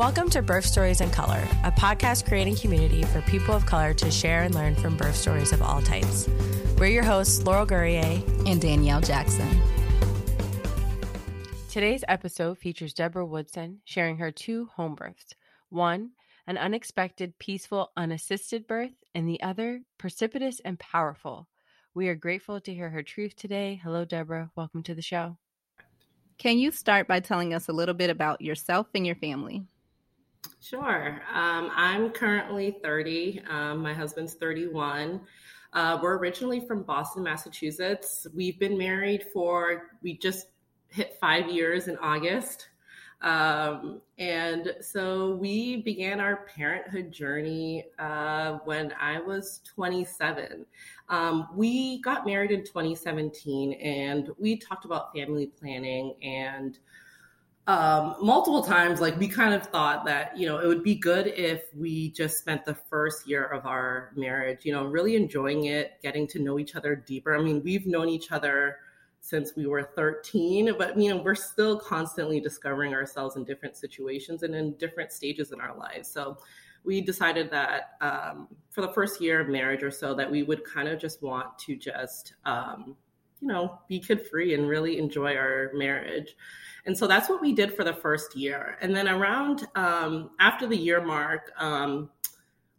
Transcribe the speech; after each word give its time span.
Welcome 0.00 0.30
to 0.30 0.40
Birth 0.40 0.64
Stories 0.64 1.02
in 1.02 1.10
Color, 1.10 1.46
a 1.62 1.70
podcast 1.70 2.26
creating 2.26 2.56
community 2.56 3.02
for 3.02 3.20
people 3.20 3.54
of 3.54 3.66
color 3.66 3.92
to 3.92 4.10
share 4.10 4.44
and 4.44 4.54
learn 4.54 4.74
from 4.74 4.96
birth 4.96 5.14
stories 5.14 5.52
of 5.52 5.60
all 5.60 5.82
types. 5.82 6.26
We're 6.78 6.86
your 6.86 7.02
hosts, 7.02 7.44
Laurel 7.44 7.66
Gourrier 7.66 8.22
and 8.46 8.62
Danielle 8.62 9.02
Jackson. 9.02 9.60
Today's 11.68 12.02
episode 12.08 12.56
features 12.56 12.94
Deborah 12.94 13.26
Woodson 13.26 13.82
sharing 13.84 14.16
her 14.16 14.32
two 14.32 14.70
home 14.74 14.94
births 14.94 15.34
one, 15.68 16.12
an 16.46 16.56
unexpected, 16.56 17.38
peaceful, 17.38 17.92
unassisted 17.94 18.66
birth, 18.66 18.94
and 19.14 19.28
the 19.28 19.42
other, 19.42 19.82
precipitous 19.98 20.62
and 20.64 20.78
powerful. 20.78 21.46
We 21.92 22.08
are 22.08 22.14
grateful 22.14 22.58
to 22.62 22.72
hear 22.72 22.88
her 22.88 23.02
truth 23.02 23.36
today. 23.36 23.78
Hello, 23.84 24.06
Deborah. 24.06 24.50
Welcome 24.56 24.82
to 24.84 24.94
the 24.94 25.02
show. 25.02 25.36
Can 26.38 26.56
you 26.58 26.70
start 26.70 27.06
by 27.06 27.20
telling 27.20 27.52
us 27.52 27.68
a 27.68 27.74
little 27.74 27.94
bit 27.94 28.08
about 28.08 28.40
yourself 28.40 28.86
and 28.94 29.06
your 29.06 29.16
family? 29.16 29.66
Sure. 30.70 31.20
Um, 31.34 31.70
I'm 31.74 32.10
currently 32.10 32.76
30. 32.82 33.42
Um, 33.50 33.78
my 33.78 33.92
husband's 33.92 34.34
31. 34.34 35.20
Uh, 35.72 35.98
we're 36.02 36.16
originally 36.18 36.60
from 36.60 36.82
Boston, 36.82 37.22
Massachusetts. 37.22 38.26
We've 38.34 38.58
been 38.58 38.78
married 38.78 39.26
for, 39.32 39.90
we 40.02 40.16
just 40.18 40.46
hit 40.88 41.16
five 41.20 41.48
years 41.48 41.88
in 41.88 41.96
August. 41.98 42.68
Um, 43.22 44.00
and 44.18 44.74
so 44.80 45.34
we 45.36 45.82
began 45.82 46.20
our 46.20 46.46
parenthood 46.46 47.12
journey 47.12 47.84
uh, 47.98 48.58
when 48.64 48.94
I 49.00 49.20
was 49.20 49.60
27. 49.74 50.64
Um, 51.08 51.48
we 51.54 52.00
got 52.00 52.24
married 52.24 52.50
in 52.50 52.64
2017 52.64 53.72
and 53.74 54.30
we 54.38 54.56
talked 54.56 54.84
about 54.84 55.12
family 55.14 55.46
planning 55.46 56.14
and 56.22 56.78
um, 57.70 58.16
multiple 58.20 58.64
times, 58.64 59.00
like 59.00 59.16
we 59.16 59.28
kind 59.28 59.54
of 59.54 59.64
thought 59.64 60.04
that, 60.04 60.36
you 60.36 60.44
know, 60.48 60.58
it 60.58 60.66
would 60.66 60.82
be 60.82 60.96
good 60.96 61.28
if 61.28 61.62
we 61.72 62.10
just 62.10 62.38
spent 62.38 62.64
the 62.64 62.74
first 62.74 63.28
year 63.28 63.44
of 63.44 63.64
our 63.64 64.10
marriage, 64.16 64.64
you 64.64 64.72
know, 64.72 64.86
really 64.86 65.14
enjoying 65.14 65.66
it, 65.66 65.92
getting 66.02 66.26
to 66.28 66.40
know 66.40 66.58
each 66.58 66.74
other 66.74 66.96
deeper. 66.96 67.36
I 67.36 67.40
mean, 67.40 67.62
we've 67.62 67.86
known 67.86 68.08
each 68.08 68.32
other 68.32 68.78
since 69.20 69.54
we 69.54 69.68
were 69.68 69.84
13, 69.84 70.74
but, 70.78 70.98
you 70.98 71.10
know, 71.10 71.22
we're 71.22 71.36
still 71.36 71.78
constantly 71.78 72.40
discovering 72.40 72.92
ourselves 72.92 73.36
in 73.36 73.44
different 73.44 73.76
situations 73.76 74.42
and 74.42 74.52
in 74.52 74.72
different 74.74 75.12
stages 75.12 75.52
in 75.52 75.60
our 75.60 75.76
lives. 75.76 76.10
So 76.10 76.38
we 76.82 77.00
decided 77.00 77.52
that 77.52 77.92
um, 78.00 78.48
for 78.70 78.80
the 78.80 78.92
first 78.92 79.20
year 79.20 79.38
of 79.38 79.48
marriage 79.48 79.84
or 79.84 79.92
so, 79.92 80.12
that 80.14 80.28
we 80.28 80.42
would 80.42 80.64
kind 80.64 80.88
of 80.88 80.98
just 80.98 81.22
want 81.22 81.56
to 81.60 81.76
just, 81.76 82.34
um, 82.46 82.96
you 83.40 83.46
know, 83.46 83.78
be 83.88 84.00
kid 84.00 84.26
free 84.26 84.54
and 84.54 84.68
really 84.68 84.98
enjoy 84.98 85.36
our 85.36 85.70
marriage. 85.72 86.34
And 86.90 86.98
so 86.98 87.06
that's 87.06 87.28
what 87.28 87.40
we 87.40 87.52
did 87.52 87.72
for 87.72 87.84
the 87.84 87.92
first 87.92 88.34
year. 88.34 88.76
And 88.80 88.96
then 88.96 89.06
around 89.06 89.68
um, 89.76 90.30
after 90.40 90.66
the 90.66 90.76
year 90.76 91.00
mark, 91.00 91.52
um, 91.56 92.10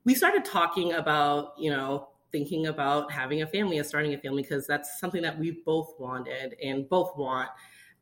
we 0.03 0.15
started 0.15 0.43
talking 0.43 0.91
about, 0.95 1.53
you 1.57 1.71
know, 1.71 2.09
thinking 2.29 2.67
about 2.67 3.09
having 3.09 3.41
a 3.41 3.47
family 3.47 3.77
and 3.77 3.87
starting 3.87 4.13
a 4.13 4.17
family 4.17 4.41
because 4.41 4.67
that's 4.67 4.99
something 4.99 5.21
that 5.21 5.39
we 5.39 5.61
both 5.65 5.93
wanted 5.97 6.57
and 6.61 6.89
both 6.89 7.15
want. 7.15 7.47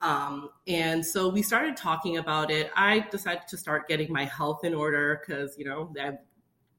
Um, 0.02 0.50
and 0.66 1.06
so 1.06 1.30
we 1.30 1.44
started 1.44 1.78
talking 1.78 2.18
about 2.18 2.50
it. 2.50 2.72
I 2.76 3.06
decided 3.12 3.48
to 3.48 3.56
start 3.56 3.88
getting 3.88 4.12
my 4.12 4.26
health 4.26 4.64
in 4.64 4.74
order 4.74 5.22
because, 5.22 5.60
you 5.60 5.66
know, 5.66 5.94
I 6.02 6.14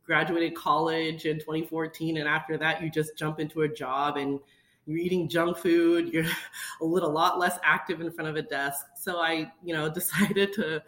graduated 0.04 0.56
college 0.56 1.24
in 1.24 1.38
2014. 1.38 2.16
And 2.16 2.26
after 2.26 2.58
that, 2.58 2.82
you 2.82 2.90
just 2.90 3.16
jump 3.16 3.38
into 3.38 3.62
a 3.62 3.68
job 3.68 4.16
and 4.16 4.40
you're 4.86 4.98
eating 4.98 5.28
junk 5.28 5.58
food, 5.58 6.12
you're 6.12 6.24
a 6.80 6.84
little 6.84 7.10
lot 7.10 7.38
less 7.38 7.58
active 7.62 8.00
in 8.00 8.10
front 8.10 8.28
of 8.28 8.36
a 8.36 8.42
desk. 8.42 8.84
So 8.96 9.18
I, 9.18 9.50
you 9.62 9.74
know, 9.74 9.88
decided 9.92 10.52
to, 10.54 10.82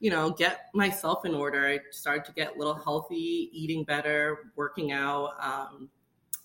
you 0.00 0.10
know, 0.10 0.30
get 0.30 0.66
myself 0.74 1.24
in 1.24 1.34
order. 1.34 1.66
I 1.66 1.80
started 1.90 2.24
to 2.26 2.32
get 2.32 2.54
a 2.54 2.58
little 2.58 2.74
healthy, 2.74 3.50
eating 3.52 3.84
better, 3.84 4.50
working 4.56 4.92
out. 4.92 5.30
Um, 5.40 5.90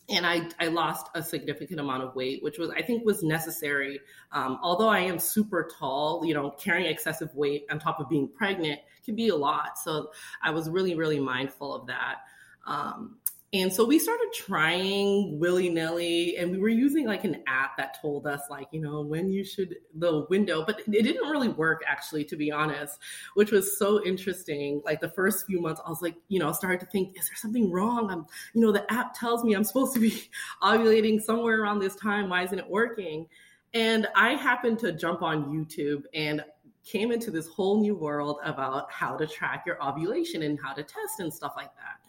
and 0.09 0.25
I, 0.25 0.47
I 0.59 0.67
lost 0.67 1.07
a 1.15 1.23
significant 1.23 1.79
amount 1.79 2.03
of 2.03 2.15
weight, 2.15 2.41
which 2.41 2.57
was 2.57 2.69
I 2.69 2.81
think 2.81 3.05
was 3.05 3.23
necessary. 3.23 3.99
Um, 4.31 4.57
although 4.61 4.87
I 4.87 4.99
am 4.99 5.19
super 5.19 5.69
tall, 5.77 6.23
you 6.25 6.33
know, 6.33 6.51
carrying 6.51 6.89
excessive 6.89 7.33
weight 7.35 7.65
on 7.69 7.79
top 7.79 7.99
of 7.99 8.09
being 8.09 8.29
pregnant 8.29 8.79
can 9.03 9.15
be 9.15 9.29
a 9.29 9.35
lot. 9.35 9.77
So 9.77 10.11
I 10.41 10.51
was 10.51 10.69
really 10.69 10.95
really 10.95 11.19
mindful 11.19 11.73
of 11.75 11.87
that. 11.87 12.19
Um, 12.65 13.17
and 13.53 13.71
so 13.71 13.85
we 13.85 13.97
started 13.97 14.27
trying 14.33 15.39
willy 15.39 15.69
nilly, 15.69 16.35
and 16.35 16.51
we 16.51 16.57
were 16.57 16.67
using 16.67 17.05
like 17.05 17.23
an 17.23 17.43
app 17.47 17.77
that 17.77 18.01
told 18.01 18.27
us, 18.27 18.41
like, 18.49 18.67
you 18.71 18.81
know, 18.81 19.01
when 19.01 19.29
you 19.29 19.45
should, 19.45 19.75
the 19.95 20.25
window, 20.29 20.65
but 20.65 20.81
it 20.81 21.03
didn't 21.03 21.29
really 21.29 21.47
work 21.47 21.81
actually, 21.87 22.25
to 22.25 22.35
be 22.35 22.51
honest, 22.51 22.99
which 23.35 23.51
was 23.51 23.79
so 23.79 24.03
interesting. 24.03 24.81
Like 24.83 24.99
the 24.99 25.09
first 25.09 25.45
few 25.45 25.61
months, 25.61 25.79
I 25.85 25.89
was 25.89 26.01
like, 26.01 26.15
you 26.27 26.39
know, 26.39 26.49
I 26.49 26.51
started 26.51 26.81
to 26.81 26.87
think, 26.87 27.17
is 27.17 27.29
there 27.29 27.37
something 27.37 27.71
wrong? 27.71 28.11
I'm, 28.11 28.25
you 28.53 28.59
know, 28.59 28.73
the 28.73 28.91
app 28.91 29.13
tells 29.17 29.45
me 29.45 29.53
I'm 29.53 29.63
supposed 29.63 29.93
to 29.93 30.01
be 30.01 30.29
ovulating 30.61 31.21
somewhere 31.21 31.61
around 31.61 31.79
this 31.79 31.95
time. 31.95 32.27
Why 32.27 32.43
isn't 32.43 32.59
it 32.59 32.69
working? 32.69 33.27
And 33.73 34.07
I 34.13 34.31
happened 34.31 34.79
to 34.79 34.91
jump 34.91 35.21
on 35.21 35.45
YouTube 35.45 36.03
and 36.13 36.43
came 36.83 37.11
into 37.11 37.31
this 37.31 37.47
whole 37.47 37.79
new 37.79 37.95
world 37.95 38.39
about 38.43 38.91
how 38.91 39.15
to 39.15 39.27
track 39.27 39.63
your 39.65 39.81
ovulation 39.81 40.43
and 40.43 40.59
how 40.61 40.73
to 40.73 40.83
test 40.83 41.19
and 41.19 41.33
stuff 41.33 41.53
like 41.55 41.73
that. 41.75 42.06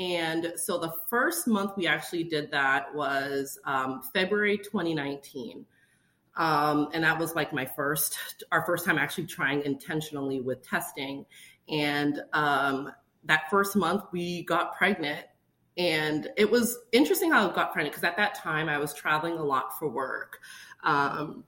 And 0.00 0.54
so 0.56 0.78
the 0.78 0.94
first 1.10 1.46
month 1.46 1.72
we 1.76 1.86
actually 1.86 2.24
did 2.24 2.50
that 2.52 2.92
was 2.94 3.58
um, 3.66 4.00
February 4.14 4.56
2019. 4.56 5.66
Um, 6.36 6.88
and 6.94 7.04
that 7.04 7.18
was 7.18 7.34
like 7.34 7.52
my 7.52 7.66
first, 7.66 8.16
our 8.50 8.64
first 8.64 8.86
time 8.86 8.96
actually 8.96 9.26
trying 9.26 9.60
intentionally 9.62 10.40
with 10.40 10.66
testing. 10.66 11.26
And 11.68 12.22
um, 12.32 12.90
that 13.24 13.50
first 13.50 13.76
month 13.76 14.04
we 14.10 14.42
got 14.44 14.74
pregnant. 14.74 15.26
And 15.76 16.28
it 16.38 16.50
was 16.50 16.78
interesting 16.92 17.30
how 17.30 17.50
I 17.50 17.54
got 17.54 17.74
pregnant 17.74 17.94
because 17.94 18.08
at 18.08 18.16
that 18.16 18.34
time 18.34 18.70
I 18.70 18.78
was 18.78 18.94
traveling 18.94 19.34
a 19.34 19.44
lot 19.44 19.78
for 19.78 19.86
work. 19.86 20.38
Um, 20.82 21.44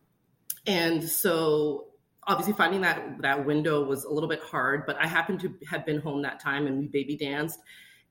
and 0.67 1.03
so 1.03 1.87
obviously 2.27 2.53
finding 2.53 2.83
that 2.83 3.23
that 3.23 3.47
window 3.47 3.83
was 3.83 4.05
a 4.05 4.13
little 4.13 4.29
bit 4.29 4.43
hard, 4.43 4.85
but 4.85 5.01
I 5.01 5.07
happened 5.07 5.41
to 5.41 5.55
have 5.71 5.87
been 5.87 6.03
home 6.03 6.21
that 6.21 6.39
time 6.39 6.67
and 6.67 6.79
we 6.79 6.87
baby 6.87 7.17
danced 7.17 7.59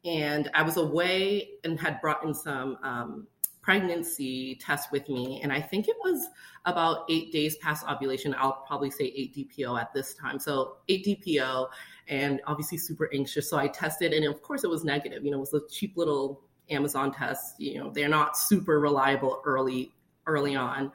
and 0.03 0.49
I 0.53 0.63
was 0.63 0.77
away 0.77 1.49
and 1.63 1.79
had 1.79 2.01
brought 2.01 2.23
in 2.23 2.33
some 2.33 2.77
um, 2.83 3.27
pregnancy 3.61 4.55
tests 4.55 4.91
with 4.91 5.07
me. 5.07 5.39
And 5.43 5.53
I 5.53 5.61
think 5.61 5.87
it 5.87 5.95
was 6.03 6.27
about 6.65 7.05
eight 7.09 7.31
days 7.31 7.55
past 7.57 7.85
ovulation. 7.87 8.35
I'll 8.37 8.63
probably 8.67 8.89
say 8.89 9.05
eight 9.15 9.35
DPO 9.35 9.79
at 9.79 9.93
this 9.93 10.15
time. 10.15 10.39
So 10.39 10.77
eight 10.89 11.05
DPO 11.05 11.67
and 12.07 12.41
obviously 12.47 12.77
super 12.77 13.09
anxious. 13.13 13.49
So 13.49 13.57
I 13.57 13.67
tested 13.67 14.13
and 14.13 14.25
of 14.25 14.41
course 14.41 14.63
it 14.63 14.69
was 14.69 14.83
negative. 14.83 15.23
You 15.23 15.31
know, 15.31 15.37
it 15.37 15.51
was 15.51 15.53
a 15.53 15.61
cheap 15.69 15.95
little 15.95 16.41
Amazon 16.69 17.11
test. 17.11 17.59
You 17.59 17.79
know, 17.79 17.91
they're 17.91 18.09
not 18.09 18.35
super 18.35 18.79
reliable 18.79 19.41
early, 19.45 19.93
early 20.25 20.55
on. 20.55 20.91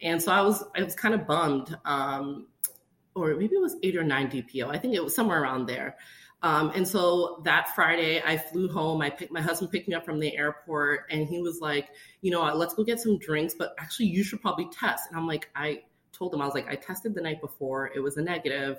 And 0.00 0.22
so 0.22 0.32
I 0.32 0.40
was, 0.40 0.64
I 0.76 0.82
was 0.82 0.94
kind 0.94 1.14
of 1.14 1.26
bummed. 1.26 1.76
Um, 1.84 2.46
or 3.14 3.34
maybe 3.34 3.56
it 3.56 3.62
was 3.62 3.76
eight 3.82 3.96
or 3.96 4.04
nine 4.04 4.30
DPO. 4.30 4.68
I 4.68 4.78
think 4.78 4.94
it 4.94 5.02
was 5.02 5.14
somewhere 5.14 5.42
around 5.42 5.66
there. 5.66 5.96
Um, 6.42 6.70
and 6.74 6.86
so 6.86 7.40
that 7.44 7.74
Friday, 7.74 8.22
I 8.24 8.36
flew 8.36 8.68
home. 8.68 9.00
I 9.00 9.10
picked 9.10 9.32
my 9.32 9.40
husband 9.40 9.72
picked 9.72 9.88
me 9.88 9.94
up 9.94 10.04
from 10.04 10.20
the 10.20 10.36
airport, 10.36 11.06
and 11.10 11.26
he 11.26 11.40
was 11.40 11.60
like, 11.60 11.88
"You 12.20 12.30
know, 12.30 12.42
let's 12.54 12.74
go 12.74 12.84
get 12.84 13.00
some 13.00 13.18
drinks, 13.18 13.54
but 13.58 13.74
actually, 13.78 14.06
you 14.06 14.22
should 14.22 14.40
probably 14.42 14.68
test." 14.70 15.04
And 15.08 15.18
I'm 15.18 15.26
like, 15.26 15.48
I 15.56 15.82
told 16.16 16.34
him 16.34 16.40
I 16.40 16.44
was 16.44 16.54
like, 16.54 16.68
I 16.68 16.74
tested 16.76 17.14
the 17.14 17.20
night 17.20 17.40
before. 17.40 17.90
It 17.94 18.00
was 18.00 18.16
a 18.16 18.22
negative. 18.22 18.78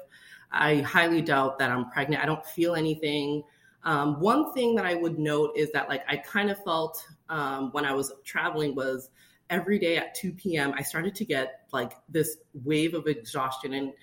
I 0.52 0.78
highly 0.78 1.22
doubt 1.22 1.60
that 1.60 1.72
I'm 1.72 1.90
pregnant. 1.90 2.24
I 2.24 2.26
don't 2.26 2.46
feel 2.46 2.76
anything. 2.76 3.44
Um, 3.84 4.20
one 4.20 4.54
thing 4.54 4.76
that 4.76 4.86
I 4.86 4.96
would 4.96 5.20
note 5.20 5.52
is 5.56 5.72
that 5.72 5.88
like 5.88 6.04
I 6.08 6.18
kind 6.18 6.50
of 6.50 6.62
felt 6.64 7.06
um, 7.30 7.72
when 7.72 7.86
I 7.86 7.94
was 7.94 8.12
traveling 8.26 8.76
was 8.76 9.10
every 9.50 9.80
day 9.80 9.98
at 9.98 10.16
2 10.16 10.34
p.m. 10.34 10.74
I 10.76 10.82
started 10.82 11.16
to 11.16 11.26
get 11.26 11.68
like 11.72 11.94
this 12.10 12.38
wave 12.66 12.94
of 12.94 13.08
exhaustion 13.08 13.74
and 13.74 13.94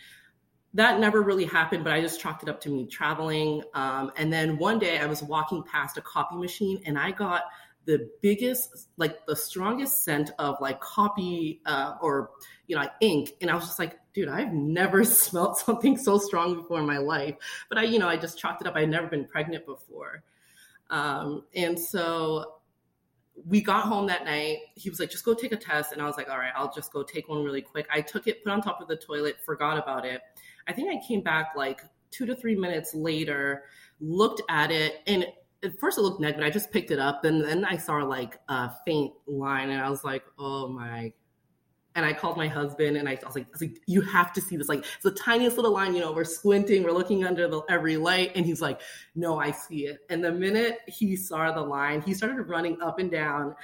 that 0.75 0.99
never 0.99 1.23
really 1.23 1.44
happened, 1.44 1.85
but 1.85 1.93
I 1.93 2.00
just 2.00 2.21
chalked 2.21 2.43
it 2.43 2.49
up 2.49 2.61
to 2.62 2.69
me 2.69 2.87
traveling. 2.87 3.62
Um, 3.75 4.11
and 4.17 4.32
then 4.32 4.59
one 4.59 4.81
day 4.81 4.99
I 4.99 5.06
was 5.06 5.23
walking 5.23 5.62
past 5.62 5.97
a 5.97 6.00
copy 6.00 6.37
machine 6.37 6.82
and 6.85 6.99
I 6.99 7.12
got 7.12 7.44
the 7.87 8.11
biggest, 8.21 8.88
like 8.97 9.25
the 9.26 9.37
strongest 9.37 10.03
scent 10.03 10.32
of 10.38 10.56
like 10.61 10.81
copy 10.81 11.61
uh, 11.65 11.94
or, 12.00 12.31
you 12.67 12.75
know, 12.75 12.88
ink. 13.00 13.35
And 13.41 13.50
I 13.50 13.55
was 13.55 13.65
just 13.65 13.79
like, 13.79 14.00
dude, 14.15 14.29
I've 14.29 14.53
never 14.53 15.05
smelled 15.05 15.59
something 15.59 15.97
so 15.97 16.19
strong 16.19 16.56
before 16.56 16.81
in 16.81 16.87
my 16.87 16.99
life. 16.99 17.37
But 17.69 17.79
I, 17.79 17.85
you 17.85 18.00
know, 18.00 18.09
I 18.09 18.17
just 18.17 18.37
chalked 18.37 18.61
it 18.61 18.67
up. 18.67 18.75
I'd 18.75 18.91
never 18.91 19.06
been 19.06 19.26
pregnant 19.26 19.67
before. 19.67 20.25
Um, 20.91 21.44
and 21.55 21.79
so 21.79 22.55
we 23.47 23.61
got 23.61 23.85
home 23.85 24.09
that 24.09 24.25
night. 24.25 24.59
He 24.75 24.91
was 24.91 24.99
like, 24.99 25.11
just 25.11 25.25
go 25.25 25.35
take 25.35 25.53
a 25.53 25.56
test. 25.56 25.93
And 25.93 26.03
I 26.03 26.06
was 26.06 26.17
like, 26.17 26.29
all 26.29 26.38
right, 26.38 26.53
I'll 26.56 26.73
just 26.73 26.93
go 26.93 27.05
take 27.05 27.29
one 27.29 27.44
really 27.44 27.62
quick. 27.62 27.87
I 27.93 28.00
took 28.00 28.26
it, 28.26 28.43
put 28.43 28.53
on 28.53 28.61
top 28.61 28.81
of 28.81 28.88
the 28.88 28.97
toilet, 28.97 29.37
forgot 29.44 29.79
about 29.79 30.05
it. 30.05 30.21
I 30.66 30.72
think 30.72 30.90
I 30.90 31.06
came 31.06 31.20
back 31.20 31.52
like 31.56 31.82
two 32.11 32.26
to 32.26 32.34
three 32.34 32.56
minutes 32.56 32.94
later, 32.94 33.64
looked 34.00 34.43
at 34.49 34.70
it, 34.70 35.00
and 35.06 35.26
at 35.62 35.78
first 35.78 35.99
it 35.99 36.02
looked 36.02 36.20
negative. 36.20 36.44
I 36.44 36.50
just 36.50 36.70
picked 36.70 36.90
it 36.90 36.99
up, 36.99 37.25
and 37.25 37.43
then 37.43 37.64
I 37.64 37.76
saw 37.76 37.96
like 37.96 38.38
a 38.49 38.70
faint 38.87 39.12
line, 39.26 39.70
and 39.70 39.81
I 39.81 39.90
was 39.90 40.05
like, 40.05 40.25
"Oh 40.38 40.69
my 40.69 41.12
and 41.94 42.05
I 42.05 42.12
called 42.12 42.37
my 42.37 42.49
husband 42.49 42.96
and 42.96 43.08
I 43.08 43.19
was 43.25 43.37
like, 43.37 43.46
I 43.46 43.50
was 43.52 43.61
like, 43.61 43.81
you 43.87 44.00
have 44.00 44.32
to 44.32 44.40
see 44.40 44.56
this. 44.56 44.69
Like 44.69 44.81
it's 44.81 45.05
the 45.05 45.12
tiniest 45.12 45.56
little 45.56 45.72
line, 45.72 45.94
you 45.94 46.00
know, 46.00 46.12
we're 46.12 46.25
squinting, 46.25 46.82
we're 46.82 46.93
looking 46.93 47.25
under 47.25 47.46
the 47.46 47.62
every 47.69 47.96
light. 47.96 48.32
And 48.34 48.44
he's 48.44 48.61
like, 48.61 48.81
no, 49.14 49.38
I 49.38 49.52
see 49.52 49.87
it. 49.87 49.99
And 50.11 50.22
the 50.22 50.32
minute 50.32 50.81
he 50.88 51.14
saw 51.14 51.52
the 51.52 51.61
line, 51.61 52.02
he 52.02 52.12
started 52.12 52.43
running 52.43 52.81
up 52.82 52.99
and 52.99 53.11
down, 53.11 53.55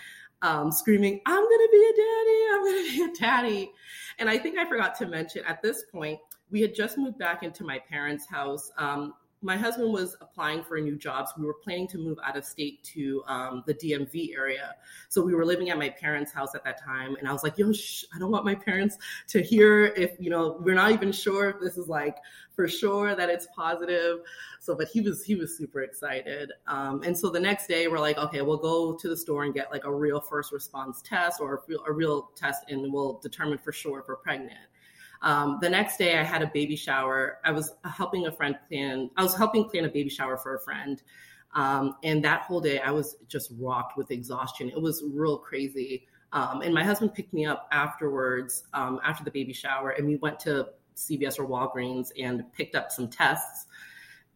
um, 0.42 0.70
screaming, 0.70 1.20
I'm 1.26 1.42
gonna 1.42 1.68
be 1.72 1.90
a 1.90 1.96
daddy, 1.96 2.44
I'm 2.52 2.64
gonna 2.64 2.82
be 2.82 3.02
a 3.02 3.20
daddy. 3.20 3.72
And 4.18 4.30
I 4.30 4.38
think 4.38 4.58
I 4.58 4.68
forgot 4.68 4.96
to 4.98 5.06
mention 5.06 5.42
at 5.44 5.60
this 5.60 5.84
point, 5.92 6.20
we 6.50 6.60
had 6.60 6.74
just 6.74 6.98
moved 6.98 7.18
back 7.18 7.42
into 7.42 7.64
my 7.64 7.78
parents' 7.78 8.26
house. 8.28 8.70
Um, 8.76 9.14
my 9.42 9.56
husband 9.56 9.90
was 9.92 10.16
applying 10.20 10.62
for 10.62 10.76
a 10.76 10.80
new 10.80 10.96
job. 10.96 11.26
So 11.28 11.34
we 11.38 11.46
were 11.46 11.54
planning 11.54 11.88
to 11.88 11.98
move 11.98 12.18
out 12.22 12.36
of 12.36 12.44
state 12.44 12.84
to 12.94 13.22
um, 13.26 13.64
the 13.66 13.72
DMV 13.72 14.36
area. 14.36 14.74
So 15.08 15.22
we 15.22 15.34
were 15.34 15.46
living 15.46 15.70
at 15.70 15.78
my 15.78 15.88
parents' 15.88 16.30
house 16.30 16.54
at 16.54 16.62
that 16.64 16.82
time. 16.82 17.16
And 17.16 17.26
I 17.26 17.32
was 17.32 17.42
like, 17.42 17.56
yo, 17.56 17.72
shh, 17.72 18.04
I 18.14 18.18
don't 18.18 18.30
want 18.30 18.44
my 18.44 18.54
parents 18.54 18.98
to 19.28 19.42
hear 19.42 19.86
if, 19.96 20.12
you 20.18 20.28
know, 20.28 20.58
we're 20.60 20.74
not 20.74 20.92
even 20.92 21.10
sure 21.10 21.48
if 21.48 21.56
this 21.60 21.78
is 21.78 21.88
like 21.88 22.18
for 22.54 22.68
sure 22.68 23.14
that 23.14 23.30
it's 23.30 23.48
positive. 23.56 24.18
So, 24.60 24.74
but 24.74 24.88
he 24.88 25.00
was, 25.00 25.24
he 25.24 25.36
was 25.36 25.56
super 25.56 25.80
excited. 25.80 26.52
Um, 26.66 27.02
and 27.02 27.16
so 27.16 27.30
the 27.30 27.40
next 27.40 27.66
day 27.66 27.88
we're 27.88 27.98
like, 27.98 28.18
okay, 28.18 28.42
we'll 28.42 28.58
go 28.58 28.94
to 28.94 29.08
the 29.08 29.16
store 29.16 29.44
and 29.44 29.54
get 29.54 29.70
like 29.70 29.84
a 29.84 29.94
real 29.94 30.20
first 30.20 30.52
response 30.52 31.00
test 31.00 31.40
or 31.40 31.54
a 31.54 31.58
real, 31.66 31.80
a 31.86 31.92
real 31.92 32.30
test 32.36 32.64
and 32.68 32.92
we'll 32.92 33.18
determine 33.20 33.56
for 33.56 33.72
sure 33.72 34.00
if 34.00 34.08
we're 34.08 34.16
pregnant. 34.16 34.58
Um, 35.22 35.58
the 35.60 35.68
next 35.68 35.98
day, 35.98 36.18
I 36.18 36.22
had 36.22 36.42
a 36.42 36.50
baby 36.52 36.76
shower. 36.76 37.38
I 37.44 37.52
was 37.52 37.74
helping 37.84 38.26
a 38.26 38.32
friend 38.32 38.56
plan. 38.68 39.10
I 39.16 39.22
was 39.22 39.34
helping 39.34 39.68
plan 39.68 39.84
a 39.84 39.88
baby 39.88 40.08
shower 40.08 40.36
for 40.36 40.54
a 40.54 40.60
friend, 40.60 41.02
um, 41.54 41.96
and 42.04 42.24
that 42.24 42.42
whole 42.42 42.60
day, 42.60 42.78
I 42.78 42.90
was 42.90 43.16
just 43.28 43.52
rocked 43.58 43.96
with 43.96 44.10
exhaustion. 44.10 44.68
It 44.70 44.80
was 44.80 45.02
real 45.12 45.38
crazy. 45.38 46.06
Um, 46.32 46.62
and 46.62 46.72
my 46.72 46.84
husband 46.84 47.12
picked 47.12 47.34
me 47.34 47.44
up 47.44 47.68
afterwards, 47.72 48.64
um, 48.72 49.00
after 49.04 49.24
the 49.24 49.32
baby 49.32 49.52
shower, 49.52 49.90
and 49.90 50.06
we 50.06 50.16
went 50.16 50.38
to 50.40 50.68
CVS 50.96 51.38
or 51.38 51.46
Walgreens 51.46 52.10
and 52.20 52.44
picked 52.52 52.76
up 52.76 52.92
some 52.92 53.08
tests. 53.08 53.66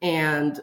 And 0.02 0.60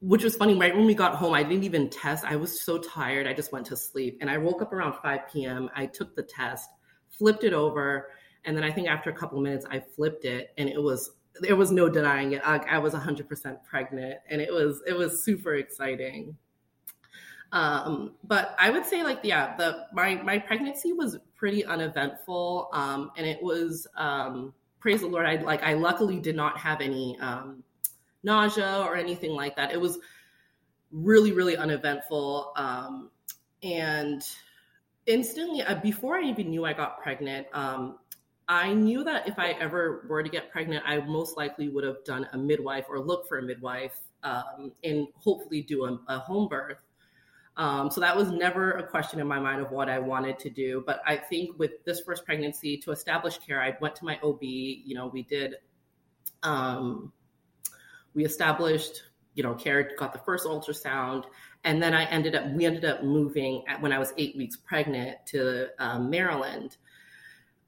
which 0.00 0.24
was 0.24 0.36
funny, 0.36 0.54
right 0.54 0.74
when 0.74 0.84
we 0.84 0.94
got 0.94 1.14
home, 1.14 1.32
I 1.32 1.42
didn't 1.42 1.64
even 1.64 1.88
test. 1.88 2.24
I 2.24 2.36
was 2.36 2.60
so 2.60 2.78
tired, 2.78 3.26
I 3.26 3.32
just 3.32 3.52
went 3.52 3.66
to 3.66 3.76
sleep. 3.76 4.18
And 4.20 4.28
I 4.28 4.36
woke 4.36 4.62
up 4.62 4.72
around 4.72 4.94
5 5.00 5.20
p.m. 5.32 5.70
I 5.74 5.86
took 5.86 6.16
the 6.16 6.22
test, 6.22 6.68
flipped 7.08 7.44
it 7.44 7.52
over, 7.52 8.08
and 8.44 8.56
then 8.56 8.64
I 8.64 8.70
think 8.70 8.88
after 8.88 9.10
a 9.10 9.14
couple 9.14 9.38
of 9.38 9.44
minutes, 9.44 9.66
I 9.70 9.80
flipped 9.80 10.24
it, 10.24 10.52
and 10.58 10.68
it 10.68 10.82
was 10.82 11.12
there 11.40 11.56
was 11.56 11.72
no 11.72 11.88
denying 11.88 12.32
it. 12.32 12.42
I, 12.44 12.58
I 12.58 12.78
was 12.78 12.94
100% 12.94 13.64
pregnant, 13.64 14.18
and 14.28 14.40
it 14.40 14.52
was 14.52 14.82
it 14.86 14.96
was 14.96 15.22
super 15.24 15.54
exciting. 15.54 16.36
Um, 17.52 18.14
but 18.24 18.56
I 18.58 18.70
would 18.70 18.84
say 18.84 19.02
like 19.02 19.20
yeah, 19.22 19.56
the 19.56 19.86
my 19.92 20.16
my 20.16 20.38
pregnancy 20.38 20.92
was 20.92 21.18
pretty 21.36 21.64
uneventful, 21.64 22.68
um, 22.72 23.12
and 23.16 23.26
it 23.26 23.42
was 23.42 23.86
um, 23.96 24.52
praise 24.80 25.00
the 25.00 25.06
Lord. 25.06 25.26
I 25.26 25.36
like 25.36 25.62
I 25.62 25.74
luckily 25.74 26.18
did 26.18 26.36
not 26.36 26.58
have 26.58 26.80
any 26.80 27.18
um, 27.20 27.62
nausea 28.22 28.80
or 28.80 28.96
anything 28.96 29.32
like 29.32 29.56
that. 29.56 29.72
It 29.72 29.80
was 29.80 29.98
really 30.90 31.32
really 31.32 31.56
uneventful, 31.56 32.52
um, 32.56 33.10
and 33.62 34.22
instantly 35.06 35.62
uh, 35.62 35.76
before 35.76 36.16
I 36.16 36.22
even 36.22 36.50
knew 36.50 36.64
I 36.64 36.72
got 36.72 37.00
pregnant, 37.02 37.46
um, 37.52 37.98
I 38.48 38.74
knew 38.74 39.04
that 39.04 39.26
if 39.26 39.38
I 39.38 39.52
ever 39.52 40.06
were 40.08 40.22
to 40.22 40.28
get 40.28 40.50
pregnant, 40.50 40.84
I 40.86 40.98
most 41.00 41.36
likely 41.36 41.68
would 41.68 41.84
have 41.84 42.04
done 42.04 42.28
a 42.32 42.38
midwife 42.38 42.86
or 42.88 43.00
look 43.00 43.26
for 43.26 43.38
a 43.38 43.42
midwife 43.42 43.98
um, 44.22 44.72
and 44.82 45.08
hopefully 45.16 45.62
do 45.62 45.84
a, 45.84 45.98
a 46.08 46.18
home 46.18 46.48
birth. 46.48 46.78
Um, 47.56 47.90
so 47.90 48.00
that 48.00 48.16
was 48.16 48.30
never 48.30 48.72
a 48.72 48.86
question 48.86 49.20
in 49.20 49.26
my 49.26 49.38
mind 49.38 49.60
of 49.60 49.70
what 49.70 49.88
I 49.88 49.98
wanted 49.98 50.38
to 50.40 50.50
do. 50.50 50.82
But 50.86 51.00
I 51.06 51.16
think 51.16 51.58
with 51.58 51.72
this 51.84 52.00
first 52.00 52.24
pregnancy, 52.24 52.76
to 52.78 52.90
establish 52.90 53.38
care, 53.38 53.62
I 53.62 53.76
went 53.80 53.94
to 53.96 54.04
my 54.04 54.18
OB. 54.22 54.42
You 54.42 54.94
know, 54.94 55.06
we 55.06 55.22
did, 55.22 55.54
um, 56.42 57.12
we 58.12 58.24
established, 58.24 59.04
you 59.34 59.42
know, 59.42 59.54
care, 59.54 59.90
got 59.98 60.12
the 60.12 60.18
first 60.18 60.46
ultrasound, 60.46 61.24
and 61.64 61.82
then 61.82 61.94
I 61.94 62.04
ended 62.04 62.34
up, 62.34 62.50
we 62.52 62.66
ended 62.66 62.84
up 62.84 63.02
moving 63.02 63.64
at, 63.68 63.80
when 63.80 63.92
I 63.92 63.98
was 63.98 64.12
eight 64.18 64.36
weeks 64.36 64.56
pregnant 64.56 65.18
to 65.26 65.68
um, 65.78 66.10
Maryland 66.10 66.76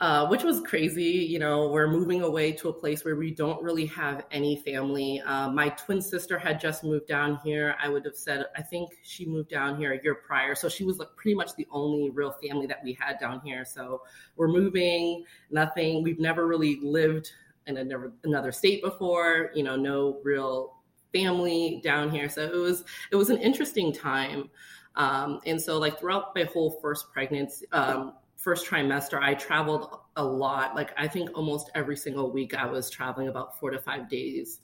uh, 0.00 0.26
which 0.26 0.42
was 0.42 0.60
crazy. 0.60 1.02
You 1.02 1.38
know, 1.38 1.68
we're 1.68 1.88
moving 1.88 2.22
away 2.22 2.52
to 2.52 2.68
a 2.68 2.72
place 2.72 3.04
where 3.04 3.16
we 3.16 3.30
don't 3.30 3.62
really 3.62 3.86
have 3.86 4.26
any 4.30 4.56
family. 4.56 5.22
Uh, 5.24 5.48
my 5.50 5.70
twin 5.70 6.02
sister 6.02 6.38
had 6.38 6.60
just 6.60 6.84
moved 6.84 7.06
down 7.06 7.38
here. 7.42 7.74
I 7.82 7.88
would 7.88 8.04
have 8.04 8.16
said, 8.16 8.44
I 8.54 8.60
think 8.60 8.90
she 9.02 9.24
moved 9.24 9.48
down 9.48 9.78
here 9.78 9.94
a 9.94 10.02
year 10.02 10.14
prior. 10.14 10.54
So 10.54 10.68
she 10.68 10.84
was 10.84 10.98
like 10.98 11.08
pretty 11.16 11.34
much 11.34 11.54
the 11.56 11.66
only 11.70 12.10
real 12.10 12.32
family 12.46 12.66
that 12.66 12.80
we 12.84 12.92
had 12.92 13.18
down 13.18 13.40
here. 13.40 13.64
So 13.64 14.02
we're 14.36 14.48
moving, 14.48 15.24
nothing. 15.50 16.02
We've 16.02 16.20
never 16.20 16.46
really 16.46 16.78
lived 16.82 17.32
in 17.66 17.78
a, 17.78 17.98
another 18.24 18.52
state 18.52 18.82
before, 18.82 19.50
you 19.54 19.62
know, 19.62 19.76
no 19.76 20.20
real 20.22 20.74
family 21.10 21.80
down 21.82 22.10
here. 22.10 22.28
So 22.28 22.42
it 22.42 22.54
was, 22.54 22.84
it 23.10 23.16
was 23.16 23.30
an 23.30 23.38
interesting 23.38 23.94
time. 23.94 24.50
Um, 24.94 25.40
and 25.46 25.60
so 25.60 25.78
like 25.78 25.98
throughout 25.98 26.34
my 26.34 26.44
whole 26.44 26.78
first 26.82 27.10
pregnancy, 27.12 27.66
um, 27.72 28.12
first 28.46 28.70
trimester, 28.70 29.20
I 29.20 29.34
traveled 29.34 29.98
a 30.14 30.24
lot. 30.24 30.76
Like 30.76 30.92
I 30.96 31.08
think 31.08 31.36
almost 31.36 31.68
every 31.74 31.96
single 31.96 32.30
week 32.30 32.54
I 32.54 32.64
was 32.64 32.88
traveling 32.88 33.26
about 33.26 33.58
four 33.58 33.72
to 33.72 33.78
five 33.80 34.08
days. 34.08 34.60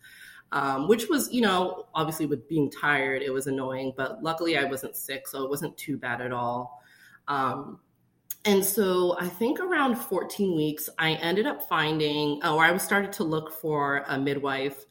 Um, 0.53 0.87
which 0.87 1.09
was, 1.09 1.33
you 1.33 1.41
know, 1.41 1.87
obviously 1.93 2.27
with 2.27 2.49
being 2.49 2.71
tired, 2.71 3.23
it 3.23 3.31
was 3.31 3.49
annoying, 3.49 3.93
but 3.97 4.23
luckily 4.23 4.57
I 4.57 4.65
wasn't 4.65 4.95
sick, 4.95 5.27
so 5.27 5.43
it 5.43 5.51
wasn't 5.51 5.77
too 5.77 5.97
bad 5.97 6.21
at 6.21 6.31
all. 6.31 6.81
Um, 7.27 7.81
and 8.45 8.65
so 8.65 9.17
I 9.19 9.29
think 9.29 9.59
around 9.59 9.97
14 9.97 10.55
weeks, 10.55 10.89
I 10.99 11.15
ended 11.15 11.47
up 11.47 11.69
finding, 11.69 12.41
or 12.45 12.65
I 12.65 12.77
started 12.77 13.13
to 13.15 13.25
look 13.25 13.53
for 13.53 14.05
a 14.07 14.17
midwife. 14.17 14.85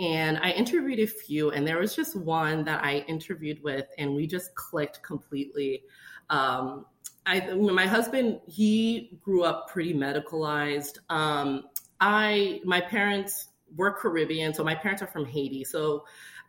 And 0.00 0.38
I 0.38 0.50
interviewed 0.50 0.98
a 0.98 1.06
few, 1.06 1.50
and 1.50 1.64
there 1.64 1.78
was 1.78 1.94
just 1.94 2.16
one 2.16 2.64
that 2.64 2.82
I 2.82 3.04
interviewed 3.06 3.62
with, 3.62 3.86
and 3.98 4.16
we 4.16 4.26
just 4.26 4.52
clicked 4.56 5.00
completely. 5.02 5.84
Um, 6.30 6.86
I 7.26 7.52
my 7.54 7.86
husband 7.86 8.40
he 8.46 9.18
grew 9.22 9.44
up 9.44 9.68
pretty 9.68 9.94
medicalized. 9.94 10.98
Um, 11.08 11.64
I 12.00 12.60
my 12.64 12.80
parents 12.80 13.48
were 13.76 13.92
Caribbean, 13.92 14.52
so 14.54 14.64
my 14.64 14.74
parents 14.74 15.02
are 15.02 15.06
from 15.06 15.24
Haiti. 15.24 15.64
So 15.64 16.04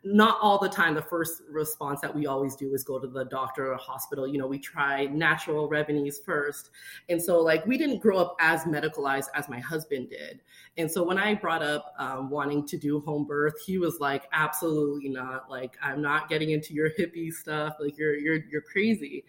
not 0.05 0.37
all 0.41 0.59
the 0.59 0.67
time 0.67 0.93
the 0.95 1.01
first 1.01 1.43
response 1.49 2.01
that 2.01 2.13
we 2.13 2.25
always 2.25 2.57
do 2.57 2.73
is 2.73 2.83
go 2.83 2.99
to 2.99 3.07
the 3.07 3.23
doctor 3.23 3.71
or 3.71 3.77
hospital. 3.77 4.27
You 4.27 4.39
know 4.39 4.47
we 4.47 4.57
try 4.57 5.05
natural 5.05 5.69
remedies 5.69 6.19
first. 6.25 6.71
And 7.07 7.21
so 7.21 7.39
like 7.39 7.65
we 7.67 7.77
didn't 7.77 7.99
grow 7.99 8.17
up 8.17 8.35
as 8.39 8.63
medicalized 8.63 9.27
as 9.35 9.47
my 9.47 9.59
husband 9.59 10.09
did. 10.09 10.41
And 10.77 10.91
so 10.91 11.03
when 11.03 11.19
i 11.19 11.35
brought 11.35 11.63
up 11.63 11.93
um, 11.99 12.29
wanting 12.31 12.65
to 12.67 12.77
do 12.77 12.99
home 13.01 13.25
birth 13.25 13.53
he 13.65 13.77
was 13.77 13.99
like 13.99 14.23
absolutely 14.33 15.09
not. 15.09 15.51
Like 15.51 15.77
i'm 15.83 16.01
not 16.01 16.29
getting 16.29 16.49
into 16.49 16.73
your 16.73 16.89
hippie 16.89 17.31
stuff. 17.31 17.75
Like 17.79 17.95
you're 17.97 18.15
you're 18.15 18.39
you're 18.49 18.61
crazy 18.61 19.23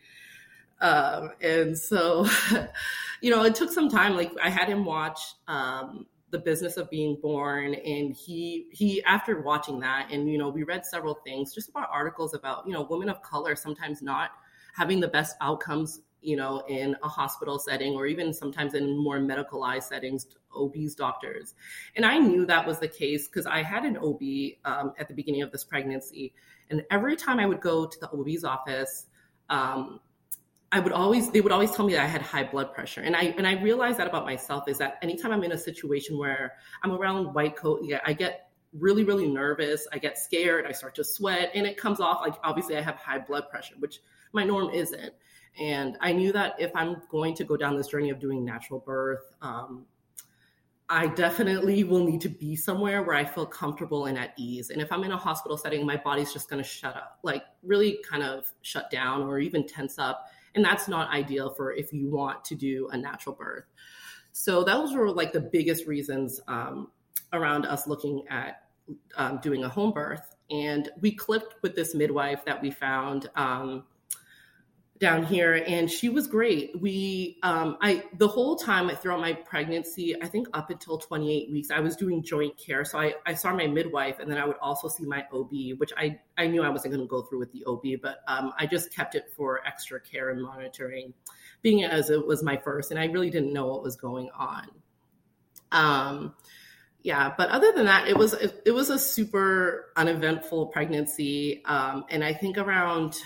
um, 0.85 1.31
and 1.41 1.77
so, 1.77 2.29
you 3.23 3.31
know, 3.31 3.43
it 3.45 3.55
took 3.55 3.73
some 3.73 3.89
time. 3.89 4.15
Like 4.15 4.33
I 4.43 4.51
had 4.51 4.69
him 4.69 4.85
watch 4.85 5.19
um, 5.49 6.07
the 6.31 6.39
business 6.39 6.77
of 6.77 6.91
being 6.91 7.17
born, 7.23 7.75
and 7.75 8.15
he 8.15 8.67
he 8.71 9.03
after 9.05 9.41
watching 9.41 9.81
that, 9.81 10.09
and 10.13 10.31
you 10.31 10.37
know, 10.37 10.51
we 10.51 10.63
read 10.63 10.85
several 10.85 11.15
things 11.25 11.55
just 11.55 11.71
about 11.71 11.89
articles 11.91 12.35
about 12.35 12.67
you 12.67 12.75
know 12.75 12.83
women 12.83 13.09
of 13.09 13.23
color 13.23 13.57
sometimes 13.57 14.03
not 14.03 14.33
having 14.75 15.01
the 15.01 15.09
best 15.09 15.37
outcomes 15.41 16.03
you 16.21 16.37
know, 16.37 16.65
in 16.69 16.97
a 17.03 17.09
hospital 17.09 17.59
setting 17.59 17.93
or 17.93 18.07
even 18.07 18.33
sometimes 18.33 18.73
in 18.73 18.97
more 18.97 19.19
medicalized 19.19 19.83
settings, 19.85 20.27
OBs, 20.57 20.95
doctors. 20.95 21.55
And 21.97 22.07
I 22.07 22.17
knew 22.17 22.47
that 22.47 22.67
was 22.67 22.79
the 22.79 22.89
case 22.89 23.29
because 23.29 23.45
I 23.45 23.63
had 23.63 23.85
an 23.85 23.99
OB 23.99 24.23
um, 24.65 24.95
at 24.99 25.07
the 25.07 25.13
beginning 25.15 25.43
of 25.43 25.53
this 25.53 25.65
pregnancy. 25.65 26.33
And 26.71 26.83
every 26.91 27.15
time 27.15 27.39
I 27.39 27.45
would 27.45 27.61
go 27.61 27.85
to 27.85 28.01
the 28.01 28.09
OB's 28.09 28.43
office, 28.43 29.05
um, 29.51 30.01
I 30.75 30.81
would 30.81 30.91
always 30.91 31.31
they 31.31 31.41
would 31.41 31.53
always 31.53 31.71
tell 31.71 31.87
me 31.87 31.93
that 31.93 32.03
I 32.03 32.07
had 32.07 32.21
high 32.21 32.43
blood 32.43 32.75
pressure. 32.75 33.01
And 33.01 33.15
I 33.15 33.33
and 33.39 33.47
I 33.47 33.63
realized 33.63 33.97
that 33.99 34.09
about 34.09 34.25
myself 34.25 34.67
is 34.67 34.77
that 34.79 34.99
anytime 35.03 35.31
I'm 35.31 35.45
in 35.45 35.53
a 35.53 35.59
situation 35.59 36.19
where 36.19 36.55
I'm 36.83 36.91
around 36.91 37.33
white 37.33 37.55
coat, 37.55 37.83
yeah, 37.85 38.01
I 38.05 38.13
get 38.13 38.51
really, 38.77 39.05
really 39.05 39.29
nervous. 39.29 39.87
I 39.93 39.99
get 39.99 40.19
scared. 40.19 40.67
I 40.67 40.73
start 40.73 40.97
to 40.97 41.05
sweat, 41.05 41.53
and 41.55 41.65
it 41.65 41.77
comes 41.77 42.01
off 42.01 42.23
like 42.23 42.35
obviously 42.43 42.77
I 42.77 42.81
have 42.81 42.97
high 42.97 43.21
blood 43.21 43.49
pressure, 43.51 43.77
which 43.79 44.01
my 44.33 44.43
norm 44.43 44.71
isn't. 44.71 45.13
And 45.61 45.97
I 46.01 46.13
knew 46.13 46.33
that 46.33 46.57
if 46.59 46.75
I'm 46.75 47.03
going 47.09 47.37
to 47.37 47.45
go 47.45 47.57
down 47.57 47.77
this 47.77 47.87
journey 47.87 48.11
of 48.11 48.19
doing 48.19 48.45
natural 48.45 48.81
birth, 48.81 49.33
um, 49.43 49.87
I 50.89 51.07
definitely 51.07 51.85
will 51.85 52.05
need 52.05 52.21
to 52.23 52.29
be 52.29 52.57
somewhere 52.57 53.05
where 53.05 53.15
I 53.15 53.25
feel 53.25 53.47
comfortable 53.47 54.07
and 54.07 54.19
at 54.19 54.35
ease. 54.37 54.71
And 54.71 54.83
if 54.83 54.91
I'm 54.91 55.05
in 55.05 55.13
a 55.13 55.17
hospital 55.17 55.57
setting, 55.57 55.87
my 55.87 55.97
body's 55.97 56.33
just 56.33 56.51
going 56.51 56.61
to 56.61 56.69
shut 56.69 56.97
up, 56.97 57.21
like 57.23 57.45
really 57.63 58.01
kind 58.09 58.25
of 58.25 58.53
shut 58.63 58.91
down 58.91 59.23
or 59.23 59.39
even 59.39 59.65
tense 59.69 60.01
up 60.01 60.27
and 60.55 60.65
that's 60.65 60.89
not 60.89 61.11
ideal 61.11 61.51
for 61.51 61.73
if 61.73 61.93
you 61.93 62.11
want 62.11 62.45
to 62.45 62.55
do 62.55 62.89
a 62.93 62.97
natural 62.97 63.35
birth. 63.35 63.65
So 64.33 64.65
those 64.65 64.95
were 64.95 65.11
like 65.11 65.33
the 65.33 65.41
biggest 65.41 65.87
reasons 65.87 66.41
um, 66.49 66.91
around 67.33 67.67
us 67.67 67.87
looking 67.87 68.25
at 68.29 68.63
um, 69.17 69.39
doing 69.43 69.65
a 69.65 69.69
home 69.69 69.93
birth. 69.93 70.35
And 70.51 70.91
we 71.01 71.13
clicked 71.13 71.55
with 71.63 71.75
this 71.75 71.95
midwife 71.95 72.45
that 72.45 72.61
we 72.61 72.71
found. 72.71 73.31
Um, 73.37 73.85
down 75.01 75.25
here 75.25 75.55
and 75.67 75.91
she 75.91 76.09
was 76.09 76.29
great. 76.29 76.81
We 76.81 77.39
um 77.43 77.77
i 77.81 78.05
the 78.17 78.29
whole 78.29 78.55
time 78.57 78.89
throughout 78.91 79.21
my 79.21 79.33
pregnancy 79.33 80.15
i 80.23 80.29
think 80.29 80.47
up 80.55 80.71
until 80.71 80.99
28 80.99 81.51
weeks 81.51 81.71
i 81.71 81.81
was 81.81 81.97
doing 81.97 82.23
joint 82.23 82.57
care. 82.57 82.85
So 82.85 82.99
i 82.99 83.15
i 83.27 83.35
saw 83.35 83.53
my 83.53 83.67
midwife 83.67 84.21
and 84.21 84.31
then 84.31 84.39
i 84.39 84.47
would 84.47 84.57
also 84.63 84.87
see 84.89 85.05
my 85.05 85.25
ob 85.33 85.51
which 85.79 85.93
i 85.97 86.19
i 86.39 86.47
knew 86.47 86.63
i 86.63 86.69
wasn't 86.69 86.95
going 86.95 87.05
to 87.05 87.11
go 87.11 87.23
through 87.23 87.41
with 87.41 87.53
the 87.53 87.65
ob 87.67 87.83
but 88.03 88.19
um 88.29 88.53
i 88.59 88.67
just 88.67 88.95
kept 88.95 89.17
it 89.17 89.25
for 89.37 89.67
extra 89.67 90.01
care 90.01 90.31
and 90.31 90.41
monitoring 90.41 91.13
being 91.63 91.83
as 91.83 92.11
it 92.11 92.25
was 92.25 92.45
my 92.45 92.57
first 92.57 92.93
and 92.93 93.01
i 93.01 93.07
really 93.07 93.31
didn't 93.31 93.53
know 93.53 93.67
what 93.67 93.83
was 93.83 93.97
going 93.97 94.31
on. 94.39 94.69
Um 95.73 96.35
yeah 97.03 97.35
but 97.37 97.51
other 97.51 97.73
than 97.73 97.87
that 97.87 98.07
it 98.07 98.17
was 98.17 98.33
it, 98.35 98.63
it 98.65 98.71
was 98.71 98.91
a 98.91 98.99
super 98.99 99.93
uneventful 99.97 100.69
pregnancy 100.69 101.63
um 101.67 102.05
and 102.09 102.25
i 102.25 102.33
think 102.33 102.57
around 102.57 103.21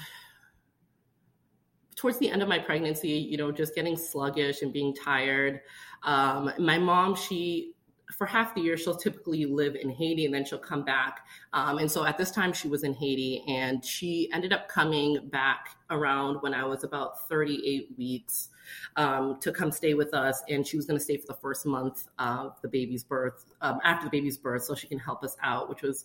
towards 1.99 2.19
the 2.19 2.31
end 2.31 2.43
of 2.43 2.49
my 2.49 2.61
pregnancy, 2.61 3.09
you 3.09 3.37
know, 3.37 3.51
just 3.51 3.75
getting 3.75 3.97
sluggish 3.97 4.63
and 4.63 4.73
being 4.73 4.95
tired. 4.95 5.61
Um, 6.05 6.53
my 6.57 6.79
mom, 6.79 7.17
she, 7.17 7.73
for 8.17 8.25
half 8.25 8.55
the 8.55 8.61
year, 8.61 8.77
she'll 8.77 8.95
typically 8.95 9.47
live 9.47 9.75
in 9.75 9.91
Haiti 9.91 10.25
and 10.25 10.33
then 10.33 10.45
she'll 10.45 10.61
come 10.61 10.85
back. 10.85 11.27
Um, 11.53 11.79
and 11.79 11.91
so 11.91 12.07
at 12.07 12.17
this 12.17 12.31
time, 12.31 12.53
she 12.53 12.69
was 12.69 12.85
in 12.85 12.95
Haiti 12.95 13.43
and 13.49 13.85
she 13.85 14.31
ended 14.33 14.53
up 14.53 14.69
coming 14.69 15.29
back 15.29 15.77
around 15.91 16.37
when 16.37 16.55
I 16.55 16.65
was 16.65 16.85
about 16.85 17.29
38 17.29 17.89
weeks 17.99 18.51
um, 18.95 19.41
to 19.41 19.51
come 19.51 19.73
stay 19.73 19.95
with 19.95 20.15
us. 20.15 20.41
And 20.49 20.65
she 20.65 20.77
was 20.77 20.87
going 20.87 20.99
to 20.99 21.05
stay 21.05 21.17
for 21.17 21.27
the 21.27 21.39
first 21.43 21.67
month 21.67 22.07
of 22.21 22.55
the 22.63 22.69
baby's 22.69 23.03
birth, 23.03 23.45
um, 23.61 23.81
after 23.83 24.05
the 24.05 24.11
baby's 24.11 24.39
birth, 24.39 24.63
so 24.63 24.77
she 24.77 24.87
can 24.87 25.01
help 25.01 25.25
us 25.25 25.37
out, 25.43 25.69
which 25.69 25.83
was 25.83 26.05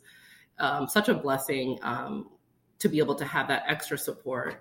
um, 0.58 0.88
such 0.88 1.08
a 1.08 1.14
blessing 1.14 1.78
um, 1.84 2.32
to 2.80 2.90
be 2.90 2.98
able 2.98 3.16
to 3.16 3.26
have 3.26 3.48
that 3.50 3.64
extra 3.68 3.96
support. 3.98 4.60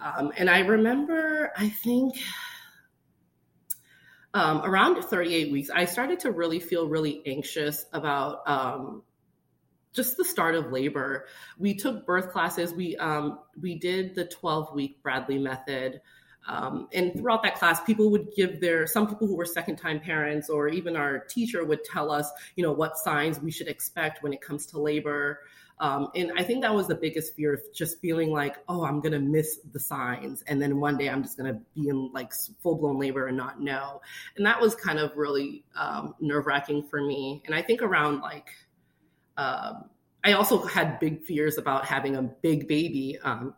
Um, 0.00 0.32
and 0.36 0.48
I 0.48 0.60
remember, 0.60 1.52
I 1.56 1.68
think 1.68 2.16
um, 4.32 4.62
around 4.64 5.02
38 5.02 5.52
weeks, 5.52 5.70
I 5.70 5.84
started 5.84 6.20
to 6.20 6.30
really 6.30 6.60
feel 6.60 6.88
really 6.88 7.22
anxious 7.26 7.84
about 7.92 8.48
um, 8.48 9.02
just 9.92 10.16
the 10.16 10.24
start 10.24 10.54
of 10.54 10.70
labor. 10.72 11.26
We 11.58 11.74
took 11.74 12.06
birth 12.06 12.30
classes. 12.30 12.72
We 12.72 12.96
um, 12.96 13.40
we 13.60 13.78
did 13.78 14.14
the 14.14 14.26
12 14.26 14.74
week 14.74 15.02
Bradley 15.02 15.38
method. 15.38 16.00
Um, 16.48 16.88
and 16.92 17.12
throughout 17.12 17.42
that 17.42 17.56
class, 17.56 17.82
people 17.84 18.10
would 18.10 18.28
give 18.34 18.60
their, 18.60 18.86
some 18.86 19.06
people 19.06 19.26
who 19.26 19.36
were 19.36 19.44
second 19.44 19.76
time 19.76 20.00
parents, 20.00 20.48
or 20.48 20.68
even 20.68 20.96
our 20.96 21.18
teacher 21.18 21.64
would 21.64 21.84
tell 21.84 22.10
us, 22.10 22.30
you 22.56 22.64
know, 22.64 22.72
what 22.72 22.96
signs 22.96 23.38
we 23.38 23.50
should 23.50 23.68
expect 23.68 24.22
when 24.22 24.32
it 24.32 24.40
comes 24.40 24.66
to 24.66 24.80
labor. 24.80 25.40
Um, 25.80 26.10
and 26.14 26.30
I 26.36 26.44
think 26.44 26.60
that 26.60 26.74
was 26.74 26.86
the 26.86 26.94
biggest 26.94 27.34
fear 27.34 27.54
of 27.54 27.62
just 27.74 28.00
feeling 28.00 28.30
like, 28.30 28.58
oh, 28.68 28.84
I'm 28.84 29.00
going 29.00 29.12
to 29.12 29.18
miss 29.18 29.60
the 29.72 29.80
signs. 29.80 30.42
And 30.42 30.60
then 30.60 30.78
one 30.78 30.98
day 30.98 31.08
I'm 31.08 31.22
just 31.22 31.38
going 31.38 31.52
to 31.52 31.58
be 31.74 31.88
in 31.88 32.12
like 32.12 32.32
full 32.62 32.76
blown 32.76 32.98
labor 32.98 33.28
and 33.28 33.36
not 33.36 33.60
know. 33.62 34.02
And 34.36 34.44
that 34.44 34.60
was 34.60 34.74
kind 34.74 34.98
of 34.98 35.16
really 35.16 35.64
um, 35.74 36.14
nerve 36.20 36.46
wracking 36.46 36.82
for 36.82 37.00
me. 37.00 37.42
And 37.46 37.54
I 37.54 37.62
think 37.62 37.80
around 37.80 38.20
like, 38.20 38.50
um, 39.38 39.86
I 40.22 40.32
also 40.32 40.62
had 40.66 41.00
big 41.00 41.22
fears 41.22 41.56
about 41.56 41.86
having 41.86 42.16
a 42.16 42.22
big 42.22 42.68
baby. 42.68 43.18
Um, 43.22 43.54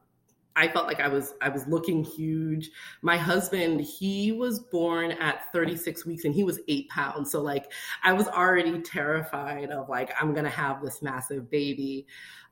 I 0.55 0.69
felt 0.69 0.87
like 0.87 1.01
I 1.01 1.09
was 1.09 1.35
I 1.41 1.49
was 1.49 1.67
looking 1.67 2.05
huge. 2.05 2.71
My 3.01 3.17
husband, 3.17 3.81
he 3.81 4.33
was 4.33 4.61
born 4.61 5.13
at 5.13 5.51
36 5.53 6.05
weeks 6.05 6.25
and 6.25 6.35
he 6.35 6.45
was 6.45 6.61
eight 6.69 6.89
pounds. 6.89 7.31
So 7.31 7.41
like 7.41 7.73
I 8.03 8.13
was 8.13 8.29
already 8.29 8.81
terrified 8.81 9.71
of 9.71 9.89
like 9.89 10.13
I'm 10.21 10.35
gonna 10.35 10.51
have 10.51 10.83
this 10.83 11.03
massive 11.03 11.51
baby. 11.51 12.07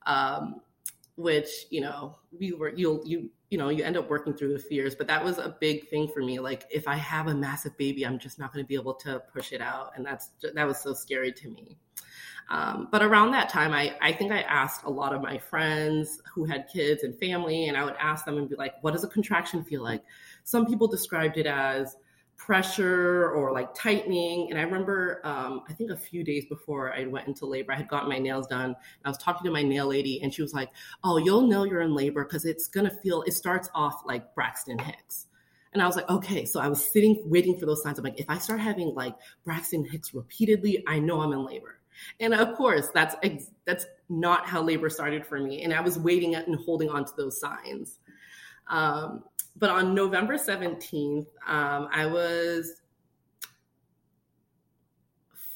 Um, 0.06 0.60
which, 1.16 1.66
you 1.68 1.82
know, 1.82 2.18
we 2.38 2.52
were 2.52 2.72
you'll 2.74 3.02
you 3.06 3.30
you 3.50 3.58
know, 3.58 3.68
you 3.68 3.82
end 3.82 3.96
up 3.96 4.08
working 4.08 4.32
through 4.32 4.52
the 4.52 4.58
fears, 4.60 4.94
but 4.94 5.08
that 5.08 5.24
was 5.24 5.38
a 5.38 5.56
big 5.60 5.88
thing 5.88 6.06
for 6.08 6.20
me. 6.20 6.38
Like 6.38 6.64
if 6.70 6.86
I 6.86 6.94
have 6.94 7.26
a 7.26 7.34
massive 7.34 7.76
baby, 7.76 8.06
I'm 8.06 8.18
just 8.18 8.38
not 8.38 8.52
gonna 8.52 8.64
be 8.64 8.76
able 8.76 8.94
to 8.94 9.20
push 9.32 9.52
it 9.52 9.60
out. 9.60 9.92
And 9.96 10.06
that's 10.06 10.30
that 10.54 10.66
was 10.66 10.78
so 10.78 10.94
scary 10.94 11.32
to 11.32 11.48
me. 11.48 11.76
Um, 12.50 12.88
but 12.90 13.00
around 13.00 13.30
that 13.30 13.48
time, 13.48 13.72
I, 13.72 13.94
I 14.00 14.12
think 14.12 14.32
I 14.32 14.40
asked 14.40 14.82
a 14.84 14.90
lot 14.90 15.14
of 15.14 15.22
my 15.22 15.38
friends 15.38 16.20
who 16.34 16.44
had 16.44 16.66
kids 16.72 17.04
and 17.04 17.16
family, 17.18 17.68
and 17.68 17.76
I 17.76 17.84
would 17.84 17.94
ask 18.00 18.24
them 18.24 18.38
and 18.38 18.48
be 18.48 18.56
like, 18.56 18.74
what 18.82 18.92
does 18.92 19.04
a 19.04 19.08
contraction 19.08 19.62
feel 19.62 19.82
like? 19.82 20.02
Some 20.42 20.66
people 20.66 20.88
described 20.88 21.36
it 21.36 21.46
as 21.46 21.96
pressure 22.36 23.30
or 23.32 23.52
like 23.52 23.72
tightening. 23.74 24.48
And 24.50 24.58
I 24.58 24.62
remember, 24.62 25.20
um, 25.24 25.62
I 25.68 25.74
think 25.74 25.90
a 25.90 25.96
few 25.96 26.24
days 26.24 26.46
before 26.46 26.92
I 26.92 27.04
went 27.06 27.28
into 27.28 27.46
labor, 27.46 27.72
I 27.72 27.76
had 27.76 27.86
gotten 27.86 28.08
my 28.08 28.18
nails 28.18 28.46
done. 28.46 28.74
I 29.04 29.08
was 29.08 29.18
talking 29.18 29.44
to 29.44 29.52
my 29.52 29.62
nail 29.62 29.86
lady, 29.86 30.20
and 30.22 30.32
she 30.32 30.42
was 30.42 30.54
like, 30.54 30.70
oh, 31.04 31.18
you'll 31.18 31.46
know 31.46 31.64
you're 31.64 31.82
in 31.82 31.94
labor 31.94 32.24
because 32.24 32.46
it's 32.46 32.66
going 32.66 32.88
to 32.88 32.96
feel, 32.96 33.22
it 33.22 33.32
starts 33.32 33.68
off 33.74 34.02
like 34.06 34.34
Braxton 34.34 34.78
Hicks. 34.78 35.26
And 35.72 35.80
I 35.80 35.86
was 35.86 35.94
like, 35.94 36.08
okay. 36.10 36.44
So 36.46 36.58
I 36.58 36.66
was 36.66 36.84
sitting, 36.84 37.22
waiting 37.26 37.56
for 37.56 37.66
those 37.66 37.80
signs. 37.82 37.98
I'm 37.98 38.04
like, 38.04 38.18
if 38.18 38.28
I 38.28 38.38
start 38.38 38.58
having 38.58 38.92
like 38.94 39.14
Braxton 39.44 39.84
Hicks 39.84 40.14
repeatedly, 40.14 40.82
I 40.88 40.98
know 40.98 41.20
I'm 41.20 41.32
in 41.32 41.44
labor. 41.44 41.79
And 42.20 42.34
of 42.34 42.56
course, 42.56 42.88
that's 42.94 43.16
that's 43.66 43.86
not 44.08 44.46
how 44.46 44.62
labor 44.62 44.90
started 44.90 45.24
for 45.24 45.38
me. 45.38 45.62
And 45.62 45.72
I 45.72 45.80
was 45.80 45.98
waiting 45.98 46.34
and 46.34 46.56
holding 46.56 46.88
on 46.88 47.04
to 47.04 47.12
those 47.16 47.40
signs. 47.40 47.98
Um, 48.68 49.24
but 49.56 49.70
on 49.70 49.94
November 49.94 50.36
17th, 50.36 51.26
um, 51.46 51.88
I 51.92 52.06
was 52.06 52.80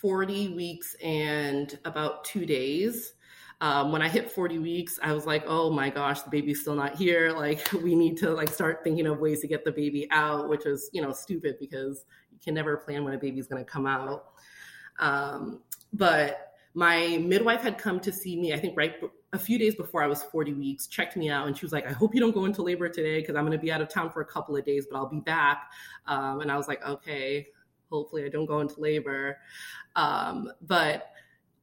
40 0.05 0.51
weeks 0.51 0.95
and 1.03 1.79
about 1.85 2.25
two 2.25 2.45
days. 2.45 3.15
Um, 3.61 3.93
when 3.93 4.03
I 4.03 4.09
hit 4.09 4.31
40 4.31 4.59
weeks, 4.59 4.99
I 5.03 5.13
was 5.13 5.25
like, 5.25 5.45
oh 5.47 5.71
my 5.71 5.89
gosh, 5.89 6.21
the 6.21 6.29
baby's 6.29 6.61
still 6.61 6.75
not 6.75 6.97
here. 6.97 7.33
Like, 7.33 7.73
we 7.83 7.95
need 7.95 8.19
to 8.19 8.31
like 8.31 8.51
start 8.51 8.81
thinking 8.85 9.07
of 9.07 9.21
ways 9.21 9.41
to 9.41 9.49
get 9.49 9.65
the 9.65 9.73
baby 9.73 10.07
out, 10.11 10.49
which 10.49 10.67
is, 10.67 10.91
you 10.93 11.01
know, 11.01 11.13
stupid 11.13 11.57
because 11.59 12.05
you 12.31 12.39
can 12.45 12.53
never 12.53 12.77
plan 12.77 13.05
when 13.05 13.15
a 13.15 13.19
baby's 13.19 13.47
going 13.47 13.65
to 13.65 13.71
come 13.71 13.87
out. 13.87 14.27
Um, 14.99 15.63
but 15.95 16.53
my 16.75 17.19
midwife 17.19 17.63
had 17.63 17.79
come 17.79 18.01
to 18.01 18.13
see 18.13 18.37
me, 18.37 18.53
I 18.53 18.59
think 18.59 18.77
right 18.77 18.95
a 19.33 19.39
few 19.39 19.59
days 19.59 19.75
before 19.75 20.03
I 20.03 20.07
was 20.07 20.23
40 20.23 20.53
weeks, 20.55 20.87
checked 20.87 21.17
me 21.17 21.29
out, 21.29 21.47
and 21.47 21.57
she 21.57 21.65
was 21.65 21.73
like, 21.73 21.87
I 21.87 21.93
hope 21.93 22.15
you 22.15 22.21
don't 22.21 22.35
go 22.35 22.45
into 22.45 22.63
labor 22.63 22.89
today 22.89 23.21
because 23.21 23.37
I'm 23.37 23.45
going 23.45 23.59
to 23.59 23.63
be 23.63 23.73
out 23.73 23.81
of 23.81 23.89
town 23.89 24.11
for 24.11 24.21
a 24.21 24.25
couple 24.25 24.57
of 24.57 24.65
days, 24.65 24.87
but 24.91 24.97
I'll 24.97 25.09
be 25.09 25.21
back. 25.21 25.71
Um, 26.07 26.41
and 26.41 26.51
I 26.51 26.57
was 26.57 26.69
like, 26.69 26.85
okay, 26.87 27.49
hopefully 27.91 28.25
I 28.25 28.29
don't 28.29 28.47
go 28.47 28.61
into 28.61 28.81
labor. 28.81 29.39
Um, 29.97 30.51
but 30.63 31.11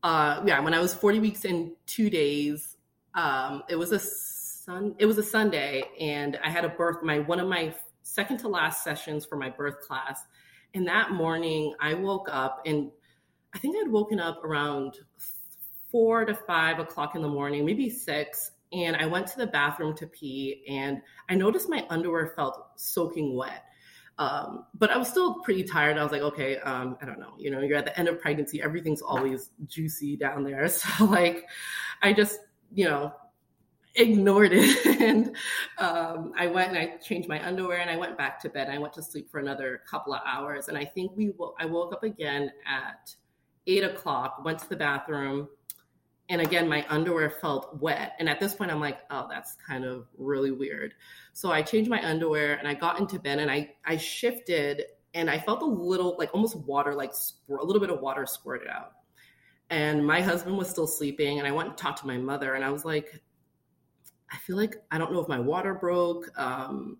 uh, 0.03 0.41
yeah, 0.45 0.59
when 0.59 0.73
I 0.73 0.79
was 0.79 0.93
40 0.93 1.19
weeks 1.19 1.45
and 1.45 1.71
two 1.85 2.09
days, 2.09 2.77
um, 3.13 3.63
it 3.69 3.75
was 3.75 3.91
a 3.91 3.99
sun, 3.99 4.95
it 4.97 5.05
was 5.05 5.17
a 5.17 5.23
Sunday, 5.23 5.83
and 5.99 6.39
I 6.43 6.49
had 6.49 6.65
a 6.65 6.69
birth. 6.69 7.03
My 7.03 7.19
one 7.19 7.39
of 7.39 7.47
my 7.47 7.75
second 8.03 8.37
to 8.39 8.47
last 8.47 8.83
sessions 8.83 9.25
for 9.25 9.35
my 9.35 9.49
birth 9.49 9.81
class, 9.81 10.25
and 10.73 10.87
that 10.87 11.11
morning 11.11 11.73
I 11.79 11.93
woke 11.93 12.27
up 12.31 12.61
and 12.65 12.91
I 13.53 13.57
think 13.59 13.75
I'd 13.77 13.91
woken 13.91 14.19
up 14.19 14.43
around 14.43 14.97
four 15.91 16.25
to 16.25 16.33
five 16.33 16.79
o'clock 16.79 17.15
in 17.15 17.21
the 17.21 17.27
morning, 17.27 17.65
maybe 17.65 17.89
six. 17.89 18.51
And 18.73 18.95
I 18.95 19.05
went 19.05 19.27
to 19.27 19.37
the 19.37 19.47
bathroom 19.47 19.93
to 19.97 20.07
pee, 20.07 20.63
and 20.69 21.01
I 21.29 21.35
noticed 21.35 21.67
my 21.67 21.85
underwear 21.89 22.33
felt 22.37 22.67
soaking 22.77 23.35
wet. 23.35 23.65
Um, 24.17 24.65
but 24.75 24.91
I 24.91 24.97
was 24.97 25.09
still 25.09 25.39
pretty 25.39 25.63
tired. 25.63 25.97
I 25.97 26.03
was 26.03 26.11
like, 26.11 26.21
okay, 26.21 26.57
um, 26.59 26.97
I 27.01 27.05
don't 27.05 27.19
know. 27.19 27.33
You 27.37 27.51
know, 27.51 27.59
you're 27.61 27.77
at 27.77 27.85
the 27.85 27.97
end 27.97 28.07
of 28.07 28.21
pregnancy, 28.21 28.61
everything's 28.61 29.01
always 29.01 29.49
juicy 29.67 30.15
down 30.15 30.43
there. 30.43 30.69
So, 30.69 31.05
like, 31.05 31.47
I 32.01 32.13
just, 32.13 32.39
you 32.73 32.85
know, 32.85 33.13
ignored 33.95 34.51
it. 34.53 34.85
and 35.01 35.35
um, 35.77 36.33
I 36.37 36.47
went 36.47 36.69
and 36.69 36.77
I 36.77 36.97
changed 36.97 37.27
my 37.27 37.45
underwear 37.45 37.79
and 37.79 37.89
I 37.89 37.97
went 37.97 38.17
back 38.17 38.39
to 38.41 38.49
bed. 38.49 38.69
I 38.69 38.77
went 38.77 38.93
to 38.93 39.03
sleep 39.03 39.29
for 39.29 39.39
another 39.39 39.81
couple 39.89 40.13
of 40.13 40.21
hours. 40.25 40.67
And 40.67 40.77
I 40.77 40.85
think 40.85 41.11
we, 41.15 41.33
I 41.59 41.65
woke 41.65 41.93
up 41.93 42.03
again 42.03 42.51
at 42.65 43.15
eight 43.67 43.83
o'clock, 43.83 44.43
went 44.43 44.59
to 44.59 44.69
the 44.69 44.75
bathroom, 44.75 45.47
and 46.31 46.39
again, 46.39 46.69
my 46.69 46.85
underwear 46.87 47.29
felt 47.29 47.81
wet. 47.81 48.13
And 48.17 48.29
at 48.29 48.39
this 48.39 48.55
point, 48.55 48.71
I'm 48.71 48.79
like, 48.79 48.99
oh, 49.09 49.27
that's 49.29 49.57
kind 49.67 49.83
of 49.83 50.07
really 50.17 50.51
weird. 50.51 50.93
So 51.33 51.51
I 51.51 51.61
changed 51.61 51.89
my 51.89 52.01
underwear 52.09 52.55
and 52.55 52.69
I 52.69 52.73
got 52.73 53.01
into 53.01 53.19
bed 53.19 53.39
and 53.39 53.51
I, 53.51 53.71
I 53.85 53.97
shifted 53.97 54.83
and 55.13 55.29
I 55.29 55.39
felt 55.39 55.61
a 55.61 55.65
little, 55.65 56.15
like 56.17 56.33
almost 56.33 56.55
water, 56.55 56.95
like 56.95 57.11
a 57.49 57.65
little 57.65 57.81
bit 57.81 57.89
of 57.89 57.99
water 57.99 58.25
squirted 58.25 58.69
out. 58.69 58.93
And 59.69 60.07
my 60.07 60.21
husband 60.21 60.57
was 60.57 60.69
still 60.69 60.87
sleeping. 60.87 61.37
And 61.37 61.45
I 61.45 61.51
went 61.51 61.67
and 61.67 61.77
talked 61.77 61.99
to 61.99 62.07
my 62.07 62.17
mother 62.17 62.53
and 62.53 62.63
I 62.63 62.69
was 62.69 62.85
like, 62.85 63.21
I 64.31 64.37
feel 64.37 64.55
like 64.55 64.77
I 64.89 64.97
don't 64.97 65.11
know 65.11 65.19
if 65.19 65.27
my 65.27 65.39
water 65.39 65.73
broke. 65.73 66.29
Um, 66.39 66.97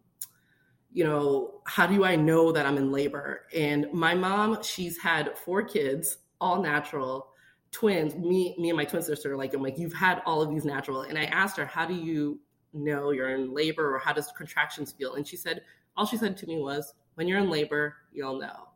you 0.92 1.06
know, 1.06 1.62
how 1.66 1.88
do 1.88 2.04
I 2.04 2.18
know 2.18 2.52
that 2.52 2.66
I'm 2.66 2.76
in 2.76 2.92
labor? 2.92 3.44
And 3.56 3.88
my 3.94 4.14
mom, 4.14 4.62
she's 4.62 4.98
had 4.98 5.38
four 5.38 5.64
kids 5.64 6.18
all 6.42 6.62
natural 6.62 7.30
twins 7.72 8.16
me 8.16 8.56
me 8.60 8.70
and 8.70 8.78
my 8.78 8.84
twin 8.84 9.02
sister 9.02 9.38
like 9.38 9.54
i'm 9.54 9.62
like 9.62 9.78
you've 9.78 9.94
had 9.94 10.22
all 10.26 10.42
of 10.42 10.50
these 10.50 10.66
natural 10.66 11.04
and 11.04 11.18
i 11.18 11.24
asked 11.26 11.56
her 11.56 11.66
how 11.66 11.86
do 11.86 11.94
you 11.94 12.40
know 12.74 13.12
you're 13.12 13.36
in 13.36 13.54
labor 13.54 13.96
or 13.96 14.00
how 14.00 14.12
does 14.12 14.32
contractions 14.36 14.92
feel 14.92 15.16
and 15.16 15.26
she 15.26 15.38
said 15.38 15.62
all 15.96 16.06
she 16.06 16.18
said 16.18 16.36
to 16.36 16.48
me 16.48 16.60
was 16.60 16.94
when 17.16 17.28
you're 17.28 17.40
in 17.40 17.50
labor 17.50 17.96
you'll 18.12 18.40
know 18.40 18.68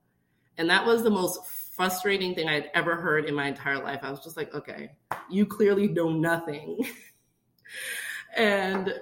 and 0.57 0.69
that 0.69 0.86
was 0.86 1.03
the 1.03 1.10
most 1.10 1.45
frustrating 1.45 2.34
thing 2.34 2.48
i'd 2.48 2.69
ever 2.74 2.95
heard 2.95 3.25
in 3.25 3.36
my 3.36 3.48
entire 3.48 3.81
life 3.81 4.00
i 4.03 4.10
was 4.10 4.24
just 4.24 4.38
like 4.38 4.53
okay 4.53 4.91
you 5.29 5.45
clearly 5.45 5.89
know 5.89 6.10
nothing 6.10 6.79
and 8.38 8.93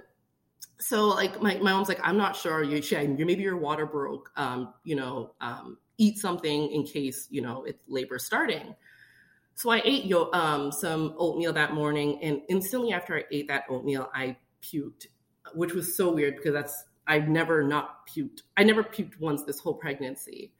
so 0.83 1.07
like 1.07 1.41
my, 1.41 1.55
my 1.55 1.71
mom's 1.71 1.87
like, 1.87 2.01
I'm 2.03 2.17
not 2.17 2.35
sure. 2.35 2.61
You 2.61 2.81
should 2.81 3.17
maybe 3.17 3.41
your 3.41 3.57
water 3.57 3.85
broke. 3.85 4.31
Um, 4.35 4.73
you 4.83 4.95
know, 4.95 5.31
um, 5.39 5.77
eat 5.97 6.17
something 6.17 6.71
in 6.71 6.83
case 6.83 7.27
you 7.29 7.41
know 7.41 7.63
it's 7.63 7.87
labor 7.87 8.19
starting. 8.19 8.75
So 9.55 9.69
I 9.69 9.81
ate 9.85 10.05
yo- 10.05 10.31
um, 10.33 10.71
some 10.71 11.13
oatmeal 11.17 11.53
that 11.53 11.73
morning, 11.73 12.19
and 12.23 12.41
instantly 12.49 12.91
after 12.91 13.15
I 13.17 13.23
ate 13.31 13.47
that 13.49 13.65
oatmeal, 13.69 14.09
I 14.13 14.37
puked, 14.61 15.07
which 15.53 15.73
was 15.73 15.95
so 15.95 16.11
weird 16.11 16.37
because 16.37 16.53
that's 16.53 16.85
I've 17.05 17.27
never 17.27 17.63
not 17.63 18.07
puked. 18.07 18.41
I 18.57 18.63
never 18.63 18.83
puked 18.83 19.19
once 19.19 19.43
this 19.43 19.59
whole 19.59 19.75
pregnancy. 19.75 20.53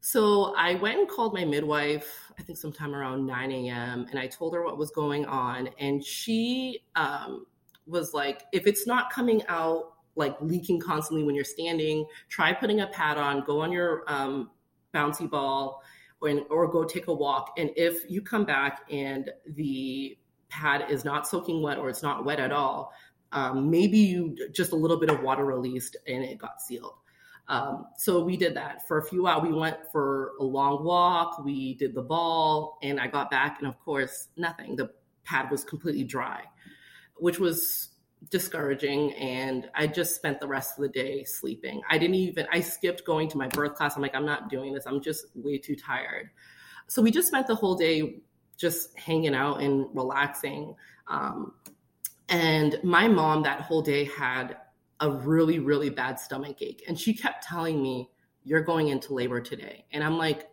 So 0.00 0.54
I 0.56 0.74
went 0.76 1.00
and 1.00 1.08
called 1.08 1.34
my 1.34 1.44
midwife, 1.44 2.30
I 2.38 2.42
think 2.42 2.58
sometime 2.58 2.94
around 2.94 3.26
9 3.26 3.50
a.m., 3.50 4.06
and 4.10 4.20
I 4.20 4.28
told 4.28 4.54
her 4.54 4.64
what 4.64 4.78
was 4.78 4.90
going 4.90 5.24
on. 5.26 5.68
And 5.80 6.04
she 6.04 6.84
um, 6.94 7.46
was 7.86 8.14
like, 8.14 8.44
if 8.52 8.68
it's 8.68 8.86
not 8.86 9.10
coming 9.10 9.42
out 9.48 9.94
like 10.14 10.36
leaking 10.40 10.80
constantly 10.80 11.24
when 11.24 11.34
you're 11.34 11.44
standing, 11.44 12.06
try 12.28 12.52
putting 12.52 12.80
a 12.82 12.86
pad 12.86 13.18
on, 13.18 13.44
go 13.44 13.60
on 13.60 13.72
your 13.72 14.04
um, 14.06 14.50
bouncy 14.96 15.28
ball, 15.28 15.82
or, 16.20 16.30
or 16.50 16.68
go 16.68 16.84
take 16.84 17.06
a 17.08 17.12
walk. 17.12 17.54
And 17.58 17.70
if 17.76 18.10
you 18.10 18.22
come 18.22 18.44
back 18.44 18.80
and 18.90 19.30
the 19.46 20.16
pad 20.48 20.90
is 20.90 21.04
not 21.04 21.28
soaking 21.28 21.62
wet 21.62 21.78
or 21.78 21.88
it's 21.88 22.02
not 22.02 22.24
wet 22.24 22.40
at 22.40 22.52
all, 22.52 22.92
um, 23.32 23.70
maybe 23.70 23.98
you 23.98 24.36
just 24.52 24.72
a 24.72 24.76
little 24.76 24.98
bit 24.98 25.10
of 25.10 25.22
water 25.22 25.44
released 25.44 25.96
and 26.06 26.24
it 26.24 26.38
got 26.38 26.62
sealed. 26.62 26.94
Um, 27.48 27.86
so 27.96 28.24
we 28.24 28.36
did 28.36 28.56
that 28.56 28.86
for 28.88 28.98
a 28.98 29.04
few 29.04 29.26
hours. 29.26 29.42
We 29.48 29.52
went 29.52 29.76
for 29.92 30.32
a 30.40 30.44
long 30.44 30.84
walk. 30.84 31.44
We 31.44 31.74
did 31.74 31.94
the 31.94 32.02
ball, 32.02 32.78
and 32.82 32.98
I 32.98 33.06
got 33.06 33.30
back, 33.30 33.58
and 33.60 33.68
of 33.68 33.78
course, 33.78 34.28
nothing. 34.36 34.74
The 34.74 34.90
pad 35.24 35.50
was 35.50 35.62
completely 35.64 36.02
dry, 36.04 36.42
which 37.16 37.38
was 37.38 37.90
discouraging. 38.30 39.12
And 39.14 39.68
I 39.74 39.86
just 39.86 40.14
spent 40.14 40.40
the 40.40 40.48
rest 40.48 40.78
of 40.78 40.82
the 40.82 40.88
day 40.88 41.24
sleeping. 41.24 41.82
I 41.90 41.98
didn't 41.98 42.16
even. 42.16 42.46
I 42.52 42.60
skipped 42.60 43.04
going 43.04 43.28
to 43.30 43.38
my 43.38 43.48
birth 43.48 43.74
class. 43.74 43.96
I'm 43.96 44.02
like, 44.02 44.14
I'm 44.14 44.26
not 44.26 44.48
doing 44.48 44.72
this. 44.72 44.86
I'm 44.86 45.00
just 45.00 45.26
way 45.34 45.58
too 45.58 45.76
tired. 45.76 46.30
So 46.88 47.02
we 47.02 47.10
just 47.10 47.28
spent 47.28 47.46
the 47.46 47.54
whole 47.54 47.74
day 47.74 48.20
just 48.56 48.96
hanging 48.98 49.34
out 49.34 49.60
and 49.60 49.86
relaxing. 49.94 50.74
Um, 51.08 51.52
and 52.28 52.78
my 52.82 53.08
mom 53.08 53.42
that 53.42 53.60
whole 53.60 53.82
day 53.82 54.04
had 54.04 54.56
a 55.00 55.10
really, 55.10 55.58
really 55.58 55.90
bad 55.90 56.18
stomach 56.18 56.62
ache. 56.62 56.82
And 56.88 56.98
she 56.98 57.14
kept 57.14 57.44
telling 57.44 57.82
me, 57.82 58.10
You're 58.44 58.62
going 58.62 58.88
into 58.88 59.14
labor 59.14 59.40
today. 59.40 59.84
And 59.92 60.02
I'm 60.02 60.16
like, 60.18 60.48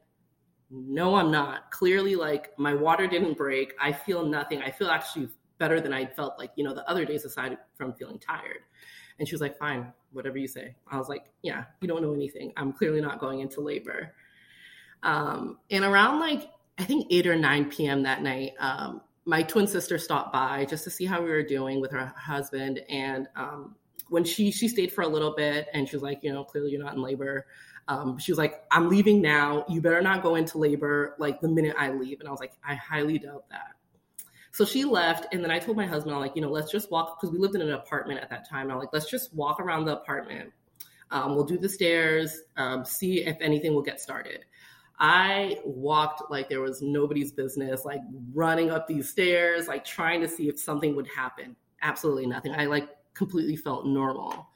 No, 0.70 1.16
I'm 1.16 1.32
not. 1.32 1.72
Clearly, 1.72 2.16
like 2.16 2.58
my 2.60 2.74
water 2.74 3.08
didn't 3.08 3.38
break. 3.38 3.74
I 3.82 3.94
feel 3.94 4.26
nothing. 4.26 4.62
I 4.62 4.72
feel 4.72 4.90
actually 4.90 5.30
better 5.64 5.80
than 5.80 5.94
I 5.94 6.06
felt 6.06 6.38
like, 6.38 6.52
you 6.58 6.64
know, 6.66 6.74
the 6.74 6.86
other 6.90 7.06
days 7.06 7.24
aside 7.24 7.58
from 7.78 7.94
feeling 7.94 8.20
tired. 8.20 8.60
And 9.18 9.26
she 9.26 9.34
was 9.34 9.40
like, 9.40 9.58
Fine, 9.58 9.94
whatever 10.12 10.38
you 10.38 10.48
say. 10.50 10.76
I 10.92 10.98
was 10.98 11.08
like, 11.08 11.28
Yeah, 11.42 11.64
you 11.80 11.88
don't 11.88 12.02
know 12.02 12.14
anything. 12.14 12.52
I'm 12.58 12.74
clearly 12.74 13.00
not 13.00 13.22
going 13.22 13.40
into 13.40 13.62
labor. 13.62 14.14
Um, 15.04 15.60
and 15.72 15.86
around 15.86 16.20
like, 16.20 16.50
I 16.80 16.84
think 16.84 17.08
8 17.10 17.28
or 17.28 17.38
9 17.38 17.70
p.m. 17.70 18.04
that 18.04 18.22
night, 18.22 18.56
um, 18.60 19.00
my 19.24 19.42
twin 19.42 19.68
sister 19.68 19.98
stopped 19.98 20.34
by 20.34 20.66
just 20.66 20.84
to 20.84 20.90
see 20.90 21.06
how 21.06 21.22
we 21.22 21.30
were 21.30 21.44
doing 21.44 21.80
with 21.80 21.92
her 21.92 22.12
husband. 22.18 22.82
And 22.90 23.30
um, 23.38 23.76
when 24.10 24.26
she 24.26 24.52
she 24.52 24.68
stayed 24.68 24.92
for 24.92 25.04
a 25.04 25.08
little 25.08 25.34
bit, 25.34 25.68
and 25.74 25.88
she 25.88 25.96
was 25.96 26.04
like, 26.04 26.20
you 26.24 26.34
know, 26.34 26.44
clearly 26.44 26.72
you're 26.72 26.84
not 26.84 26.96
in 26.96 27.02
labor. 27.02 27.46
Um, 27.88 28.18
she 28.18 28.34
was 28.34 28.38
like, 28.38 28.64
I'm 28.72 28.90
leaving 28.90 29.22
now. 29.22 29.64
You 29.70 29.80
better 29.80 30.02
not 30.02 30.24
go 30.24 30.36
into 30.36 30.58
labor 30.58 31.16
like 31.20 31.40
the 31.40 31.48
minute 31.48 31.76
I 31.80 31.92
leave. 31.92 32.20
And 32.20 32.28
I 32.28 32.32
was 32.32 32.40
like, 32.42 32.54
I 32.68 32.76
highly 32.76 33.18
doubt 33.20 33.46
that. 33.50 33.73
So 34.54 34.66
she 34.66 34.86
left, 34.86 35.34
and 35.34 35.44
then 35.44 35.50
I 35.50 35.58
told 35.58 35.78
my 35.78 35.88
husband, 35.88 36.14
I'm 36.14 36.22
like, 36.22 36.36
you 36.36 36.42
know, 36.44 36.52
let's 36.52 36.72
just 36.72 36.92
walk 36.92 37.20
because 37.20 37.34
we 37.34 37.40
lived 37.40 37.56
in 37.56 37.62
an 37.62 37.72
apartment 37.72 38.20
at 38.22 38.30
that 38.30 38.48
time. 38.48 38.70
I'm 38.70 38.78
like, 38.78 38.94
let's 38.94 39.10
just 39.10 39.34
walk 39.34 39.60
around 39.60 39.86
the 39.86 39.98
apartment. 39.98 40.52
Um, 41.10 41.34
we'll 41.36 41.44
do 41.44 41.58
the 41.58 41.68
stairs, 41.68 42.40
um, 42.56 42.86
see 42.86 43.26
if 43.26 43.36
anything 43.42 43.74
will 43.74 43.82
get 43.82 44.00
started. 44.00 44.46
I 45.00 45.58
walked 45.66 46.30
like 46.30 46.50
there 46.50 46.62
was 46.62 46.84
nobody's 46.84 47.32
business, 47.32 47.84
like 47.84 48.02
running 48.32 48.70
up 48.70 48.88
these 48.88 49.10
stairs, 49.10 49.68
like 49.68 49.84
trying 49.86 50.22
to 50.22 50.28
see 50.28 50.50
if 50.50 50.60
something 50.60 50.96
would 50.96 51.08
happen. 51.08 51.56
Absolutely 51.82 52.28
nothing. 52.28 52.54
I 52.54 52.66
like 52.66 52.90
completely 53.16 53.56
felt 53.56 53.88
normal. 53.88 54.48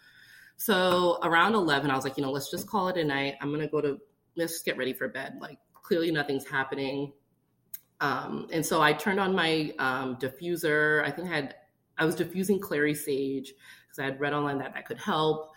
So 0.57 1.17
around 1.23 1.55
11, 1.55 1.89
I 1.89 1.95
was 1.95 2.03
like, 2.03 2.17
you 2.17 2.23
know, 2.23 2.31
let's 2.31 2.51
just 2.51 2.67
call 2.67 2.87
it 2.89 2.97
a 2.97 3.03
night. 3.03 3.33
I'm 3.41 3.49
going 3.49 3.61
to 3.61 3.67
go 3.67 3.81
to, 3.81 3.97
let's 4.35 4.53
just 4.53 4.65
get 4.65 4.77
ready 4.77 4.93
for 4.93 5.07
bed. 5.07 5.39
Like 5.41 5.57
clearly 5.73 6.11
nothing's 6.11 6.47
happening. 6.47 7.13
Um, 7.99 8.47
and 8.51 8.65
so 8.65 8.81
I 8.81 8.93
turned 8.93 9.19
on 9.19 9.35
my 9.35 9.73
um, 9.79 10.17
diffuser. 10.17 11.03
I 11.03 11.11
think 11.11 11.29
I 11.29 11.35
had, 11.35 11.55
I 11.97 12.05
was 12.05 12.15
diffusing 12.15 12.59
clary 12.59 12.93
sage 12.93 13.53
because 13.85 13.99
I 13.99 14.05
had 14.05 14.19
read 14.19 14.33
online 14.33 14.59
that 14.59 14.73
that 14.73 14.85
could 14.85 14.99
help. 14.99 15.51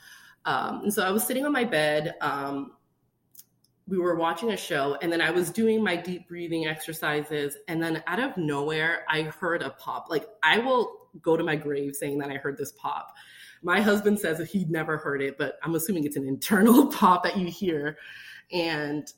Um, 0.46 0.82
and 0.84 0.92
so 0.92 1.04
I 1.04 1.10
was 1.10 1.26
sitting 1.26 1.44
on 1.44 1.52
my 1.52 1.64
bed. 1.64 2.14
Um, 2.20 2.72
we 3.90 3.98
were 3.98 4.14
watching 4.14 4.52
a 4.52 4.56
show 4.56 4.96
and 5.02 5.12
then 5.12 5.20
I 5.20 5.30
was 5.30 5.50
doing 5.50 5.82
my 5.82 5.96
deep 5.96 6.28
breathing 6.28 6.66
exercises. 6.66 7.56
And 7.68 7.82
then 7.82 8.02
out 8.06 8.20
of 8.20 8.36
nowhere, 8.36 9.04
I 9.08 9.22
heard 9.22 9.62
a 9.62 9.70
pop. 9.70 10.06
Like 10.08 10.26
I 10.42 10.58
will 10.58 11.08
go 11.20 11.36
to 11.36 11.42
my 11.42 11.56
grave 11.56 11.96
saying 11.96 12.18
that 12.18 12.30
I 12.30 12.34
heard 12.34 12.56
this 12.56 12.72
pop. 12.72 13.14
My 13.62 13.80
husband 13.80 14.18
says 14.18 14.38
that 14.38 14.48
he'd 14.48 14.70
never 14.70 14.96
heard 14.96 15.20
it, 15.20 15.36
but 15.36 15.58
I'm 15.62 15.74
assuming 15.74 16.04
it's 16.04 16.16
an 16.16 16.26
internal 16.26 16.86
pop 16.92 17.24
that 17.24 17.36
you 17.36 17.48
hear. 17.48 17.98
And 18.52 19.12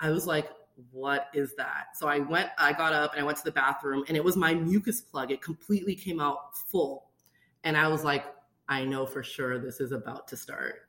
I 0.00 0.10
was 0.10 0.26
like, 0.26 0.48
what 0.90 1.28
is 1.34 1.54
that? 1.56 1.96
So 1.96 2.08
I 2.08 2.18
went, 2.18 2.50
I 2.58 2.72
got 2.72 2.92
up 2.92 3.12
and 3.12 3.22
I 3.22 3.24
went 3.24 3.38
to 3.38 3.44
the 3.44 3.52
bathroom 3.52 4.04
and 4.08 4.16
it 4.16 4.24
was 4.24 4.36
my 4.36 4.54
mucus 4.54 5.00
plug. 5.00 5.30
It 5.30 5.42
completely 5.42 5.94
came 5.94 6.20
out 6.20 6.56
full. 6.56 7.10
And 7.62 7.76
I 7.76 7.88
was 7.88 8.04
like, 8.04 8.24
I 8.68 8.84
know 8.84 9.06
for 9.06 9.22
sure 9.22 9.58
this 9.58 9.80
is 9.80 9.92
about 9.92 10.26
to 10.28 10.36
start. 10.36 10.82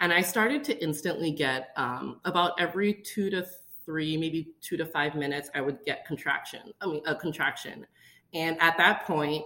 And 0.00 0.12
I 0.12 0.20
started 0.20 0.64
to 0.64 0.82
instantly 0.82 1.30
get 1.30 1.68
um, 1.76 2.20
about 2.24 2.60
every 2.60 2.94
two 2.94 3.30
to 3.30 3.46
three, 3.84 4.16
maybe 4.16 4.54
two 4.60 4.76
to 4.76 4.86
five 4.86 5.14
minutes, 5.14 5.50
I 5.54 5.60
would 5.60 5.78
get 5.84 6.04
contraction. 6.06 6.72
I 6.80 6.86
mean, 6.86 7.02
a 7.06 7.14
contraction. 7.14 7.86
And 8.34 8.60
at 8.60 8.76
that 8.78 9.04
point, 9.04 9.44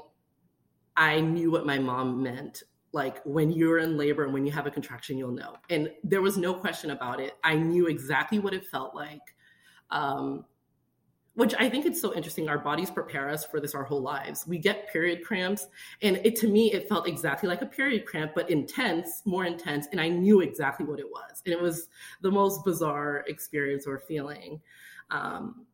I 0.97 1.21
knew 1.21 1.51
what 1.51 1.67
my 1.67 1.79
mom 1.79 2.23
meant. 2.23 2.63
Like 2.93 3.21
when 3.25 3.51
you're 3.51 3.79
in 3.79 3.99
labor 3.99 4.25
and 4.25 4.33
when 4.33 4.47
you 4.47 4.53
have 4.53 4.67
a 4.67 4.71
contraction, 4.71 5.19
you'll 5.19 5.33
know. 5.33 5.57
And 5.69 5.91
there 6.03 6.23
was 6.23 6.39
no 6.39 6.55
question 6.55 6.91
about 6.91 7.21
it. 7.21 7.35
I 7.45 7.57
knew 7.57 7.87
exactly 7.87 8.39
what 8.39 8.55
it 8.55 8.65
felt 8.65 8.95
like. 8.95 9.21
Um, 9.91 10.45
which 11.37 11.55
I 11.59 11.69
think 11.69 11.85
it's 11.85 12.01
so 12.01 12.15
interesting. 12.15 12.49
Our 12.49 12.59
bodies 12.59 12.91
prepare 12.91 13.29
us 13.29 13.45
for 13.45 13.61
this 13.61 13.75
our 13.75 13.85
whole 13.85 14.01
lives. 14.01 14.47
We 14.47 14.57
get 14.57 14.91
period 14.91 15.23
cramps, 15.23 15.67
and 16.01 16.17
it 16.25 16.35
to 16.37 16.49
me 16.49 16.73
it 16.73 16.89
felt 16.89 17.07
exactly 17.07 17.47
like 17.47 17.61
a 17.61 17.67
period 17.67 18.07
cramp, 18.07 18.33
but 18.35 18.51
intense, 18.51 19.21
more 19.27 19.45
intense, 19.45 19.87
and 19.93 20.01
I 20.01 20.09
knew 20.09 20.41
exactly 20.41 20.87
what 20.87 20.99
it 20.99 21.09
was. 21.09 21.43
And 21.45 21.53
it 21.53 21.61
was 21.61 21.89
the 22.23 22.31
most 22.31 22.65
bizarre 22.65 23.23
experience 23.29 23.87
or 23.87 23.99
feeling. 23.99 24.63
Um, 25.11 25.67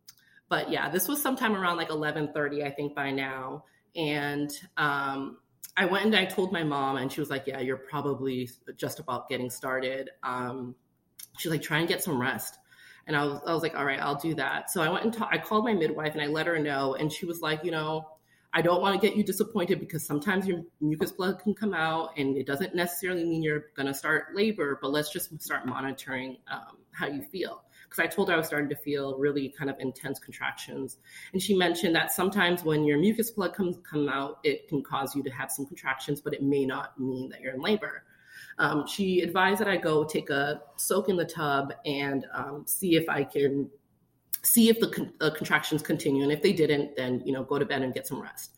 but 0.48 0.68
yeah, 0.68 0.90
this 0.90 1.06
was 1.06 1.22
sometime 1.22 1.54
around 1.54 1.76
like 1.76 1.90
eleven 1.90 2.32
thirty, 2.34 2.64
I 2.64 2.70
think 2.70 2.96
by 2.96 3.12
now, 3.12 3.64
and 3.94 4.50
um, 4.76 5.38
I 5.76 5.84
went 5.84 6.06
and 6.06 6.16
I 6.16 6.24
told 6.24 6.52
my 6.52 6.64
mom, 6.64 6.96
and 6.96 7.10
she 7.10 7.20
was 7.20 7.30
like, 7.30 7.44
"Yeah, 7.46 7.60
you're 7.60 7.76
probably 7.76 8.50
just 8.76 8.98
about 8.98 9.28
getting 9.28 9.48
started." 9.48 10.10
Um, 10.24 10.74
she's 11.38 11.52
like, 11.52 11.62
"Try 11.62 11.78
and 11.78 11.88
get 11.88 12.02
some 12.02 12.20
rest." 12.20 12.58
And 13.06 13.16
I 13.16 13.24
was, 13.24 13.40
I 13.46 13.52
was 13.52 13.62
like, 13.62 13.76
all 13.76 13.84
right, 13.84 14.00
I'll 14.00 14.20
do 14.20 14.34
that. 14.34 14.70
So 14.70 14.82
I 14.82 14.88
went 14.88 15.04
and 15.04 15.12
ta- 15.12 15.28
I 15.30 15.38
called 15.38 15.64
my 15.64 15.74
midwife 15.74 16.12
and 16.12 16.22
I 16.22 16.26
let 16.26 16.46
her 16.46 16.58
know. 16.58 16.94
And 16.94 17.12
she 17.12 17.26
was 17.26 17.40
like, 17.40 17.64
you 17.64 17.70
know, 17.70 18.06
I 18.54 18.60
don't 18.60 18.82
want 18.82 19.00
to 19.00 19.06
get 19.06 19.16
you 19.16 19.24
disappointed 19.24 19.80
because 19.80 20.04
sometimes 20.04 20.46
your 20.46 20.62
mucus 20.80 21.10
plug 21.10 21.42
can 21.42 21.54
come 21.54 21.72
out 21.72 22.10
and 22.18 22.36
it 22.36 22.46
doesn't 22.46 22.74
necessarily 22.74 23.24
mean 23.24 23.42
you're 23.42 23.66
going 23.74 23.86
to 23.86 23.94
start 23.94 24.34
labor, 24.34 24.78
but 24.82 24.90
let's 24.90 25.10
just 25.10 25.40
start 25.42 25.66
monitoring 25.66 26.36
um, 26.50 26.76
how 26.90 27.06
you 27.06 27.22
feel. 27.22 27.62
Because 27.84 28.04
I 28.04 28.06
told 28.06 28.28
her 28.28 28.34
I 28.34 28.36
was 28.36 28.46
starting 28.46 28.68
to 28.68 28.76
feel 28.76 29.16
really 29.18 29.48
kind 29.48 29.70
of 29.70 29.76
intense 29.80 30.18
contractions. 30.18 30.98
And 31.32 31.42
she 31.42 31.56
mentioned 31.56 31.94
that 31.96 32.12
sometimes 32.12 32.62
when 32.62 32.84
your 32.84 32.98
mucus 32.98 33.30
plug 33.30 33.54
comes 33.54 33.78
come 33.90 34.08
out, 34.08 34.38
it 34.44 34.68
can 34.68 34.82
cause 34.82 35.16
you 35.16 35.22
to 35.22 35.30
have 35.30 35.50
some 35.50 35.64
contractions, 35.64 36.20
but 36.20 36.34
it 36.34 36.42
may 36.42 36.66
not 36.66 36.98
mean 37.00 37.30
that 37.30 37.40
you're 37.40 37.54
in 37.54 37.60
labor. 37.60 38.04
Um, 38.58 38.86
she 38.86 39.20
advised 39.20 39.60
that 39.60 39.68
I 39.68 39.76
go 39.76 40.04
take 40.04 40.30
a 40.30 40.62
soak 40.76 41.08
in 41.08 41.16
the 41.16 41.24
tub 41.24 41.72
and 41.86 42.26
um, 42.34 42.64
see 42.66 42.96
if 42.96 43.08
I 43.08 43.24
can 43.24 43.70
see 44.42 44.68
if 44.68 44.80
the 44.80 44.88
con- 44.88 45.12
contractions 45.34 45.82
continue. 45.82 46.22
And 46.22 46.32
if 46.32 46.42
they 46.42 46.52
didn't, 46.52 46.96
then, 46.96 47.22
you 47.24 47.32
know, 47.32 47.44
go 47.44 47.58
to 47.58 47.64
bed 47.64 47.82
and 47.82 47.94
get 47.94 48.06
some 48.06 48.20
rest. 48.20 48.52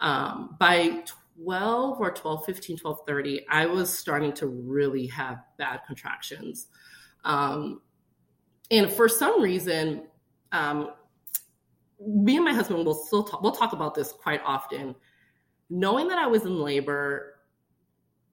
Um, 0.00 0.56
by 0.58 1.04
12 1.42 2.00
or 2.00 2.10
12, 2.10 2.44
15, 2.44 2.78
12, 2.78 2.98
30, 3.06 3.46
I 3.48 3.66
was 3.66 3.96
starting 3.96 4.32
to 4.34 4.46
really 4.46 5.06
have 5.08 5.38
bad 5.58 5.80
contractions. 5.86 6.68
Um, 7.24 7.80
and 8.70 8.90
for 8.90 9.08
some 9.08 9.40
reason, 9.40 10.04
um, 10.52 10.90
me 11.98 12.36
and 12.36 12.44
my 12.44 12.52
husband 12.52 12.84
will 12.84 12.94
still 12.94 13.24
talk, 13.24 13.42
we'll 13.42 13.52
talk 13.52 13.72
about 13.72 13.94
this 13.94 14.12
quite 14.12 14.42
often. 14.44 14.94
Knowing 15.70 16.08
that 16.08 16.18
I 16.18 16.26
was 16.26 16.44
in 16.44 16.60
labor 16.60 17.35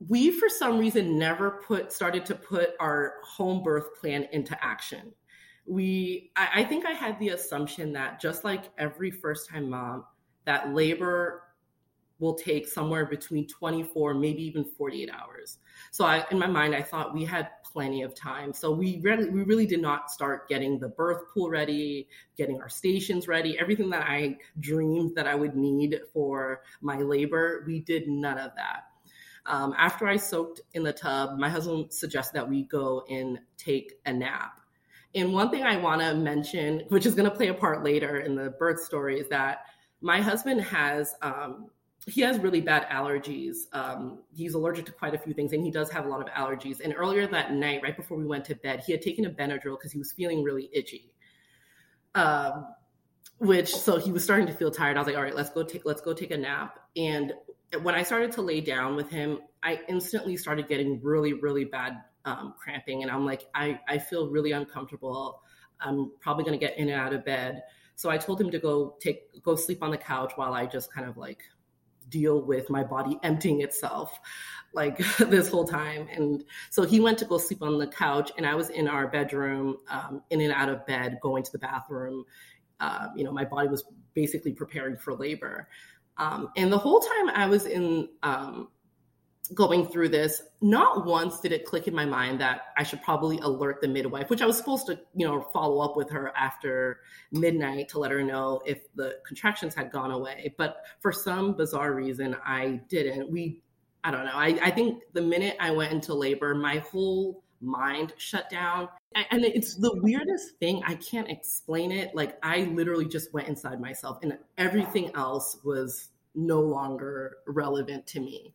we 0.08 0.32
for 0.32 0.50
some 0.50 0.78
reason 0.78 1.18
never 1.18 1.62
put 1.66 1.92
started 1.92 2.26
to 2.26 2.36
put 2.36 2.72
our 2.80 3.16
home 3.24 3.64
birth 3.64 3.96
plan 4.00 4.28
into 4.32 4.58
action 4.64 5.12
we 5.66 6.32
I, 6.36 6.50
I, 6.56 6.64
think 6.66 6.86
i 6.86 6.92
had 6.92 7.20
the 7.20 7.30
assumption 7.30 7.94
that 7.94 8.20
just 8.20 8.44
like 8.44 8.66
every 8.78 9.12
first 9.12 9.50
time 9.50 9.70
mom 9.70 10.06
that 10.46 10.74
labor 10.74 11.44
will 12.24 12.34
take 12.34 12.68
somewhere 12.68 13.06
between 13.06 13.46
24, 13.48 14.14
maybe 14.14 14.42
even 14.44 14.64
48 14.64 15.10
hours. 15.12 15.58
So 15.92 16.06
I, 16.06 16.26
in 16.32 16.40
my 16.40 16.48
mind, 16.48 16.74
I 16.74 16.82
thought 16.82 17.14
we 17.14 17.26
had 17.26 17.50
plenty 17.66 18.02
of 18.02 18.16
time. 18.16 18.54
So 18.54 18.72
we 18.72 19.00
really, 19.04 19.30
we 19.30 19.44
really 19.44 19.66
did 19.66 19.82
not 19.82 20.10
start 20.10 20.48
getting 20.48 20.80
the 20.80 20.88
birth 20.88 21.24
pool 21.34 21.50
ready, 21.50 22.08
getting 22.38 22.62
our 22.62 22.70
stations 22.70 23.28
ready, 23.28 23.60
everything 23.60 23.90
that 23.90 24.08
I 24.08 24.38
dreamed 24.60 25.16
that 25.16 25.28
I 25.28 25.36
would 25.36 25.56
need 25.56 26.00
for 26.14 26.62
my 26.82 26.98
labor. 26.98 27.64
We 27.68 27.82
did 27.82 28.08
none 28.08 28.38
of 28.38 28.52
that. 28.56 28.86
Um, 29.46 29.74
after 29.78 30.08
I 30.08 30.18
soaked 30.18 30.62
in 30.74 30.84
the 30.84 30.94
tub, 30.94 31.38
my 31.38 31.50
husband 31.50 31.92
suggested 31.92 32.36
that 32.36 32.50
we 32.50 32.64
go 32.64 33.04
and 33.10 33.40
take 33.58 33.94
a 34.06 34.14
nap. 34.14 34.60
And 35.16 35.34
one 35.34 35.50
thing 35.52 35.64
I 35.64 35.78
want 35.78 36.02
to 36.02 36.16
mention, 36.16 36.84
which 36.90 37.06
is 37.06 37.14
going 37.14 37.30
to 37.30 37.36
play 37.36 37.50
a 37.50 37.54
part 37.54 37.84
later 37.84 38.22
in 38.22 38.36
the 38.36 38.52
birth 38.52 38.84
story, 38.84 39.20
is 39.20 39.28
that 39.30 39.66
my 40.02 40.22
husband 40.22 40.62
has 40.62 41.14
um, 41.22 41.68
he 42.06 42.22
has 42.22 42.40
really 42.40 42.60
bad 42.60 42.88
allergies. 42.90 43.56
Um, 43.72 44.20
he's 44.36 44.56
allergic 44.56 44.86
to 44.88 44.92
quite 44.92 45.16
a 45.16 45.18
few 45.18 45.34
things, 45.34 45.54
and 45.54 45.64
he 45.64 45.72
does 45.72 45.90
have 45.92 46.06
a 46.06 46.10
lot 46.10 46.22
of 46.22 46.28
allergies. 46.34 46.82
And 46.82 46.94
earlier 46.96 47.28
that 47.28 47.54
night, 47.54 47.82
right 47.82 47.96
before 47.96 48.18
we 48.18 48.26
went 48.26 48.44
to 48.46 48.56
bed, 48.56 48.84
he 48.86 48.92
had 48.92 49.02
taken 49.02 49.26
a 49.26 49.30
Benadryl 49.30 49.78
because 49.78 49.92
he 49.92 49.98
was 49.98 50.12
feeling 50.12 50.44
really 50.44 50.70
itchy. 50.74 51.14
Um, 52.16 52.68
which 53.40 53.74
so 53.76 53.98
he 53.98 54.12
was 54.12 54.24
starting 54.24 54.48
to 54.48 54.54
feel 54.54 54.72
tired. 54.72 54.98
I 54.98 55.00
was 55.00 55.08
like, 55.08 55.16
all 55.16 55.24
right, 55.24 55.36
let's 55.36 55.50
go 55.50 55.64
take 55.64 55.86
let's 55.86 56.02
go 56.02 56.14
take 56.14 56.32
a 56.32 56.38
nap. 56.38 56.80
And 56.96 57.34
when 57.82 57.96
I 57.96 58.04
started 58.04 58.32
to 58.34 58.42
lay 58.42 58.62
down 58.62 58.96
with 58.96 59.10
him, 59.10 59.40
I 59.64 59.80
instantly 59.88 60.38
started 60.38 60.68
getting 60.68 61.02
really 61.02 61.34
really 61.34 61.66
bad 61.66 61.98
um, 62.26 62.54
cramping, 62.58 63.04
and 63.04 63.12
I'm 63.12 63.26
like, 63.26 63.46
I 63.56 63.80
I 63.88 63.98
feel 63.98 64.30
really 64.30 64.52
uncomfortable. 64.52 65.42
I'm 65.80 66.12
probably 66.22 66.44
going 66.46 66.58
to 66.58 66.66
get 66.66 66.78
in 66.78 66.90
and 66.90 67.00
out 67.00 67.14
of 67.14 67.26
bed. 67.26 67.64
So 67.96 68.10
I 68.10 68.18
told 68.18 68.40
him 68.40 68.50
to 68.52 68.60
go 68.60 68.96
take 69.00 69.42
go 69.44 69.56
sleep 69.56 69.84
on 69.84 69.92
the 69.92 69.98
couch 69.98 70.34
while 70.36 70.54
I 70.54 70.66
just 70.66 70.94
kind 70.94 71.08
of 71.08 71.18
like 71.18 71.44
deal 72.10 72.42
with 72.42 72.70
my 72.70 72.84
body 72.84 73.18
emptying 73.24 73.62
itself 73.62 74.20
like 74.74 74.98
this 75.18 75.50
whole 75.50 75.66
time. 75.66 76.08
And 76.12 76.44
so 76.70 76.84
he 76.84 77.00
went 77.00 77.18
to 77.20 77.26
go 77.26 77.38
sleep 77.38 77.62
on 77.62 77.78
the 77.78 77.88
couch, 77.88 78.32
and 78.38 78.46
I 78.46 78.56
was 78.56 78.70
in 78.70 78.88
our 78.88 79.08
bedroom, 79.08 79.78
um, 79.90 80.22
in 80.30 80.42
and 80.42 80.52
out 80.52 80.70
of 80.70 80.86
bed, 80.86 81.20
going 81.22 81.44
to 81.44 81.52
the 81.52 81.60
bathroom. 81.60 82.26
Uh, 82.80 83.08
you 83.16 83.24
know, 83.24 83.32
my 83.32 83.46
body 83.46 83.68
was 83.68 83.86
basically 84.14 84.52
preparing 84.52 84.98
for 84.98 85.14
labor. 85.14 85.70
Um, 86.18 86.50
and 86.56 86.72
the 86.72 86.78
whole 86.78 87.00
time 87.00 87.30
I 87.30 87.48
was 87.48 87.66
in 87.66 88.10
um, 88.22 88.70
going 89.54 89.86
through 89.88 90.10
this, 90.10 90.42
not 90.62 91.06
once 91.06 91.40
did 91.40 91.52
it 91.52 91.66
click 91.66 91.88
in 91.88 91.94
my 91.94 92.06
mind 92.06 92.40
that 92.40 92.62
I 92.78 92.84
should 92.84 93.02
probably 93.02 93.40
alert 93.40 93.82
the 93.82 93.88
midwife, 93.88 94.30
which 94.30 94.42
I 94.42 94.46
was 94.46 94.58
supposed 94.58 94.88
to, 94.88 95.00
you 95.16 95.28
know, 95.28 95.42
follow 95.54 95.80
up 95.80 95.98
with 95.98 96.10
her 96.12 96.32
after 96.38 97.02
midnight 97.32 97.90
to 97.90 98.00
let 98.00 98.12
her 98.12 98.24
know 98.24 98.62
if 98.66 98.94
the 98.96 99.18
contractions 99.28 99.76
had 99.76 99.92
gone 99.92 100.12
away. 100.12 100.54
But 100.58 100.78
for 101.00 101.12
some 101.12 101.56
bizarre 101.56 101.94
reason, 101.94 102.36
I 102.46 102.82
didn't. 102.88 103.30
We, 103.30 103.62
I 104.04 104.12
don't 104.12 104.26
know. 104.26 104.36
I, 104.36 104.58
I 104.62 104.72
think 104.72 105.04
the 105.14 105.22
minute 105.22 105.58
I 105.60 105.72
went 105.72 105.92
into 105.92 106.14
labor, 106.14 106.56
my 106.56 106.78
whole 106.78 107.43
mind 107.64 108.14
shut 108.18 108.50
down. 108.50 108.90
And 109.32 109.44
it's 109.46 109.76
the 109.76 109.94
weirdest 110.02 110.58
thing. 110.60 110.82
I 110.86 110.96
can't 110.96 111.30
explain 111.30 111.92
it. 111.92 112.16
Like, 112.16 112.38
I 112.44 112.64
literally 112.74 113.06
just 113.06 113.34
went 113.34 113.48
inside 113.48 113.80
myself, 113.80 114.20
and 114.24 114.38
everything 114.58 115.12
else 115.16 115.58
was 115.64 116.10
no 116.36 116.62
longer 116.62 117.38
relevant 117.48 118.08
to 118.08 118.20
me 118.20 118.54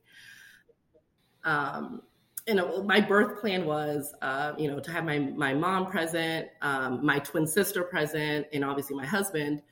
um, 1.44 2.02
and 2.46 2.60
my 2.86 3.00
birth 3.00 3.40
plan 3.40 3.66
was, 3.66 4.14
uh, 4.22 4.52
you 4.58 4.70
know, 4.70 4.80
to 4.80 4.90
have 4.90 5.04
my 5.04 5.18
my 5.18 5.54
mom 5.54 5.86
present, 5.86 6.48
um, 6.62 7.04
my 7.04 7.18
twin 7.18 7.46
sister 7.46 7.82
present, 7.84 8.46
and 8.52 8.64
obviously 8.64 8.96
my 8.96 9.06
husband. 9.06 9.62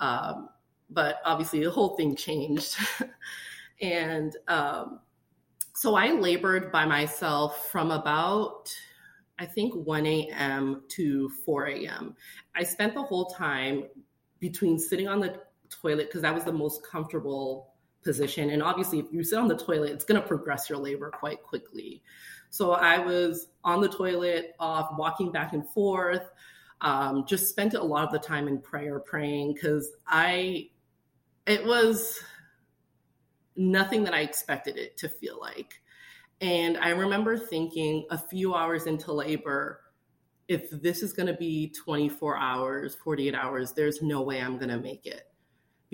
Um, 0.00 0.48
but 0.90 1.20
obviously, 1.24 1.62
the 1.62 1.70
whole 1.70 1.96
thing 1.96 2.16
changed, 2.16 2.76
and 3.80 4.34
um, 4.48 5.00
so 5.74 5.96
I 5.96 6.12
labored 6.12 6.70
by 6.70 6.86
myself 6.86 7.70
from 7.70 7.90
about, 7.90 8.72
I 9.38 9.44
think, 9.44 9.74
1 9.74 10.06
a.m. 10.06 10.84
to 10.88 11.28
4 11.44 11.66
a.m. 11.66 12.16
I 12.54 12.62
spent 12.62 12.94
the 12.94 13.02
whole 13.02 13.26
time 13.26 13.84
between 14.38 14.78
sitting 14.78 15.08
on 15.08 15.18
the 15.18 15.40
toilet 15.70 16.06
because 16.08 16.22
that 16.22 16.32
was 16.32 16.44
the 16.44 16.52
most 16.52 16.86
comfortable 16.86 17.74
position. 18.04 18.50
And 18.50 18.62
obviously, 18.62 19.00
if 19.00 19.06
you 19.10 19.24
sit 19.24 19.38
on 19.38 19.48
the 19.48 19.56
toilet, 19.56 19.90
it's 19.90 20.04
going 20.04 20.20
to 20.20 20.26
progress 20.26 20.70
your 20.70 20.78
labor 20.78 21.10
quite 21.10 21.42
quickly. 21.42 22.02
So 22.50 22.72
I 22.72 22.98
was 22.98 23.48
on 23.64 23.80
the 23.80 23.88
toilet, 23.88 24.54
off, 24.60 24.96
walking 24.96 25.32
back 25.32 25.54
and 25.54 25.68
forth. 25.70 26.30
Um, 26.82 27.24
just 27.26 27.48
spent 27.48 27.74
a 27.74 27.82
lot 27.82 28.04
of 28.04 28.12
the 28.12 28.18
time 28.20 28.46
in 28.46 28.60
prayer, 28.60 29.00
praying 29.00 29.54
because 29.54 29.90
I, 30.06 30.68
it 31.46 31.64
was 31.64 32.20
nothing 33.56 34.04
that 34.04 34.14
I 34.14 34.20
expected 34.20 34.76
it 34.76 34.96
to 34.98 35.08
feel 35.08 35.38
like. 35.40 35.80
And 36.40 36.76
I 36.76 36.90
remember 36.90 37.38
thinking 37.38 38.06
a 38.10 38.18
few 38.18 38.54
hours 38.54 38.86
into 38.86 39.12
labor, 39.12 39.80
if 40.48 40.70
this 40.70 41.02
is 41.02 41.12
going 41.12 41.28
to 41.28 41.34
be 41.34 41.72
24 41.84 42.36
hours, 42.36 42.94
48 42.96 43.34
hours, 43.34 43.72
there's 43.72 44.02
no 44.02 44.22
way 44.22 44.40
I'm 44.40 44.58
going 44.58 44.68
to 44.68 44.78
make 44.78 45.06
it 45.06 45.22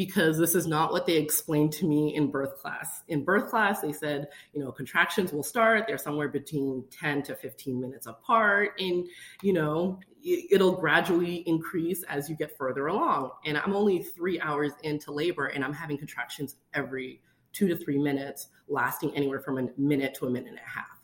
because 0.01 0.39
this 0.39 0.55
is 0.55 0.67
not 0.67 0.93
what 0.93 1.05
they 1.05 1.19
explained 1.19 1.73
to 1.73 1.87
me 1.87 2.15
in 2.15 2.31
birth 2.31 2.57
class. 2.57 3.03
In 3.09 3.23
birth 3.23 3.51
class, 3.51 3.83
they 3.83 3.93
said, 3.93 4.29
you 4.55 4.65
know, 4.65 4.73
contractions 4.73 5.31
will 5.31 5.43
start, 5.43 5.85
they're 5.87 5.99
somewhere 5.99 6.29
between 6.29 6.85
10 6.91 7.23
to 7.25 7.35
15 7.35 7.79
minutes 7.79 8.07
apart, 8.07 8.81
and, 8.81 9.07
you 9.43 9.53
know, 9.53 10.01
it'll 10.25 10.77
gradually 10.77 11.47
increase 11.47 12.03
as 12.05 12.31
you 12.31 12.37
get 12.37 12.57
further 12.57 12.87
along. 12.87 13.33
And 13.45 13.59
I'm 13.59 13.75
only 13.75 14.03
three 14.03 14.41
hours 14.41 14.73
into 14.83 15.13
labor, 15.13 15.49
and 15.49 15.63
I'm 15.63 15.75
having 15.75 15.99
contractions 15.99 16.57
every 16.73 17.21
two 17.53 17.69
to 17.69 17.77
three 17.77 17.99
minutes, 17.99 18.49
lasting 18.69 19.15
anywhere 19.17 19.41
from 19.41 19.59
a 19.59 19.69
minute 19.77 20.15
to 20.15 20.27
a 20.27 20.31
minute 20.31 20.49
and 20.51 20.59
a 20.59 20.69
half. 20.69 21.01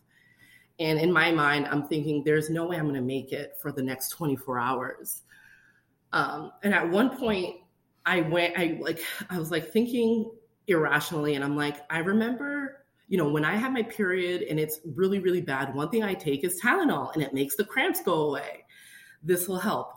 And 0.78 0.98
in 0.98 1.12
my 1.12 1.32
mind, 1.32 1.66
I'm 1.66 1.88
thinking, 1.88 2.22
there's 2.24 2.50
no 2.50 2.66
way 2.66 2.76
I'm 2.76 2.84
going 2.84 2.94
to 2.94 3.00
make 3.00 3.32
it 3.32 3.54
for 3.60 3.72
the 3.72 3.82
next 3.82 4.10
24 4.10 4.58
hours. 4.58 5.22
Um, 6.12 6.52
and 6.62 6.74
at 6.74 6.88
one 6.88 7.16
point, 7.16 7.56
I 8.04 8.20
went, 8.20 8.58
I 8.58 8.78
like, 8.80 9.00
I 9.30 9.38
was 9.38 9.50
like 9.50 9.72
thinking 9.72 10.30
irrationally, 10.66 11.34
and 11.34 11.44
I'm 11.44 11.56
like, 11.56 11.78
I 11.90 11.98
remember, 11.98 12.84
you 13.08 13.18
know, 13.18 13.28
when 13.28 13.44
I 13.44 13.56
have 13.56 13.72
my 13.72 13.82
period 13.82 14.42
and 14.42 14.58
it's 14.58 14.80
really, 14.94 15.18
really 15.18 15.40
bad, 15.40 15.74
one 15.74 15.90
thing 15.90 16.02
I 16.02 16.14
take 16.14 16.44
is 16.44 16.60
Tylenol 16.60 17.14
and 17.14 17.22
it 17.22 17.32
makes 17.32 17.56
the 17.56 17.64
cramps 17.64 18.02
go 18.02 18.28
away. 18.28 18.64
This 19.22 19.48
will 19.48 19.58
help. 19.58 19.92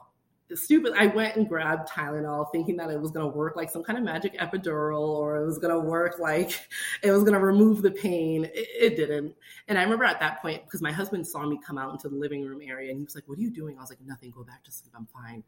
Stupid. 0.56 0.94
I 0.98 1.08
went 1.08 1.36
and 1.36 1.48
grabbed 1.48 1.90
Tylenol 1.90 2.52
thinking 2.52 2.78
that 2.78 2.90
it 2.90 3.00
was 3.00 3.12
going 3.12 3.30
to 3.30 3.38
work 3.38 3.56
like 3.56 3.70
some 3.70 3.84
kind 3.84 3.98
of 3.98 4.04
magic 4.04 4.38
epidural 4.40 5.02
or 5.02 5.38
it 5.38 5.46
was 5.46 5.60
going 5.60 5.74
to 5.74 5.80
work 5.80 6.20
like 6.20 6.68
it 7.04 7.12
was 7.12 7.22
going 7.22 7.34
to 7.34 7.40
remove 7.40 7.82
the 7.82 7.92
pain. 7.92 8.46
It, 8.46 8.68
it, 8.80 8.96
didn't. 8.96 9.36
And 9.68 9.78
I 9.78 9.84
remember 9.84 10.06
at 10.06 10.20
that 10.20 10.42
point, 10.42 10.64
because 10.66 10.82
my 10.82 10.92
husband 10.92 11.28
saw 11.28 11.46
me 11.46 11.60
come 11.66 11.78
out 11.78 11.92
into 11.92 12.10
the 12.10 12.16
living 12.16 12.44
room 12.44 12.62
area 12.64 12.90
and 12.90 13.00
he 13.00 13.04
was 13.04 13.16
like, 13.16 13.28
What 13.28 13.38
are 13.38 13.42
you 13.42 13.52
doing? 13.52 13.78
I 13.78 13.82
was 13.82 13.90
like, 13.90 14.02
Nothing, 14.06 14.32
go 14.32 14.44
back 14.44 14.64
to 14.64 14.72
sleep. 14.72 14.94
I'm 14.96 15.08
fine. 15.08 15.44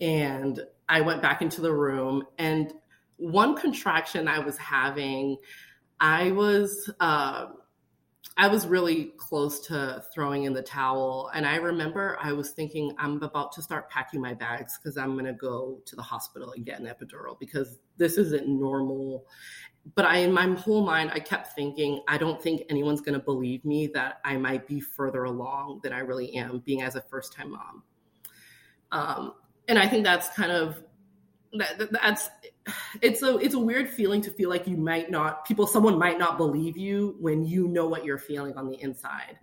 And 0.00 0.60
I 0.88 1.00
went 1.00 1.20
back 1.20 1.42
into 1.42 1.60
the 1.60 1.72
room, 1.72 2.24
and 2.38 2.72
one 3.18 3.54
contraction 3.54 4.28
I 4.28 4.38
was 4.38 4.56
having, 4.56 5.36
I 6.00 6.30
was. 6.30 6.90
Uh, 7.00 7.46
I 8.36 8.48
was 8.48 8.66
really 8.66 9.12
close 9.16 9.60
to 9.66 10.02
throwing 10.14 10.44
in 10.44 10.52
the 10.52 10.62
towel. 10.62 11.30
And 11.34 11.46
I 11.46 11.56
remember 11.56 12.16
I 12.22 12.32
was 12.32 12.50
thinking, 12.50 12.94
I'm 12.98 13.22
about 13.22 13.52
to 13.52 13.62
start 13.62 13.90
packing 13.90 14.20
my 14.20 14.34
bags 14.34 14.78
because 14.78 14.96
I'm 14.96 15.12
going 15.12 15.26
to 15.26 15.32
go 15.32 15.80
to 15.84 15.96
the 15.96 16.02
hospital 16.02 16.52
and 16.52 16.64
get 16.64 16.80
an 16.80 16.86
epidural 16.86 17.38
because 17.38 17.78
this 17.96 18.16
isn't 18.18 18.48
normal. 18.48 19.26
But 19.94 20.04
I, 20.04 20.18
in 20.18 20.32
my 20.32 20.46
whole 20.54 20.84
mind, 20.84 21.10
I 21.12 21.20
kept 21.20 21.54
thinking, 21.54 22.02
I 22.08 22.18
don't 22.18 22.42
think 22.42 22.62
anyone's 22.68 23.00
going 23.00 23.18
to 23.18 23.24
believe 23.24 23.64
me 23.64 23.88
that 23.88 24.20
I 24.24 24.36
might 24.36 24.66
be 24.66 24.80
further 24.80 25.24
along 25.24 25.80
than 25.82 25.92
I 25.92 26.00
really 26.00 26.34
am 26.34 26.62
being 26.64 26.82
as 26.82 26.96
a 26.96 27.00
first 27.00 27.32
time 27.32 27.52
mom. 27.52 27.82
Um, 28.92 29.34
and 29.68 29.78
I 29.78 29.88
think 29.88 30.04
that's 30.04 30.28
kind 30.30 30.52
of 30.52 30.82
that, 31.54 31.90
that's 31.92 32.30
it's 33.02 33.22
a 33.22 33.38
it's 33.38 33.54
a 33.54 33.58
weird 33.58 33.88
feeling 33.88 34.20
to 34.22 34.30
feel 34.30 34.48
like 34.48 34.66
you 34.66 34.76
might 34.76 35.10
not 35.10 35.44
people 35.44 35.66
someone 35.66 35.98
might 35.98 36.18
not 36.18 36.36
believe 36.36 36.76
you 36.76 37.16
when 37.18 37.44
you 37.44 37.66
know 37.68 37.86
what 37.86 38.04
you're 38.04 38.18
feeling 38.18 38.56
on 38.56 38.68
the 38.68 38.80
inside. 38.80 39.38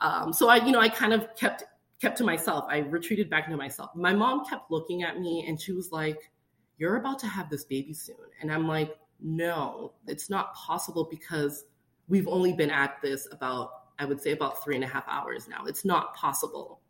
Um, 0.00 0.32
so 0.32 0.48
I 0.48 0.56
you 0.64 0.72
know 0.72 0.80
I 0.80 0.88
kind 0.88 1.12
of 1.12 1.34
kept 1.36 1.64
kept 2.00 2.18
to 2.18 2.24
myself. 2.24 2.64
I 2.68 2.78
retreated 2.78 3.28
back 3.30 3.44
into 3.44 3.56
myself. 3.56 3.90
My 3.94 4.14
mom 4.14 4.44
kept 4.46 4.70
looking 4.70 5.02
at 5.02 5.18
me 5.18 5.44
and 5.46 5.60
she 5.60 5.72
was 5.72 5.92
like, 5.92 6.30
"You're 6.78 6.96
about 6.96 7.18
to 7.20 7.26
have 7.26 7.50
this 7.50 7.64
baby 7.64 7.92
soon," 7.92 8.16
and 8.40 8.52
I'm 8.52 8.66
like, 8.66 8.96
"No, 9.20 9.92
it's 10.06 10.30
not 10.30 10.54
possible 10.54 11.08
because 11.10 11.64
we've 12.08 12.28
only 12.28 12.52
been 12.52 12.70
at 12.70 13.00
this 13.02 13.28
about 13.32 13.70
I 13.98 14.06
would 14.06 14.20
say 14.20 14.32
about 14.32 14.64
three 14.64 14.74
and 14.74 14.84
a 14.84 14.88
half 14.88 15.04
hours 15.08 15.46
now. 15.48 15.64
It's 15.66 15.84
not 15.84 16.14
possible." 16.14 16.80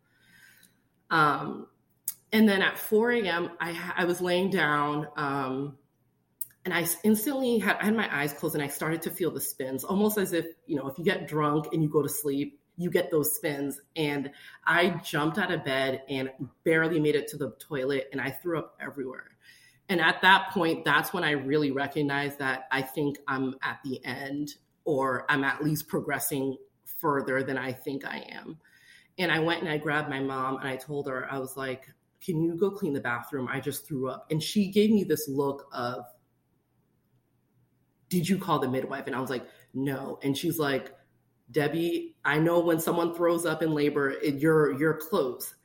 Um, 1.11 1.67
and 2.35 2.49
then 2.49 2.61
at 2.61 2.77
4 2.77 3.11
a.m., 3.13 3.51
I, 3.61 3.93
I 3.95 4.03
was 4.03 4.19
laying 4.19 4.49
down 4.49 5.07
um, 5.15 5.77
and 6.65 6.73
I 6.73 6.85
instantly 7.05 7.59
had, 7.59 7.77
I 7.77 7.85
had 7.85 7.95
my 7.95 8.13
eyes 8.13 8.33
closed 8.33 8.55
and 8.55 8.63
I 8.63 8.67
started 8.67 9.01
to 9.03 9.09
feel 9.09 9.31
the 9.31 9.39
spins, 9.39 9.85
almost 9.85 10.17
as 10.17 10.33
if, 10.33 10.45
you 10.65 10.75
know, 10.75 10.85
if 10.89 10.97
you 10.97 11.05
get 11.05 11.29
drunk 11.29 11.67
and 11.71 11.81
you 11.81 11.87
go 11.87 12.01
to 12.01 12.09
sleep, 12.09 12.59
you 12.75 12.91
get 12.91 13.09
those 13.09 13.33
spins. 13.37 13.79
And 13.95 14.31
I 14.67 14.99
jumped 15.01 15.37
out 15.37 15.49
of 15.49 15.63
bed 15.63 16.01
and 16.09 16.29
barely 16.65 16.99
made 16.99 17.15
it 17.15 17.29
to 17.29 17.37
the 17.37 17.51
toilet 17.57 18.09
and 18.11 18.19
I 18.19 18.31
threw 18.31 18.59
up 18.59 18.75
everywhere. 18.81 19.37
And 19.87 20.01
at 20.01 20.21
that 20.21 20.49
point, 20.49 20.83
that's 20.83 21.13
when 21.13 21.23
I 21.23 21.31
really 21.31 21.71
recognized 21.71 22.39
that 22.39 22.67
I 22.69 22.81
think 22.81 23.17
I'm 23.29 23.55
at 23.63 23.79
the 23.85 24.03
end 24.03 24.55
or 24.83 25.25
I'm 25.29 25.45
at 25.45 25.63
least 25.63 25.87
progressing 25.87 26.57
further 26.83 27.43
than 27.43 27.57
I 27.57 27.71
think 27.71 28.05
I 28.05 28.25
am. 28.29 28.57
And 29.17 29.31
I 29.31 29.39
went 29.39 29.61
and 29.61 29.69
I 29.69 29.77
grabbed 29.77 30.09
my 30.09 30.19
mom 30.19 30.57
and 30.57 30.67
I 30.67 30.75
told 30.75 31.07
her, 31.07 31.31
I 31.31 31.39
was 31.39 31.55
like, 31.55 31.87
can 32.23 32.41
you 32.41 32.55
go 32.55 32.71
clean 32.71 32.93
the 32.93 32.99
bathroom? 32.99 33.47
I 33.51 33.59
just 33.59 33.87
threw 33.87 34.09
up. 34.09 34.27
And 34.31 34.41
she 34.41 34.71
gave 34.71 34.89
me 34.89 35.03
this 35.03 35.27
look 35.27 35.67
of, 35.71 36.05
did 38.09 38.27
you 38.27 38.37
call 38.37 38.59
the 38.59 38.69
midwife? 38.69 39.07
And 39.07 39.15
I 39.15 39.19
was 39.19 39.29
like, 39.29 39.47
no. 39.73 40.19
And 40.23 40.37
she's 40.37 40.57
like, 40.59 40.91
Debbie, 41.51 42.15
I 42.25 42.39
know 42.39 42.59
when 42.59 42.79
someone 42.79 43.13
throws 43.13 43.45
up 43.45 43.61
in 43.61 43.73
labor, 43.73 44.11
it, 44.11 44.35
you're 44.35 44.77
you're 44.79 44.95
close. 44.95 45.55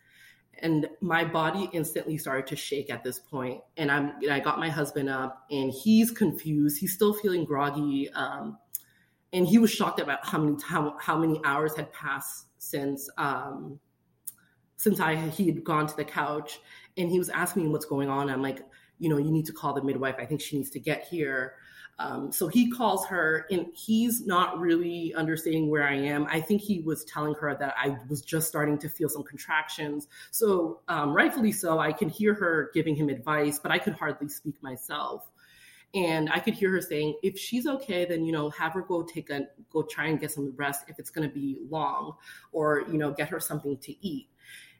And 0.62 0.88
my 1.00 1.24
body 1.24 1.70
instantly 1.72 2.18
started 2.18 2.46
to 2.48 2.56
shake 2.56 2.90
at 2.90 3.02
this 3.02 3.18
point. 3.18 3.62
And 3.78 3.90
I'm 3.90 4.10
and 4.22 4.30
I 4.30 4.40
got 4.40 4.58
my 4.58 4.68
husband 4.68 5.08
up, 5.08 5.46
and 5.50 5.72
he's 5.72 6.10
confused. 6.10 6.78
He's 6.78 6.92
still 6.92 7.14
feeling 7.14 7.44
groggy, 7.44 8.10
um, 8.12 8.58
and 9.32 9.46
he 9.46 9.58
was 9.58 9.70
shocked 9.70 10.00
about 10.00 10.26
how 10.26 10.38
many 10.38 10.56
how, 10.62 10.96
how 11.00 11.18
many 11.18 11.40
hours 11.44 11.74
had 11.74 11.90
passed 11.92 12.46
since 12.58 13.08
um, 13.16 13.80
since 14.80 14.98
I 14.98 15.14
he 15.14 15.44
had 15.44 15.62
gone 15.62 15.86
to 15.86 15.94
the 15.94 16.04
couch. 16.04 16.58
And 16.96 17.10
he 17.10 17.18
was 17.18 17.28
asking 17.28 17.64
me 17.64 17.68
what's 17.68 17.84
going 17.84 18.08
on. 18.08 18.30
I'm 18.30 18.40
like, 18.40 18.60
you 18.98 19.10
know, 19.10 19.18
you 19.18 19.30
need 19.30 19.44
to 19.46 19.52
call 19.52 19.74
the 19.74 19.82
midwife. 19.82 20.16
I 20.18 20.24
think 20.24 20.40
she 20.40 20.56
needs 20.56 20.70
to 20.70 20.80
get 20.80 21.06
here. 21.06 21.54
Um, 21.98 22.32
so 22.32 22.48
he 22.48 22.70
calls 22.70 23.04
her, 23.08 23.44
and 23.50 23.66
he's 23.74 24.26
not 24.26 24.58
really 24.58 25.12
understanding 25.14 25.68
where 25.68 25.86
I 25.86 25.96
am. 25.96 26.26
I 26.30 26.40
think 26.40 26.62
he 26.62 26.80
was 26.80 27.04
telling 27.04 27.34
her 27.34 27.54
that 27.60 27.74
I 27.76 27.98
was 28.08 28.22
just 28.22 28.48
starting 28.48 28.78
to 28.78 28.88
feel 28.88 29.10
some 29.10 29.22
contractions. 29.22 30.08
So, 30.30 30.80
um, 30.88 31.12
rightfully 31.12 31.52
so, 31.52 31.78
I 31.78 31.92
can 31.92 32.08
hear 32.08 32.32
her 32.32 32.70
giving 32.72 32.96
him 32.96 33.10
advice, 33.10 33.58
but 33.58 33.70
I 33.70 33.78
could 33.78 33.92
hardly 33.92 34.30
speak 34.30 34.62
myself. 34.62 35.30
And 35.92 36.30
I 36.32 36.38
could 36.38 36.54
hear 36.54 36.70
her 36.70 36.80
saying, 36.80 37.18
if 37.22 37.38
she's 37.38 37.66
okay, 37.66 38.06
then, 38.06 38.24
you 38.24 38.32
know, 38.32 38.48
have 38.48 38.72
her 38.72 38.82
go 38.82 39.02
take 39.02 39.28
a, 39.28 39.48
go 39.70 39.82
try 39.82 40.06
and 40.06 40.18
get 40.18 40.32
some 40.32 40.54
rest 40.56 40.84
if 40.88 40.98
it's 40.98 41.10
going 41.10 41.28
to 41.28 41.34
be 41.34 41.58
long, 41.68 42.14
or, 42.52 42.84
you 42.90 42.96
know, 42.96 43.10
get 43.10 43.28
her 43.28 43.40
something 43.40 43.76
to 43.76 44.06
eat. 44.06 44.28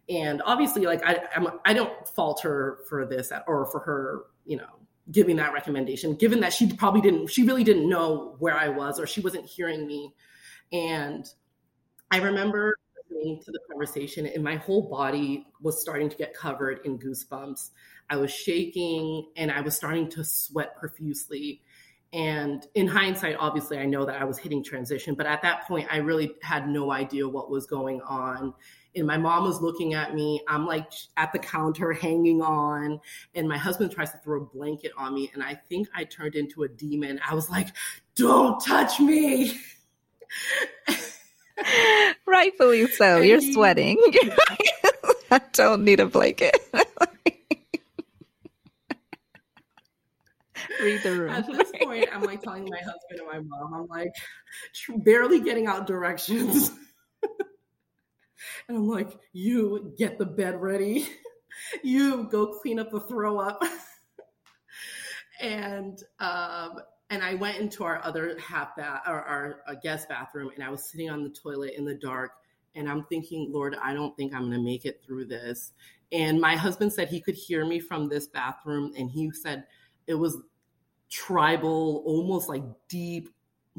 And 0.09 0.43
obviously, 0.45 0.87
like, 0.87 1.05
I, 1.05 1.21
I'm, 1.37 1.49
I 1.65 1.73
don't 1.73 2.09
fault 2.09 2.41
her 2.43 2.79
for 2.89 3.07
this 3.07 3.33
or 3.47 3.67
for 3.67 3.81
her, 3.81 4.23
you 4.45 4.57
know, 4.57 4.67
giving 5.13 5.37
that 5.37 5.53
recommendation, 5.53 6.15
given 6.15 6.41
that 6.41 6.53
she 6.53 6.73
probably 6.73 7.01
didn't, 7.01 7.29
she 7.29 7.45
really 7.45 7.65
didn't 7.65 7.89
know 7.89 8.37
where 8.39 8.57
I 8.57 8.69
was 8.69 8.99
or 8.99 9.07
she 9.07 9.21
wasn't 9.21 9.47
hearing 9.47 9.87
me. 9.87 10.15
And 10.73 11.27
I 12.11 12.19
remember 12.19 12.77
listening 13.11 13.41
to 13.45 13.51
the 13.51 13.61
conversation 13.71 14.27
and 14.27 14.43
my 14.43 14.57
whole 14.57 14.89
body 14.89 15.47
was 15.61 15.81
starting 15.81 16.09
to 16.09 16.17
get 16.17 16.35
covered 16.35 16.81
in 16.85 16.99
goosebumps. 16.99 17.71
I 18.09 18.17
was 18.17 18.33
shaking 18.33 19.29
and 19.37 19.51
I 19.51 19.61
was 19.61 19.77
starting 19.77 20.09
to 20.11 20.25
sweat 20.25 20.77
profusely. 20.77 21.63
And 22.13 22.67
in 22.75 22.89
hindsight, 22.89 23.37
obviously, 23.39 23.79
I 23.79 23.87
know 23.87 24.05
that 24.05 24.21
I 24.21 24.25
was 24.25 24.39
hitting 24.39 24.65
transition, 24.65 25.15
but 25.15 25.27
at 25.27 25.43
that 25.43 25.67
point, 25.69 25.89
I 25.93 25.99
really 25.99 26.35
had 26.43 26.69
no 26.69 26.91
idea 26.91 27.29
what 27.29 27.51
was 27.51 27.67
going 27.67 28.01
on 28.03 28.55
and 28.95 29.07
my 29.07 29.17
mom 29.17 29.45
was 29.45 29.61
looking 29.61 29.95
at 29.95 30.15
me. 30.15 30.41
I'm 30.49 30.67
like 30.67 30.91
at 31.17 31.33
the 31.33 31.39
counter 31.39 31.93
hanging 31.93 32.43
on, 32.43 33.01
and 33.35 33.49
my 33.49 33.59
husband 33.59 33.93
tries 33.93 34.11
to 34.13 34.19
throw 34.19 34.43
a 34.43 34.45
blanket 34.45 34.93
on 34.97 35.15
me, 35.15 35.31
and 35.35 35.43
I 35.43 35.55
think 35.55 35.89
I 35.95 36.05
turned 36.05 36.35
into 36.35 36.63
a 36.63 36.69
demon. 36.69 37.21
I 37.29 37.35
was 37.35 37.49
like, 37.51 37.69
"Don't 38.15 38.65
touch 38.65 39.01
me." 39.01 39.61
Rightfully 42.27 42.87
so. 42.89 43.19
And 43.19 43.27
You're 43.27 43.41
he, 43.41 43.53
sweating. 43.53 43.99
I 45.31 45.41
don't 45.53 45.85
need 45.85 46.01
a 46.01 46.07
blanket. 46.07 46.57
Read 50.83 51.03
the 51.03 51.13
room. 51.13 51.31
At 51.31 51.47
this 51.47 51.71
point, 51.83 52.09
I'm 52.13 52.23
like 52.23 52.43
telling 52.43 52.65
my 52.65 52.79
husband 52.79 53.21
and 53.21 53.27
my 53.27 53.39
mom, 53.41 53.75
I'm 53.75 53.87
like 53.87 54.13
barely 55.05 55.41
getting 55.41 55.67
out 55.67 55.87
directions. 55.87 56.71
And 58.69 58.77
I'm 58.77 58.89
like, 58.89 59.19
you 59.33 59.95
get 59.99 60.19
the 60.19 60.27
bed 60.27 60.61
ready. 60.61 61.09
you 61.83 62.25
go 62.25 62.59
clean 62.61 62.79
up 62.79 62.91
the 62.91 63.01
throw 63.01 63.39
up. 63.39 63.63
and 65.41 66.03
um, 66.19 66.81
and 67.11 67.25
I 67.25 67.35
went 67.35 67.59
into 67.59 67.83
our 67.85 68.03
other 68.05 68.39
half 68.39 68.77
bath 68.77 69.03
or 69.07 69.21
our, 69.23 69.63
our 69.67 69.75
guest 69.75 70.09
bathroom 70.09 70.51
and 70.55 70.63
I 70.63 70.71
was 70.71 70.89
sitting 70.89 71.11
on 71.11 71.25
the 71.25 71.31
toilet 71.31 71.75
in 71.77 71.85
the 71.85 71.95
dark 71.95 72.33
and 72.77 72.89
I'm 72.89 73.05
thinking, 73.05 73.51
Lord, 73.53 73.77
I 73.83 73.93
don't 73.93 74.17
think 74.17 74.33
I'm 74.33 74.43
going 74.43 74.53
to 74.53 74.65
make 74.65 74.85
it 74.85 75.03
through 75.05 75.25
this. 75.25 75.73
And 76.13 76.41
my 76.41 76.55
husband 76.55 76.93
said 76.93 77.09
he 77.09 77.21
could 77.21 77.35
hear 77.35 77.67
me 77.67 77.81
from 77.81 78.09
this 78.09 78.29
bathroom 78.29 78.93
and 78.97 79.11
he 79.11 79.31
said 79.33 79.65
it 80.07 80.15
was 80.15 80.39
tribal, 81.09 82.05
almost 82.07 82.49
like 82.49 82.63
deep 82.89 83.29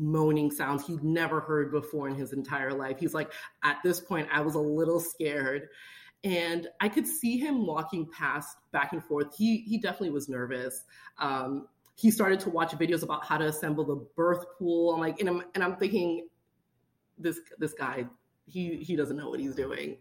moaning 0.01 0.51
sounds 0.51 0.85
he'd 0.87 1.03
never 1.03 1.39
heard 1.39 1.71
before 1.71 2.09
in 2.09 2.15
his 2.15 2.33
entire 2.33 2.73
life. 2.73 2.97
He's 2.99 3.13
like, 3.13 3.31
at 3.63 3.77
this 3.83 3.99
point, 3.99 4.27
I 4.33 4.41
was 4.41 4.55
a 4.55 4.59
little 4.59 4.99
scared. 4.99 5.67
And 6.23 6.67
I 6.79 6.89
could 6.89 7.07
see 7.07 7.37
him 7.37 7.65
walking 7.65 8.07
past 8.11 8.57
back 8.71 8.93
and 8.93 9.03
forth. 9.03 9.35
He 9.35 9.57
he 9.61 9.79
definitely 9.79 10.11
was 10.11 10.29
nervous. 10.29 10.83
Um, 11.17 11.67
he 11.95 12.11
started 12.11 12.39
to 12.41 12.49
watch 12.49 12.71
videos 12.71 13.03
about 13.03 13.25
how 13.25 13.37
to 13.37 13.45
assemble 13.45 13.85
the 13.85 14.05
birth 14.15 14.45
pool. 14.57 14.93
I'm 14.93 14.99
like, 14.99 15.19
and 15.19 15.29
I'm 15.29 15.43
and 15.55 15.63
I'm 15.63 15.77
thinking, 15.77 16.27
this 17.17 17.39
this 17.57 17.73
guy, 17.73 18.05
he 18.45 18.77
he 18.77 18.95
doesn't 18.95 19.17
know 19.17 19.29
what 19.29 19.39
he's 19.39 19.55
doing. 19.55 19.97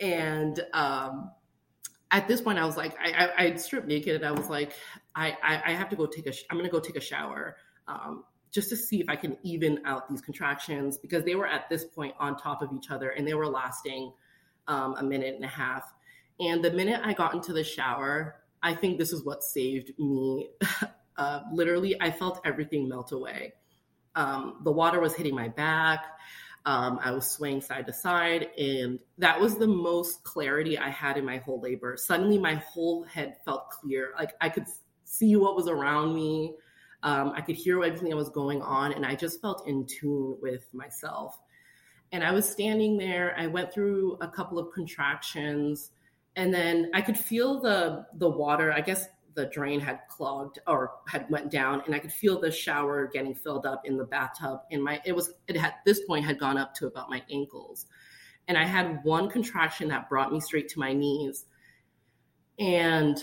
And 0.00 0.58
um, 0.72 1.30
at 2.10 2.28
this 2.28 2.40
point, 2.40 2.58
I 2.58 2.64
was 2.64 2.76
like, 2.76 2.96
I, 2.98 3.12
I, 3.12 3.44
I 3.44 3.54
stripped 3.56 3.86
naked, 3.86 4.16
and 4.16 4.24
I 4.24 4.32
was 4.32 4.48
like, 4.48 4.72
I, 5.14 5.36
I, 5.42 5.62
I 5.66 5.72
have 5.72 5.88
to 5.90 5.96
go 5.96 6.06
take 6.06 6.26
a. 6.26 6.32
I'm 6.50 6.56
gonna 6.56 6.70
go 6.70 6.80
take 6.80 6.96
a 6.96 7.00
shower. 7.00 7.56
Um, 7.88 8.24
just 8.52 8.68
to 8.68 8.76
see 8.76 9.00
if 9.00 9.08
I 9.08 9.16
can 9.16 9.36
even 9.42 9.80
out 9.84 10.08
these 10.08 10.20
contractions 10.20 10.98
because 10.98 11.24
they 11.24 11.34
were 11.34 11.46
at 11.46 11.68
this 11.70 11.84
point 11.84 12.14
on 12.20 12.36
top 12.36 12.62
of 12.62 12.70
each 12.72 12.90
other 12.90 13.10
and 13.10 13.26
they 13.26 13.34
were 13.34 13.48
lasting 13.48 14.12
um, 14.68 14.94
a 14.98 15.02
minute 15.02 15.34
and 15.34 15.44
a 15.44 15.48
half. 15.48 15.82
And 16.38 16.62
the 16.62 16.70
minute 16.70 17.00
I 17.02 17.14
got 17.14 17.34
into 17.34 17.52
the 17.52 17.64
shower, 17.64 18.36
I 18.62 18.74
think 18.74 18.98
this 18.98 19.12
is 19.12 19.24
what 19.24 19.42
saved 19.42 19.92
me. 19.98 20.50
uh, 21.16 21.40
literally, 21.52 22.00
I 22.00 22.10
felt 22.10 22.40
everything 22.44 22.88
melt 22.88 23.12
away. 23.12 23.54
Um, 24.14 24.60
the 24.64 24.72
water 24.72 25.00
was 25.00 25.14
hitting 25.14 25.34
my 25.34 25.48
back. 25.48 26.04
Um, 26.64 27.00
I 27.02 27.10
was 27.10 27.28
swaying 27.28 27.62
side 27.62 27.86
to 27.86 27.92
side, 27.92 28.50
and 28.56 29.00
that 29.18 29.40
was 29.40 29.56
the 29.56 29.66
most 29.66 30.22
clarity 30.22 30.78
I 30.78 30.90
had 30.90 31.16
in 31.16 31.24
my 31.24 31.38
whole 31.38 31.60
labor. 31.60 31.96
Suddenly, 31.96 32.38
my 32.38 32.56
whole 32.56 33.02
head 33.02 33.36
felt 33.44 33.70
clear. 33.70 34.12
Like 34.16 34.34
I 34.40 34.48
could 34.48 34.66
see 35.04 35.34
what 35.34 35.56
was 35.56 35.66
around 35.66 36.14
me. 36.14 36.54
Um, 37.02 37.32
I 37.34 37.40
could 37.40 37.56
hear 37.56 37.82
everything 37.82 38.10
that 38.10 38.16
was 38.16 38.28
going 38.28 38.62
on, 38.62 38.92
and 38.92 39.04
I 39.04 39.14
just 39.14 39.40
felt 39.40 39.66
in 39.66 39.86
tune 39.86 40.36
with 40.40 40.66
myself. 40.72 41.38
And 42.12 42.22
I 42.22 42.30
was 42.30 42.48
standing 42.48 42.96
there. 42.96 43.34
I 43.38 43.46
went 43.46 43.72
through 43.72 44.18
a 44.20 44.28
couple 44.28 44.58
of 44.58 44.72
contractions, 44.72 45.90
and 46.36 46.52
then 46.52 46.90
I 46.94 47.00
could 47.00 47.18
feel 47.18 47.60
the 47.60 48.06
the 48.14 48.28
water. 48.28 48.72
I 48.72 48.80
guess 48.80 49.08
the 49.34 49.46
drain 49.46 49.80
had 49.80 50.00
clogged 50.08 50.58
or 50.66 50.92
had 51.08 51.28
went 51.30 51.50
down, 51.50 51.82
and 51.86 51.94
I 51.94 51.98
could 51.98 52.12
feel 52.12 52.40
the 52.40 52.50
shower 52.50 53.06
getting 53.06 53.34
filled 53.34 53.66
up 53.66 53.82
in 53.84 53.96
the 53.96 54.04
bathtub. 54.04 54.60
And 54.70 54.82
my 54.82 55.00
it 55.04 55.12
was 55.12 55.32
it 55.48 55.56
had 55.56 55.74
this 55.84 56.04
point 56.04 56.24
had 56.24 56.38
gone 56.38 56.58
up 56.58 56.74
to 56.76 56.86
about 56.86 57.10
my 57.10 57.22
ankles, 57.30 57.86
and 58.48 58.56
I 58.56 58.64
had 58.64 59.02
one 59.04 59.28
contraction 59.28 59.88
that 59.88 60.08
brought 60.08 60.32
me 60.32 60.40
straight 60.40 60.68
to 60.70 60.78
my 60.78 60.92
knees, 60.92 61.46
and 62.58 63.18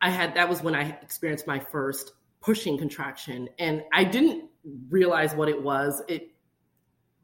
I 0.00 0.10
had 0.10 0.34
that 0.34 0.48
was 0.48 0.62
when 0.62 0.74
I 0.74 0.90
experienced 1.02 1.46
my 1.46 1.58
first 1.58 2.12
pushing 2.44 2.76
contraction. 2.76 3.48
And 3.58 3.82
I 3.92 4.04
didn't 4.04 4.50
realize 4.90 5.34
what 5.34 5.48
it 5.48 5.60
was. 5.60 6.02
It 6.08 6.30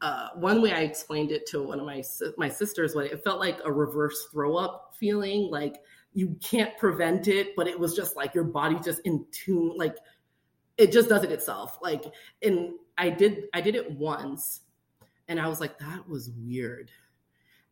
uh, 0.01 0.29
one 0.33 0.63
way 0.63 0.71
I 0.73 0.79
explained 0.79 1.31
it 1.31 1.45
to 1.47 1.61
one 1.61 1.79
of 1.79 1.85
my 1.85 2.03
my 2.37 2.49
sisters, 2.49 2.95
what 2.95 3.05
it 3.05 3.23
felt 3.23 3.39
like 3.39 3.59
a 3.63 3.71
reverse 3.71 4.27
throw 4.31 4.55
up 4.55 4.95
feeling, 4.97 5.49
like 5.51 5.75
you 6.13 6.35
can't 6.43 6.75
prevent 6.77 7.27
it, 7.27 7.55
but 7.55 7.67
it 7.67 7.79
was 7.79 7.95
just 7.95 8.15
like 8.15 8.33
your 8.33 8.43
body 8.43 8.77
just 8.83 8.99
in 9.05 9.25
tune, 9.31 9.73
like 9.77 9.95
it 10.77 10.91
just 10.91 11.07
does 11.07 11.23
it 11.23 11.31
itself. 11.31 11.77
Like, 11.81 12.03
and 12.41 12.71
I 12.97 13.09
did 13.09 13.43
I 13.53 13.61
did 13.61 13.75
it 13.75 13.91
once, 13.91 14.61
and 15.27 15.39
I 15.39 15.47
was 15.47 15.59
like, 15.59 15.77
that 15.77 16.09
was 16.09 16.31
weird. 16.31 16.89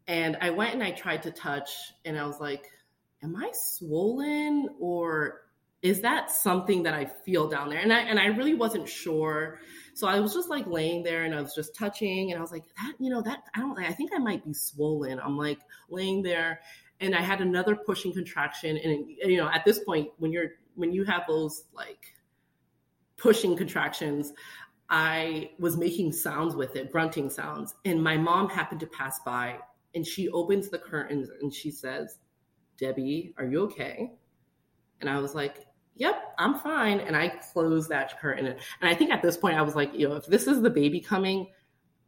And 0.08 0.38
I 0.42 0.52
went 0.52 0.74
and 0.74 0.84
I 0.84 0.92
tried 0.92 1.24
to 1.24 1.32
touch, 1.32 1.72
and 2.06 2.18
I 2.18 2.28
was 2.28 2.40
like, 2.40 2.70
am 3.24 3.36
I 3.36 3.50
swollen 3.54 4.70
or 4.80 5.49
is 5.82 6.02
that 6.02 6.30
something 6.30 6.84
that 6.84 6.94
I 6.94 7.06
feel 7.06 7.48
down 7.48 7.70
there? 7.70 7.80
And 7.80 7.94
I 7.94 8.00
and 8.00 8.20
I 8.20 8.28
really 8.28 8.54
wasn't 8.54 8.88
sure. 8.88 9.60
So 9.94 10.08
I 10.08 10.20
was 10.20 10.34
just 10.34 10.50
like 10.50 10.68
laying 10.68 11.04
there 11.04 11.24
and 11.24 11.34
I 11.34 11.42
was 11.42 11.54
just 11.54 11.76
touching 11.76 12.32
and 12.32 12.38
I 12.38 12.42
was 12.42 12.52
like, 12.52 12.66
that, 12.78 12.94
you 13.00 13.10
know, 13.10 13.22
that 13.22 13.44
I 13.56 13.60
don't 13.60 13.78
I 13.80 13.94
think 13.94 14.12
I 14.14 14.18
might 14.18 14.44
be 14.46 14.54
swollen. 14.54 15.20
I'm 15.20 15.38
like 15.38 15.60
laying 15.90 16.22
there 16.22 16.60
and 17.00 17.16
I 17.16 17.22
had 17.22 17.42
another 17.42 17.76
pushing 17.76 18.14
contraction. 18.14 18.78
And 18.78 19.06
you 19.10 19.38
know, 19.38 19.50
at 19.50 19.64
this 19.66 19.80
point, 19.80 20.10
when 20.18 20.32
you're 20.32 20.52
when 20.76 20.92
you 20.92 21.06
have 21.06 21.24
those 21.28 21.66
like 21.74 22.14
pushing 23.18 23.56
contractions, 23.56 24.34
I 24.90 25.52
was 25.60 25.78
making 25.78 26.12
sounds 26.14 26.56
with 26.56 26.76
it, 26.76 26.92
grunting 26.92 27.30
sounds. 27.30 27.76
And 27.86 28.04
my 28.04 28.18
mom 28.18 28.50
happened 28.50 28.80
to 28.82 28.88
pass 28.88 29.20
by 29.26 29.60
and 29.96 30.06
she 30.06 30.30
opens 30.30 30.70
the 30.70 30.80
curtains 30.80 31.30
and 31.42 31.54
she 31.54 31.72
says, 31.72 32.20
Debbie, 32.78 33.34
are 33.38 33.46
you 33.46 33.62
okay? 33.64 34.12
And 35.02 35.10
I 35.10 35.20
was 35.20 35.36
like, 35.36 35.66
yep, 36.00 36.34
I'm 36.40 36.58
fine. 36.60 37.02
And 37.02 37.16
I 37.16 37.28
closed 37.28 37.90
that 37.90 38.20
curtain. 38.20 38.48
And 38.48 38.58
I 38.82 38.96
think 38.96 39.12
at 39.12 39.22
this 39.22 39.38
point, 39.38 39.58
I 39.58 39.62
was 39.62 39.76
like, 39.76 39.94
you 39.94 40.08
know, 40.08 40.16
if 40.16 40.26
this 40.26 40.48
is 40.48 40.62
the 40.62 40.70
baby 40.70 41.00
coming, 41.00 41.48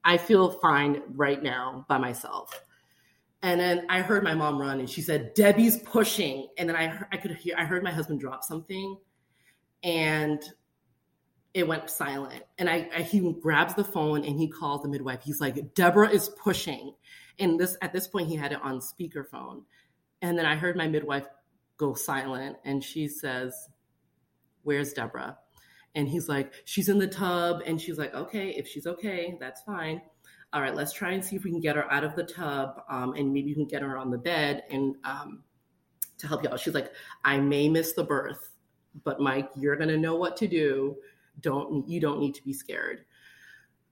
I 0.04 0.18
feel 0.18 0.50
fine 0.50 1.04
right 1.14 1.44
now 1.44 1.86
by 1.88 2.00
myself. 2.00 2.64
And 3.44 3.60
then 3.60 3.86
I 3.90 4.02
heard 4.02 4.24
my 4.24 4.34
mom 4.34 4.60
run 4.60 4.80
and 4.80 4.90
she 4.90 5.02
said, 5.02 5.34
Debbie's 5.34 5.78
pushing. 5.80 6.48
And 6.58 6.70
then 6.70 6.76
I, 6.76 7.00
I 7.12 7.18
could 7.18 7.36
hear, 7.36 7.56
I 7.58 7.66
heard 7.66 7.84
my 7.84 7.92
husband 7.92 8.20
drop 8.20 8.44
something 8.44 8.98
and 9.84 10.42
it 11.54 11.68
went 11.68 11.90
silent. 11.90 12.44
And 12.58 12.70
I, 12.70 12.88
I, 12.96 13.02
he 13.02 13.20
grabs 13.42 13.74
the 13.74 13.84
phone 13.84 14.24
and 14.24 14.40
he 14.40 14.48
calls 14.48 14.84
the 14.84 14.90
midwife. 14.90 15.22
He's 15.24 15.42
like, 15.42 15.74
Deborah 15.74 16.10
is 16.10 16.30
pushing. 16.30 16.94
And 17.40 17.60
this, 17.60 17.76
at 17.82 17.92
this 17.92 18.08
point, 18.08 18.30
he 18.30 18.36
had 18.36 18.54
it 18.54 18.60
on 18.64 18.80
speakerphone. 18.80 19.64
And 20.22 20.38
then 20.38 20.46
I 20.46 20.56
heard 20.56 20.78
my 20.78 20.88
midwife 20.88 21.26
go 21.78 21.94
silent 21.96 22.58
and 22.64 22.84
she 22.84 23.08
says, 23.08 23.68
Where's 24.64 24.94
Deborah? 24.94 25.38
And 25.96 26.08
he's 26.08 26.30
like, 26.30 26.54
She's 26.66 26.90
in 26.90 27.00
the 27.00 27.08
tub. 27.08 27.62
And 27.66 27.80
she's 27.80 27.98
like, 27.98 28.14
Okay, 28.14 28.50
if 28.50 28.68
she's 28.68 28.88
okay, 28.88 29.38
that's 29.40 29.62
fine. 29.62 30.02
All 30.54 30.62
right, 30.62 30.76
let's 30.76 30.92
try 30.92 31.12
and 31.12 31.24
see 31.24 31.38
if 31.38 31.44
we 31.44 31.52
can 31.52 31.62
get 31.62 31.78
her 31.78 31.90
out 31.92 32.04
of 32.04 32.16
the 32.16 32.24
tub 32.24 32.82
um, 32.90 33.14
and 33.14 33.32
maybe 33.32 33.50
you 33.50 33.56
can 33.56 33.68
get 33.68 33.82
her 33.82 33.98
on 33.98 34.12
the 34.12 34.18
bed 34.18 34.64
and 34.70 34.96
um, 35.06 35.44
to 36.18 36.28
help 36.28 36.44
you 36.44 36.50
out. 36.50 36.60
She's 36.60 36.74
like, 36.74 36.92
I 37.24 37.38
may 37.38 37.70
miss 37.70 37.94
the 37.94 38.04
birth, 38.04 38.52
but 39.06 39.22
Mike, 39.22 39.50
you're 39.56 39.78
going 39.78 39.90
to 39.90 39.98
know 39.98 40.16
what 40.16 40.36
to 40.38 40.48
do. 40.48 40.98
Don't, 41.40 41.88
you 41.88 42.02
don't 42.02 42.20
need 42.20 42.36
to 42.36 42.44
be 42.44 42.52
scared. 42.52 43.06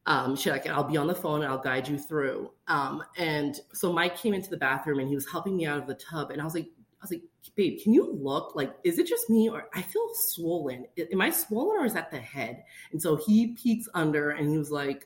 Um, 0.06 0.36
she's 0.36 0.52
like, 0.52 0.68
I'll 0.68 0.84
be 0.84 0.98
on 0.98 1.08
the 1.08 1.16
phone 1.16 1.44
and 1.44 1.52
I'll 1.52 1.62
guide 1.62 1.88
you 1.88 1.98
through. 1.98 2.52
Um, 2.68 3.04
and 3.18 3.60
so 3.74 3.94
Mike 3.94 4.18
came 4.18 4.34
into 4.34 4.50
the 4.50 4.58
bathroom 4.58 5.00
and 5.00 5.08
he 5.08 5.16
was 5.16 5.30
helping 5.30 5.56
me 5.56 5.66
out 5.66 5.78
of 5.78 5.88
the 5.88 5.96
tub. 5.96 6.32
And 6.32 6.42
I 6.42 6.44
was 6.44 6.56
like, 6.56 6.68
I 7.02 7.04
was 7.04 7.12
like, 7.12 7.22
babe, 7.56 7.80
can 7.82 7.94
you 7.94 8.12
look? 8.12 8.56
Like, 8.56 8.76
is 8.84 9.00
it 9.00 9.08
just 9.08 9.30
me 9.30 9.50
or 9.50 9.70
I 9.74 9.82
feel 9.82 10.10
swollen? 10.14 10.86
Am 11.12 11.22
I 11.22 11.30
swollen 11.30 11.82
or 11.82 11.86
is 11.86 11.94
that 11.94 12.12
the 12.12 12.20
head? 12.20 12.64
And 12.92 13.02
so 13.02 13.16
he 13.16 13.54
peeks 13.54 13.88
under 13.94 14.32
and 14.32 14.50
he 14.50 14.58
was 14.58 14.70
like, 14.70 15.06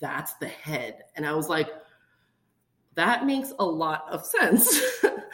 that's 0.00 0.34
the 0.34 0.48
head. 0.48 1.04
And 1.16 1.26
I 1.26 1.32
was 1.32 1.48
like, 1.48 1.68
that 2.94 3.24
makes 3.24 3.52
a 3.58 3.64
lot 3.64 4.04
of 4.10 4.24
sense. 4.24 4.80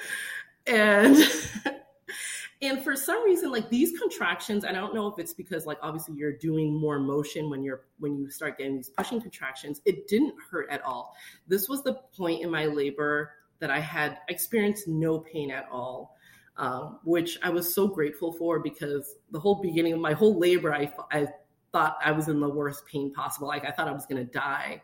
and 0.66 1.16
and 2.62 2.82
for 2.82 2.94
some 2.94 3.24
reason 3.24 3.50
like 3.50 3.68
these 3.70 3.98
contractions 3.98 4.64
i 4.64 4.72
don't 4.72 4.94
know 4.94 5.06
if 5.06 5.18
it's 5.18 5.32
because 5.32 5.66
like 5.66 5.78
obviously 5.82 6.14
you're 6.14 6.36
doing 6.36 6.74
more 6.78 6.98
motion 6.98 7.48
when 7.48 7.62
you're 7.62 7.84
when 7.98 8.16
you 8.16 8.30
start 8.30 8.58
getting 8.58 8.76
these 8.76 8.90
pushing 8.90 9.20
contractions 9.20 9.80
it 9.84 10.06
didn't 10.08 10.34
hurt 10.50 10.68
at 10.70 10.82
all 10.82 11.14
this 11.48 11.68
was 11.68 11.82
the 11.82 11.94
point 12.16 12.42
in 12.42 12.50
my 12.50 12.66
labor 12.66 13.32
that 13.60 13.70
I 13.70 13.80
had 13.80 14.18
experienced 14.28 14.88
no 14.88 15.18
pain 15.18 15.50
at 15.50 15.68
all, 15.70 16.16
um, 16.56 16.98
which 17.04 17.38
I 17.42 17.50
was 17.50 17.74
so 17.74 17.86
grateful 17.86 18.32
for 18.32 18.58
because 18.58 19.14
the 19.30 19.40
whole 19.40 19.62
beginning 19.62 19.92
of 19.92 20.00
my 20.00 20.12
whole 20.12 20.38
labor, 20.38 20.74
I, 20.74 20.92
I 21.10 21.28
thought 21.72 21.98
I 22.04 22.12
was 22.12 22.28
in 22.28 22.40
the 22.40 22.48
worst 22.48 22.84
pain 22.86 23.12
possible. 23.12 23.48
Like 23.48 23.64
I 23.64 23.70
thought 23.70 23.88
I 23.88 23.92
was 23.92 24.06
going 24.06 24.26
to 24.26 24.32
die. 24.32 24.82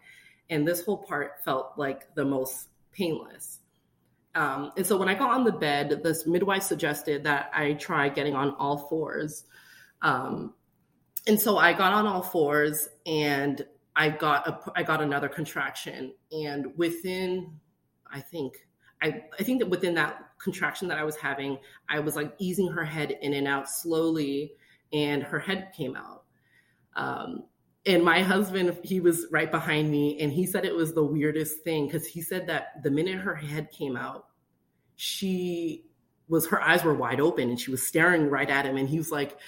And 0.49 0.67
this 0.67 0.85
whole 0.85 0.99
part 0.99 1.45
felt 1.45 1.73
like 1.77 2.15
the 2.15 2.25
most 2.25 2.69
painless. 2.93 3.59
Um, 4.35 4.73
and 4.77 4.87
so 4.87 4.99
when 4.99 5.09
I 5.09 5.15
got 5.15 5.31
on 5.31 5.45
the 5.45 5.53
bed, 5.53 6.03
this 6.05 6.27
midwife 6.27 6.63
suggested 6.63 7.25
that 7.25 7.51
I 7.55 7.73
try 7.73 8.09
getting 8.11 8.35
on 8.35 8.55
all 8.59 8.87
fours. 8.89 9.45
Um, 10.03 10.55
and 11.27 11.41
so 11.41 11.57
I 11.57 11.73
got 11.73 11.93
on 11.93 12.07
all 12.07 12.23
fours 12.23 12.89
and 13.07 13.65
I 13.97 14.11
got 14.11 14.47
a, 14.47 14.61
I 14.77 14.83
got 14.83 15.03
another 15.03 15.29
contraction. 15.29 16.13
And 16.31 16.77
within, 16.77 17.59
I 18.13 18.21
think, 18.21 18.66
I, 19.03 19.25
I 19.39 19.43
think 19.43 19.61
that 19.61 19.69
within 19.69 19.95
that 19.95 20.23
contraction 20.39 20.89
that 20.89 20.99
I 20.99 21.05
was 21.05 21.17
having, 21.17 21.59
I 21.89 22.01
was 22.01 22.17
like 22.17 22.35
easing 22.39 22.69
her 22.69 22.85
head 22.85 23.19
in 23.21 23.35
and 23.35 23.47
out 23.47 23.69
slowly, 23.69 24.53
and 24.93 25.23
her 25.23 25.39
head 25.39 25.73
came 25.77 25.97
out. 25.97 26.25
Um, 26.95 27.45
and 27.85 28.03
my 28.03 28.23
husband, 28.23 28.79
he 28.83 29.01
was 29.01 29.27
right 29.31 29.51
behind 29.51 29.91
me, 29.91 30.19
and 30.21 30.33
he 30.33 30.47
said 30.47 30.65
it 30.65 30.75
was 30.75 30.95
the 30.95 31.05
weirdest 31.05 31.61
thing 31.63 31.87
because 31.87 32.07
he 32.07 32.21
said 32.21 32.47
that 32.49 32.83
the 32.83 32.91
minute 32.91 33.19
her 33.19 33.35
head 33.35 33.71
came 33.71 33.97
out, 33.97 34.27
she 34.97 35.85
was 36.29 36.47
her 36.49 36.61
eyes 36.61 36.83
were 36.83 36.95
wide 36.95 37.21
open 37.21 37.51
and 37.51 37.61
she 37.61 37.71
was 37.71 37.87
staring 37.87 38.29
right 38.29 38.51
at 38.51 38.67
him, 38.67 38.77
and 38.77 38.89
he 38.89 38.99
was 38.99 39.11
like, 39.11 39.39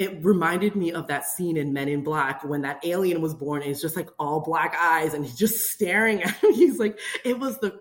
it 0.00 0.24
reminded 0.24 0.74
me 0.76 0.92
of 0.92 1.08
that 1.08 1.26
scene 1.26 1.58
in 1.58 1.74
Men 1.74 1.86
in 1.86 2.02
Black 2.02 2.42
when 2.42 2.62
that 2.62 2.80
alien 2.84 3.20
was 3.20 3.34
born 3.34 3.60
and 3.60 3.70
it's 3.70 3.82
just 3.82 3.96
like 3.96 4.08
all 4.18 4.40
black 4.40 4.74
eyes 4.80 5.12
and 5.12 5.26
he's 5.26 5.36
just 5.36 5.70
staring 5.72 6.22
at 6.22 6.34
him. 6.36 6.52
He's 6.54 6.78
like, 6.78 6.98
it 7.22 7.38
was 7.38 7.58
the 7.58 7.78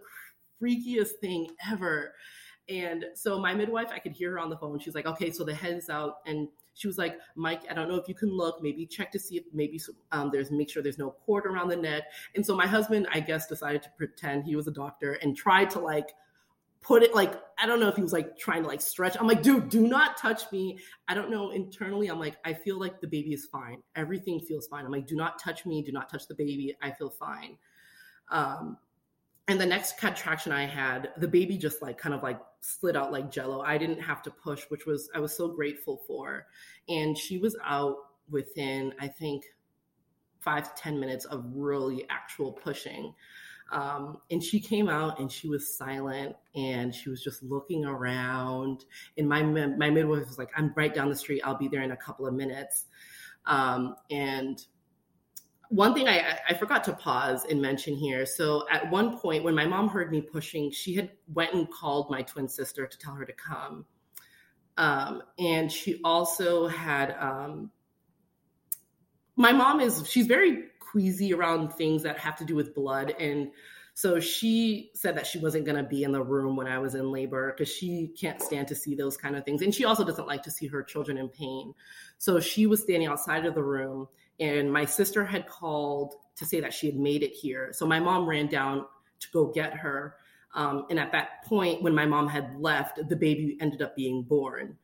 freakiest 0.62 1.20
thing 1.22 1.50
ever. 1.72 2.14
And 2.68 3.06
so 3.16 3.40
my 3.40 3.54
midwife, 3.56 3.88
I 3.92 4.00
could 4.00 4.12
hear 4.12 4.32
her 4.32 4.40
on 4.40 4.50
the 4.50 4.58
phone. 4.58 4.80
She's 4.80 4.94
like, 4.94 5.08
okay, 5.08 5.32
so 5.32 5.44
the 5.44 5.56
head 5.56 5.76
is 5.76 5.90
out. 5.90 6.18
And 6.28 6.48
she 6.76 6.88
was 6.88 6.98
like, 6.98 7.18
Mike, 7.36 7.64
I 7.70 7.74
don't 7.74 7.90
know 7.90 7.96
if 7.96 8.08
you 8.08 8.14
can 8.14 8.30
look, 8.30 8.62
maybe 8.62 8.86
check 8.86 9.12
to 9.12 9.20
see 9.20 9.38
if 9.38 9.44
maybe 9.54 9.82
um, 10.12 10.30
there's, 10.32 10.52
make 10.52 10.70
sure 10.70 10.84
there's 10.84 11.00
no 11.00 11.12
cord 11.26 11.46
around 11.46 11.70
the 11.70 11.76
neck. 11.76 12.04
And 12.36 12.46
so 12.46 12.56
my 12.56 12.68
husband, 12.68 13.08
I 13.12 13.20
guess, 13.20 13.48
decided 13.48 13.82
to 13.84 13.90
pretend 13.98 14.44
he 14.44 14.56
was 14.56 14.68
a 14.68 14.72
doctor 14.72 15.14
and 15.14 15.36
tried 15.36 15.72
to 15.72 15.80
like 15.80 16.14
put 16.82 17.04
it 17.04 17.14
like, 17.14 17.34
I 17.58 17.66
don't 17.66 17.80
know 17.80 17.90
if 17.90 17.96
he 17.96 18.02
was 18.02 18.14
like 18.14 18.38
trying 18.38 18.62
to 18.62 18.70
like 18.70 18.82
stretch. 18.82 19.18
I'm 19.20 19.28
like, 19.28 19.42
dude, 19.42 19.70
do 19.70 19.88
not 19.88 20.18
touch 20.18 20.50
me. 20.52 20.80
I 21.08 21.16
don't 21.16 21.30
know. 21.30 21.50
Internally, 21.50 22.08
I'm 22.08 22.20
like, 22.20 22.38
I 22.46 22.54
feel 22.54 22.80
like 22.80 23.02
the 23.02 23.08
baby 23.08 23.34
is 23.34 23.48
fine. 23.48 23.82
Everything 23.96 24.40
feels 24.40 24.68
fine. 24.68 24.86
I'm 24.86 24.92
like, 24.92 25.08
do 25.08 25.16
not 25.16 25.40
touch 25.40 25.66
me. 25.66 25.82
Do 25.82 25.92
not 25.92 26.10
touch 26.10 26.28
the 26.28 26.36
baby. 26.36 26.78
I 26.82 26.92
feel 26.92 27.10
fine. 27.10 27.58
Um, 28.32 28.78
and 29.50 29.60
the 29.60 29.66
next 29.66 29.98
contraction 29.98 30.52
I 30.52 30.68
had, 30.68 31.10
the 31.18 31.28
baby 31.28 31.58
just 31.58 31.82
like 31.82 31.98
kind 31.98 32.14
of 32.14 32.22
like 32.22 32.40
slid 32.62 32.96
out 32.96 33.12
like 33.12 33.32
jello. 33.32 33.62
I 33.62 33.80
didn't 33.80 34.00
have 34.00 34.22
to 34.22 34.32
push, 34.32 34.66
which 34.70 34.86
was 34.86 35.10
I 35.16 35.20
was 35.20 35.36
so 35.36 35.48
grateful 35.48 36.04
for. 36.06 36.46
And 36.88 37.18
she 37.18 37.40
was 37.40 37.58
out 37.66 37.96
within, 38.30 38.94
I 39.00 39.08
think, 39.08 39.44
five 40.40 40.64
to 40.74 40.82
10 40.82 41.00
minutes 41.00 41.26
of 41.26 41.44
really 41.52 42.06
actual 42.12 42.52
pushing. 42.52 43.16
Um, 43.72 44.20
and 44.30 44.44
she 44.44 44.60
came 44.60 44.88
out 44.88 45.20
and 45.20 45.32
she 45.32 45.48
was 45.48 45.76
silent 45.76 46.36
and 46.54 46.94
she 46.94 47.10
was 47.10 47.24
just 47.24 47.42
looking 47.42 47.86
around. 47.86 48.86
And 49.18 49.28
my 49.28 49.42
my 49.42 49.90
midwife 49.90 50.28
was 50.28 50.38
like, 50.38 50.52
"I'm 50.56 50.74
right 50.76 50.94
down 50.94 51.10
the 51.10 51.16
street. 51.16 51.42
I'll 51.44 51.58
be 51.58 51.68
there 51.68 51.82
in 51.82 51.92
a 51.92 51.98
couple 51.98 52.28
of 52.28 52.36
minutes." 52.36 52.86
Um, 53.48 53.96
and 54.12 54.64
one 55.70 55.94
thing 55.94 56.08
I, 56.08 56.40
I 56.50 56.56
forgot 56.56 56.84
to 56.86 56.94
pause 56.94 57.46
and 57.46 57.62
mention 57.62 57.96
here. 57.96 58.26
So 58.26 58.66
at 58.72 58.90
one 58.90 59.18
point, 59.18 59.44
when 59.44 59.54
my 59.54 59.66
mom 59.66 59.88
heard 59.88 60.12
me 60.12 60.20
pushing, 60.20 60.72
she 60.72 60.96
had 60.96 61.12
went 61.34 61.54
and 61.54 61.70
called 61.72 62.10
my 62.10 62.24
twin 62.24 62.48
sister 62.48 62.88
to 62.88 62.98
tell 62.98 63.14
her 63.14 63.24
to 63.24 63.34
come, 63.34 63.86
um, 64.78 65.22
and 65.38 65.72
she 65.72 66.02
also 66.04 66.68
had. 66.68 67.16
Um, 67.20 67.72
my 69.36 69.54
mom 69.54 69.80
is 69.80 70.06
she's 70.10 70.28
very 70.28 70.66
queasy 70.80 71.34
around 71.34 71.72
things 71.74 72.04
that 72.04 72.18
have 72.18 72.36
to 72.38 72.46
do 72.46 72.56
with 72.56 72.74
blood, 72.74 73.12
and 73.20 73.52
so 73.94 74.20
she 74.20 74.90
said 74.96 75.16
that 75.18 75.28
she 75.28 75.38
wasn't 75.38 75.66
going 75.66 75.78
to 75.78 75.88
be 75.88 76.04
in 76.04 76.12
the 76.12 76.24
room 76.24 76.56
when 76.56 76.68
I 76.68 76.80
was 76.80 76.96
in 76.96 77.12
labor 77.12 77.54
because 77.56 77.72
she 77.72 78.14
can't 78.20 78.42
stand 78.42 78.68
to 78.70 78.76
see 78.76 78.96
those 78.96 79.18
kind 79.18 79.36
of 79.36 79.46
things, 79.46 79.62
and 79.62 79.74
she 79.74 79.86
also 79.86 80.04
doesn't 80.04 80.28
like 80.28 80.42
to 80.44 80.52
see 80.52 80.66
her 80.66 80.82
children 80.82 81.20
in 81.20 81.30
pain. 81.30 81.76
So 82.18 82.40
she 82.40 82.66
was 82.66 82.82
standing 82.82 83.08
outside 83.08 83.46
of 83.46 83.54
the 83.54 83.64
room 83.64 84.08
and 84.40 84.72
my 84.72 84.86
sister 84.86 85.26
had 85.26 85.48
called 85.48 86.16
to 86.36 86.46
say 86.46 86.60
that 86.60 86.74
she 86.74 86.88
had 86.88 86.96
made 86.96 87.24
it 87.24 87.34
here. 87.34 87.70
So 87.74 87.86
my 87.86 88.00
mom 88.00 88.28
ran 88.28 88.48
down 88.48 88.86
to 89.20 89.28
go 89.34 89.48
get 89.48 89.74
her. 89.74 90.16
Um, 90.56 90.86
and 90.90 91.00
at 91.00 91.12
that 91.12 91.44
point, 91.46 91.84
when 91.84 91.94
my 91.94 92.06
mom 92.06 92.28
had 92.28 92.60
left, 92.60 93.08
the 93.08 93.16
baby 93.16 93.58
ended 93.60 93.82
up 93.82 93.96
being 93.96 94.24
born. 94.24 94.78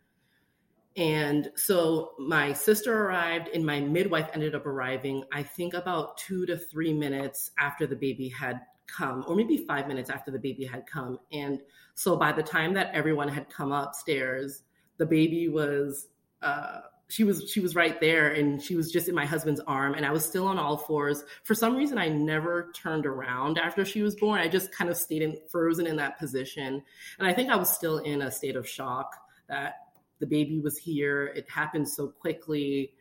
And 0.98 1.50
so 1.56 2.12
my 2.20 2.54
sister 2.54 3.06
arrived, 3.06 3.50
and 3.54 3.66
my 3.66 3.82
midwife 3.82 4.30
ended 4.34 4.56
up 4.56 4.66
arriving, 4.66 5.24
I 5.34 5.44
think 5.44 5.74
about 5.74 6.18
two 6.18 6.46
to 6.46 6.58
three 6.58 6.94
minutes 6.94 7.52
after 7.60 7.86
the 7.86 7.98
baby 7.98 8.30
had 8.30 8.62
come, 8.88 9.26
or 9.28 9.36
maybe 9.36 9.58
five 9.58 9.88
minutes 9.88 10.10
after 10.10 10.32
the 10.32 10.40
baby 10.40 10.64
had 10.64 10.86
come. 10.88 11.20
And 11.32 11.60
so 11.96 12.16
by 12.16 12.32
the 12.32 12.44
time 12.44 12.74
that 12.76 12.94
everyone 12.94 13.28
had 13.28 13.50
come 13.50 13.72
upstairs, 13.72 14.64
the 14.98 15.06
baby 15.06 15.50
was 15.50 16.08
uh, 16.42 16.82
she 17.08 17.24
was 17.24 17.50
she 17.52 17.60
was 17.60 17.76
right 17.76 18.00
there 18.02 18.32
and 18.32 18.62
she 18.62 18.76
was 18.76 18.92
just 18.92 19.08
in 19.08 19.16
my 19.16 19.26
husband's 19.26 19.62
arm 19.62 19.94
and 19.94 20.06
I 20.06 20.12
was 20.12 20.26
still 20.26 20.48
on 20.48 20.58
all 20.58 20.78
fours. 20.78 21.24
For 21.44 21.54
some 21.54 21.76
reason 21.76 21.98
I 21.98 22.08
never 22.10 22.72
turned 22.76 23.06
around 23.06 23.60
after 23.60 23.86
she 23.86 24.02
was 24.02 24.16
born. 24.16 24.40
I 24.40 24.48
just 24.48 24.72
kind 24.72 24.90
of 24.90 24.98
stayed 24.98 25.22
in, 25.22 25.38
frozen 25.50 25.86
in 25.86 25.98
that 25.98 26.18
position. 26.18 26.82
And 27.20 27.28
I 27.28 27.34
think 27.34 27.52
I 27.52 27.56
was 27.58 27.70
still 27.70 28.00
in 28.00 28.24
a 28.24 28.32
state 28.32 28.56
of 28.56 28.68
shock 28.68 29.16
that 29.48 29.76
the 30.20 30.26
baby 30.26 30.60
was 30.60 30.78
here. 30.78 31.28
It 31.28 31.48
happened 31.50 31.88
so 31.88 32.08
quickly 32.08 32.94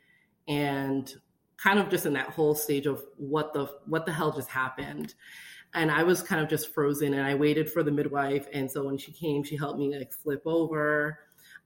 and 0.48 1.10
kind 1.56 1.78
of 1.78 1.88
just 1.88 2.04
in 2.04 2.12
that 2.12 2.28
whole 2.28 2.54
stage 2.54 2.86
of 2.86 3.02
what 3.16 3.54
the 3.54 3.70
what 3.86 4.04
the 4.04 4.12
hell 4.12 4.32
just 4.32 4.50
happened. 4.50 5.14
And 5.72 5.90
I 5.90 6.02
was 6.02 6.22
kind 6.22 6.42
of 6.42 6.48
just 6.50 6.74
frozen 6.74 7.14
and 7.14 7.26
I 7.26 7.34
waited 7.34 7.72
for 7.72 7.82
the 7.82 7.90
midwife 7.90 8.46
and 8.52 8.70
so 8.70 8.84
when 8.84 8.98
she 8.98 9.12
came 9.12 9.42
she 9.42 9.56
helped 9.56 9.78
me 9.78 9.96
like 9.96 10.12
flip 10.12 10.42
over 10.44 11.18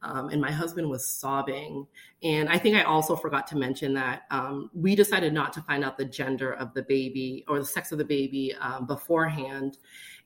um, 0.02 0.28
and 0.28 0.40
my 0.40 0.50
husband 0.50 0.88
was 0.88 1.06
sobbing. 1.06 1.86
And 2.22 2.48
I 2.48 2.58
think 2.58 2.76
I 2.76 2.82
also 2.82 3.16
forgot 3.16 3.46
to 3.48 3.56
mention 3.56 3.94
that 3.94 4.22
um, 4.30 4.70
we 4.72 4.94
decided 4.94 5.32
not 5.32 5.52
to 5.54 5.62
find 5.62 5.84
out 5.84 5.98
the 5.98 6.04
gender 6.04 6.52
of 6.52 6.74
the 6.74 6.82
baby 6.82 7.44
or 7.48 7.58
the 7.58 7.64
sex 7.64 7.90
of 7.92 7.98
the 7.98 8.04
baby 8.04 8.54
um, 8.60 8.86
beforehand. 8.86 9.78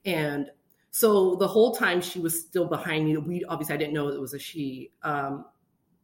And 0.05 0.51
so 0.91 1.37
the 1.37 1.49
whole 1.49 1.75
time 1.75 2.03
she 2.03 2.21
was 2.21 2.39
still 2.39 2.67
behind 2.67 3.07
me, 3.07 3.17
we 3.17 3.45
obviously 3.45 3.75
I 3.75 3.79
didn't 3.79 3.95
know 3.95 4.09
it 4.09 4.21
was 4.21 4.35
a 4.35 4.39
she. 4.39 4.91
Um, 5.03 5.47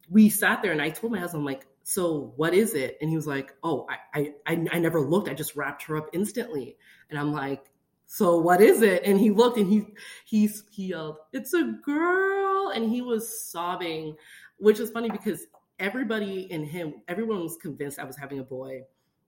we 0.09 0.29
sat 0.29 0.63
there 0.63 0.71
and 0.71 0.81
I 0.81 0.89
told 0.89 1.13
my 1.13 1.19
husband, 1.19 1.45
like, 1.45 1.67
so 1.83 2.33
what 2.35 2.53
is 2.53 2.73
it? 2.73 2.97
And 3.01 3.09
he 3.09 3.15
was 3.15 3.27
like, 3.27 3.53
oh, 3.63 3.87
I, 4.13 4.33
I, 4.47 4.65
I 4.71 4.79
never 4.79 5.01
looked. 5.01 5.29
I 5.29 5.33
just 5.33 5.55
wrapped 5.55 5.83
her 5.83 5.97
up 5.97 6.07
instantly. 6.13 6.77
And 7.09 7.19
I'm 7.19 7.31
like, 7.31 7.68
so 8.11 8.39
what 8.39 8.59
is 8.59 8.81
it? 8.81 9.03
And 9.05 9.19
he 9.19 9.29
looked 9.29 9.59
and 9.59 9.69
he, 9.69 9.85
he's, 10.25 10.63
he 10.71 10.87
yelled, 10.87 11.17
it's 11.31 11.53
a 11.53 11.75
girl. 11.85 12.71
And 12.71 12.89
he 12.89 13.03
was 13.03 13.45
sobbing, 13.51 14.15
which 14.57 14.79
is 14.79 14.89
funny 14.89 15.11
because 15.11 15.45
everybody 15.77 16.51
in 16.51 16.65
him, 16.65 16.95
everyone 17.07 17.43
was 17.43 17.55
convinced 17.57 17.99
I 17.99 18.05
was 18.05 18.17
having 18.17 18.39
a 18.39 18.43
boy. 18.43 18.81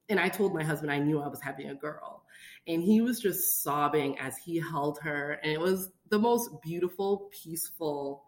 And 0.10 0.20
I 0.20 0.30
told 0.30 0.56
my 0.56 0.64
husband 0.64 0.92
I 0.92 0.98
knew 0.98 1.22
I 1.22 1.28
was 1.28 1.40
having 1.40 1.70
a 1.70 1.76
girl. 1.76 2.24
And 2.66 2.82
he 2.82 3.02
was 3.02 3.20
just 3.20 3.62
sobbing 3.62 4.18
as 4.18 4.36
he 4.38 4.58
held 4.58 4.98
her. 5.04 5.40
And 5.44 5.52
it 5.52 5.60
was 5.60 5.92
the 6.10 6.18
most 6.18 6.50
beautiful, 6.64 7.30
peaceful, 7.32 8.24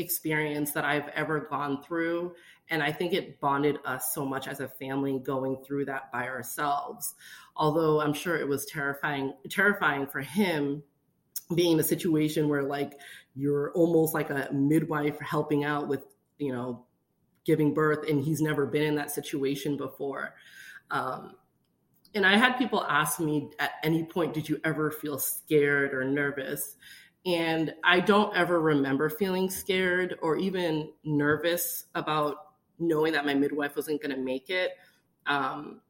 experience 0.00 0.72
that 0.72 0.84
I've 0.84 1.08
ever 1.08 1.40
gone 1.40 1.82
through. 1.82 2.34
And 2.68 2.82
I 2.82 2.92
think 2.92 3.12
it 3.12 3.40
bonded 3.40 3.78
us 3.84 4.14
so 4.14 4.24
much 4.24 4.48
as 4.48 4.60
a 4.60 4.68
family 4.68 5.18
going 5.18 5.58
through 5.64 5.84
that 5.86 6.10
by 6.12 6.28
ourselves. 6.28 7.14
Although 7.56 8.00
I'm 8.00 8.12
sure 8.12 8.36
it 8.36 8.48
was 8.48 8.64
terrifying, 8.66 9.34
terrifying 9.48 10.06
for 10.06 10.20
him 10.20 10.82
being 11.54 11.72
in 11.72 11.80
a 11.80 11.84
situation 11.84 12.48
where 12.48 12.62
like 12.62 12.98
you're 13.34 13.72
almost 13.72 14.14
like 14.14 14.30
a 14.30 14.48
midwife 14.52 15.18
helping 15.20 15.64
out 15.64 15.88
with, 15.88 16.04
you 16.38 16.52
know, 16.52 16.84
giving 17.44 17.74
birth 17.74 18.08
and 18.08 18.22
he's 18.22 18.40
never 18.40 18.66
been 18.66 18.82
in 18.82 18.94
that 18.94 19.10
situation 19.10 19.76
before. 19.76 20.34
Um, 20.90 21.34
and 22.14 22.26
I 22.26 22.36
had 22.36 22.54
people 22.54 22.84
ask 22.84 23.20
me 23.20 23.50
at 23.58 23.72
any 23.82 24.04
point, 24.04 24.34
did 24.34 24.48
you 24.48 24.60
ever 24.64 24.90
feel 24.90 25.18
scared 25.18 25.94
or 25.94 26.04
nervous? 26.04 26.76
And 27.26 27.74
I 27.84 28.00
don't 28.00 28.34
ever 28.34 28.60
remember 28.60 29.10
feeling 29.10 29.50
scared 29.50 30.18
or 30.22 30.36
even 30.36 30.90
nervous 31.04 31.84
about 31.94 32.36
knowing 32.78 33.12
that 33.12 33.26
my 33.26 33.34
midwife 33.34 33.76
wasn't 33.76 34.02
going 34.02 34.14
to 34.14 34.20
make 34.20 34.48
it. 34.48 34.72
Um, 35.26 35.80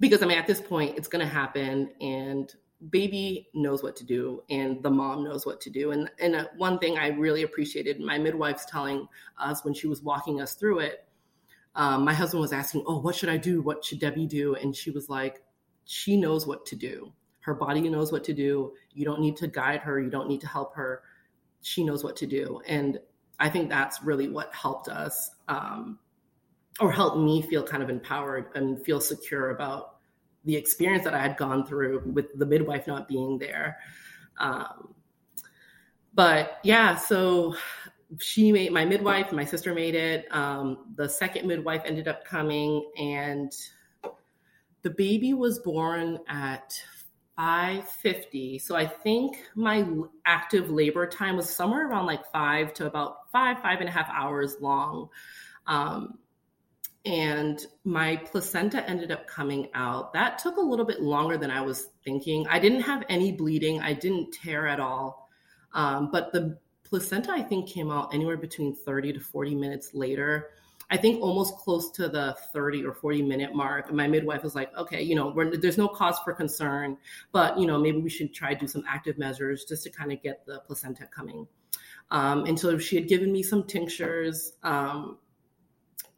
because 0.00 0.22
I 0.22 0.26
mean, 0.26 0.38
at 0.38 0.46
this 0.46 0.60
point, 0.60 0.96
it's 0.96 1.08
going 1.08 1.24
to 1.24 1.32
happen, 1.32 1.90
and 2.00 2.52
baby 2.90 3.48
knows 3.54 3.82
what 3.82 3.96
to 3.96 4.04
do, 4.04 4.42
and 4.50 4.82
the 4.82 4.90
mom 4.90 5.24
knows 5.24 5.46
what 5.46 5.60
to 5.62 5.70
do. 5.70 5.92
And 5.92 6.10
and 6.18 6.34
uh, 6.34 6.46
one 6.56 6.78
thing 6.78 6.98
I 6.98 7.08
really 7.08 7.42
appreciated 7.42 8.00
my 8.00 8.18
midwife's 8.18 8.64
telling 8.66 9.08
us 9.38 9.64
when 9.64 9.74
she 9.74 9.86
was 9.86 10.02
walking 10.02 10.40
us 10.40 10.54
through 10.54 10.80
it. 10.80 11.06
Um, 11.76 12.04
my 12.04 12.14
husband 12.14 12.40
was 12.40 12.52
asking, 12.52 12.84
"Oh, 12.86 12.98
what 13.00 13.14
should 13.14 13.28
I 13.28 13.36
do? 13.36 13.62
What 13.62 13.84
should 13.84 14.00
Debbie 14.00 14.26
do?" 14.26 14.54
And 14.54 14.74
she 14.74 14.90
was 14.90 15.08
like, 15.08 15.42
"She 15.84 16.16
knows 16.16 16.46
what 16.46 16.66
to 16.66 16.76
do." 16.76 17.12
Her 17.44 17.54
body 17.54 17.88
knows 17.88 18.10
what 18.10 18.24
to 18.24 18.32
do. 18.32 18.72
You 18.94 19.04
don't 19.04 19.20
need 19.20 19.36
to 19.36 19.46
guide 19.46 19.80
her. 19.80 20.00
You 20.00 20.10
don't 20.10 20.28
need 20.28 20.40
to 20.40 20.48
help 20.48 20.74
her. 20.76 21.02
She 21.60 21.84
knows 21.84 22.02
what 22.02 22.16
to 22.16 22.26
do. 22.26 22.60
And 22.66 22.98
I 23.38 23.48
think 23.50 23.68
that's 23.68 24.02
really 24.02 24.28
what 24.28 24.54
helped 24.54 24.88
us 24.88 25.30
um, 25.48 25.98
or 26.80 26.90
helped 26.90 27.18
me 27.18 27.42
feel 27.42 27.62
kind 27.62 27.82
of 27.82 27.90
empowered 27.90 28.46
and 28.54 28.82
feel 28.84 29.00
secure 29.00 29.50
about 29.50 29.96
the 30.44 30.56
experience 30.56 31.04
that 31.04 31.14
I 31.14 31.20
had 31.20 31.36
gone 31.36 31.66
through 31.66 32.02
with 32.06 32.26
the 32.38 32.46
midwife 32.46 32.86
not 32.86 33.08
being 33.08 33.38
there. 33.38 33.78
Um, 34.38 34.94
but 36.14 36.60
yeah, 36.62 36.96
so 36.96 37.56
she 38.20 38.52
made 38.52 38.72
my 38.72 38.84
midwife, 38.84 39.32
my 39.32 39.44
sister 39.44 39.74
made 39.74 39.94
it. 39.94 40.26
Um, 40.30 40.92
the 40.96 41.08
second 41.08 41.46
midwife 41.46 41.82
ended 41.84 42.08
up 42.08 42.24
coming, 42.24 42.88
and 42.96 43.52
the 44.82 44.90
baby 44.90 45.34
was 45.34 45.58
born 45.58 46.20
at 46.28 46.80
550. 47.36 48.58
So 48.58 48.76
I 48.76 48.86
think 48.86 49.38
my 49.54 49.86
active 50.24 50.70
labor 50.70 51.06
time 51.06 51.36
was 51.36 51.48
somewhere 51.48 51.88
around 51.88 52.06
like 52.06 52.30
five 52.30 52.72
to 52.74 52.86
about 52.86 53.30
five, 53.32 53.60
five 53.60 53.80
and 53.80 53.88
a 53.88 53.92
half 53.92 54.08
hours 54.10 54.56
long. 54.60 55.08
Um, 55.66 56.18
and 57.04 57.66
my 57.84 58.16
placenta 58.16 58.88
ended 58.88 59.10
up 59.10 59.26
coming 59.26 59.68
out. 59.74 60.12
That 60.14 60.38
took 60.38 60.56
a 60.56 60.60
little 60.60 60.86
bit 60.86 61.02
longer 61.02 61.36
than 61.36 61.50
I 61.50 61.60
was 61.60 61.88
thinking. 62.02 62.46
I 62.48 62.58
didn't 62.58 62.80
have 62.80 63.04
any 63.08 63.32
bleeding, 63.32 63.80
I 63.80 63.92
didn't 63.92 64.32
tear 64.32 64.66
at 64.66 64.80
all. 64.80 65.28
Um, 65.74 66.10
but 66.10 66.32
the 66.32 66.58
placenta, 66.84 67.32
I 67.32 67.42
think, 67.42 67.68
came 67.68 67.90
out 67.90 68.14
anywhere 68.14 68.36
between 68.36 68.74
30 68.74 69.14
to 69.14 69.20
40 69.20 69.54
minutes 69.54 69.92
later. 69.92 70.50
I 70.94 70.96
think 70.96 71.20
almost 71.20 71.56
close 71.56 71.90
to 71.90 72.08
the 72.08 72.36
30 72.52 72.84
or 72.84 72.94
40 72.94 73.22
minute 73.22 73.52
mark. 73.52 73.92
My 73.92 74.06
midwife 74.06 74.44
was 74.44 74.54
like, 74.54 74.72
okay, 74.78 75.02
you 75.02 75.16
know, 75.16 75.34
there's 75.56 75.76
no 75.76 75.88
cause 75.88 76.20
for 76.20 76.32
concern, 76.32 76.96
but, 77.32 77.58
you 77.58 77.66
know, 77.66 77.80
maybe 77.80 77.98
we 77.98 78.08
should 78.08 78.32
try 78.32 78.54
to 78.54 78.60
do 78.60 78.68
some 78.68 78.84
active 78.88 79.18
measures 79.18 79.64
just 79.64 79.82
to 79.82 79.90
kind 79.90 80.12
of 80.12 80.22
get 80.22 80.46
the 80.46 80.60
placenta 80.60 81.08
coming. 81.08 81.48
Um, 82.12 82.44
and 82.44 82.56
so 82.56 82.78
she 82.78 82.94
had 82.94 83.08
given 83.08 83.32
me 83.32 83.42
some 83.42 83.64
tinctures. 83.64 84.52
Um, 84.62 85.18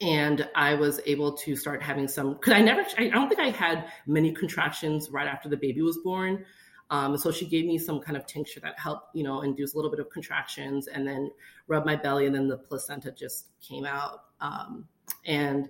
and 0.03 0.47
I 0.55 0.75
was 0.75 1.01
able 1.07 1.33
to 1.39 1.57
start 1.57 1.83
having 1.83 2.07
some, 2.07 2.35
because 2.35 2.53
I 2.53 2.61
never, 2.61 2.85
I 2.99 3.09
don't 3.09 3.31
think 3.31 3.41
I 3.41 3.49
had 3.49 3.91
many 4.07 4.31
contractions 4.31 5.09
right 5.09 5.27
after 5.27 5.49
the 5.49 5.57
baby 5.57 5.81
was 5.81 5.97
born. 6.05 6.45
Um, 6.91 7.17
so 7.17 7.33
she 7.33 7.47
gave 7.47 7.67
me 7.67 7.79
some 7.79 8.01
kind 8.01 8.17
of 8.17 8.27
tincture 8.27 8.61
that 8.61 8.79
helped, 8.79 9.15
you 9.15 9.25
know, 9.25 9.43
induce 9.43 9.75
a 9.75 9.77
little 9.77 9.91
bit 9.91 9.99
of 10.01 10.09
contractions 10.11 10.87
and 10.87 11.07
then 11.07 11.31
rub 11.67 11.85
my 11.85 11.97
belly 11.97 12.27
and 12.27 12.35
then 12.35 12.47
the 12.47 12.59
placenta 12.59 13.11
just 13.11 13.47
came 13.61 13.85
out. 13.85 14.25
Um, 14.41 14.87
and 15.25 15.69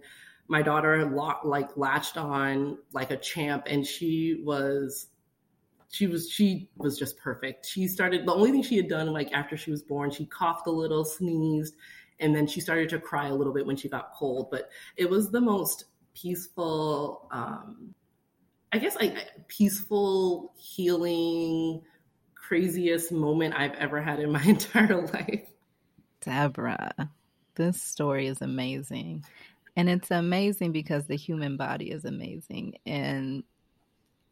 my 0.49 0.63
daughter 0.63 1.11
like 1.45 1.77
latched 1.77 2.17
on 2.17 2.79
like 2.93 3.11
a 3.11 3.17
champ 3.17 3.65
and 3.67 3.87
she 3.87 4.43
was 4.45 5.09
she 5.89 6.07
was 6.07 6.31
she 6.31 6.69
was 6.77 6.99
just 6.99 7.19
perfect 7.19 7.67
she 7.67 7.89
started 7.89 8.27
the 8.27 8.33
only 8.33 8.51
thing 8.51 8.63
she 8.63 8.77
had 8.77 8.89
done 8.89 9.13
like 9.13 9.33
after 9.33 9.57
she 9.57 9.71
was 9.71 9.83
born 9.83 10.11
she 10.11 10.27
coughed 10.27 10.67
a 10.67 10.71
little 10.71 11.05
sneezed 11.05 11.75
and 12.21 12.35
then 12.35 12.47
she 12.47 12.61
started 12.61 12.89
to 12.89 12.99
cry 12.99 13.29
a 13.29 13.35
little 13.35 13.53
bit 13.53 13.67
when 13.67 13.77
she 13.77 13.89
got 13.89 14.13
cold 14.15 14.49
but 14.51 14.71
it 14.97 15.09
was 15.09 15.31
the 15.31 15.41
most 15.41 15.87
peaceful 16.15 17.29
um 17.31 17.95
i 18.73 18.79
guess 18.79 18.97
like 18.97 19.17
peaceful 19.49 20.53
healing 20.57 21.83
craziest 22.35 23.13
moment 23.13 23.55
i've 23.57 23.75
ever 23.75 24.01
had 24.01 24.21
in 24.21 24.31
my 24.31 24.43
entire 24.47 25.07
life 25.07 25.49
deborah 26.21 27.11
this 27.57 27.83
story 27.83 28.29
is 28.29 28.41
amazing. 28.41 29.25
And 29.75 29.91
it's 29.91 30.11
amazing 30.11 30.73
because 30.73 31.07
the 31.07 31.17
human 31.17 31.57
body 31.57 31.91
is 31.91 32.05
amazing. 32.05 32.75
And 32.87 33.43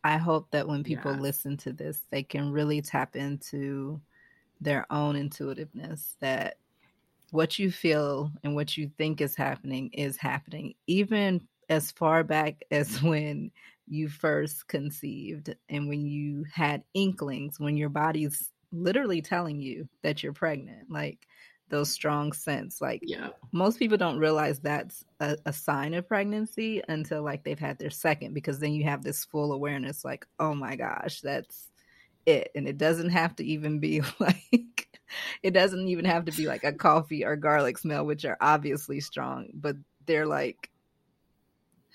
I 0.04 0.16
hope 0.18 0.50
that 0.52 0.68
when 0.68 0.84
people 0.84 1.12
yes. 1.12 1.20
listen 1.20 1.56
to 1.58 1.72
this, 1.72 2.00
they 2.10 2.22
can 2.22 2.52
really 2.52 2.80
tap 2.80 3.16
into 3.16 4.00
their 4.60 4.86
own 4.90 5.16
intuitiveness 5.16 6.16
that 6.20 6.58
what 7.30 7.58
you 7.58 7.70
feel 7.70 8.30
and 8.44 8.54
what 8.54 8.76
you 8.76 8.90
think 8.96 9.20
is 9.20 9.34
happening 9.34 9.90
is 9.92 10.16
happening, 10.16 10.74
even 10.86 11.46
as 11.68 11.90
far 11.90 12.22
back 12.22 12.62
as 12.70 13.02
when 13.02 13.50
you 13.86 14.08
first 14.08 14.66
conceived 14.68 15.54
and 15.68 15.88
when 15.88 16.06
you 16.06 16.44
had 16.52 16.82
inklings, 16.94 17.60
when 17.60 17.76
your 17.76 17.90
body's 17.90 18.50
literally 18.72 19.22
telling 19.22 19.60
you 19.60 19.88
that 20.02 20.22
you're 20.22 20.32
pregnant. 20.32 20.90
Like 20.90 21.26
those 21.68 21.90
strong 21.90 22.32
scents. 22.32 22.80
Like 22.80 23.00
yeah. 23.02 23.28
most 23.52 23.78
people 23.78 23.96
don't 23.96 24.18
realize 24.18 24.60
that's 24.60 25.04
a, 25.20 25.36
a, 25.46 25.52
sign 25.52 25.94
of 25.94 26.06
pregnancy 26.06 26.82
until 26.88 27.22
like 27.22 27.42
they've 27.42 27.58
had 27.58 27.78
their 27.78 27.90
second, 27.90 28.34
because 28.34 28.58
then 28.58 28.72
you 28.72 28.84
have 28.84 29.02
this 29.02 29.24
full 29.24 29.52
awareness, 29.52 30.04
like, 30.04 30.26
oh 30.38 30.54
my 30.54 30.76
gosh, 30.76 31.20
that's 31.20 31.70
it. 32.26 32.50
And 32.54 32.68
it 32.68 32.78
doesn't 32.78 33.10
have 33.10 33.34
to 33.36 33.44
even 33.44 33.80
be 33.80 34.02
like 34.18 34.88
it 35.42 35.52
doesn't 35.52 35.88
even 35.88 36.04
have 36.04 36.24
to 36.26 36.32
be 36.32 36.46
like 36.46 36.64
a 36.64 36.72
coffee 36.72 37.24
or 37.24 37.36
garlic 37.36 37.78
smell, 37.78 38.04
which 38.04 38.24
are 38.24 38.38
obviously 38.40 39.00
strong, 39.00 39.48
but 39.54 39.76
they're 40.06 40.26
like 40.26 40.70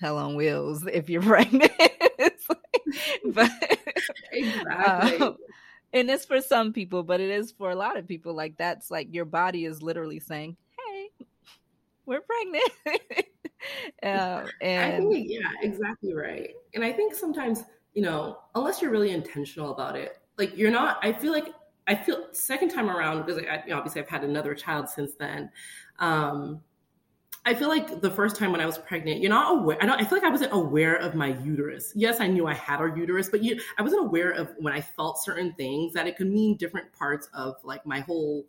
hell 0.00 0.18
on 0.18 0.34
wheels 0.34 0.86
if 0.86 1.08
you're 1.08 1.22
pregnant. 1.34 1.72
but 3.32 3.50
exactly. 4.32 5.18
Um, 5.18 5.36
and 5.92 6.10
it's 6.10 6.24
for 6.24 6.40
some 6.40 6.72
people, 6.72 7.02
but 7.02 7.20
it 7.20 7.30
is 7.30 7.52
for 7.52 7.70
a 7.70 7.74
lot 7.74 7.96
of 7.96 8.06
people. 8.06 8.34
Like 8.34 8.56
that's 8.56 8.90
like 8.90 9.08
your 9.12 9.24
body 9.24 9.64
is 9.64 9.82
literally 9.82 10.20
saying, 10.20 10.56
"Hey, 10.78 11.10
we're 12.06 12.20
pregnant." 12.20 12.70
uh, 14.02 14.46
and 14.60 14.94
I 14.94 15.08
think, 15.08 15.26
yeah, 15.28 15.50
exactly 15.62 16.14
right. 16.14 16.50
And 16.74 16.84
I 16.84 16.92
think 16.92 17.14
sometimes, 17.14 17.64
you 17.94 18.02
know, 18.02 18.38
unless 18.54 18.80
you're 18.80 18.92
really 18.92 19.10
intentional 19.10 19.72
about 19.72 19.96
it, 19.96 20.18
like 20.38 20.56
you're 20.56 20.70
not. 20.70 20.98
I 21.02 21.12
feel 21.12 21.32
like 21.32 21.48
I 21.88 21.94
feel 21.94 22.28
second 22.32 22.70
time 22.70 22.88
around 22.88 23.26
because 23.26 23.42
I, 23.42 23.62
you 23.64 23.70
know, 23.70 23.78
obviously 23.78 24.00
I've 24.00 24.08
had 24.08 24.22
another 24.22 24.54
child 24.54 24.88
since 24.88 25.14
then. 25.14 25.50
Um, 25.98 26.60
I 27.46 27.54
feel 27.54 27.68
like 27.68 28.02
the 28.02 28.10
first 28.10 28.36
time 28.36 28.52
when 28.52 28.60
I 28.60 28.66
was 28.66 28.76
pregnant, 28.76 29.20
you're 29.20 29.30
not 29.30 29.58
aware. 29.58 29.78
I 29.80 29.86
don't. 29.86 29.98
I 29.98 30.04
feel 30.04 30.18
like 30.18 30.26
I 30.26 30.30
wasn't 30.30 30.52
aware 30.52 30.96
of 30.96 31.14
my 31.14 31.28
uterus. 31.42 31.92
Yes, 31.94 32.20
I 32.20 32.26
knew 32.26 32.46
I 32.46 32.52
had 32.52 32.80
a 32.80 32.92
uterus, 32.94 33.30
but 33.30 33.42
you, 33.42 33.58
I 33.78 33.82
wasn't 33.82 34.02
aware 34.02 34.30
of 34.32 34.52
when 34.58 34.74
I 34.74 34.82
felt 34.82 35.22
certain 35.22 35.54
things 35.54 35.94
that 35.94 36.06
it 36.06 36.16
could 36.16 36.26
mean 36.30 36.56
different 36.56 36.92
parts 36.92 37.28
of 37.32 37.56
like 37.64 37.86
my 37.86 38.00
whole 38.00 38.44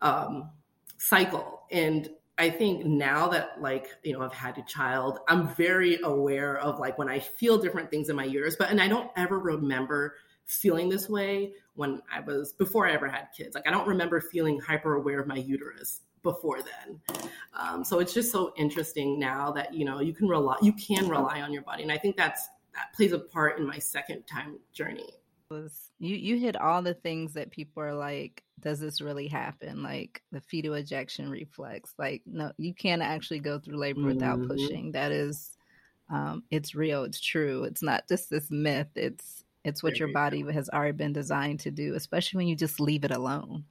um, 0.00 0.50
cycle. 0.96 1.64
And 1.70 2.08
I 2.38 2.48
think 2.48 2.86
now 2.86 3.28
that 3.28 3.60
like 3.60 3.88
you 4.02 4.14
know 4.14 4.22
I've 4.22 4.32
had 4.32 4.56
a 4.56 4.62
child, 4.62 5.18
I'm 5.28 5.54
very 5.54 6.00
aware 6.00 6.56
of 6.58 6.78
like 6.78 6.96
when 6.96 7.10
I 7.10 7.18
feel 7.18 7.58
different 7.58 7.90
things 7.90 8.08
in 8.08 8.16
my 8.16 8.24
uterus. 8.24 8.56
But 8.58 8.70
and 8.70 8.80
I 8.80 8.88
don't 8.88 9.10
ever 9.16 9.38
remember 9.38 10.14
feeling 10.46 10.88
this 10.88 11.06
way 11.08 11.52
when 11.74 12.00
I 12.10 12.20
was 12.20 12.54
before 12.54 12.88
I 12.88 12.92
ever 12.92 13.08
had 13.08 13.28
kids. 13.36 13.54
Like 13.54 13.66
I 13.66 13.70
don't 13.70 13.86
remember 13.86 14.22
feeling 14.22 14.58
hyper 14.58 14.94
aware 14.94 15.20
of 15.20 15.26
my 15.26 15.36
uterus 15.36 16.00
before 16.26 16.58
then. 16.60 17.00
Um, 17.54 17.84
so 17.84 18.00
it's 18.00 18.12
just 18.12 18.32
so 18.32 18.52
interesting 18.56 19.18
now 19.18 19.52
that 19.52 19.72
you 19.72 19.84
know 19.84 20.00
you 20.00 20.12
can 20.12 20.28
rely 20.28 20.56
you 20.60 20.72
can 20.72 21.08
rely 21.08 21.40
on 21.40 21.52
your 21.52 21.62
body, 21.62 21.84
and 21.84 21.92
I 21.92 21.96
think 21.96 22.16
that's 22.16 22.48
that 22.74 22.92
plays 22.94 23.12
a 23.12 23.18
part 23.18 23.58
in 23.58 23.66
my 23.66 23.78
second 23.78 24.24
time 24.26 24.58
journey. 24.72 25.08
Was 25.50 25.92
you 26.00 26.16
you 26.16 26.36
hit 26.38 26.56
all 26.56 26.82
the 26.82 26.94
things 26.94 27.32
that 27.34 27.50
people 27.50 27.82
are 27.82 27.94
like, 27.94 28.42
does 28.60 28.80
this 28.80 29.00
really 29.00 29.28
happen? 29.28 29.82
Like 29.82 30.20
the 30.32 30.40
fetal 30.40 30.74
ejection 30.74 31.30
reflex. 31.30 31.94
Like 31.96 32.22
no, 32.26 32.50
you 32.58 32.74
can't 32.74 33.02
actually 33.02 33.40
go 33.40 33.58
through 33.58 33.78
labor 33.78 34.00
mm-hmm. 34.00 34.08
without 34.08 34.46
pushing. 34.48 34.90
That 34.92 35.12
is, 35.12 35.56
um, 36.10 36.42
it's 36.50 36.74
real. 36.74 37.04
It's 37.04 37.20
true. 37.20 37.62
It's 37.62 37.82
not 37.82 38.08
just 38.08 38.28
this 38.28 38.50
myth. 38.50 38.88
It's 38.96 39.44
it's 39.64 39.82
what 39.82 39.98
your 39.98 40.12
body 40.12 40.44
has 40.52 40.68
already 40.68 40.96
been 40.96 41.12
designed 41.12 41.60
to 41.60 41.70
do, 41.70 41.94
especially 41.94 42.38
when 42.38 42.48
you 42.48 42.56
just 42.56 42.80
leave 42.80 43.04
it 43.04 43.10
alone. 43.10 43.64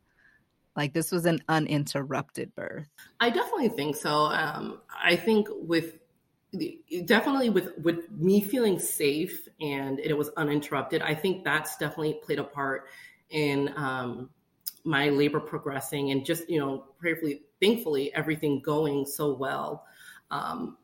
Like 0.76 0.94
this 0.94 1.12
was 1.12 1.26
an 1.26 1.42
uninterrupted 1.48 2.54
birth. 2.56 2.88
I 3.20 3.30
definitely 3.30 3.70
think 3.70 3.96
so. 3.96 4.26
Um, 4.26 4.82
I 5.04 5.16
think 5.16 5.48
with 5.52 5.98
definitely 7.06 7.50
with 7.50 7.78
with 7.78 8.12
me 8.12 8.42
feeling 8.42 8.80
safe 8.80 9.48
and 9.62 10.00
it 10.00 10.14
was 10.14 10.30
uninterrupted. 10.38 11.02
I 11.02 11.16
think 11.16 11.44
that's 11.44 11.78
definitely 11.78 12.20
played 12.24 12.40
a 12.40 12.44
part 12.44 12.88
in 13.30 13.74
um, 13.76 14.30
my 14.84 15.10
labor 15.10 15.40
progressing 15.40 16.12
and 16.12 16.26
just 16.26 16.50
you 16.50 16.60
know 16.60 16.86
prayerfully, 16.98 17.42
thankfully, 17.62 18.14
everything 18.14 18.62
going 18.62 19.06
so 19.06 19.34
well. 19.34 19.86
Um, 20.32 20.78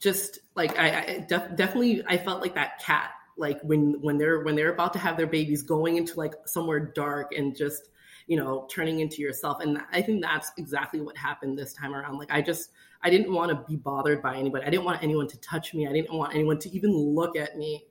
just 0.00 0.38
like 0.54 0.78
I, 0.78 0.88
I 0.88 1.26
def- 1.28 1.56
definitely, 1.56 2.02
I 2.06 2.16
felt 2.16 2.40
like 2.40 2.54
that 2.54 2.78
cat 2.78 3.10
like 3.36 3.60
when 3.62 4.00
when 4.02 4.18
they're 4.18 4.42
when 4.42 4.56
they're 4.56 4.72
about 4.72 4.92
to 4.92 4.98
have 4.98 5.16
their 5.16 5.26
babies 5.26 5.62
going 5.62 5.96
into 5.96 6.18
like 6.18 6.34
somewhere 6.46 6.80
dark 6.80 7.32
and 7.36 7.56
just 7.56 7.88
you 8.28 8.36
know 8.36 8.66
turning 8.70 9.00
into 9.00 9.20
yourself. 9.20 9.60
And 9.60 9.80
i 9.92 10.00
think 10.00 10.22
that's 10.22 10.52
exactly 10.56 11.00
what 11.00 11.16
happened 11.16 11.58
this 11.58 11.72
time 11.72 11.94
around. 11.94 12.18
Like 12.18 12.30
i 12.30 12.40
just 12.40 12.70
i 13.02 13.10
didn't 13.10 13.32
want 13.32 13.50
to 13.50 13.64
be 13.68 13.76
bothered 13.76 14.22
by 14.22 14.36
anybody. 14.36 14.64
I 14.64 14.70
didn't 14.70 14.84
want 14.84 15.02
anyone 15.02 15.26
to 15.28 15.40
touch 15.40 15.74
me. 15.74 15.88
I 15.88 15.92
didn't 15.92 16.16
want 16.16 16.34
anyone 16.34 16.58
to 16.60 16.70
even 16.70 16.92
look 16.96 17.36
at 17.36 17.56
me. 17.56 17.84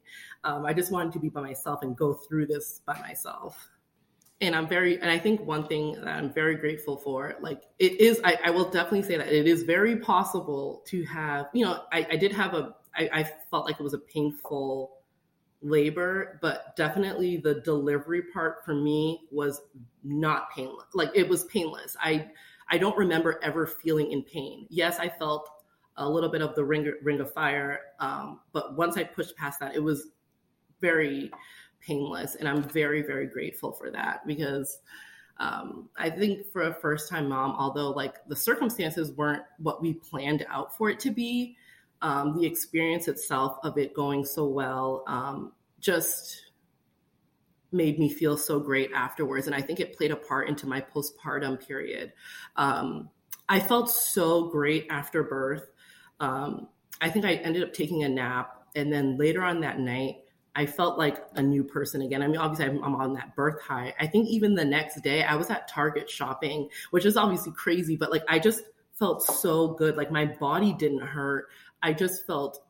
Um, 0.44 0.66
i 0.66 0.74
just 0.74 0.92
wanted 0.92 1.12
to 1.14 1.20
be 1.20 1.30
by 1.30 1.42
myself 1.42 1.82
and 1.82 1.98
go 1.98 2.14
through 2.14 2.46
this 2.46 2.82
by 2.86 2.98
myself. 3.02 3.70
And 4.40 4.56
i'm 4.56 4.68
very 4.68 5.02
and 5.02 5.10
i 5.10 5.18
think 5.18 5.42
one 5.42 5.68
thing 5.68 5.94
that 5.94 6.08
i'm 6.08 6.32
very 6.32 6.56
grateful 6.56 6.96
for 6.98 7.36
like 7.42 7.64
it 7.80 8.00
is 8.00 8.22
i, 8.24 8.38
I 8.46 8.52
will 8.52 8.70
definitely 8.70 9.02
say 9.02 9.18
that 9.18 9.34
it 9.34 9.48
is 9.48 9.64
very 9.64 9.98
possible 9.98 10.84
to 10.90 11.04
have 11.06 11.48
you 11.54 11.66
know 11.66 11.86
i, 11.92 12.06
I 12.12 12.18
did 12.18 12.32
have 12.34 12.54
a 12.54 12.76
I, 12.96 13.10
I 13.14 13.24
felt 13.50 13.66
like 13.66 13.80
it 13.80 13.84
was 13.84 13.94
a 13.94 14.00
painful 14.00 14.97
labor, 15.62 16.40
but 16.42 16.76
definitely 16.76 17.38
the 17.38 17.62
delivery 17.62 18.22
part 18.34 18.64
for 18.64 18.76
me 18.76 19.22
was 19.32 19.62
not 20.04 20.52
painless. 20.52 20.88
Like 20.94 21.10
it 21.16 21.28
was 21.28 21.46
painless. 21.46 21.96
I 22.02 22.30
I 22.70 22.78
don't 22.78 22.98
remember 22.98 23.40
ever 23.44 23.66
feeling 23.66 24.12
in 24.12 24.24
pain. 24.24 24.68
Yes, 24.70 25.00
I 25.00 25.10
felt 25.10 25.50
a 25.96 26.08
little 26.08 26.30
bit 26.30 26.42
of 26.42 26.56
the 26.56 26.64
ring 26.64 26.92
ring 27.02 27.20
of 27.20 27.34
fire, 27.34 27.80
um, 28.00 28.42
but 28.52 28.78
once 28.78 28.98
I 28.98 29.04
pushed 29.04 29.36
past 29.36 29.60
that, 29.60 29.76
it 29.76 29.84
was 29.84 30.10
very 30.80 31.32
painless, 31.80 32.36
and 32.36 32.48
I'm 32.48 32.62
very 32.62 33.02
very 33.02 33.28
grateful 33.28 33.72
for 33.72 33.92
that 33.92 34.26
because. 34.26 34.80
Um, 35.40 35.88
I 35.96 36.10
think 36.10 36.48
for 36.52 36.64
a 36.64 36.74
first 36.74 37.12
time 37.12 37.30
mom, 37.30 37.52
although 37.60 37.92
like 37.92 38.28
the 38.28 38.36
circumstances 38.36 39.12
weren't 39.12 39.44
what 39.60 39.84
we 39.84 39.94
planned 39.94 40.44
out 40.50 40.76
for 40.76 40.90
it 40.90 41.00
to 41.02 41.12
be, 41.12 41.56
um, 42.02 42.38
the 42.38 42.46
experience 42.46 43.08
itself 43.08 43.58
of 43.64 43.78
it 43.78 43.94
going 43.94 44.26
so 44.26 44.46
well 44.48 45.04
um, 45.08 45.54
just 45.80 46.52
made 47.72 48.00
me 48.00 48.10
feel 48.10 48.38
so 48.38 48.60
great 48.60 48.92
afterwards. 48.94 49.48
And 49.48 49.56
I 49.56 49.62
think 49.62 49.80
it 49.80 49.98
played 49.98 50.12
a 50.12 50.16
part 50.16 50.48
into 50.48 50.68
my 50.68 50.82
postpartum 50.82 51.66
period. 51.66 52.14
Um, 52.56 53.10
I 53.50 53.60
felt 53.60 53.90
so 53.90 54.50
great 54.50 54.88
after 54.90 55.24
birth. 55.24 55.72
Um, 56.20 56.68
I 57.02 57.10
think 57.10 57.26
I 57.26 57.36
ended 57.36 57.64
up 57.64 57.74
taking 57.74 58.04
a 58.04 58.10
nap. 58.10 58.64
And 58.76 58.92
then 58.92 59.18
later 59.18 59.44
on 59.44 59.60
that 59.62 59.80
night, 59.80 60.18
I 60.56 60.66
felt 60.66 60.98
like 60.98 61.24
a 61.36 61.42
new 61.42 61.64
person 61.64 62.02
again. 62.02 62.24
I 62.24 62.28
mean, 62.28 62.38
obviously, 62.38 62.66
I'm, 62.66 62.84
I'm, 62.84 62.96
on 62.96 63.14
that 63.14 63.36
birth 63.36 63.62
high. 63.62 63.94
I 64.00 64.08
think 64.08 64.28
even 64.28 64.56
the 64.56 64.66
next 64.66 65.02
day, 65.02 65.24
I 65.24 65.36
was 65.36 65.52
at 65.52 65.68
Target 65.68 66.10
shopping, 66.10 66.70
which 66.90 67.06
is 67.06 67.16
obviously 67.16 67.52
crazy, 67.52 67.96
but 67.96 68.10
like 68.10 68.24
I 68.28 68.40
just 68.40 68.64
felt 68.98 69.24
so 69.24 69.70
good. 69.70 69.96
Like 69.98 70.12
my 70.12 70.26
body 70.26 70.74
didn't 70.74 71.02
hurt. 71.02 71.50
I 71.82 71.94
just 71.94 72.26
felt 72.26 72.64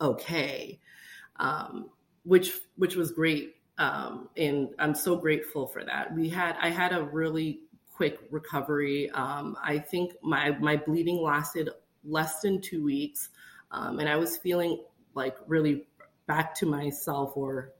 okay, 0.00 0.80
um, 1.36 1.90
which 2.24 2.52
which 2.76 2.96
was 2.96 3.12
great, 3.12 3.56
um, 3.78 4.28
and 4.36 4.70
I'm 4.78 4.94
so 4.94 5.16
grateful 5.16 5.66
for 5.66 5.84
that. 5.84 6.14
We 6.14 6.28
had 6.28 6.56
I 6.60 6.70
had 6.70 6.92
a 6.92 7.02
really 7.02 7.60
quick 7.92 8.18
recovery. 8.30 9.10
Um, 9.10 9.56
I 9.62 9.78
think 9.78 10.12
my 10.22 10.50
my 10.58 10.76
bleeding 10.76 11.22
lasted 11.22 11.70
less 12.04 12.40
than 12.40 12.60
two 12.60 12.82
weeks, 12.84 13.28
um, 13.70 13.98
and 13.98 14.08
I 14.08 14.16
was 14.16 14.36
feeling 14.38 14.82
like 15.14 15.36
really 15.46 15.86
back 16.26 16.54
to 16.54 16.66
myself 16.66 17.36
or 17.36 17.72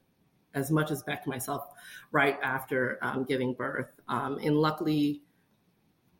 as 0.53 0.69
much 0.69 0.91
as 0.91 1.01
back 1.03 1.23
to 1.23 1.29
myself 1.29 1.63
right 2.11 2.37
after 2.43 2.99
um, 3.01 3.23
giving 3.23 3.53
birth. 3.53 3.87
Um, 4.07 4.37
and 4.43 4.57
luckily, 4.57 5.21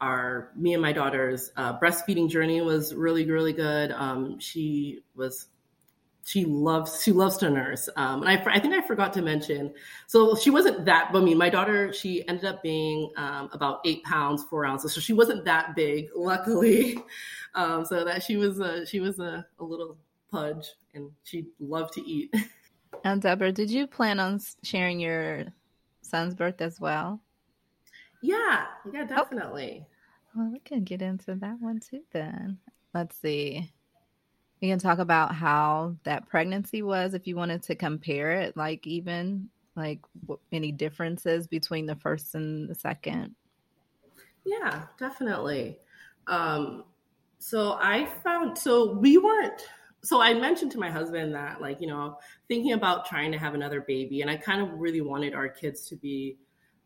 our 0.02 0.52
me 0.56 0.74
and 0.74 0.82
my 0.82 0.91
daughter's 0.91 1.52
uh, 1.56 1.80
breastfeeding 1.80 2.30
journey 2.30 2.62
was 2.62 2.93
really 2.93 3.30
really 3.30 3.54
good. 3.54 3.91
Um, 3.91 4.39
she 4.39 5.02
was 5.16 5.47
she 6.26 6.45
loves 6.45 7.02
she 7.04 7.12
loves 7.12 7.38
to 7.38 7.49
nurse, 7.49 7.89
um, 7.95 8.24
and 8.24 8.30
I, 8.30 8.54
I 8.54 8.60
think 8.60 8.74
I 8.74 8.82
forgot 8.86 9.14
to 9.14 9.22
mention. 9.22 9.74
So 10.08 10.36
she 10.36 10.49
wasn't 10.49 10.86
that. 10.86 11.12
I 11.14 11.20
mean, 11.20 11.38
my 11.38 11.49
daughter 11.49 11.93
she 11.93 12.28
ended 12.28 12.45
up 12.45 12.62
being 12.62 13.12
um, 13.18 13.49
about 13.54 13.82
eight 13.86 14.04
pounds 14.04 14.43
four 14.49 14.66
ounces, 14.66 14.93
so 14.93 15.02
she 15.02 15.14
wasn't 15.14 15.45
that 15.45 15.76
big, 15.76 16.10
luckily. 16.16 16.97
Um, 17.56 17.86
so 17.86 18.06
that 18.06 18.24
she 18.24 18.38
was 18.38 18.60
a, 18.60 18.86
she 18.86 18.99
was 18.99 19.20
a, 19.20 19.45
a 19.60 19.64
little 19.64 19.97
pudge, 20.32 20.68
and 20.93 21.12
she 21.24 21.47
loved 21.60 21.93
to 21.93 22.02
eat. 22.02 22.34
And 23.04 23.22
Deborah, 23.22 23.52
did 23.52 23.72
you 23.72 23.88
plan 23.88 24.20
on 24.20 24.39
sharing 24.64 24.99
your 24.99 25.45
son's 26.02 26.36
birth 26.36 26.62
as 26.62 26.80
well? 26.80 27.20
Yeah, 28.22 28.66
yeah, 28.93 29.06
definitely. 29.06 29.88
Well, 30.36 30.50
we 30.52 30.60
can 30.60 30.84
get 30.84 31.02
into 31.02 31.36
that 31.36 31.58
one 31.60 31.80
too 31.80 32.02
then. 32.12 32.60
Let's 32.94 33.18
see. 33.18 33.72
We 34.62 34.70
can 34.70 34.80
talk 34.80 35.00
about 35.00 35.34
how 35.34 35.96
that 36.04 36.30
pregnancy 36.30 36.82
was 36.82 37.14
if 37.14 37.28
you 37.28 37.36
wanted 37.36 37.64
to 37.64 37.76
compare 37.76 38.32
it, 38.32 38.56
like 38.56 38.86
even 38.86 39.50
like 39.76 40.00
any 40.52 40.72
differences 40.72 41.48
between 41.48 41.86
the 41.86 41.96
first 41.96 42.36
and 42.36 42.70
the 42.70 42.76
second. 42.76 43.36
Yeah, 44.46 44.84
definitely. 44.98 45.80
Um, 46.28 46.84
so 47.40 47.74
I 47.74 48.06
found 48.24 48.58
so 48.58 48.94
we 48.94 49.18
weren't 49.18 49.68
so 50.04 50.22
I 50.22 50.34
mentioned 50.34 50.72
to 50.72 50.80
my 50.80 50.90
husband 50.90 51.36
that 51.36 51.62
like, 51.62 51.80
you 51.80 51.88
know, 51.88 52.18
thinking 52.48 52.74
about 52.74 53.06
trying 53.06 53.32
to 53.32 53.38
have 53.38 53.54
another 53.54 53.82
baby 53.82 54.22
and 54.22 54.30
I 54.30 54.38
kind 54.38 54.62
of 54.62 54.80
really 54.80 55.02
wanted 55.02 55.34
our 55.34 55.48
kids 55.48 55.88
to 55.90 55.96
be 55.96 56.38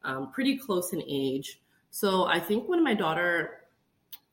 um, 0.04 0.32
pretty 0.32 0.58
close 0.58 0.93
in 0.93 1.02
age. 1.08 1.62
So 1.96 2.26
I 2.26 2.41
think 2.41 2.68
when 2.68 2.84
my 2.84 2.93
daughter 2.93 3.62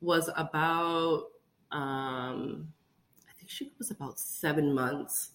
was 0.00 0.28
about, 0.36 1.26
um, 1.70 2.66
I 3.30 3.32
think 3.38 3.48
she 3.48 3.70
was 3.78 3.92
about 3.92 4.18
seven 4.18 4.74
months. 4.74 5.30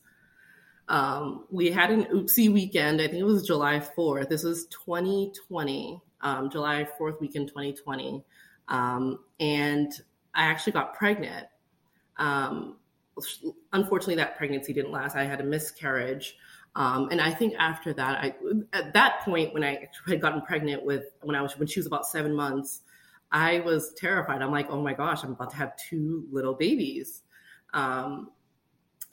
Um, 0.90 1.46
we 1.50 1.72
had 1.72 1.90
an 1.90 2.04
oopsie 2.08 2.52
weekend. 2.52 3.00
I 3.00 3.08
think 3.08 3.20
it 3.20 3.24
was 3.24 3.48
July 3.48 3.80
4th. 3.80 4.28
This 4.28 4.44
was 4.44 4.66
2020, 4.66 6.02
um, 6.20 6.50
July 6.50 6.86
4th 7.00 7.22
weekend, 7.22 7.48
2020. 7.48 8.22
Um, 8.68 9.20
and 9.40 9.94
I 10.36 10.48
actually 10.48 10.74
got 10.74 10.96
pregnant. 10.96 11.48
Um, 12.18 12.76
unfortunately, 13.72 14.16
that 14.16 14.36
pregnancy 14.36 14.74
didn't 14.74 14.92
last. 14.92 15.16
I 15.16 15.24
had 15.24 15.40
a 15.40 15.46
miscarriage. 15.46 16.36
Um, 16.76 17.09
and 17.09 17.20
I 17.20 17.32
think 17.32 17.55
after 17.57 17.91
that, 17.93 18.24
I 18.24 18.36
at 18.74 18.93
that 18.93 19.22
point 19.22 19.53
when 19.53 19.63
I 19.63 19.88
had 20.07 20.22
gotten 20.22 20.41
pregnant 20.41 20.86
with 20.86 21.05
when 21.24 21.36
I 21.36 21.41
was 21.41 21.57
when 21.57 21.68
she 21.68 21.80
was 21.80 21.88
about 21.88 22.05
seven 22.05 22.36
months, 22.36 22.82
I 23.32 23.59
was 23.61 23.93
terrified. 23.97 24.41
I'm 24.41 24.51
like, 24.51 24.70
oh 24.70 24.82
my 24.82 24.93
gosh, 24.93 25.24
I'm 25.24 25.32
about 25.32 25.49
to 25.51 25.55
have 25.57 25.74
two 25.78 26.26
little 26.32 26.53
babies. 26.53 27.24
Um, 27.74 28.30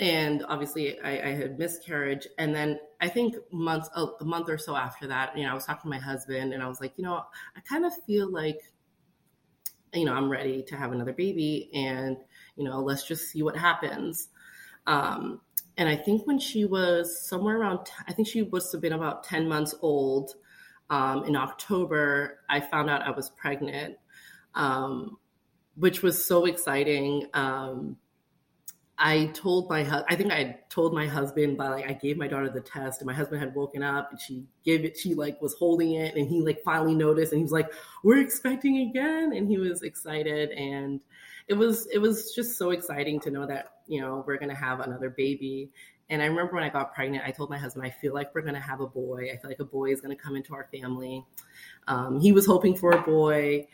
and 0.00 0.44
obviously, 0.48 1.00
I, 1.00 1.28
I, 1.28 1.34
had 1.34 1.58
miscarriage. 1.58 2.26
And 2.38 2.54
then 2.54 2.80
I 3.00 3.08
think 3.08 3.36
months, 3.52 3.88
a 3.94 4.24
month 4.24 4.48
or 4.48 4.58
so 4.58 4.74
after 4.74 5.06
that, 5.06 5.36
you 5.36 5.44
know, 5.44 5.52
I 5.52 5.54
was 5.54 5.66
talking 5.66 5.82
to 5.82 5.96
my 5.96 6.02
husband, 6.02 6.52
and 6.52 6.62
I 6.62 6.68
was 6.68 6.80
like, 6.80 6.94
you 6.96 7.04
know, 7.04 7.22
I 7.56 7.60
kind 7.60 7.84
of 7.84 7.92
feel 8.04 8.30
like, 8.30 8.60
you 9.92 10.04
know, 10.04 10.12
I'm 10.12 10.28
ready 10.28 10.62
to 10.64 10.76
have 10.76 10.92
another 10.92 11.12
baby, 11.12 11.70
and 11.74 12.16
you 12.56 12.64
know, 12.64 12.80
let's 12.80 13.06
just 13.06 13.30
see 13.30 13.42
what 13.42 13.56
happens. 13.56 14.28
Um, 14.86 15.40
and 15.76 15.88
I 15.88 15.96
think 15.96 16.26
when 16.26 16.38
she 16.38 16.64
was 16.64 17.26
somewhere 17.26 17.58
around, 17.58 17.80
I 18.06 18.12
think 18.12 18.28
she 18.28 18.44
must 18.44 18.72
have 18.72 18.80
been 18.80 18.92
about 18.92 19.24
10 19.24 19.48
months 19.48 19.74
old 19.82 20.34
um, 20.90 21.24
in 21.24 21.36
October, 21.36 22.40
I 22.48 22.60
found 22.60 22.90
out 22.90 23.02
I 23.02 23.10
was 23.10 23.30
pregnant, 23.30 23.96
um, 24.54 25.16
which 25.76 26.02
was 26.02 26.24
so 26.24 26.44
exciting. 26.44 27.26
Um, 27.32 27.96
I 28.96 29.26
told 29.34 29.68
my 29.68 29.82
husband, 29.82 30.06
I 30.08 30.14
think 30.14 30.32
I 30.32 30.60
told 30.68 30.94
my 30.94 31.06
husband, 31.06 31.56
but 31.56 31.70
like 31.70 31.88
I 31.88 31.94
gave 31.94 32.16
my 32.16 32.28
daughter 32.28 32.48
the 32.48 32.60
test 32.60 33.00
and 33.00 33.06
my 33.06 33.14
husband 33.14 33.40
had 33.40 33.54
woken 33.54 33.82
up 33.82 34.10
and 34.10 34.20
she 34.20 34.44
gave 34.64 34.84
it, 34.84 34.96
she 34.96 35.14
like 35.14 35.40
was 35.42 35.54
holding 35.54 35.94
it 35.94 36.14
and 36.14 36.28
he 36.28 36.40
like 36.42 36.62
finally 36.62 36.94
noticed 36.94 37.32
and 37.32 37.40
he 37.40 37.42
was 37.42 37.52
like, 37.52 37.72
we're 38.04 38.20
expecting 38.20 38.88
again. 38.88 39.32
And 39.34 39.48
he 39.48 39.58
was 39.58 39.82
excited. 39.82 40.50
And 40.50 41.00
it 41.48 41.54
was, 41.54 41.88
it 41.92 41.98
was 41.98 42.34
just 42.34 42.56
so 42.56 42.70
exciting 42.70 43.18
to 43.20 43.30
know 43.30 43.46
that, 43.46 43.73
you 43.86 44.00
know, 44.00 44.24
we're 44.26 44.38
going 44.38 44.48
to 44.48 44.54
have 44.54 44.80
another 44.80 45.10
baby. 45.10 45.70
And 46.10 46.22
I 46.22 46.26
remember 46.26 46.54
when 46.54 46.64
I 46.64 46.68
got 46.68 46.94
pregnant, 46.94 47.24
I 47.26 47.30
told 47.30 47.50
my 47.50 47.58
husband, 47.58 47.86
I 47.86 47.90
feel 47.90 48.12
like 48.12 48.34
we're 48.34 48.42
going 48.42 48.54
to 48.54 48.60
have 48.60 48.80
a 48.80 48.86
boy. 48.86 49.30
I 49.32 49.36
feel 49.36 49.50
like 49.50 49.60
a 49.60 49.64
boy 49.64 49.90
is 49.90 50.00
going 50.00 50.14
to 50.14 50.22
come 50.22 50.36
into 50.36 50.54
our 50.54 50.68
family. 50.72 51.24
Um, 51.88 52.20
he 52.20 52.32
was 52.32 52.46
hoping 52.46 52.76
for 52.76 52.92
a 52.92 53.00
boy. 53.00 53.66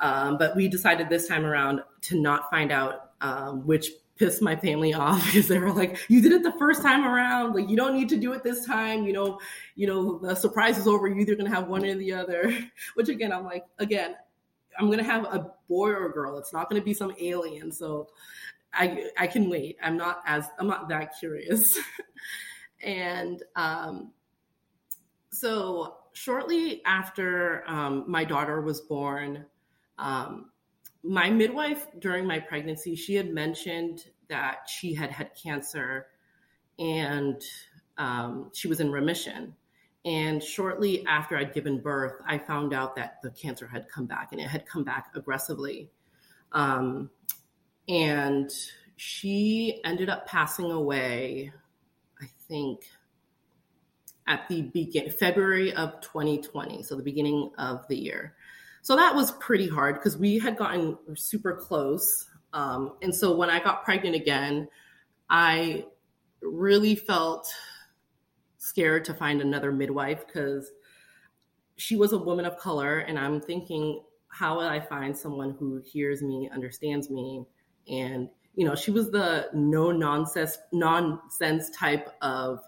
Um, 0.00 0.38
but 0.38 0.56
we 0.56 0.68
decided 0.68 1.08
this 1.08 1.26
time 1.26 1.44
around 1.44 1.82
to 2.02 2.20
not 2.20 2.50
find 2.50 2.72
out 2.72 3.12
um, 3.20 3.66
which 3.66 3.90
pissed 4.16 4.42
my 4.42 4.56
family 4.56 4.92
off 4.94 5.24
because 5.26 5.48
they 5.48 5.58
were 5.58 5.72
like, 5.72 5.98
"You 6.08 6.20
did 6.20 6.32
it 6.32 6.42
the 6.42 6.52
first 6.52 6.82
time 6.82 7.04
around. 7.04 7.54
Like, 7.54 7.68
you 7.68 7.76
don't 7.76 7.94
need 7.94 8.08
to 8.10 8.16
do 8.16 8.32
it 8.32 8.42
this 8.42 8.66
time. 8.66 9.04
You 9.04 9.12
know, 9.12 9.40
you 9.76 9.86
know, 9.86 10.18
the 10.18 10.34
surprise 10.34 10.78
is 10.78 10.86
over. 10.86 11.08
You're 11.08 11.20
either 11.20 11.36
gonna 11.36 11.54
have 11.54 11.68
one 11.68 11.84
or 11.84 11.94
the 11.94 12.12
other." 12.12 12.56
Which 12.94 13.08
again, 13.08 13.32
I'm 13.32 13.44
like, 13.44 13.64
again, 13.78 14.16
I'm 14.78 14.90
gonna 14.90 15.04
have 15.04 15.24
a 15.24 15.52
boy 15.68 15.90
or 15.90 16.06
a 16.06 16.12
girl. 16.12 16.38
It's 16.38 16.52
not 16.52 16.68
gonna 16.68 16.82
be 16.82 16.94
some 16.94 17.14
alien. 17.20 17.72
So, 17.72 18.08
I 18.72 19.10
I 19.18 19.26
can 19.26 19.48
wait. 19.48 19.76
I'm 19.82 19.96
not 19.96 20.22
as 20.26 20.46
I'm 20.58 20.66
not 20.66 20.88
that 20.88 21.12
curious. 21.18 21.78
and 22.82 23.42
um, 23.56 24.12
so 25.30 25.96
shortly 26.12 26.82
after 26.84 27.64
um, 27.66 28.04
my 28.06 28.24
daughter 28.24 28.60
was 28.60 28.80
born. 28.80 29.46
Um, 29.98 30.50
my 31.02 31.30
midwife 31.30 31.86
during 32.00 32.26
my 32.26 32.38
pregnancy, 32.38 32.96
she 32.96 33.14
had 33.14 33.32
mentioned 33.32 34.06
that 34.28 34.68
she 34.68 34.92
had 34.94 35.10
had 35.10 35.30
cancer 35.40 36.08
and 36.78 37.42
um, 37.98 38.50
she 38.54 38.68
was 38.68 38.80
in 38.80 38.90
remission. 38.90 39.54
And 40.04 40.42
shortly 40.42 41.04
after 41.06 41.36
I'd 41.36 41.52
given 41.52 41.80
birth, 41.80 42.14
I 42.26 42.38
found 42.38 42.72
out 42.72 42.96
that 42.96 43.20
the 43.22 43.30
cancer 43.30 43.66
had 43.66 43.88
come 43.88 44.06
back 44.06 44.32
and 44.32 44.40
it 44.40 44.46
had 44.46 44.66
come 44.66 44.84
back 44.84 45.10
aggressively. 45.14 45.90
And 47.88 48.50
she 48.96 49.80
ended 49.84 50.08
up 50.08 50.26
passing 50.26 50.70
away, 50.70 51.52
I 52.20 52.26
think, 52.48 52.80
at 54.26 54.46
the 54.48 54.62
begin 54.62 55.10
February 55.10 55.72
of 55.72 56.00
2020, 56.02 56.82
so 56.82 56.96
the 56.96 57.02
beginning 57.02 57.50
of 57.58 57.86
the 57.88 57.96
year. 57.96 58.34
So 58.82 58.96
that 58.96 59.14
was 59.14 59.32
pretty 59.32 59.68
hard 59.68 59.96
because 59.96 60.16
we 60.16 60.38
had 60.38 60.56
gotten 60.56 60.96
super 61.14 61.54
close. 61.54 62.26
Um, 62.52 62.94
and 63.02 63.14
so 63.14 63.34
when 63.34 63.50
I 63.50 63.62
got 63.62 63.84
pregnant 63.84 64.16
again, 64.16 64.68
I 65.30 65.86
really 66.42 66.94
felt 66.94 67.48
scared 68.58 69.04
to 69.06 69.14
find 69.14 69.40
another 69.40 69.72
midwife 69.72 70.26
because 70.26 70.70
she 71.76 71.96
was 71.96 72.12
a 72.12 72.18
woman 72.18 72.44
of 72.44 72.58
color. 72.58 72.98
And 72.98 73.18
I'm 73.18 73.40
thinking, 73.40 74.02
how 74.28 74.56
will 74.56 74.66
I 74.66 74.80
find 74.80 75.16
someone 75.16 75.56
who 75.58 75.82
hears 75.84 76.22
me, 76.22 76.50
understands 76.52 77.08
me? 77.10 77.44
And, 77.90 78.28
you 78.54 78.66
know, 78.66 78.74
she 78.74 78.90
was 78.90 79.10
the 79.10 79.48
no 79.52 79.90
nonsense, 79.90 80.58
nonsense 80.72 81.70
type 81.70 82.08
of 82.20 82.60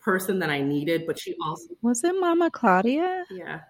person 0.00 0.38
that 0.40 0.50
I 0.50 0.62
needed, 0.62 1.06
but 1.06 1.18
she 1.18 1.36
also 1.44 1.68
was 1.82 2.02
it 2.04 2.14
Mama 2.18 2.50
Claudia? 2.50 3.24
Yeah. 3.30 3.60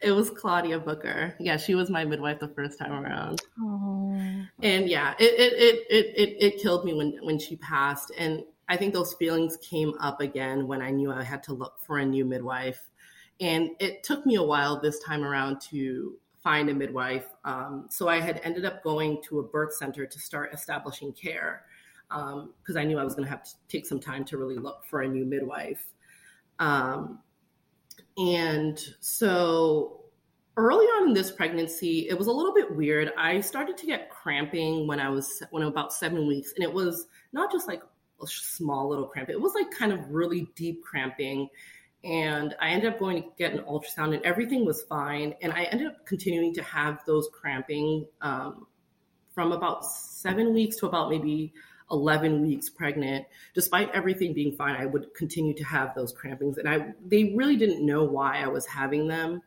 It 0.00 0.12
was 0.12 0.30
Claudia 0.30 0.80
Booker. 0.80 1.36
Yeah, 1.38 1.56
she 1.56 1.74
was 1.74 1.88
my 1.88 2.04
midwife 2.04 2.40
the 2.40 2.48
first 2.48 2.78
time 2.78 2.92
around. 2.92 3.40
Aww. 3.60 4.48
And 4.60 4.88
yeah, 4.88 5.14
it, 5.18 5.24
it 5.24 5.52
it, 5.52 5.86
it 5.90 6.06
it 6.16 6.54
it 6.54 6.62
killed 6.62 6.84
me 6.84 6.94
when 6.94 7.18
when 7.22 7.38
she 7.38 7.56
passed. 7.56 8.10
And 8.18 8.42
I 8.68 8.76
think 8.76 8.94
those 8.94 9.14
feelings 9.14 9.56
came 9.58 9.94
up 10.00 10.20
again 10.20 10.66
when 10.66 10.82
I 10.82 10.90
knew 10.90 11.12
I 11.12 11.22
had 11.22 11.42
to 11.44 11.52
look 11.52 11.74
for 11.86 11.98
a 11.98 12.04
new 12.04 12.24
midwife. 12.24 12.80
And 13.40 13.70
it 13.80 14.02
took 14.02 14.26
me 14.26 14.36
a 14.36 14.42
while 14.42 14.80
this 14.80 14.98
time 15.00 15.24
around 15.24 15.60
to 15.70 16.16
find 16.42 16.68
a 16.70 16.74
midwife. 16.74 17.26
Um, 17.44 17.86
so 17.90 18.08
I 18.08 18.20
had 18.20 18.40
ended 18.44 18.64
up 18.64 18.82
going 18.82 19.22
to 19.28 19.38
a 19.38 19.42
birth 19.42 19.74
center 19.74 20.06
to 20.06 20.18
start 20.18 20.52
establishing 20.52 21.12
care 21.12 21.64
because 22.08 22.76
um, 22.76 22.76
I 22.76 22.84
knew 22.84 22.98
I 22.98 23.04
was 23.04 23.14
going 23.14 23.24
to 23.24 23.30
have 23.30 23.44
to 23.44 23.50
take 23.68 23.86
some 23.86 24.00
time 24.00 24.24
to 24.26 24.36
really 24.36 24.56
look 24.56 24.84
for 24.84 25.02
a 25.02 25.08
new 25.08 25.24
midwife. 25.24 25.84
Um, 26.58 27.20
and 28.18 28.78
so 29.00 30.02
early 30.56 30.84
on 30.84 31.08
in 31.08 31.14
this 31.14 31.30
pregnancy, 31.30 32.08
it 32.08 32.18
was 32.18 32.26
a 32.26 32.32
little 32.32 32.52
bit 32.52 32.74
weird. 32.74 33.12
I 33.16 33.40
started 33.40 33.76
to 33.78 33.86
get 33.86 34.10
cramping 34.10 34.86
when 34.86 35.00
I 35.00 35.08
was 35.08 35.42
when 35.50 35.62
I 35.62 35.66
was 35.66 35.72
about 35.72 35.92
seven 35.92 36.26
weeks, 36.26 36.52
and 36.54 36.62
it 36.62 36.72
was 36.72 37.06
not 37.32 37.50
just 37.50 37.68
like 37.68 37.82
a 38.22 38.26
small 38.26 38.88
little 38.88 39.06
cramp. 39.06 39.30
It 39.30 39.40
was 39.40 39.54
like 39.54 39.70
kind 39.70 39.92
of 39.92 40.10
really 40.10 40.48
deep 40.54 40.82
cramping. 40.82 41.48
And 42.04 42.54
I 42.60 42.70
ended 42.70 42.92
up 42.92 42.98
going 42.98 43.22
to 43.22 43.28
get 43.38 43.52
an 43.52 43.60
ultrasound, 43.60 44.14
and 44.14 44.24
everything 44.24 44.64
was 44.64 44.82
fine. 44.82 45.34
And 45.40 45.52
I 45.52 45.64
ended 45.64 45.86
up 45.86 46.04
continuing 46.04 46.52
to 46.54 46.62
have 46.62 46.98
those 47.06 47.28
cramping 47.32 48.06
um, 48.20 48.66
from 49.34 49.52
about 49.52 49.84
seven 49.84 50.52
weeks 50.52 50.76
to 50.76 50.86
about 50.86 51.10
maybe 51.10 51.52
11 51.92 52.42
weeks 52.42 52.68
pregnant, 52.70 53.26
despite 53.54 53.90
everything 53.90 54.32
being 54.32 54.56
fine, 54.56 54.74
I 54.74 54.86
would 54.86 55.14
continue 55.14 55.54
to 55.54 55.64
have 55.64 55.94
those 55.94 56.12
crampings. 56.12 56.56
And 56.56 56.68
I 56.68 56.94
they 57.06 57.34
really 57.36 57.56
didn't 57.56 57.84
know 57.84 58.04
why 58.04 58.42
I 58.42 58.48
was 58.48 58.66
having 58.66 59.06
them. 59.06 59.42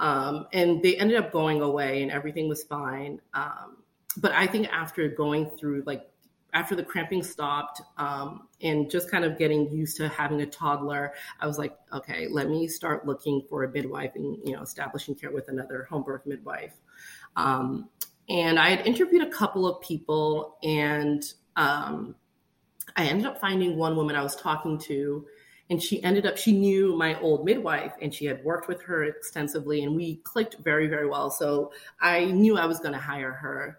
Um, 0.00 0.46
and 0.52 0.82
they 0.82 0.96
ended 0.96 1.18
up 1.18 1.30
going 1.30 1.60
away 1.60 2.02
and 2.02 2.10
everything 2.10 2.48
was 2.48 2.62
fine. 2.64 3.20
Um, 3.34 3.78
but 4.16 4.32
I 4.32 4.46
think 4.46 4.68
after 4.72 5.08
going 5.08 5.50
through 5.50 5.82
like 5.86 6.08
after 6.54 6.74
the 6.74 6.82
cramping 6.82 7.22
stopped 7.22 7.82
um, 7.98 8.48
and 8.62 8.90
just 8.90 9.10
kind 9.10 9.24
of 9.24 9.38
getting 9.38 9.70
used 9.70 9.96
to 9.98 10.08
having 10.08 10.40
a 10.40 10.46
toddler, 10.46 11.12
I 11.40 11.46
was 11.46 11.58
like, 11.58 11.76
okay, 11.92 12.26
let 12.28 12.48
me 12.48 12.68
start 12.68 13.06
looking 13.06 13.42
for 13.48 13.64
a 13.64 13.70
midwife 13.70 14.12
and 14.14 14.38
you 14.44 14.54
know 14.54 14.62
establishing 14.62 15.14
care 15.14 15.30
with 15.30 15.48
another 15.48 15.86
home 15.90 16.02
birth 16.02 16.26
midwife. 16.26 16.74
Um, 17.36 17.88
and 18.28 18.58
I 18.58 18.70
had 18.70 18.86
interviewed 18.86 19.22
a 19.22 19.30
couple 19.30 19.66
of 19.66 19.80
people, 19.80 20.58
and 20.62 21.22
um, 21.56 22.14
I 22.96 23.06
ended 23.06 23.26
up 23.26 23.40
finding 23.40 23.76
one 23.76 23.96
woman 23.96 24.16
I 24.16 24.22
was 24.22 24.36
talking 24.36 24.78
to, 24.80 25.26
and 25.70 25.82
she 25.82 26.02
ended 26.02 26.26
up, 26.26 26.36
she 26.36 26.52
knew 26.52 26.96
my 26.96 27.18
old 27.20 27.44
midwife 27.44 27.92
and 28.00 28.14
she 28.14 28.24
had 28.24 28.42
worked 28.42 28.68
with 28.68 28.82
her 28.82 29.04
extensively, 29.04 29.82
and 29.82 29.94
we 29.94 30.16
clicked 30.16 30.56
very, 30.58 30.88
very 30.88 31.08
well. 31.08 31.30
So 31.30 31.72
I 32.00 32.26
knew 32.26 32.56
I 32.56 32.66
was 32.66 32.80
going 32.80 32.94
to 32.94 33.00
hire 33.00 33.32
her. 33.32 33.78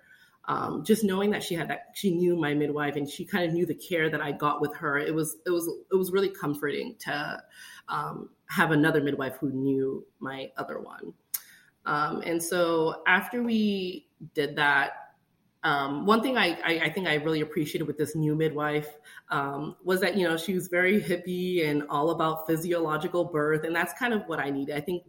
Um, 0.50 0.84
just 0.84 1.04
knowing 1.04 1.30
that 1.30 1.43
she 1.43 1.54
had 1.54 1.70
that, 1.70 1.91
she 1.93 2.10
knew 2.10 2.36
my 2.36 2.56
midwife 2.56 2.95
and 2.95 3.08
she 3.08 3.24
kind 3.24 3.45
of 3.45 3.54
knew 3.54 3.68
the 3.68 3.76
care 3.76 4.10
that 4.10 4.20
I 4.20 4.32
got 4.32 4.62
with 4.62 4.76
her. 4.78 4.97
It 4.97 5.14
was, 5.14 5.38
it 5.45 5.52
was, 5.52 5.70
it 5.91 5.95
was 5.95 6.12
really 6.12 6.30
comforting 6.30 6.95
to 7.02 7.43
um, 7.88 8.30
have 8.50 8.72
another 8.72 9.00
midwife 9.00 9.36
who 9.39 9.52
knew 9.52 10.04
my 10.20 10.50
other 10.58 10.80
one. 10.80 11.14
Um, 11.86 12.24
and 12.26 12.41
so 12.41 13.04
after 13.06 13.43
we 13.43 14.08
did 14.34 14.56
that, 14.56 14.93
um, 15.64 16.08
one 16.08 16.22
thing 16.22 16.36
I, 16.36 16.58
I, 16.66 16.80
I, 16.86 16.89
think 16.89 17.08
I 17.08 17.16
really 17.16 17.41
appreciated 17.41 17.86
with 17.86 17.97
this 17.97 18.16
new 18.16 18.34
midwife 18.34 18.97
um, 19.30 19.76
was 19.84 20.00
that 20.00 20.16
you 20.16 20.26
know 20.26 20.38
she 20.38 20.54
was 20.54 20.70
very 20.70 21.02
hippie 21.02 21.68
and 21.68 21.84
all 21.89 22.12
about 22.12 22.47
physiological 22.47 23.26
birth, 23.26 23.66
and 23.66 23.76
that's 23.76 23.91
kind 24.00 24.14
of 24.14 24.24
what 24.28 24.39
I 24.39 24.50
needed. 24.52 24.78
I 24.78 24.80
think 24.80 25.04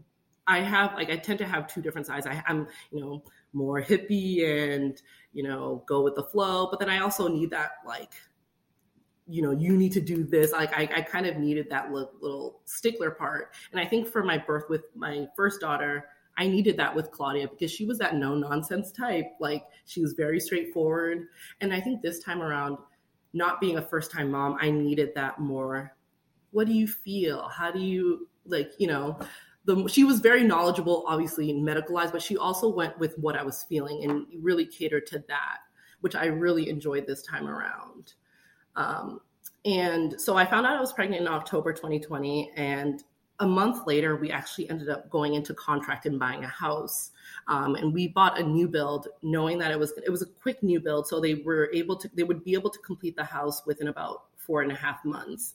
I 0.46 0.60
have 0.60 0.94
like 0.94 1.10
I 1.10 1.16
tend 1.16 1.38
to 1.40 1.46
have 1.46 1.66
two 1.66 1.80
different 1.80 2.06
sides. 2.06 2.26
I, 2.26 2.42
am 2.46 2.66
you 2.90 3.00
know 3.00 3.22
more 3.52 3.82
hippie 3.82 4.44
and 4.44 5.00
you 5.32 5.42
know 5.42 5.84
go 5.86 6.02
with 6.02 6.14
the 6.14 6.24
flow, 6.24 6.68
but 6.70 6.80
then 6.80 6.90
I 6.90 6.98
also 6.98 7.28
need 7.28 7.50
that 7.50 7.72
like 7.86 8.12
you 9.26 9.42
know 9.42 9.52
you 9.52 9.76
need 9.76 9.92
to 9.92 10.00
do 10.00 10.24
this. 10.24 10.52
Like 10.52 10.76
I, 10.76 10.88
I 10.96 11.02
kind 11.02 11.26
of 11.26 11.36
needed 11.36 11.68
that 11.70 11.92
little, 11.92 12.12
little 12.20 12.60
stickler 12.64 13.10
part, 13.10 13.52
and 13.72 13.80
I 13.80 13.84
think 13.84 14.08
for 14.08 14.22
my 14.24 14.38
birth 14.38 14.64
with 14.68 14.84
my 14.94 15.26
first 15.36 15.60
daughter 15.60 16.06
I 16.40 16.46
needed 16.46 16.78
that 16.78 16.96
with 16.96 17.10
Claudia 17.10 17.48
because 17.48 17.70
she 17.70 17.84
was 17.84 17.98
that 17.98 18.16
no 18.16 18.34
nonsense 18.34 18.90
type. 18.92 19.26
Like 19.40 19.64
she 19.84 20.00
was 20.00 20.14
very 20.14 20.40
straightforward. 20.40 21.26
And 21.60 21.72
I 21.72 21.80
think 21.80 22.00
this 22.00 22.20
time 22.20 22.40
around, 22.40 22.78
not 23.34 23.60
being 23.60 23.76
a 23.76 23.82
first 23.82 24.10
time 24.10 24.30
mom, 24.30 24.56
I 24.58 24.70
needed 24.70 25.10
that 25.16 25.38
more. 25.38 25.94
What 26.50 26.66
do 26.66 26.72
you 26.72 26.88
feel? 26.88 27.46
How 27.48 27.70
do 27.70 27.78
you 27.78 28.28
like, 28.46 28.72
you 28.78 28.86
know, 28.86 29.18
the, 29.70 29.88
she 29.88 30.04
was 30.04 30.20
very 30.20 30.42
knowledgeable, 30.42 31.04
obviously 31.06 31.52
medicalized, 31.52 32.12
but 32.12 32.22
she 32.22 32.36
also 32.36 32.68
went 32.68 32.98
with 32.98 33.16
what 33.18 33.36
I 33.36 33.42
was 33.42 33.62
feeling 33.62 34.04
and 34.04 34.26
really 34.42 34.66
catered 34.66 35.06
to 35.08 35.24
that, 35.28 35.58
which 36.00 36.14
I 36.16 36.26
really 36.26 36.68
enjoyed 36.68 37.06
this 37.06 37.22
time 37.22 37.46
around. 37.46 38.14
Um, 38.76 39.20
and 39.64 40.20
so 40.20 40.36
I 40.36 40.44
found 40.44 40.66
out 40.66 40.76
I 40.76 40.80
was 40.80 40.92
pregnant 40.92 41.22
in 41.22 41.28
October 41.28 41.72
2020, 41.72 42.52
and 42.56 43.02
a 43.40 43.46
month 43.46 43.86
later, 43.86 44.16
we 44.16 44.30
actually 44.30 44.68
ended 44.68 44.88
up 44.88 45.08
going 45.08 45.34
into 45.34 45.54
contract 45.54 46.04
and 46.06 46.18
buying 46.18 46.44
a 46.44 46.48
house. 46.48 47.12
Um, 47.48 47.74
and 47.74 47.92
we 47.92 48.08
bought 48.08 48.38
a 48.38 48.42
new 48.42 48.68
build, 48.68 49.08
knowing 49.22 49.58
that 49.58 49.70
it 49.70 49.78
was 49.78 49.92
it 50.04 50.10
was 50.10 50.22
a 50.22 50.26
quick 50.26 50.62
new 50.62 50.80
build, 50.80 51.06
so 51.06 51.20
they 51.20 51.34
were 51.34 51.70
able 51.72 51.96
to 51.96 52.10
they 52.14 52.22
would 52.22 52.44
be 52.44 52.52
able 52.52 52.70
to 52.70 52.78
complete 52.80 53.16
the 53.16 53.24
house 53.24 53.64
within 53.66 53.88
about 53.88 54.24
four 54.36 54.62
and 54.62 54.70
a 54.70 54.74
half 54.74 55.04
months. 55.04 55.54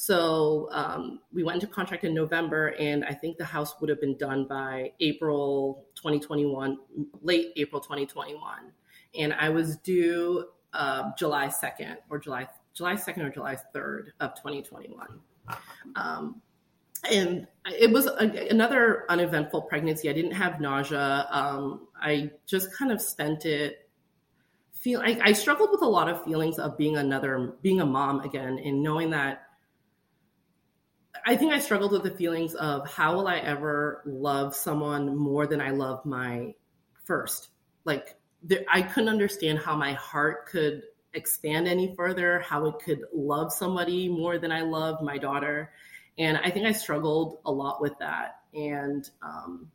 So 0.00 0.70
um, 0.72 1.20
we 1.30 1.44
went 1.44 1.56
into 1.56 1.66
contract 1.66 2.04
in 2.04 2.14
November, 2.14 2.68
and 2.78 3.04
I 3.04 3.12
think 3.12 3.36
the 3.36 3.44
house 3.44 3.78
would 3.82 3.90
have 3.90 4.00
been 4.00 4.16
done 4.16 4.46
by 4.46 4.92
April 5.00 5.84
2021, 5.94 6.78
late 7.20 7.52
April 7.56 7.82
2021. 7.82 8.72
And 9.18 9.34
I 9.34 9.50
was 9.50 9.76
due 9.76 10.46
uh, 10.72 11.10
July 11.18 11.48
2nd 11.48 11.98
or 12.08 12.18
July 12.18 12.48
July 12.72 12.94
2nd 12.94 13.18
or 13.18 13.28
July 13.28 13.58
3rd 13.74 14.04
of 14.20 14.34
2021. 14.36 15.20
Um, 15.96 16.40
and 17.10 17.46
it 17.66 17.92
was 17.92 18.06
a, 18.06 18.48
another 18.48 19.04
uneventful 19.10 19.60
pregnancy. 19.60 20.08
I 20.08 20.14
didn't 20.14 20.32
have 20.32 20.62
nausea. 20.62 21.28
Um, 21.30 21.88
I 22.00 22.30
just 22.46 22.74
kind 22.74 22.90
of 22.90 23.02
spent 23.02 23.44
it 23.44 23.90
feel 24.72 25.02
I, 25.02 25.20
I 25.22 25.32
struggled 25.34 25.68
with 25.70 25.82
a 25.82 25.88
lot 25.88 26.08
of 26.08 26.24
feelings 26.24 26.58
of 26.58 26.78
being 26.78 26.96
another 26.96 27.52
being 27.60 27.82
a 27.82 27.86
mom 27.86 28.20
again 28.20 28.58
and 28.64 28.82
knowing 28.82 29.10
that 29.10 29.42
I 31.26 31.36
think 31.36 31.52
I 31.52 31.58
struggled 31.58 31.92
with 31.92 32.02
the 32.02 32.10
feelings 32.10 32.54
of 32.54 32.88
how 32.88 33.14
will 33.14 33.28
I 33.28 33.38
ever 33.38 34.02
love 34.06 34.54
someone 34.54 35.16
more 35.16 35.46
than 35.46 35.60
I 35.60 35.70
love 35.70 36.04
my 36.04 36.54
first. 37.04 37.48
Like 37.84 38.16
there, 38.42 38.64
I 38.72 38.82
couldn't 38.82 39.08
understand 39.08 39.58
how 39.58 39.76
my 39.76 39.92
heart 39.94 40.46
could 40.46 40.82
expand 41.14 41.66
any 41.66 41.94
further, 41.96 42.40
how 42.40 42.66
it 42.66 42.76
could 42.84 43.02
love 43.12 43.52
somebody 43.52 44.08
more 44.08 44.38
than 44.38 44.52
I 44.52 44.62
loved 44.62 45.02
my 45.02 45.18
daughter. 45.18 45.72
And 46.18 46.38
I 46.38 46.50
think 46.50 46.66
I 46.66 46.72
struggled 46.72 47.38
a 47.44 47.52
lot 47.52 47.80
with 47.80 47.98
that 47.98 48.40
and 48.54 49.08
um, 49.22 49.70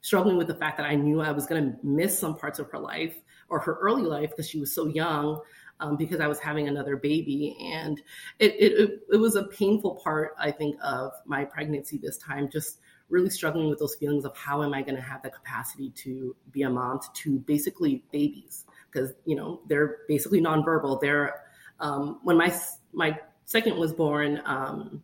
struggling 0.00 0.36
with 0.36 0.48
the 0.48 0.54
fact 0.54 0.76
that 0.78 0.86
I 0.86 0.94
knew 0.94 1.20
I 1.20 1.32
was 1.32 1.46
going 1.46 1.64
to 1.64 1.78
miss 1.82 2.18
some 2.18 2.36
parts 2.36 2.58
of 2.58 2.70
her 2.70 2.78
life 2.78 3.14
or 3.48 3.60
her 3.60 3.78
early 3.80 4.02
life 4.02 4.30
because 4.30 4.48
she 4.48 4.58
was 4.58 4.74
so 4.74 4.86
young. 4.86 5.40
Um, 5.82 5.96
because 5.96 6.20
I 6.20 6.28
was 6.28 6.38
having 6.38 6.68
another 6.68 6.96
baby, 6.96 7.56
and 7.60 8.00
it, 8.38 8.52
it 8.52 9.00
it 9.12 9.16
was 9.16 9.34
a 9.34 9.44
painful 9.44 9.96
part, 9.96 10.34
I 10.38 10.52
think, 10.52 10.76
of 10.82 11.12
my 11.26 11.44
pregnancy 11.44 11.98
this 11.98 12.16
time. 12.18 12.48
Just 12.48 12.78
really 13.08 13.30
struggling 13.30 13.68
with 13.68 13.80
those 13.80 13.96
feelings 13.96 14.24
of 14.24 14.34
how 14.36 14.62
am 14.62 14.72
I 14.72 14.82
going 14.82 14.94
to 14.94 15.02
have 15.02 15.22
the 15.22 15.30
capacity 15.30 15.90
to 15.96 16.36
be 16.52 16.62
a 16.62 16.70
mom 16.70 17.00
to 17.14 17.38
basically 17.40 18.04
babies 18.12 18.64
because 18.90 19.12
you 19.26 19.34
know 19.34 19.60
they're 19.66 19.98
basically 20.06 20.40
nonverbal. 20.40 21.00
They're 21.00 21.34
um, 21.80 22.20
when 22.22 22.36
my 22.36 22.54
my 22.92 23.18
second 23.44 23.76
was 23.76 23.92
born. 23.92 24.40
Um, 24.44 25.02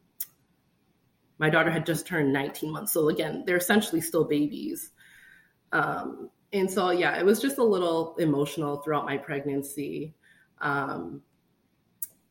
my 1.38 1.50
daughter 1.50 1.70
had 1.70 1.86
just 1.86 2.06
turned 2.06 2.32
19 2.32 2.72
months. 2.72 2.92
So 2.92 3.08
again, 3.08 3.44
they're 3.46 3.56
essentially 3.56 4.00
still 4.00 4.24
babies. 4.24 4.90
Um, 5.72 6.30
and 6.52 6.70
so, 6.70 6.90
yeah, 6.90 7.18
it 7.18 7.24
was 7.24 7.40
just 7.40 7.58
a 7.58 7.64
little 7.64 8.16
emotional 8.16 8.78
throughout 8.78 9.04
my 9.04 9.18
pregnancy. 9.18 10.14
Um, 10.60 11.22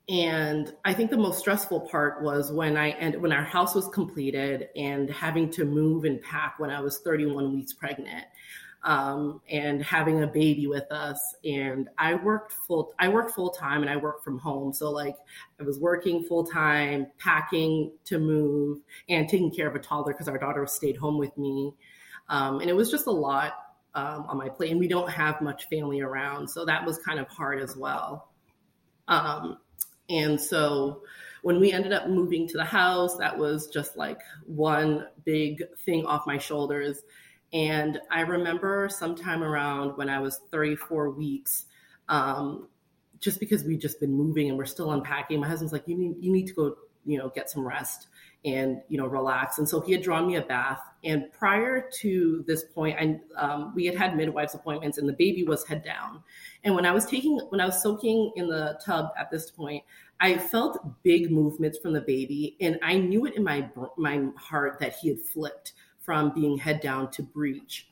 and 0.09 0.73
I 0.85 0.93
think 0.93 1.11
the 1.11 1.17
most 1.17 1.39
stressful 1.39 1.81
part 1.81 2.23
was 2.23 2.51
when 2.51 2.77
I 2.77 2.89
and 2.91 3.21
when 3.21 3.33
our 3.33 3.43
house 3.43 3.75
was 3.75 3.89
completed 3.89 4.69
and 4.75 5.09
having 5.09 5.49
to 5.51 5.65
move 5.65 6.05
and 6.05 6.21
pack 6.21 6.59
when 6.59 6.69
I 6.69 6.79
was 6.79 6.99
31 6.99 7.53
weeks 7.53 7.73
pregnant 7.73 8.25
um, 8.83 9.41
and 9.49 9.83
having 9.83 10.23
a 10.23 10.27
baby 10.27 10.65
with 10.65 10.89
us. 10.93 11.19
And 11.43 11.89
I 11.97 12.15
worked 12.15 12.53
full, 12.53 12.93
I 12.99 13.09
worked 13.09 13.31
full 13.31 13.49
time 13.49 13.81
and 13.81 13.89
I 13.89 13.97
worked 13.97 14.23
from 14.23 14.39
home. 14.39 14.71
So 14.71 14.91
like 14.91 15.17
I 15.59 15.63
was 15.63 15.77
working 15.77 16.23
full 16.23 16.45
time, 16.45 17.07
packing 17.17 17.91
to 18.05 18.17
move 18.17 18.79
and 19.09 19.27
taking 19.27 19.51
care 19.51 19.67
of 19.67 19.75
a 19.75 19.79
toddler 19.79 20.13
because 20.13 20.29
our 20.29 20.37
daughter 20.37 20.65
stayed 20.67 20.95
home 20.95 21.17
with 21.17 21.37
me. 21.37 21.73
Um, 22.29 22.61
and 22.61 22.69
it 22.69 22.73
was 22.73 22.89
just 22.89 23.07
a 23.07 23.11
lot 23.11 23.53
um, 23.97 24.25
on 24.27 24.37
my 24.37 24.47
plate 24.47 24.71
and 24.71 24.79
we 24.79 24.87
don't 24.87 25.09
have 25.09 25.41
much 25.41 25.67
family 25.69 26.01
around. 26.01 26.47
So 26.49 26.63
that 26.65 26.85
was 26.85 26.99
kind 26.99 27.19
of 27.19 27.27
hard 27.27 27.59
as 27.59 27.75
well. 27.75 28.29
Um, 29.07 29.57
and 30.09 30.39
so 30.39 31.01
when 31.41 31.59
we 31.59 31.71
ended 31.71 31.91
up 31.91 32.07
moving 32.07 32.47
to 32.47 32.57
the 32.57 32.65
house, 32.65 33.17
that 33.17 33.37
was 33.37 33.67
just 33.67 33.97
like 33.97 34.21
one 34.45 35.07
big 35.25 35.63
thing 35.85 36.05
off 36.05 36.25
my 36.25 36.37
shoulders 36.37 37.03
and 37.53 37.99
I 38.11 38.21
remember 38.21 38.89
sometime 38.89 39.43
around 39.43 39.97
when 39.97 40.09
I 40.09 40.19
was 40.19 40.41
34 40.51 41.11
weeks, 41.11 41.65
um, 42.09 42.67
just 43.19 43.39
because 43.39 43.63
we'd 43.63 43.81
just 43.81 43.99
been 43.99 44.13
moving 44.13 44.49
and 44.49 44.57
we're 44.57 44.65
still 44.65 44.91
unpacking, 44.91 45.39
my 45.39 45.47
husband's 45.47 45.73
like, 45.73 45.87
you 45.87 45.97
need, 45.97 46.15
you 46.19 46.31
need 46.31 46.47
to 46.47 46.53
go, 46.53 46.75
you 47.05 47.17
know, 47.17 47.29
get 47.29 47.49
some 47.49 47.65
rest 47.65 48.07
and, 48.43 48.81
you 48.89 48.97
know, 48.97 49.07
relax. 49.07 49.59
And 49.59 49.67
so 49.67 49.79
he 49.79 49.93
had 49.93 50.01
drawn 50.01 50.27
me 50.27 50.35
a 50.35 50.41
bath. 50.41 50.81
And 51.03 51.31
prior 51.31 51.89
to 51.99 52.43
this 52.47 52.63
point, 52.63 52.97
I, 52.99 53.19
um, 53.39 53.73
we 53.75 53.85
had 53.85 53.95
had 53.95 54.17
midwives 54.17 54.55
appointments 54.55 54.97
and 54.97 55.07
the 55.07 55.13
baby 55.13 55.43
was 55.43 55.65
head 55.65 55.83
down. 55.83 56.23
And 56.63 56.75
when 56.75 56.85
I 56.85 56.91
was 56.91 57.05
taking, 57.05 57.37
when 57.49 57.61
I 57.61 57.65
was 57.65 57.81
soaking 57.81 58.31
in 58.35 58.47
the 58.47 58.79
tub 58.83 59.11
at 59.17 59.29
this 59.29 59.51
point, 59.51 59.83
I 60.19 60.37
felt 60.37 61.03
big 61.03 61.31
movements 61.31 61.77
from 61.77 61.93
the 61.93 62.01
baby 62.01 62.57
and 62.59 62.79
I 62.81 62.97
knew 62.97 63.25
it 63.25 63.35
in 63.35 63.43
my, 63.43 63.69
my 63.97 64.25
heart 64.35 64.79
that 64.79 64.95
he 64.95 65.09
had 65.09 65.21
flipped 65.21 65.73
from 65.99 66.33
being 66.33 66.57
head 66.57 66.81
down 66.81 67.11
to 67.11 67.23
breech. 67.23 67.87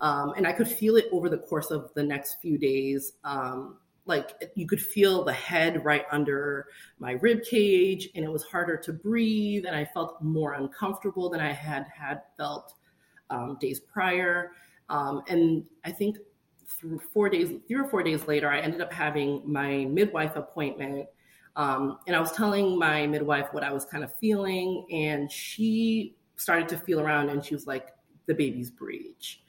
Um, 0.00 0.34
and 0.36 0.46
I 0.46 0.52
could 0.52 0.68
feel 0.68 0.96
it 0.96 1.06
over 1.12 1.28
the 1.28 1.38
course 1.38 1.70
of 1.70 1.90
the 1.94 2.02
next 2.02 2.40
few 2.40 2.58
days. 2.58 3.14
Um, 3.24 3.78
like 4.06 4.50
you 4.54 4.66
could 4.66 4.80
feel 4.80 5.24
the 5.24 5.32
head 5.32 5.84
right 5.84 6.04
under 6.10 6.66
my 6.98 7.12
rib 7.12 7.42
cage, 7.42 8.08
and 8.14 8.24
it 8.24 8.30
was 8.30 8.42
harder 8.44 8.76
to 8.76 8.92
breathe, 8.92 9.64
and 9.66 9.74
I 9.74 9.84
felt 9.84 10.20
more 10.22 10.54
uncomfortable 10.54 11.30
than 11.30 11.40
I 11.40 11.52
had 11.52 11.86
had 11.94 12.22
felt 12.36 12.74
um, 13.30 13.56
days 13.60 13.80
prior. 13.80 14.52
Um, 14.88 15.22
and 15.28 15.64
I 15.84 15.90
think 15.90 16.18
four 17.12 17.28
days, 17.28 17.50
three 17.66 17.76
or 17.76 17.88
four 17.88 18.02
days 18.02 18.26
later, 18.26 18.50
I 18.50 18.60
ended 18.60 18.80
up 18.80 18.92
having 18.92 19.42
my 19.44 19.86
midwife 19.86 20.36
appointment. 20.36 21.08
Um, 21.56 21.98
and 22.06 22.16
I 22.16 22.20
was 22.20 22.32
telling 22.32 22.78
my 22.78 23.06
midwife 23.06 23.52
what 23.52 23.62
I 23.62 23.72
was 23.72 23.84
kind 23.84 24.04
of 24.04 24.12
feeling, 24.18 24.86
and 24.92 25.30
she 25.30 26.16
started 26.36 26.68
to 26.68 26.76
feel 26.76 27.00
around 27.00 27.30
and 27.30 27.44
she 27.44 27.54
was 27.54 27.66
like, 27.66 27.90
the 28.26 28.34
baby's 28.34 28.70
breech, 28.70 29.42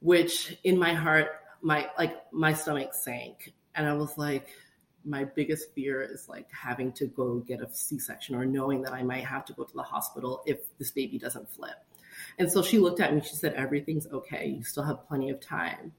which 0.00 0.58
in 0.64 0.78
my 0.78 0.92
heart, 0.92 1.28
my 1.60 1.88
like 1.98 2.16
my 2.32 2.52
stomach 2.52 2.94
sank. 2.94 3.52
And 3.74 3.86
I 3.86 3.94
was 3.94 4.16
like, 4.18 4.48
my 5.04 5.24
biggest 5.24 5.74
fear 5.74 6.02
is 6.02 6.28
like 6.28 6.48
having 6.52 6.92
to 6.92 7.06
go 7.06 7.38
get 7.38 7.60
a 7.60 7.72
C-section 7.72 8.34
or 8.36 8.44
knowing 8.44 8.82
that 8.82 8.92
I 8.92 9.02
might 9.02 9.24
have 9.24 9.44
to 9.46 9.52
go 9.52 9.64
to 9.64 9.74
the 9.74 9.82
hospital 9.82 10.42
if 10.46 10.58
this 10.78 10.90
baby 10.90 11.18
doesn't 11.18 11.50
flip. 11.50 11.74
And 12.38 12.50
so 12.50 12.62
she 12.62 12.78
looked 12.78 13.00
at 13.00 13.12
me, 13.14 13.20
she 13.20 13.34
said, 13.34 13.54
everything's 13.54 14.06
okay. 14.06 14.46
You 14.46 14.62
still 14.62 14.84
have 14.84 15.06
plenty 15.08 15.30
of 15.30 15.40
time. 15.40 15.92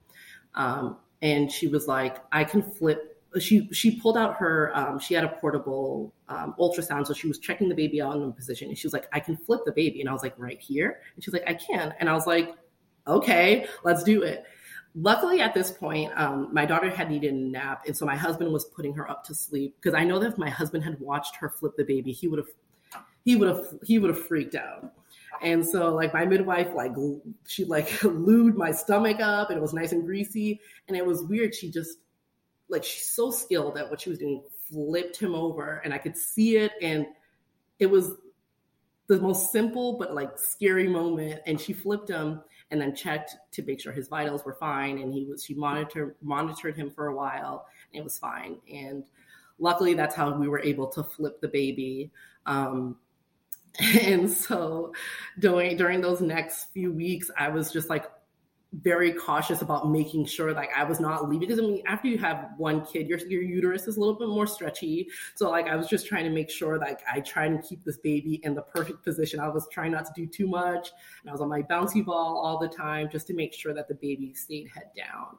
Um, 0.54 0.96
and 1.20 1.50
she 1.50 1.66
was 1.66 1.86
like, 1.86 2.18
I 2.32 2.44
can 2.44 2.62
flip 2.62 3.14
she 3.40 3.68
she 3.72 3.98
pulled 4.00 4.16
out 4.16 4.36
her 4.36 4.70
um, 4.76 4.98
she 4.98 5.14
had 5.14 5.24
a 5.24 5.28
portable 5.28 6.12
um, 6.28 6.54
ultrasound 6.58 7.06
so 7.06 7.12
she 7.12 7.26
was 7.26 7.38
checking 7.38 7.68
the 7.68 7.74
baby 7.74 8.00
out 8.00 8.14
in 8.14 8.26
the 8.26 8.32
position 8.32 8.68
and 8.68 8.78
she 8.78 8.86
was 8.86 8.92
like 8.92 9.08
i 9.12 9.20
can 9.20 9.36
flip 9.36 9.60
the 9.64 9.72
baby 9.72 10.00
and 10.00 10.08
i 10.08 10.12
was 10.12 10.22
like 10.22 10.34
right 10.38 10.60
here 10.60 11.00
and 11.14 11.24
she 11.24 11.30
was 11.30 11.40
like 11.40 11.48
i 11.48 11.54
can 11.54 11.92
and 11.98 12.08
i 12.08 12.12
was 12.12 12.26
like 12.26 12.54
okay 13.06 13.66
let's 13.82 14.02
do 14.02 14.22
it 14.22 14.44
luckily 14.94 15.40
at 15.40 15.54
this 15.54 15.70
point 15.70 16.12
um, 16.16 16.48
my 16.52 16.64
daughter 16.64 16.88
had 16.88 17.10
needed 17.10 17.32
a 17.32 17.36
nap 17.36 17.84
and 17.86 17.96
so 17.96 18.06
my 18.06 18.16
husband 18.16 18.52
was 18.52 18.64
putting 18.66 18.94
her 18.94 19.10
up 19.10 19.24
to 19.24 19.34
sleep 19.34 19.74
because 19.80 19.94
i 19.94 20.04
know 20.04 20.18
that 20.18 20.32
if 20.32 20.38
my 20.38 20.50
husband 20.50 20.84
had 20.84 20.98
watched 21.00 21.36
her 21.36 21.48
flip 21.48 21.76
the 21.76 21.84
baby 21.84 22.12
he 22.12 22.28
would 22.28 22.38
have 22.38 22.48
he 23.24 23.36
would 23.36 23.48
have 23.48 23.66
he 23.82 23.98
would 23.98 24.10
have 24.10 24.26
freaked 24.26 24.54
out 24.54 24.92
and 25.42 25.66
so 25.66 25.92
like 25.92 26.14
my 26.14 26.24
midwife 26.24 26.72
like 26.74 26.92
she 27.46 27.64
like 27.64 27.88
lubed 28.00 28.54
my 28.54 28.70
stomach 28.70 29.20
up 29.20 29.50
and 29.50 29.58
it 29.58 29.62
was 29.62 29.74
nice 29.74 29.92
and 29.92 30.04
greasy 30.04 30.60
and 30.86 30.96
it 30.96 31.04
was 31.04 31.24
weird 31.24 31.54
she 31.54 31.70
just 31.70 31.98
like 32.68 32.84
she's 32.84 33.06
so 33.06 33.30
skilled 33.30 33.76
at 33.76 33.88
what 33.90 34.00
she 34.00 34.10
was 34.10 34.18
doing, 34.18 34.42
flipped 34.70 35.16
him 35.16 35.34
over, 35.34 35.80
and 35.84 35.92
I 35.92 35.98
could 35.98 36.16
see 36.16 36.56
it, 36.56 36.72
and 36.80 37.06
it 37.78 37.86
was 37.86 38.12
the 39.06 39.20
most 39.20 39.52
simple 39.52 39.98
but 39.98 40.14
like 40.14 40.38
scary 40.38 40.88
moment. 40.88 41.42
And 41.46 41.60
she 41.60 41.72
flipped 41.72 42.08
him 42.08 42.40
and 42.70 42.80
then 42.80 42.94
checked 42.94 43.36
to 43.52 43.62
make 43.62 43.80
sure 43.80 43.92
his 43.92 44.08
vitals 44.08 44.44
were 44.44 44.54
fine, 44.54 44.98
and 44.98 45.12
he 45.12 45.24
was 45.24 45.44
she 45.44 45.54
monitored 45.54 46.14
monitored 46.22 46.76
him 46.76 46.90
for 46.90 47.08
a 47.08 47.14
while, 47.14 47.66
and 47.92 48.00
it 48.00 48.04
was 48.04 48.18
fine. 48.18 48.58
And 48.72 49.04
luckily, 49.58 49.94
that's 49.94 50.14
how 50.14 50.36
we 50.36 50.48
were 50.48 50.60
able 50.60 50.88
to 50.88 51.02
flip 51.02 51.40
the 51.40 51.48
baby. 51.48 52.10
Um, 52.46 52.96
and 54.00 54.30
so 54.30 54.92
during 55.38 55.76
during 55.76 56.00
those 56.00 56.20
next 56.20 56.72
few 56.72 56.92
weeks, 56.92 57.30
I 57.36 57.48
was 57.48 57.72
just 57.72 57.90
like 57.90 58.06
very 58.82 59.12
cautious 59.12 59.62
about 59.62 59.90
making 59.90 60.26
sure 60.26 60.52
like 60.52 60.70
I 60.76 60.84
was 60.84 60.98
not 61.00 61.28
leaving. 61.28 61.48
Because 61.48 61.58
I 61.58 61.62
mean 61.62 61.82
after 61.86 62.08
you 62.08 62.18
have 62.18 62.50
one 62.56 62.84
kid 62.84 63.08
your 63.08 63.18
your 63.18 63.42
uterus 63.42 63.86
is 63.86 63.96
a 63.96 64.00
little 64.00 64.18
bit 64.18 64.28
more 64.28 64.46
stretchy. 64.46 65.08
So 65.34 65.50
like 65.50 65.66
I 65.66 65.76
was 65.76 65.88
just 65.88 66.06
trying 66.06 66.24
to 66.24 66.30
make 66.30 66.50
sure 66.50 66.78
like 66.78 67.00
I 67.12 67.20
try 67.20 67.46
and 67.46 67.62
keep 67.62 67.84
this 67.84 67.98
baby 67.98 68.40
in 68.42 68.54
the 68.54 68.62
perfect 68.62 69.04
position. 69.04 69.38
I 69.38 69.48
was 69.48 69.68
trying 69.70 69.92
not 69.92 70.06
to 70.06 70.12
do 70.14 70.26
too 70.26 70.48
much 70.48 70.90
and 71.22 71.30
I 71.30 71.32
was 71.32 71.40
on 71.40 71.48
my 71.48 71.62
bouncy 71.62 72.04
ball 72.04 72.40
all 72.44 72.58
the 72.58 72.68
time 72.68 73.08
just 73.10 73.26
to 73.28 73.34
make 73.34 73.54
sure 73.54 73.74
that 73.74 73.88
the 73.88 73.94
baby 73.94 74.34
stayed 74.34 74.68
head 74.68 74.90
down. 74.96 75.36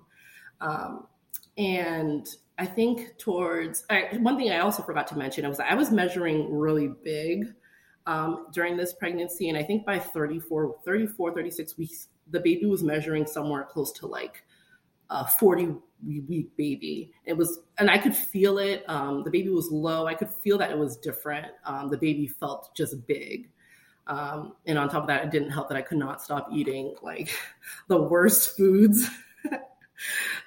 Um, 0.61 1.07
and 1.57 2.27
I 2.57 2.65
think 2.65 3.17
towards 3.17 3.86
I, 3.89 4.17
one 4.19 4.38
thing 4.38 4.51
I 4.51 4.59
also 4.59 4.83
forgot 4.83 5.07
to 5.07 5.17
mention 5.17 5.47
was 5.47 5.59
I 5.59 5.73
was 5.75 5.91
measuring 5.91 6.53
really 6.53 6.89
big 7.03 7.53
um, 8.07 8.47
during 8.53 8.77
this 8.77 8.93
pregnancy. 8.93 9.49
And 9.49 9.57
I 9.57 9.63
think 9.63 9.86
by 9.86 9.99
34 9.99 10.77
34 10.86 11.33
36 11.33 11.77
weeks 11.77 12.07
the 12.32 12.39
baby 12.39 12.65
was 12.65 12.84
measuring 12.84 13.26
somewhere 13.26 13.63
close 13.63 13.91
to 13.93 14.07
like 14.07 14.43
a 15.09 15.28
40 15.28 15.76
week 16.28 16.55
baby. 16.57 17.11
It 17.26 17.34
was, 17.34 17.59
and 17.78 17.89
I 17.89 17.97
could 17.97 18.15
feel 18.15 18.57
it. 18.57 18.84
Um, 18.88 19.23
the 19.23 19.32
baby 19.32 19.49
was 19.49 19.71
low. 19.71 20.07
I 20.07 20.13
could 20.13 20.30
feel 20.30 20.57
that 20.57 20.71
it 20.71 20.78
was 20.78 20.97
different. 20.97 21.47
Um, 21.65 21.89
the 21.89 21.97
baby 21.97 22.28
felt 22.28 22.76
just 22.76 23.05
big. 23.07 23.49
Um, 24.07 24.53
and 24.67 24.78
on 24.78 24.89
top 24.89 25.03
of 25.03 25.07
that, 25.07 25.23
it 25.23 25.32
didn't 25.32 25.49
help 25.51 25.67
that 25.69 25.78
I 25.78 25.82
could 25.82 25.97
not 25.97 26.21
stop 26.21 26.49
eating 26.51 26.95
like 27.01 27.36
the 27.88 28.01
worst 28.01 28.55
foods. 28.57 29.09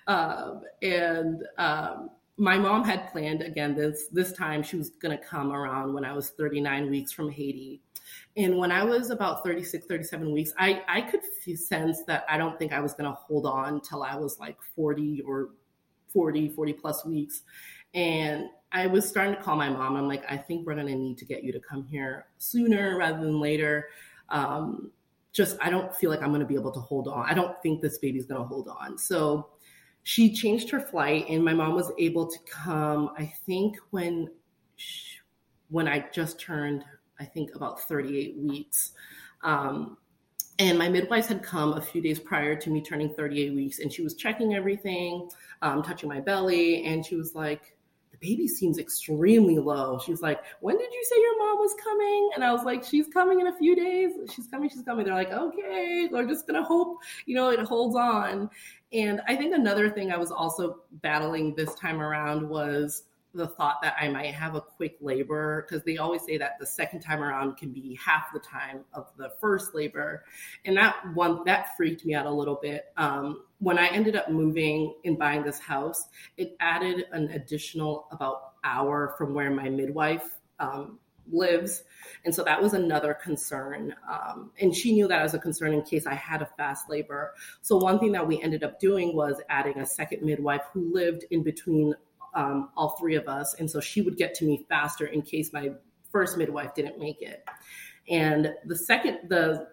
Um, 0.07 0.62
and 0.83 1.43
um, 1.59 2.11
my 2.39 2.57
mom 2.57 2.85
had 2.85 3.11
planned 3.12 3.43
again 3.43 3.74
this 3.74 4.07
this 4.11 4.33
time 4.33 4.62
she 4.62 4.76
was 4.76 4.91
going 4.91 5.16
to 5.16 5.22
come 5.22 5.53
around 5.53 5.93
when 5.93 6.05
I 6.05 6.12
was 6.12 6.31
39 6.31 6.91
weeks 6.91 7.12
from 7.12 7.31
Haiti. 7.31 7.83
And 8.37 8.57
when 8.59 8.71
I 8.71 8.85
was 8.85 9.11
about 9.11 9.45
36, 9.45 9.87
37 9.87 10.33
weeks, 10.33 10.53
I, 10.59 10.83
I 10.89 11.01
could 11.01 11.21
sense 11.57 12.03
that 12.07 12.25
I 12.29 12.37
don't 12.37 12.59
think 12.59 12.73
I 12.73 12.81
was 12.81 12.95
going 12.95 13.11
to 13.11 13.17
hold 13.17 13.47
on 13.47 13.81
till 13.81 14.03
I 14.03 14.17
was 14.17 14.39
like 14.39 14.57
40 14.77 15.23
or 15.27 15.51
40, 16.13 16.51
40 16.51 16.73
plus 16.75 17.05
weeks. 17.05 17.43
And 17.95 18.47
I 18.71 18.87
was 18.87 19.09
starting 19.09 19.35
to 19.35 19.43
call 19.43 19.57
my 19.57 19.71
mom. 19.71 19.97
I'm 19.97 20.09
like, 20.09 20.31
I 20.31 20.37
think 20.37 20.67
we're 20.67 20.75
going 20.75 20.87
to 20.87 20.95
need 20.95 21.19
to 21.19 21.25
get 21.25 21.43
you 21.43 21.53
to 21.53 21.61
come 21.61 21.85
here 21.85 22.27
sooner 22.39 22.99
rather 22.99 23.21
than 23.21 23.41
later. 23.41 23.89
Um, 24.29 24.93
just, 25.33 25.57
I 25.61 25.71
don't 25.71 25.95
feel 25.97 26.11
like 26.11 26.23
I'm 26.23 26.29
going 26.29 26.41
to 26.41 26.47
be 26.47 26.55
able 26.55 26.73
to 26.73 26.81
hold 26.81 27.09
on. 27.09 27.29
I 27.29 27.35
don't 27.35 27.61
think 27.63 27.81
this 27.81 27.99
baby's 27.99 28.27
going 28.27 28.41
to 28.41 28.47
hold 28.47 28.69
on. 28.69 28.99
So 28.99 29.49
she 30.03 30.33
changed 30.35 30.71
her 30.71 30.81
flight, 30.81 31.27
and 31.29 31.45
my 31.45 31.55
mom 31.55 31.75
was 31.75 31.93
able 31.99 32.27
to 32.27 32.39
come, 32.47 33.11
I 33.19 33.33
think, 33.47 33.77
when. 33.91 34.29
She, 34.77 35.19
when 35.71 35.87
I 35.87 36.07
just 36.13 36.41
turned 36.41 36.85
I 37.21 37.25
think, 37.25 37.55
about 37.55 37.81
38 37.83 38.37
weeks. 38.39 38.93
Um, 39.43 39.97
and 40.59 40.77
my 40.77 40.89
midwife 40.89 41.29
had 41.29 41.43
come 41.43 41.75
a 41.75 41.81
few 41.81 42.03
days 42.03 42.19
prior 42.19 42.57
to 42.57 42.71
me 42.71 42.83
turning 42.83 43.14
38 43.14 43.55
weeks, 43.55 43.79
and 43.79 43.93
she 43.93 44.03
was 44.03 44.14
checking 44.14 44.55
everything, 44.55 45.29
um, 45.62 45.83
touching 45.83 46.09
my 46.09 46.21
belly, 46.21 46.85
and 46.85 47.07
she 47.07 47.14
was 47.14 47.35
like, 47.35 47.77
the 48.11 48.19
baby 48.27 48.49
seems 48.49 48.79
extremely 48.79 49.59
low. 49.59 49.99
She 49.99 50.11
was 50.11 50.23
like, 50.23 50.41
When 50.61 50.77
did 50.77 50.93
you 50.93 51.05
say 51.05 51.21
your 51.21 51.39
mom 51.39 51.59
was 51.59 51.75
coming? 51.83 52.31
And 52.35 52.43
I 52.43 52.53
was 52.53 52.64
like, 52.64 52.85
She's 52.85 53.07
coming 53.09 53.41
in 53.41 53.49
a 53.49 53.57
few 53.57 53.77
days. 53.77 54.12
She's 54.35 54.47
coming, 54.49 54.69
she's 54.69 54.83
coming. 54.83 55.05
They're 55.05 55.14
like, 55.14 55.33
Okay, 55.33 56.09
we're 56.11 56.27
just 56.27 56.47
gonna 56.47 56.64
hope, 56.64 56.99
you 57.27 57.35
know, 57.35 57.51
it 57.51 57.61
holds 57.61 57.97
on. 57.97 58.51
And 58.93 59.21
I 59.29 59.37
think 59.37 59.55
another 59.55 59.91
thing 59.91 60.11
I 60.11 60.16
was 60.16 60.33
also 60.33 60.81
battling 61.03 61.55
this 61.55 61.75
time 61.75 62.01
around 62.01 62.49
was 62.49 63.05
the 63.35 63.47
thought 63.47 63.76
that 63.83 63.97
I 64.01 64.09
might 64.09 64.35
have 64.35 64.55
a 64.55 64.61
quick 64.61 64.97
labor 65.01 65.66
because 65.66 65.85
they 65.85 65.99
always 65.99 66.22
say 66.24 66.39
that 66.39 66.59
the 66.59 66.66
second 66.66 67.01
time 67.01 67.22
around 67.22 67.57
can 67.57 67.72
be 67.72 67.99
half 68.05 68.33
the 68.33 68.41
time 68.41 68.85
of 68.93 69.09
the 69.16 69.31
first 69.41 69.74
labor, 69.74 70.24
and 70.64 70.76
that 70.76 70.97
one 71.14 71.45
that 71.45 71.76
freaked 71.76 72.05
me 72.05 72.14
out 72.14 72.26
a 72.26 72.31
little 72.31 72.59
bit. 72.61 72.87
Um, 72.97 73.45
when 73.59 73.79
I 73.79 73.89
ended 73.89 74.16
up 74.16 74.31
moving 74.31 74.95
and 75.05 75.18
buying 75.18 75.43
this 75.43 75.59
house, 75.59 76.09
it 76.37 76.57
added 76.61 77.07
an 77.12 77.31
additional 77.31 78.07
about 78.11 78.53
hour 78.64 79.14
from 79.18 79.35
where 79.35 79.51
my 79.51 79.68
midwife 79.68 80.39
um, 80.59 80.99
lives. 81.31 81.85
And 82.24 82.35
so 82.35 82.43
that 82.45 82.61
was 82.61 82.74
another 82.74 83.14
concern. 83.14 83.95
Um, 84.11 84.51
and 84.61 84.74
she 84.74 84.93
knew 84.93 85.09
that 85.09 85.22
as 85.22 85.35
a 85.35 85.39
concern 85.39 85.72
in 85.72 85.83
case 85.83 86.07
I 86.07 86.14
had 86.14 86.43
a 86.43 86.49
fast 86.57 86.89
labor. 86.89 87.35
So 87.62 87.76
one 87.76 87.99
thing 87.99 88.12
that 88.12 88.26
we 88.26 88.41
ended 88.43 88.64
up 88.64 88.81
doing 88.81 89.14
was 89.14 89.41
adding 89.49 89.79
a 89.79 89.87
second 89.87 90.22
midwife 90.22 90.62
who 90.72 90.93
lived 90.93 91.24
in 91.31 91.43
between 91.43 91.95
um, 92.35 92.70
all 92.76 92.97
three 92.99 93.16
of 93.16 93.29
us. 93.29 93.55
And 93.59 93.70
so 93.70 93.81
she 93.81 94.03
would 94.03 94.16
get 94.16 94.35
to 94.37 94.45
me 94.45 94.64
faster 94.68 95.07
in 95.07 95.22
case 95.22 95.53
my 95.53 95.70
first 96.12 96.37
midwife 96.37 96.74
didn't 96.74 96.99
make 96.99 97.22
it. 97.22 97.45
And 98.09 98.55
the 98.64 98.76
second, 98.76 99.29
the 99.29 99.68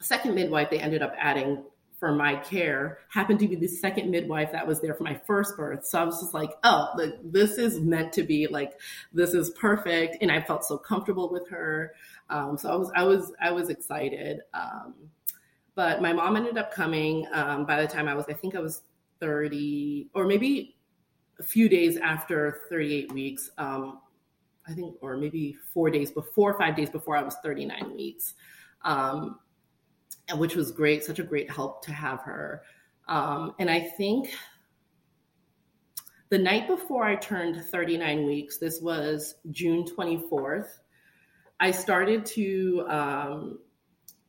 second 0.00 0.34
midwife 0.34 0.70
they 0.70 0.78
ended 0.78 1.02
up 1.02 1.14
adding 1.18 1.64
for 2.02 2.12
my 2.12 2.34
care 2.34 2.98
happened 3.10 3.38
to 3.38 3.46
be 3.46 3.54
the 3.54 3.68
second 3.68 4.10
midwife 4.10 4.50
that 4.50 4.66
was 4.66 4.80
there 4.80 4.92
for 4.92 5.04
my 5.04 5.14
first 5.24 5.56
birth. 5.56 5.86
So 5.86 6.00
I 6.00 6.02
was 6.02 6.20
just 6.20 6.34
like, 6.34 6.50
oh, 6.64 6.88
like, 6.98 7.14
this 7.22 7.58
is 7.58 7.78
meant 7.78 8.12
to 8.14 8.24
be 8.24 8.48
like, 8.48 8.72
this 9.12 9.34
is 9.34 9.50
perfect. 9.50 10.16
And 10.20 10.28
I 10.28 10.40
felt 10.40 10.64
so 10.64 10.76
comfortable 10.76 11.30
with 11.30 11.48
her. 11.50 11.94
Um, 12.28 12.58
so 12.58 12.70
I 12.70 12.74
was, 12.74 12.90
I 12.96 13.04
was, 13.04 13.32
I 13.40 13.52
was 13.52 13.68
excited. 13.68 14.40
Um, 14.52 14.94
but 15.76 16.02
my 16.02 16.12
mom 16.12 16.36
ended 16.36 16.58
up 16.58 16.74
coming 16.74 17.24
um, 17.32 17.66
by 17.66 17.80
the 17.80 17.86
time 17.86 18.08
I 18.08 18.14
was, 18.14 18.24
I 18.28 18.32
think 18.32 18.56
I 18.56 18.60
was 18.60 18.82
30 19.20 20.08
or 20.12 20.26
maybe 20.26 20.74
a 21.38 21.42
few 21.42 21.68
days 21.68 21.96
after 21.96 22.62
38 22.68 23.12
weeks, 23.12 23.50
um, 23.58 24.00
I 24.66 24.72
think, 24.72 24.96
or 25.00 25.16
maybe 25.16 25.56
four 25.72 25.90
days 25.90 26.10
before, 26.10 26.58
five 26.58 26.76
days 26.76 26.90
before 26.90 27.16
I 27.16 27.22
was 27.22 27.36
39 27.42 27.94
weeks, 27.96 28.34
um, 28.82 29.40
and 30.28 30.38
which 30.38 30.54
was 30.54 30.70
great, 30.70 31.04
such 31.04 31.18
a 31.18 31.24
great 31.24 31.50
help 31.50 31.84
to 31.84 31.92
have 31.92 32.20
her. 32.20 32.62
Um, 33.08 33.54
and 33.58 33.68
I 33.68 33.80
think 33.80 34.30
the 36.28 36.38
night 36.38 36.66
before 36.66 37.04
I 37.04 37.16
turned 37.16 37.62
39 37.62 38.24
weeks, 38.24 38.58
this 38.58 38.80
was 38.80 39.34
June 39.50 39.84
24th, 39.84 40.78
I 41.60 41.70
started 41.70 42.24
to, 42.26 42.86
um, 42.88 43.58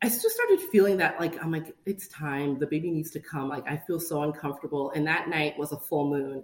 I 0.01 0.09
just 0.09 0.29
started 0.29 0.59
feeling 0.71 0.97
that 0.97 1.19
like, 1.19 1.41
I'm 1.41 1.49
like, 1.49 1.73
it's 1.85 2.07
time, 2.09 2.59
the 2.59 2.67
baby 2.67 2.91
needs 2.91 3.09
to 3.11 3.19
come. 3.19 3.47
Like, 3.47 3.65
I 3.67 3.77
feel 3.77 3.99
so 3.99 4.21
uncomfortable. 4.21 4.91
And 4.91 5.07
that 5.07 5.29
night 5.29 5.57
was 5.57 5.71
a 5.71 5.77
full 5.77 6.09
moon. 6.09 6.43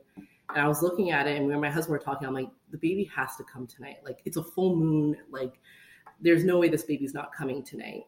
And 0.50 0.64
I 0.64 0.68
was 0.68 0.82
looking 0.82 1.12
at 1.12 1.28
it, 1.28 1.38
and 1.38 1.47
when 1.47 1.62
my 1.62 1.70
husband 1.70 1.91
were 1.91 2.04
talking, 2.04 2.28
I'm 2.28 2.34
like, 2.34 2.50
the 2.72 2.78
baby 2.78 3.10
has 3.16 3.36
to 3.38 3.43
come 3.43 3.68
tonight. 3.68 3.97
Like, 4.04 4.20
it's 4.26 4.38
a 4.38 4.43
full 4.43 4.76
moon. 4.76 5.16
Like, 5.30 5.60
there's 6.20 6.43
no 6.43 6.58
way 6.58 6.70
this 6.70 6.84
baby's 6.84 7.14
not 7.14 7.34
coming 7.34 7.64
tonight. 7.64 8.04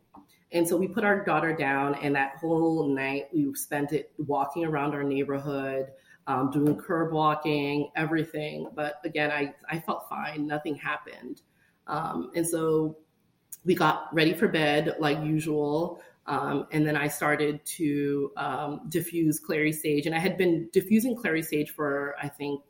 And 0.51 0.67
so 0.67 0.75
we 0.75 0.87
put 0.87 1.03
our 1.03 1.23
daughter 1.23 1.55
down, 1.55 1.95
and 1.95 2.15
that 2.15 2.37
whole 2.37 2.87
night 2.87 3.27
we 3.33 3.53
spent 3.55 3.93
it 3.93 4.11
walking 4.17 4.65
around 4.65 4.93
our 4.93 5.03
neighborhood, 5.03 5.87
um, 6.27 6.51
doing 6.51 6.75
curb 6.75 7.13
walking, 7.13 7.89
everything. 7.95 8.67
But 8.75 8.95
again, 9.05 9.31
I, 9.31 9.53
I 9.69 9.79
felt 9.79 10.09
fine. 10.09 10.47
Nothing 10.47 10.75
happened. 10.75 11.41
Um, 11.87 12.31
and 12.35 12.45
so 12.47 12.97
we 13.63 13.75
got 13.75 14.13
ready 14.13 14.33
for 14.33 14.47
bed 14.47 14.95
like 14.99 15.23
usual. 15.23 16.01
Um, 16.27 16.67
and 16.71 16.85
then 16.85 16.95
I 16.95 17.07
started 17.07 17.65
to 17.77 18.31
um, 18.37 18.81
diffuse 18.89 19.39
clary 19.39 19.71
sage. 19.71 20.05
And 20.05 20.15
I 20.15 20.19
had 20.19 20.37
been 20.37 20.69
diffusing 20.71 21.15
clary 21.15 21.41
sage 21.41 21.71
for, 21.71 22.15
I 22.21 22.27
think, 22.27 22.61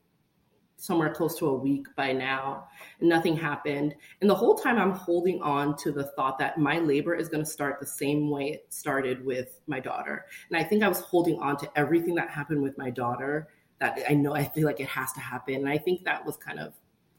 somewhere 0.77 1.13
close 1.13 1.37
to 1.37 1.47
a 1.47 1.53
week 1.53 1.85
by 1.95 2.11
now. 2.11 2.67
And 2.99 3.07
nothing 3.07 3.37
happened. 3.37 3.93
And 4.19 4.29
the 4.29 4.35
whole 4.35 4.55
time 4.55 4.79
I'm 4.79 4.93
holding 4.93 5.39
on 5.41 5.77
to 5.77 5.91
the 5.91 6.05
thought 6.15 6.39
that 6.39 6.57
my 6.57 6.79
labor 6.79 7.13
is 7.13 7.29
going 7.29 7.43
to 7.43 7.49
start 7.49 7.79
the 7.79 7.85
same 7.85 8.31
way 8.31 8.47
it 8.47 8.65
started 8.69 9.23
with 9.23 9.59
my 9.67 9.79
daughter. 9.79 10.25
And 10.49 10.57
I 10.57 10.63
think 10.63 10.81
I 10.81 10.87
was 10.87 10.99
holding 10.99 11.39
on 11.39 11.57
to 11.57 11.71
everything 11.75 12.15
that 12.15 12.31
happened 12.31 12.63
with 12.63 12.77
my 12.79 12.89
daughter 12.89 13.49
that 13.79 13.99
I 14.09 14.13
know 14.13 14.33
I 14.33 14.45
feel 14.45 14.65
like 14.65 14.79
it 14.79 14.87
has 14.87 15.11
to 15.13 15.19
happen. 15.19 15.55
And 15.55 15.69
I 15.69 15.77
think 15.77 16.03
that 16.05 16.25
was 16.25 16.37
kind 16.37 16.59
of, 16.59 16.73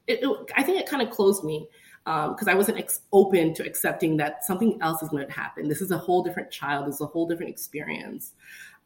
it, 0.09 0.21
it 0.23 0.53
I 0.57 0.65
think 0.65 0.81
it 0.81 0.89
kind 0.89 1.03
of 1.03 1.11
closed 1.11 1.45
me 1.45 1.69
because 2.05 2.49
um, 2.49 2.49
I 2.49 2.55
wasn't 2.55 2.79
ex- 2.79 3.03
open 3.13 3.55
to 3.55 3.65
accepting 3.65 4.17
that 4.17 4.45
something 4.45 4.79
else 4.81 5.03
is 5.03 5.09
going 5.09 5.27
to 5.27 5.33
happen. 5.33 5.69
This 5.69 5.81
is 5.81 5.91
a 5.91 5.99
whole 5.99 6.23
different 6.23 6.51
child. 6.51 6.87
This 6.87 6.97
is 6.97 7.01
a 7.01 7.07
whole 7.07 7.27
different 7.27 7.51
experience. 7.51 8.33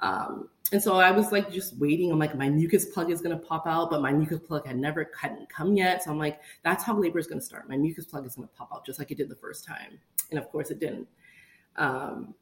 Um, 0.01 0.51
and 0.73 0.83
so 0.83 0.97
I 0.97 1.11
was 1.11 1.33
like 1.33 1.51
just 1.51 1.79
waiting. 1.79 2.13
I'm 2.13 2.19
like, 2.19 2.37
my 2.37 2.51
mucus 2.51 2.87
plug 2.87 3.11
is 3.11 3.23
going 3.23 3.39
to 3.39 3.43
pop 3.45 3.67
out, 3.67 3.91
but 3.91 4.03
my 4.03 4.13
mucus 4.13 4.41
plug 4.41 4.67
had 4.67 4.77
never 4.77 5.11
hadn't 5.19 5.49
come 5.49 5.75
yet. 5.75 6.03
So 6.03 6.11
I'm 6.11 6.19
like, 6.19 6.41
that's 6.63 6.85
how 6.85 6.95
labor 6.95 7.19
is 7.19 7.27
going 7.27 7.41
to 7.41 7.45
start. 7.45 7.69
My 7.69 7.77
mucus 7.77 8.05
plug 8.05 8.27
is 8.27 8.35
going 8.35 8.49
to 8.49 8.55
pop 8.55 8.71
out 8.75 8.85
just 8.85 8.99
like 8.99 9.11
it 9.11 9.17
did 9.17 9.29
the 9.29 9.37
first 9.37 9.65
time. 9.65 9.99
And 10.31 10.39
of 10.39 10.51
course, 10.51 10.71
it 10.71 10.81
didn't. 10.81 11.09
Um, 11.77 12.35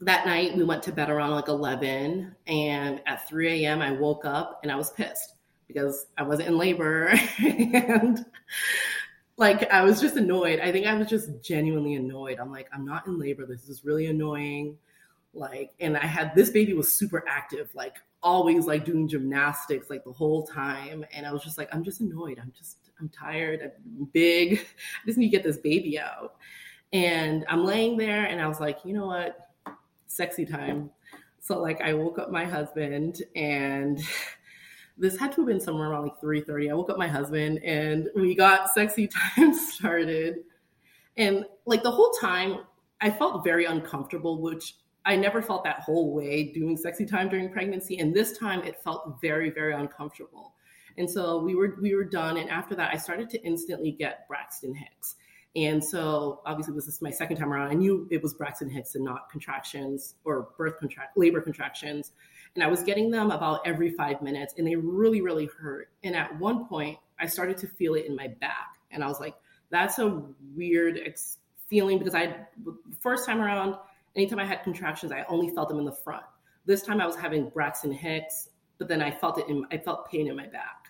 that 0.00 0.24
night 0.24 0.56
we 0.56 0.64
went 0.64 0.82
to 0.84 0.92
bed 0.92 1.10
around 1.10 1.30
like 1.32 1.48
11 1.48 2.34
and 2.46 3.02
at 3.06 3.28
3 3.28 3.64
a.m 3.64 3.82
i 3.82 3.92
woke 3.92 4.24
up 4.24 4.60
and 4.62 4.72
i 4.72 4.76
was 4.76 4.90
pissed 4.92 5.34
because 5.66 6.06
i 6.16 6.22
wasn't 6.22 6.48
in 6.48 6.56
labor 6.56 7.08
and 7.38 8.24
like 9.40 9.72
I 9.72 9.82
was 9.82 10.02
just 10.02 10.16
annoyed. 10.16 10.60
I 10.60 10.70
think 10.70 10.86
I 10.86 10.94
was 10.94 11.08
just 11.08 11.30
genuinely 11.42 11.94
annoyed. 11.94 12.38
I'm 12.38 12.52
like, 12.52 12.68
I'm 12.74 12.84
not 12.84 13.06
in 13.06 13.18
labor. 13.18 13.46
This 13.46 13.70
is 13.70 13.86
really 13.86 14.06
annoying. 14.06 14.76
Like, 15.32 15.70
and 15.80 15.96
I 15.96 16.04
had 16.04 16.34
this 16.34 16.50
baby 16.50 16.74
was 16.74 16.92
super 16.92 17.24
active, 17.26 17.70
like 17.74 17.96
always 18.22 18.66
like 18.66 18.84
doing 18.84 19.08
gymnastics 19.08 19.88
like 19.88 20.04
the 20.04 20.12
whole 20.12 20.46
time. 20.46 21.06
And 21.14 21.26
I 21.26 21.32
was 21.32 21.42
just 21.42 21.56
like, 21.56 21.74
I'm 21.74 21.82
just 21.82 22.02
annoyed. 22.02 22.38
I'm 22.38 22.52
just, 22.54 22.90
I'm 23.00 23.08
tired. 23.08 23.62
I'm 23.62 24.04
big. 24.12 24.58
I 25.02 25.06
just 25.06 25.16
need 25.16 25.30
to 25.30 25.36
get 25.36 25.42
this 25.42 25.56
baby 25.56 25.98
out. 25.98 26.34
And 26.92 27.46
I'm 27.48 27.64
laying 27.64 27.96
there 27.96 28.26
and 28.26 28.42
I 28.42 28.46
was 28.46 28.60
like, 28.60 28.80
you 28.84 28.92
know 28.92 29.06
what? 29.06 29.38
Sexy 30.06 30.44
time. 30.44 30.90
So 31.38 31.58
like 31.58 31.80
I 31.80 31.94
woke 31.94 32.18
up 32.18 32.30
my 32.30 32.44
husband 32.44 33.22
and 33.34 34.02
this 35.00 35.18
had 35.18 35.32
to 35.32 35.40
have 35.40 35.48
been 35.48 35.60
somewhere 35.60 35.90
around 35.90 36.02
like 36.02 36.20
3.30 36.20 36.70
i 36.70 36.74
woke 36.74 36.90
up 36.90 36.98
my 36.98 37.08
husband 37.08 37.58
and 37.64 38.08
we 38.14 38.34
got 38.34 38.70
sexy 38.70 39.08
time 39.36 39.54
started. 39.54 40.40
And 41.16 41.44
like 41.66 41.82
the 41.82 41.90
whole 41.90 42.10
time 42.20 42.58
i 43.00 43.10
felt 43.10 43.42
very 43.42 43.64
uncomfortable 43.64 44.40
which 44.40 44.76
i 45.06 45.16
never 45.16 45.40
felt 45.42 45.64
that 45.64 45.80
whole 45.80 46.14
way 46.14 46.52
doing 46.52 46.76
sexy 46.76 47.06
time 47.06 47.28
during 47.28 47.50
pregnancy. 47.50 47.98
And 47.98 48.14
this 48.14 48.38
time 48.38 48.62
it 48.62 48.80
felt 48.82 49.18
very 49.20 49.50
very 49.50 49.74
uncomfortable. 49.74 50.54
And 50.98 51.10
so 51.10 51.42
we 51.42 51.54
were 51.54 51.78
we 51.80 51.94
were 51.94 52.04
done. 52.04 52.36
And 52.36 52.50
after 52.50 52.74
that 52.76 52.92
i 52.92 52.96
started 52.98 53.30
to 53.30 53.42
instantly 53.42 53.92
get 53.92 54.28
braxton 54.28 54.74
hicks. 54.74 55.16
And 55.56 55.82
so 55.82 56.42
obviously 56.46 56.74
this 56.74 56.86
is 56.86 57.02
my 57.02 57.10
second 57.10 57.38
time 57.38 57.52
around. 57.52 57.70
I 57.70 57.74
knew 57.74 58.06
it 58.10 58.22
was 58.22 58.34
braxton 58.34 58.68
hicks 58.68 58.94
and 58.94 59.04
not 59.04 59.30
contractions 59.30 60.14
or 60.24 60.50
birth 60.56 60.78
contract 60.78 61.16
labor 61.16 61.40
contractions 61.40 62.12
and 62.54 62.64
I 62.64 62.66
was 62.66 62.82
getting 62.82 63.10
them 63.10 63.30
about 63.30 63.66
every 63.66 63.90
five 63.90 64.22
minutes, 64.22 64.54
and 64.58 64.66
they 64.66 64.76
really, 64.76 65.20
really 65.20 65.48
hurt. 65.58 65.88
And 66.02 66.16
at 66.16 66.38
one 66.38 66.66
point, 66.66 66.98
I 67.18 67.26
started 67.26 67.56
to 67.58 67.68
feel 67.68 67.94
it 67.94 68.06
in 68.06 68.16
my 68.16 68.28
back, 68.28 68.78
and 68.90 69.04
I 69.04 69.06
was 69.06 69.20
like, 69.20 69.34
"That's 69.70 69.98
a 69.98 70.22
weird 70.54 70.98
ex- 71.04 71.38
feeling," 71.68 71.98
because 71.98 72.14
I, 72.14 72.34
first 73.00 73.26
time 73.26 73.40
around, 73.40 73.76
anytime 74.16 74.38
I 74.38 74.44
had 74.44 74.62
contractions, 74.62 75.12
I 75.12 75.24
only 75.28 75.54
felt 75.54 75.68
them 75.68 75.78
in 75.78 75.84
the 75.84 75.96
front. 76.04 76.24
This 76.66 76.82
time, 76.82 77.00
I 77.00 77.06
was 77.06 77.16
having 77.16 77.48
Braxton 77.50 77.92
Hicks, 77.92 78.48
but 78.78 78.88
then 78.88 79.00
I 79.02 79.10
felt 79.10 79.38
it 79.38 79.48
in, 79.48 79.64
I 79.70 79.78
felt 79.78 80.10
pain 80.10 80.28
in 80.28 80.36
my 80.36 80.46
back. 80.46 80.80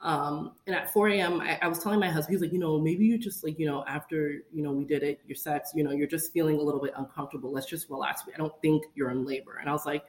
Um, 0.00 0.52
and 0.66 0.76
at 0.76 0.92
4 0.92 1.08
a.m., 1.08 1.40
I, 1.40 1.58
I, 1.60 1.66
was 1.66 1.80
telling 1.80 1.98
my 1.98 2.08
husband, 2.08 2.34
he's 2.34 2.40
like, 2.40 2.52
you 2.52 2.60
know, 2.60 2.78
maybe 2.78 3.04
you 3.04 3.18
just 3.18 3.42
like, 3.42 3.58
you 3.58 3.66
know, 3.66 3.84
after, 3.88 4.42
you 4.52 4.62
know, 4.62 4.70
we 4.70 4.84
did 4.84 5.02
it, 5.02 5.20
your 5.26 5.34
sex, 5.34 5.72
you 5.74 5.82
know, 5.82 5.90
you're 5.90 6.06
just 6.06 6.32
feeling 6.32 6.56
a 6.56 6.62
little 6.62 6.80
bit 6.80 6.92
uncomfortable. 6.96 7.52
Let's 7.52 7.66
just 7.66 7.90
relax. 7.90 8.22
I 8.32 8.38
don't 8.38 8.52
think 8.62 8.84
you're 8.94 9.10
in 9.10 9.24
labor. 9.24 9.56
And 9.60 9.68
I 9.68 9.72
was 9.72 9.86
like, 9.86 10.04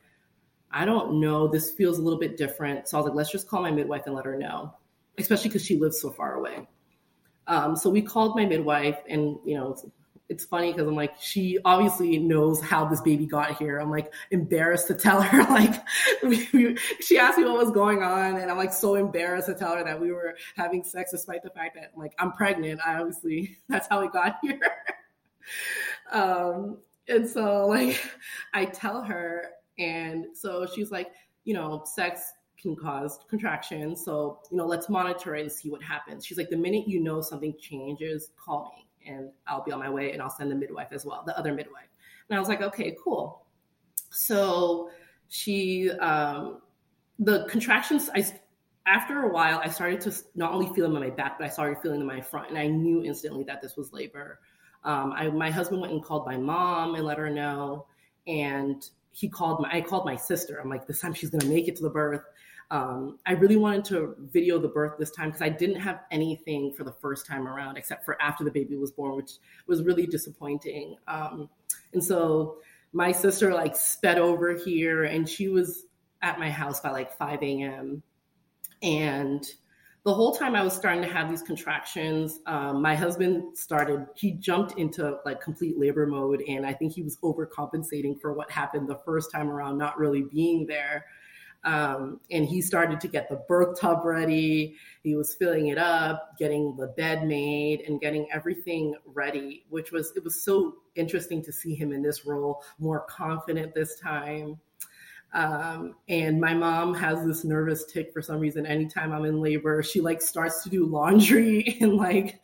I 0.72 0.86
don't 0.86 1.20
know. 1.20 1.47
This 1.47 1.72
feels 1.72 1.99
a 1.99 2.01
little 2.01 2.20
bit 2.20 2.38
different. 2.38 2.88
So 2.88 2.97
I 2.97 3.01
was 3.01 3.09
like, 3.09 3.15
let's 3.15 3.32
just 3.32 3.47
call 3.47 3.61
my 3.61 3.72
midwife 3.72 4.03
and 4.05 4.15
let 4.15 4.26
her 4.26 4.38
know, 4.38 4.76
especially 5.17 5.49
because 5.49 5.65
she 5.65 5.78
lives 5.78 5.99
so 5.99 6.11
far 6.11 6.36
away. 6.36 6.67
Um, 7.47 7.76
so 7.76 7.89
we 7.89 8.03
called 8.03 8.36
my 8.36 8.45
midwife, 8.45 8.99
and 9.07 9.38
you 9.43 9.55
know, 9.55 9.76
it's 10.30 10.45
funny 10.45 10.72
because 10.72 10.88
I'm 10.88 10.95
like, 10.95 11.20
she 11.20 11.57
obviously 11.65 12.20
knows 12.20 12.61
how 12.61 12.86
this 12.86 13.01
baby 13.01 13.26
got 13.26 13.57
here. 13.57 13.80
I'm 13.80 13.89
like 13.89 14.13
embarrassed 14.30 14.88
to 14.88 14.93
tell 14.93 15.22
her. 15.22 15.39
Like, 15.49 15.74
she 17.01 17.17
asked 17.17 17.39
me 17.39 17.45
what 17.45 17.57
was 17.57 17.72
going 17.72 18.03
on, 18.03 18.38
and 18.38 18.51
I'm 18.51 18.57
like 18.57 18.72
so 18.72 18.93
embarrassed 18.95 19.47
to 19.47 19.55
tell 19.55 19.76
her 19.76 19.84
that 19.84 19.99
we 19.99 20.11
were 20.11 20.38
having 20.55 20.84
sex, 20.84 21.11
despite 21.11 21.41
the 21.41 21.49
fact 21.49 21.76
that 21.76 21.97
like 21.97 22.13
I'm 22.20 22.32
pregnant. 22.34 22.80
I 22.86 22.95
obviously 22.99 23.57
that's 23.67 23.88
how 23.89 24.01
we 24.01 24.09
got 24.09 24.38
here. 24.43 24.59
um, 26.11 26.78
and 27.07 27.28
so 27.28 27.65
like, 27.65 27.99
I 28.53 28.65
tell 28.65 29.01
her, 29.01 29.45
and 29.80 30.25
so 30.34 30.67
she's 30.67 30.91
like, 30.91 31.11
you 31.45 31.53
know, 31.53 31.84
sex 31.86 32.34
can 32.61 32.75
cause 32.75 33.19
contractions. 33.30 34.03
So, 34.03 34.39
you 34.51 34.57
know, 34.57 34.65
let's 34.65 34.89
monitor 34.89 35.36
it 35.36 35.41
and 35.43 35.51
see 35.51 35.69
what 35.69 35.82
happens. 35.82 36.25
She's 36.25 36.38
like, 36.38 36.49
the 36.49 36.57
minute 36.57 36.88
you 36.88 36.99
know 36.99 37.21
something 37.21 37.53
changes, 37.59 38.32
call 38.38 38.73
me 38.75 39.11
and 39.11 39.30
I'll 39.47 39.63
be 39.63 39.71
on 39.71 39.80
my 39.80 39.89
way 39.89 40.11
and 40.11 40.21
I'll 40.21 40.30
send 40.30 40.51
the 40.51 40.55
midwife 40.55 40.89
as 40.91 41.05
well, 41.05 41.23
the 41.25 41.38
other 41.38 41.53
midwife. 41.53 41.88
And 42.30 42.36
I 42.36 42.39
was 42.39 42.49
like, 42.49 42.61
okay, 42.61 42.95
cool. 43.01 43.45
So 44.11 44.89
she, 45.30 45.89
um, 45.91 46.61
the 47.17 47.45
contractions, 47.45 48.09
I, 48.13 48.25
after 48.86 49.23
a 49.23 49.30
while, 49.30 49.61
I 49.63 49.69
started 49.69 50.01
to 50.01 50.13
not 50.36 50.51
only 50.51 50.67
feel 50.73 50.86
them 50.86 50.95
on 50.95 51.01
my 51.01 51.09
back, 51.09 51.38
but 51.39 51.45
I 51.45 51.49
started 51.49 51.77
feeling 51.82 51.99
them 51.99 52.09
on 52.09 52.17
my 52.17 52.21
front. 52.21 52.49
And 52.49 52.57
I 52.57 52.67
knew 52.67 53.03
instantly 53.03 53.43
that 53.45 53.61
this 53.61 53.77
was 53.77 53.93
labor. 53.93 54.39
Um, 54.84 55.13
I, 55.13 55.30
my 55.30 55.49
husband 55.49 55.82
went 55.82 55.93
and 55.93 56.03
called 56.03 56.25
my 56.25 56.38
mom 56.38 56.95
and 56.95 57.05
let 57.05 57.17
her 57.17 57.30
know. 57.30 57.86
And 58.27 58.84
he 59.12 59.30
called 59.30 59.62
my, 59.62 59.70
I 59.72 59.82
called 59.82 60.05
my 60.05 60.16
sister. 60.16 60.60
I'm 60.60 60.70
like, 60.70 60.88
this 60.88 61.01
time 61.01 61.14
she's 61.14 61.32
to 61.32 61.45
make 61.45 61.68
it 61.68 61.76
to 61.78 61.84
the 61.84 61.89
birth. 61.89 62.24
Um, 62.72 63.18
I 63.26 63.32
really 63.34 63.55
wanted 63.55 63.86
to 63.86 64.16
video 64.32 64.60
the 64.60 64.68
birth 64.68 64.93
this 64.99 65.10
time 65.10 65.30
because 65.30 65.41
I 65.41 65.49
didn't 65.49 65.80
have 65.80 66.01
anything 66.12 66.74
for 66.74 66.84
the 66.84 66.91
first 66.91 67.26
time 67.26 67.47
around 67.47 67.78
except 67.78 68.05
for 68.05 68.22
after 68.22 68.43
the 68.43 68.51
baby 68.51 68.76
was 68.76 68.91
born, 68.91 69.16
which 69.16 69.32
was 69.66 69.82
really 69.82 70.05
disappointing. 70.05 70.95
Um, 71.07 71.49
and 71.93 72.03
so 72.03 72.57
my 72.93 73.12
sister 73.12 73.53
like 73.53 73.76
sped 73.76 74.20
over 74.20 74.55
here 74.55 75.03
and 75.03 75.28
she 75.28 75.47
was 75.47 75.86
at 76.22 76.39
my 76.39 76.49
house 76.49 76.80
by 76.80 76.91
like 76.91 77.12
5 77.18 77.41
a.m. 77.41 78.03
And 78.84 79.45
the 80.10 80.16
whole 80.16 80.34
time 80.34 80.55
I 80.55 80.64
was 80.64 80.74
starting 80.74 81.03
to 81.03 81.07
have 81.07 81.30
these 81.30 81.43
contractions, 81.43 82.39
um, 82.47 82.82
my 82.82 82.95
husband 82.95 83.55
started, 83.55 84.07
he 84.16 84.32
jumped 84.32 84.80
into 84.80 85.18
like 85.24 85.39
complete 85.39 85.78
labor 85.78 86.07
mode. 86.07 86.41
And 86.47 86.66
I 86.66 86.74
think 86.74 86.93
he 86.93 87.03
was 87.03 87.18
overcompensating 87.18 88.20
for 88.20 88.34
what 88.34 88.49
happened 88.49 88.89
the 88.89 88.97
first 89.05 89.32
time 89.32 89.51
around, 89.51 89.78
not 89.78 89.99
really 89.99 90.24
being 90.24 90.66
there. 90.66 91.05
Um, 91.64 92.22
and 92.32 92.43
he 92.43 92.60
started 92.60 92.99
to 93.01 93.07
get 93.07 93.30
the 93.30 93.43
birth 93.47 93.80
tub 93.80 94.03
ready. 94.03 94.78
He 95.03 95.14
was 95.14 95.36
filling 95.36 95.68
it 95.68 95.78
up, 95.78 96.36
getting 96.39 96.76
the 96.76 96.88
bed 96.88 97.28
made, 97.28 97.82
and 97.82 98.01
getting 98.01 98.28
everything 98.34 98.95
ready, 99.05 99.66
which 99.70 99.91
was, 99.91 100.12
it 100.16 100.24
was 100.24 100.43
so 100.43 100.78
interesting 100.95 101.43
to 101.43 101.51
see 101.51 101.76
him 101.76 101.93
in 101.93 102.01
this 102.01 102.26
role, 102.26 102.64
more 102.80 103.01
confident 103.01 103.76
this 103.76 103.99
time. 103.99 104.57
Um, 105.32 105.95
and 106.07 106.41
my 106.41 106.53
mom 106.53 106.93
has 106.95 107.23
this 107.23 107.43
nervous 107.43 107.86
tic 107.86 108.11
for 108.11 108.21
some 108.21 108.39
reason. 108.39 108.65
Anytime 108.65 109.11
I'm 109.11 109.25
in 109.25 109.41
labor, 109.41 109.84
she 109.84 110.01
like 110.01 110.21
starts 110.21 110.63
to 110.63 110.69
do 110.69 110.86
laundry 110.86 111.77
and 111.82 111.97
like, 111.97 112.41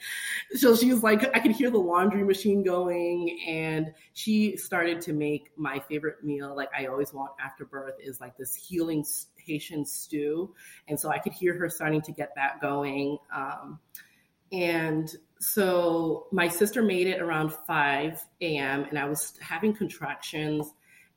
so 0.54 0.76
she's 0.76 1.02
like, 1.02 1.36
I 1.36 1.40
could 1.40 1.52
hear 1.52 1.72
the 1.72 1.80
laundry 1.80 2.24
machine 2.24 2.64
going. 2.64 3.40
And 3.48 3.94
she 4.14 4.56
started 4.58 5.02
to 5.02 5.14
make 5.14 5.52
my 5.58 5.80
favorite 5.80 6.24
meal, 6.24 6.56
like 6.56 6.70
I 6.78 6.86
always 6.86 7.14
want 7.14 7.32
after 7.44 7.66
birth, 7.66 7.96
is 8.00 8.22
like 8.22 8.38
this 8.38 8.56
healing 8.56 9.04
Haitian 9.46 9.86
stew. 9.86 10.54
And 10.88 11.00
so 11.00 11.10
I 11.10 11.20
could 11.20 11.34
hear 11.34 11.58
her 11.58 11.70
starting 11.70 12.02
to 12.04 12.12
get 12.12 12.34
that 12.36 12.62
going. 12.62 13.18
Um, 13.36 13.80
and 14.52 15.10
so 15.40 16.28
my 16.32 16.48
sister 16.48 16.82
made 16.82 17.08
it 17.08 17.22
around 17.22 17.52
5 17.52 18.24
a.m. 18.42 18.86
and 18.86 18.98
I 18.98 19.06
was 19.06 19.34
having 19.42 19.74
contractions 19.74 20.74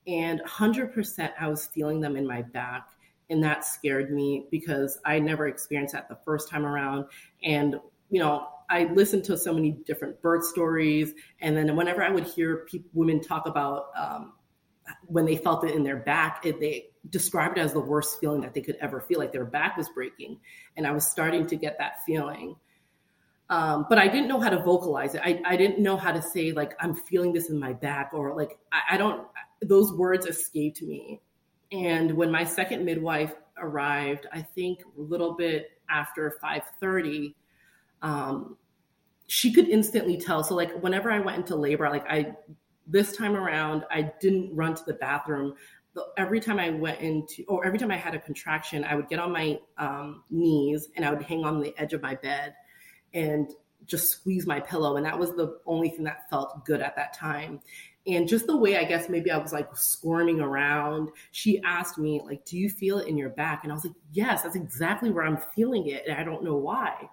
and 0.08 0.40
100% 0.40 1.30
I 1.38 1.48
was 1.48 1.66
feeling 1.66 2.00
them 2.00 2.16
in 2.16 2.26
my 2.26 2.42
back. 2.42 2.88
And 3.30 3.44
that 3.44 3.64
scared 3.64 4.10
me 4.10 4.46
because 4.50 4.98
I 5.04 5.18
never 5.18 5.48
experienced 5.48 5.92
that 5.92 6.08
the 6.08 6.18
first 6.24 6.48
time 6.48 6.64
around. 6.64 7.04
And, 7.44 7.78
you 8.10 8.20
know, 8.20 8.48
I 8.70 8.84
listened 8.84 9.24
to 9.24 9.36
so 9.36 9.52
many 9.52 9.72
different 9.72 10.20
birth 10.22 10.46
stories. 10.46 11.12
And 11.42 11.54
then 11.54 11.76
whenever 11.76 12.02
I 12.02 12.10
would 12.10 12.24
hear 12.24 12.64
people, 12.70 12.88
women 12.94 13.20
talk 13.20 13.46
about 13.46 13.90
um, 13.94 14.32
when 15.06 15.26
they 15.26 15.36
felt 15.36 15.62
it 15.64 15.74
in 15.74 15.84
their 15.84 15.98
back, 15.98 16.46
it, 16.46 16.58
they 16.58 16.86
described 17.10 17.58
it 17.58 17.60
as 17.60 17.74
the 17.74 17.80
worst 17.80 18.18
feeling 18.18 18.40
that 18.40 18.54
they 18.54 18.62
could 18.62 18.76
ever 18.80 19.02
feel, 19.02 19.18
like 19.18 19.32
their 19.32 19.44
back 19.44 19.76
was 19.76 19.90
breaking. 19.90 20.38
And 20.78 20.86
I 20.86 20.92
was 20.92 21.06
starting 21.06 21.46
to 21.48 21.56
get 21.56 21.76
that 21.78 22.04
feeling. 22.06 22.56
Um, 23.50 23.86
but 23.88 23.98
I 23.98 24.08
didn't 24.08 24.28
know 24.28 24.40
how 24.40 24.50
to 24.50 24.62
vocalize 24.62 25.14
it. 25.14 25.22
I, 25.24 25.40
I 25.44 25.56
didn't 25.56 25.80
know 25.82 25.96
how 25.96 26.12
to 26.12 26.20
say, 26.20 26.52
like, 26.52 26.74
I'm 26.80 26.94
feeling 26.94 27.32
this 27.32 27.48
in 27.48 27.58
my 27.58 27.72
back, 27.72 28.10
or 28.12 28.34
like, 28.36 28.58
I, 28.72 28.94
I 28.94 28.96
don't, 28.98 29.26
those 29.60 29.92
words 29.92 30.26
escaped 30.26 30.82
me. 30.82 31.20
And 31.72 32.12
when 32.12 32.30
my 32.30 32.44
second 32.44 32.84
midwife 32.84 33.34
arrived, 33.58 34.26
I 34.32 34.42
think 34.42 34.80
a 34.96 35.00
little 35.00 35.34
bit 35.34 35.72
after 35.90 36.38
5:30, 36.42 37.34
um, 38.02 38.56
she 39.26 39.52
could 39.52 39.68
instantly 39.68 40.16
tell. 40.16 40.42
So 40.42 40.54
like 40.54 40.72
whenever 40.82 41.10
I 41.10 41.20
went 41.20 41.38
into 41.38 41.56
labor, 41.56 41.88
like 41.90 42.06
I 42.08 42.34
this 42.86 43.14
time 43.16 43.36
around, 43.36 43.84
I 43.90 44.12
didn't 44.20 44.54
run 44.54 44.74
to 44.74 44.84
the 44.86 44.94
bathroom. 44.94 45.54
Every 46.16 46.40
time 46.40 46.58
I 46.58 46.70
went 46.70 47.00
into, 47.00 47.44
or 47.48 47.66
every 47.66 47.78
time 47.78 47.90
I 47.90 47.96
had 47.96 48.14
a 48.14 48.18
contraction, 48.18 48.84
I 48.84 48.94
would 48.94 49.08
get 49.08 49.18
on 49.18 49.32
my 49.32 49.58
um, 49.76 50.22
knees 50.30 50.88
and 50.96 51.04
I 51.04 51.12
would 51.12 51.22
hang 51.22 51.44
on 51.44 51.60
the 51.60 51.74
edge 51.76 51.92
of 51.92 52.00
my 52.00 52.14
bed 52.14 52.54
and 53.12 53.50
just 53.84 54.08
squeeze 54.08 54.46
my 54.46 54.60
pillow. 54.60 54.96
And 54.96 55.04
that 55.04 55.18
was 55.18 55.32
the 55.32 55.58
only 55.66 55.90
thing 55.90 56.04
that 56.04 56.30
felt 56.30 56.64
good 56.64 56.80
at 56.80 56.96
that 56.96 57.14
time 57.14 57.60
and 58.08 58.26
just 58.26 58.46
the 58.46 58.56
way 58.56 58.76
I 58.76 58.84
guess 58.84 59.08
maybe 59.08 59.30
I 59.30 59.36
was 59.36 59.52
like 59.52 59.76
squirming 59.76 60.40
around, 60.40 61.10
she 61.30 61.60
asked 61.62 61.98
me 61.98 62.22
like, 62.24 62.44
"Do 62.46 62.56
you 62.56 62.70
feel 62.70 62.98
it 62.98 63.06
in 63.06 63.18
your 63.18 63.28
back?" 63.28 63.62
And 63.62 63.70
I 63.70 63.74
was 63.74 63.84
like, 63.84 63.94
"Yes, 64.12 64.42
that's 64.42 64.56
exactly 64.56 65.10
where 65.10 65.24
I'm 65.24 65.38
feeling 65.54 65.86
it, 65.88 66.04
and 66.08 66.18
I 66.18 66.24
don't 66.24 66.42
know 66.42 66.56
why." 66.56 67.08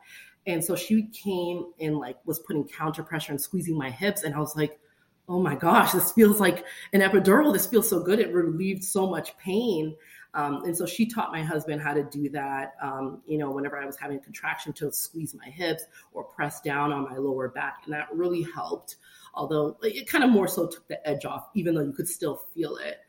And 0.48 0.64
so 0.64 0.76
she 0.76 1.08
came 1.08 1.66
and 1.80 1.98
like 1.98 2.18
was 2.26 2.40
putting 2.40 2.68
counter 2.68 3.04
pressure 3.04 3.32
and 3.32 3.42
squeezing 3.42 3.78
my 3.78 3.90
hips, 3.90 4.24
and 4.24 4.34
I 4.34 4.40
was 4.40 4.56
like, 4.56 4.80
"Oh 5.28 5.42
my 5.42 5.56
gosh, 5.56 5.92
this 5.92 6.14
feels 6.14 6.40
like 6.40 6.66
an 6.94 7.02
epidural. 7.02 7.52
This 7.52 7.66
feels 7.66 7.90
so 7.90 8.02
good. 8.02 8.20
It 8.20 8.34
relieved 8.34 8.84
so 8.84 9.08
much 9.08 9.38
pain." 9.38 9.96
Um, 10.34 10.66
and 10.66 10.78
so 10.78 10.86
she 10.86 11.06
taught 11.06 11.32
my 11.32 11.42
husband 11.42 11.82
how 11.82 11.94
to 11.94 12.04
do 12.04 12.30
that. 12.30 12.74
Um, 12.82 13.22
you 13.26 13.38
know, 13.38 13.52
whenever 13.52 13.78
I 13.82 13.86
was 13.86 13.98
having 13.98 14.20
contraction, 14.20 14.74
to 14.74 14.92
squeeze 14.92 15.34
my 15.34 15.50
hips 15.50 15.84
or 16.14 16.26
press 16.26 16.60
down 16.62 16.92
on 16.92 17.04
my 17.04 17.18
lower 17.18 17.50
back, 17.50 17.84
and 17.86 17.94
that 17.94 18.08
really 18.14 18.44
helped 18.44 18.98
although 19.36 19.78
it 19.82 20.08
kind 20.08 20.24
of 20.24 20.30
more 20.30 20.48
so 20.48 20.68
took 20.68 20.88
the 20.88 21.08
edge 21.08 21.26
off, 21.26 21.50
even 21.56 21.76
though 21.76 21.82
you 21.82 21.94
could 21.94 22.08
still 22.08 22.44
feel 22.54 22.78
it. 22.78 23.00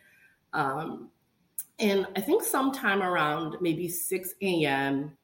Um, 0.53 1.11
and 1.79 2.07
I 2.17 2.21
think 2.21 2.43
sometime 2.43 3.03
around 3.03 3.57
maybe 3.61 3.89
6 3.89 4.35
a.m., 4.43 5.17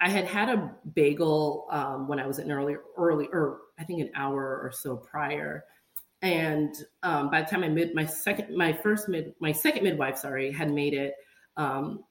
I 0.00 0.08
had 0.08 0.26
had 0.26 0.48
a 0.48 0.74
bagel 0.94 1.66
um, 1.70 2.08
when 2.08 2.18
I 2.18 2.26
was 2.26 2.38
in 2.38 2.50
early, 2.50 2.76
early, 2.96 3.28
or 3.32 3.58
I 3.78 3.84
think 3.84 4.00
an 4.00 4.10
hour 4.14 4.60
or 4.62 4.72
so 4.72 4.96
prior. 4.96 5.64
And 6.22 6.74
um, 7.02 7.30
by 7.30 7.42
the 7.42 7.48
time 7.48 7.64
I 7.64 7.68
mid 7.68 7.94
my 7.94 8.06
second, 8.06 8.56
my 8.56 8.72
first 8.72 9.08
mid, 9.08 9.34
my 9.40 9.52
second 9.52 9.84
midwife, 9.84 10.18
sorry, 10.18 10.52
had 10.52 10.70
made 10.70 10.94
it. 10.94 11.14
Um, 11.56 12.04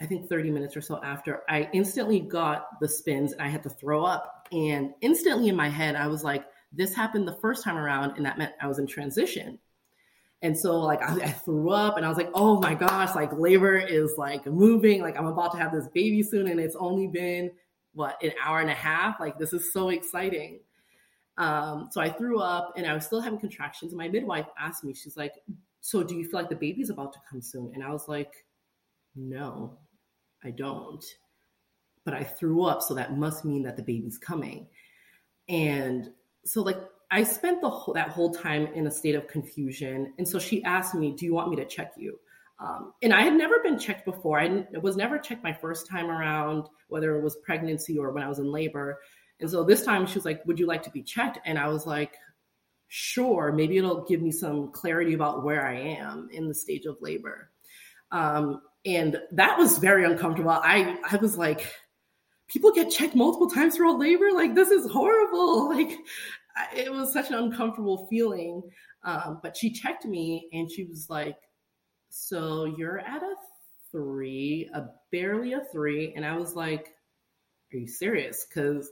I 0.00 0.06
think 0.06 0.28
30 0.28 0.50
minutes 0.50 0.76
or 0.76 0.80
so 0.80 1.02
after, 1.02 1.42
I 1.48 1.68
instantly 1.72 2.20
got 2.20 2.78
the 2.80 2.88
spins 2.88 3.32
and 3.32 3.42
I 3.42 3.48
had 3.48 3.64
to 3.64 3.70
throw 3.70 4.04
up. 4.04 4.48
And 4.52 4.92
instantly 5.00 5.48
in 5.48 5.56
my 5.56 5.68
head, 5.68 5.96
I 5.96 6.06
was 6.06 6.22
like, 6.22 6.44
this 6.72 6.94
happened 6.94 7.26
the 7.26 7.38
first 7.40 7.64
time 7.64 7.76
around, 7.76 8.16
and 8.16 8.26
that 8.26 8.38
meant 8.38 8.52
I 8.60 8.66
was 8.66 8.78
in 8.78 8.86
transition. 8.86 9.58
And 10.42 10.56
so 10.56 10.80
like 10.80 11.02
I, 11.02 11.14
I, 11.16 11.30
threw 11.30 11.70
up 11.70 11.96
and 11.96 12.06
I 12.06 12.08
was 12.08 12.16
like, 12.16 12.30
oh 12.32 12.60
my 12.60 12.74
gosh, 12.74 13.14
like 13.16 13.32
labor 13.32 13.76
is 13.76 14.14
like 14.16 14.46
moving, 14.46 15.02
like 15.02 15.18
I'm 15.18 15.26
about 15.26 15.50
to 15.52 15.58
have 15.58 15.72
this 15.72 15.88
baby 15.88 16.22
soon, 16.22 16.48
and 16.48 16.60
it's 16.60 16.76
only 16.76 17.08
been 17.08 17.50
what 17.94 18.22
an 18.22 18.32
hour 18.44 18.60
and 18.60 18.70
a 18.70 18.74
half. 18.74 19.18
Like 19.18 19.38
this 19.38 19.52
is 19.52 19.72
so 19.72 19.88
exciting. 19.88 20.60
Um, 21.38 21.88
so 21.92 22.00
I 22.00 22.10
threw 22.10 22.40
up 22.40 22.74
and 22.76 22.86
I 22.86 22.94
was 22.94 23.06
still 23.06 23.20
having 23.20 23.38
contractions. 23.38 23.94
My 23.94 24.08
midwife 24.08 24.46
asked 24.58 24.84
me, 24.84 24.94
she's 24.94 25.16
like, 25.16 25.34
So 25.80 26.02
do 26.02 26.16
you 26.16 26.24
feel 26.24 26.40
like 26.40 26.48
the 26.48 26.56
baby's 26.56 26.90
about 26.90 27.12
to 27.14 27.20
come 27.30 27.40
soon? 27.40 27.72
And 27.74 27.82
I 27.82 27.90
was 27.90 28.08
like, 28.08 28.44
No, 29.16 29.78
I 30.44 30.50
don't. 30.50 31.04
But 32.04 32.14
I 32.14 32.24
threw 32.24 32.64
up, 32.64 32.82
so 32.82 32.94
that 32.94 33.16
must 33.16 33.44
mean 33.44 33.62
that 33.64 33.76
the 33.76 33.82
baby's 33.82 34.18
coming. 34.18 34.68
And 35.48 36.10
so 36.48 36.62
like 36.62 36.78
I 37.10 37.22
spent 37.22 37.60
the 37.60 37.70
whole, 37.70 37.94
that 37.94 38.10
whole 38.10 38.32
time 38.32 38.66
in 38.74 38.86
a 38.86 38.90
state 38.90 39.14
of 39.14 39.28
confusion. 39.28 40.12
And 40.18 40.28
so 40.28 40.38
she 40.38 40.62
asked 40.64 40.94
me, 40.94 41.12
"Do 41.12 41.24
you 41.24 41.34
want 41.34 41.50
me 41.50 41.56
to 41.56 41.64
check 41.64 41.92
you?" 41.96 42.18
Um, 42.60 42.92
and 43.02 43.14
I 43.14 43.22
had 43.22 43.34
never 43.34 43.60
been 43.60 43.78
checked 43.78 44.04
before. 44.04 44.40
I 44.40 44.64
was 44.80 44.96
never 44.96 45.18
checked 45.18 45.44
my 45.44 45.52
first 45.52 45.86
time 45.86 46.10
around, 46.10 46.68
whether 46.88 47.16
it 47.16 47.22
was 47.22 47.36
pregnancy 47.36 47.98
or 47.98 48.10
when 48.10 48.22
I 48.22 48.28
was 48.28 48.40
in 48.40 48.50
labor. 48.50 48.98
And 49.40 49.48
so 49.48 49.62
this 49.62 49.84
time 49.84 50.06
she 50.06 50.16
was 50.16 50.24
like, 50.24 50.44
Would 50.46 50.58
you 50.58 50.66
like 50.66 50.82
to 50.84 50.90
be 50.90 51.02
checked? 51.02 51.38
And 51.44 51.58
I 51.58 51.68
was 51.68 51.86
like, 51.86 52.16
Sure, 52.88 53.52
maybe 53.52 53.76
it'll 53.76 54.04
give 54.04 54.22
me 54.22 54.32
some 54.32 54.72
clarity 54.72 55.14
about 55.14 55.44
where 55.44 55.66
I 55.66 55.74
am 55.74 56.28
in 56.32 56.48
the 56.48 56.54
stage 56.54 56.86
of 56.86 56.96
labor. 57.00 57.50
Um, 58.10 58.62
and 58.84 59.20
that 59.32 59.58
was 59.58 59.78
very 59.78 60.04
uncomfortable. 60.04 60.50
I, 60.50 60.98
I 61.08 61.16
was 61.16 61.36
like, 61.36 61.70
people 62.48 62.72
get 62.72 62.90
checked 62.90 63.14
multiple 63.14 63.50
times 63.50 63.76
throughout 63.76 63.98
labor. 63.98 64.32
Like, 64.32 64.54
this 64.54 64.70
is 64.70 64.90
horrible. 64.90 65.68
Like, 65.78 65.98
it 66.74 66.92
was 66.92 67.12
such 67.12 67.28
an 67.28 67.36
uncomfortable 67.36 68.06
feeling. 68.08 68.62
Um, 69.04 69.40
but 69.42 69.56
she 69.56 69.70
checked 69.70 70.04
me 70.04 70.48
and 70.52 70.70
she 70.70 70.84
was 70.84 71.08
like, 71.08 71.36
So 72.10 72.64
you're 72.76 73.00
at 73.00 73.22
a 73.22 73.34
three, 73.90 74.68
a 74.74 74.86
barely 75.12 75.52
a 75.52 75.62
three. 75.72 76.12
And 76.14 76.24
I 76.24 76.36
was 76.36 76.54
like, 76.54 76.88
Are 77.72 77.78
you 77.78 77.88
serious? 77.88 78.46
Because 78.48 78.90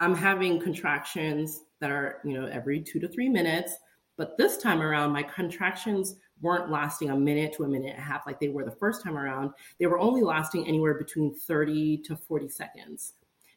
I'm 0.00 0.14
having 0.14 0.60
contractions 0.60 1.60
that 1.80 1.90
are, 1.90 2.20
you 2.24 2.34
know, 2.34 2.46
every 2.46 2.80
two 2.80 3.00
to 3.00 3.08
three 3.08 3.28
minutes. 3.28 3.76
But 4.16 4.36
this 4.38 4.58
time 4.58 4.80
around, 4.80 5.12
my 5.12 5.22
contractions 5.22 6.16
weren't 6.40 6.70
lasting 6.70 7.10
a 7.10 7.16
minute 7.16 7.52
to 7.54 7.64
a 7.64 7.68
minute 7.68 7.90
and 7.90 7.98
a 7.98 8.02
half 8.02 8.26
like 8.26 8.40
they 8.40 8.48
were 8.48 8.64
the 8.64 8.76
first 8.78 9.02
time 9.02 9.16
around. 9.16 9.50
They 9.78 9.86
were 9.86 9.98
only 9.98 10.22
lasting 10.22 10.66
anywhere 10.66 10.94
between 10.94 11.34
30 11.34 11.98
to 12.06 12.16
40 12.16 12.48
seconds. 12.48 13.14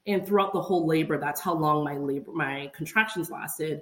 And 0.08 0.26
throughout 0.26 0.54
the 0.54 0.62
whole 0.62 0.88
labor, 0.88 1.20
that's 1.20 1.42
how 1.42 1.54
long 1.54 1.84
my 1.84 1.98
labor, 1.98 2.32
my 2.32 2.72
contractions 2.76 3.30
lasted. 3.30 3.82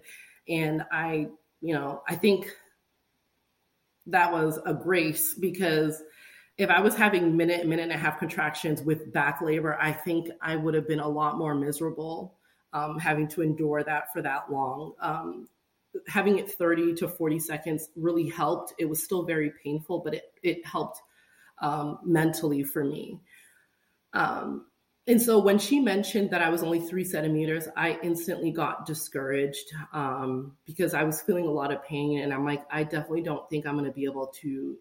And 0.50 0.84
I, 0.92 1.30
you 1.62 1.74
know, 1.74 2.02
I 2.10 2.16
think 2.16 2.52
that 4.08 4.32
was 4.32 4.60
a 4.66 4.74
grace 4.74 5.34
because 5.34 6.02
if 6.58 6.70
I 6.70 6.82
was 6.82 6.96
having 6.96 7.36
minute, 7.38 7.68
minute 7.68 7.84
and 7.84 7.92
a 7.92 7.98
half 7.98 8.20
contractions 8.20 8.82
with 8.82 9.12
back 9.12 9.42
labor, 9.42 9.78
I 9.80 9.92
think 9.92 10.30
I 10.42 10.56
would 10.56 10.74
have 10.74 10.88
been 10.88 11.00
a 11.00 11.08
lot 11.08 11.38
more 11.38 11.54
miserable 11.54 12.38
um, 12.74 13.00
having 13.00 13.28
to 13.30 13.42
endure 13.42 13.84
that 13.84 14.12
for 14.12 14.22
that 14.22 14.52
long. 14.52 14.94
Um, 15.00 15.48
having 16.08 16.40
it 16.40 16.52
30 16.52 16.94
to 16.96 17.08
40 17.08 17.40
seconds 17.40 17.90
really 17.96 18.28
helped. 18.28 18.74
It 18.78 18.86
was 18.86 19.04
still 19.04 19.24
very 19.24 19.54
painful, 19.64 20.00
but 20.00 20.14
it, 20.14 20.34
it 20.44 20.66
helped 20.66 21.02
um, 21.62 22.00
mentally 22.04 22.64
for 22.64 22.84
me. 22.84 23.22
Um, 24.14 24.66
and 25.08 25.22
so 25.22 25.40
when 25.40 25.60
she 25.60 25.80
mentioned 25.80 26.32
that 26.32 26.42
I 26.42 26.50
was 26.50 26.64
only 26.64 26.80
three 26.80 27.04
centimeters, 27.04 27.68
I 27.78 28.00
instantly 28.02 28.52
got 28.52 28.86
discouraged 28.86 29.72
um, 29.94 30.54
because 30.66 30.94
I 30.94 31.04
was 31.04 31.22
feeling 31.22 31.46
a 31.46 31.52
lot 31.52 31.72
of 31.72 31.84
pain. 31.84 32.22
And 32.22 32.34
I'm 32.34 32.44
like, 32.44 32.64
I 32.72 32.84
definitely 32.84 33.22
don't 33.22 33.48
think 33.50 33.68
I'm 33.68 33.74
going 33.74 33.86
to 33.86 33.92
be 33.92 34.06
able 34.06 34.28
to 34.42 34.78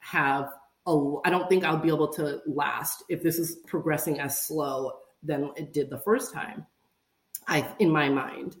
have 0.00 0.50
a, 0.86 1.14
I 1.24 1.30
don't 1.30 1.48
think 1.48 1.62
I'll 1.62 1.76
be 1.76 1.88
able 1.88 2.08
to 2.14 2.40
last 2.46 3.04
if 3.10 3.22
this 3.22 3.38
is 3.38 3.56
progressing 3.66 4.18
as 4.18 4.46
slow 4.46 4.92
than 5.22 5.50
it 5.56 5.72
did 5.72 5.90
the 5.90 5.98
first 5.98 6.32
time. 6.32 6.66
I, 7.46 7.68
in 7.80 7.90
my 7.90 8.08
mind. 8.08 8.56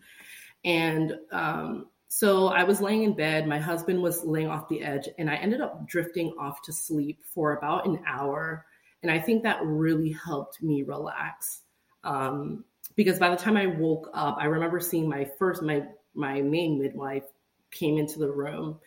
And 0.64 1.14
um, 1.30 1.86
so 2.08 2.48
I 2.48 2.64
was 2.64 2.80
laying 2.80 3.04
in 3.04 3.14
bed. 3.14 3.48
My 3.48 3.58
husband 3.58 4.02
was 4.02 4.22
laying 4.24 4.48
off 4.48 4.68
the 4.68 4.82
edge, 4.82 5.08
and 5.18 5.30
I 5.30 5.36
ended 5.36 5.60
up 5.60 5.86
drifting 5.88 6.34
off 6.38 6.60
to 6.62 6.72
sleep 6.72 7.20
for 7.24 7.56
about 7.56 7.86
an 7.86 8.00
hour. 8.06 8.66
And 9.02 9.10
I 9.10 9.18
think 9.18 9.42
that 9.42 9.60
really 9.62 10.12
helped 10.12 10.62
me 10.62 10.82
relax. 10.82 11.62
Um, 12.04 12.64
because 12.94 13.18
by 13.18 13.30
the 13.30 13.36
time 13.36 13.56
I 13.56 13.66
woke 13.66 14.10
up, 14.12 14.36
I 14.38 14.44
remember 14.44 14.80
seeing 14.80 15.08
my 15.08 15.24
first, 15.38 15.62
my 15.62 15.84
my 16.14 16.42
main 16.42 16.78
midwife 16.78 17.24
came 17.70 17.96
into 17.98 18.18
the 18.18 18.30
room 18.30 18.78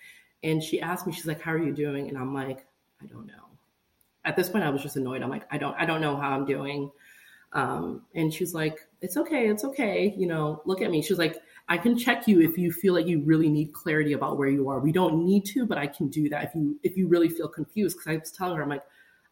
and 0.44 0.62
she 0.62 0.80
asked 0.80 1.08
me, 1.08 1.14
she's 1.14 1.26
like, 1.26 1.42
How 1.42 1.52
are 1.52 1.64
you 1.64 1.74
doing? 1.74 2.08
And 2.08 2.18
I'm 2.18 2.34
like, 2.34 2.66
I 3.02 3.06
don't 3.08 3.26
know. 3.26 3.34
At 4.24 4.36
this 4.36 4.50
point, 4.50 4.64
I 4.64 4.70
was 4.70 4.82
just 4.82 4.96
annoyed. 4.96 5.22
I'm 5.22 5.30
like, 5.30 5.46
I 5.52 5.58
don't, 5.58 5.76
I 5.78 5.86
don't 5.86 6.02
know 6.02 6.16
how 6.16 6.32
I'm 6.32 6.46
doing. 6.46 6.92
Um, 7.54 8.04
and 8.14 8.34
she's 8.34 8.54
like, 8.54 8.80
It's 9.02 9.18
okay, 9.18 9.48
it's 9.50 9.64
okay. 9.66 10.14
You 10.16 10.28
know, 10.28 10.62
look 10.66 10.82
at 10.82 10.92
me. 10.92 11.02
She's 11.02 11.18
like, 11.18 11.42
I 11.68 11.78
can 11.78 11.98
check 11.98 12.28
you 12.28 12.42
if 12.42 12.60
you 12.60 12.72
feel 12.72 12.94
like 12.94 13.08
you 13.08 13.24
really 13.24 13.50
need 13.50 13.74
clarity 13.74 14.14
about 14.14 14.38
where 14.38 14.50
you 14.50 14.70
are. 14.70 14.80
We 14.80 14.92
don't 14.92 15.26
need 15.26 15.46
to, 15.46 15.66
but 15.66 15.80
I 15.80 15.88
can 15.88 16.10
do 16.10 16.30
that 16.30 16.44
if 16.44 16.56
you 16.56 16.80
if 16.84 16.96
you 16.96 17.08
really 17.08 17.30
feel 17.30 17.48
confused. 17.48 17.98
Because 17.98 18.14
I 18.14 18.18
was 18.18 18.32
telling 18.32 18.56
her, 18.56 18.64
I'm 18.64 18.70
like, 18.70 18.84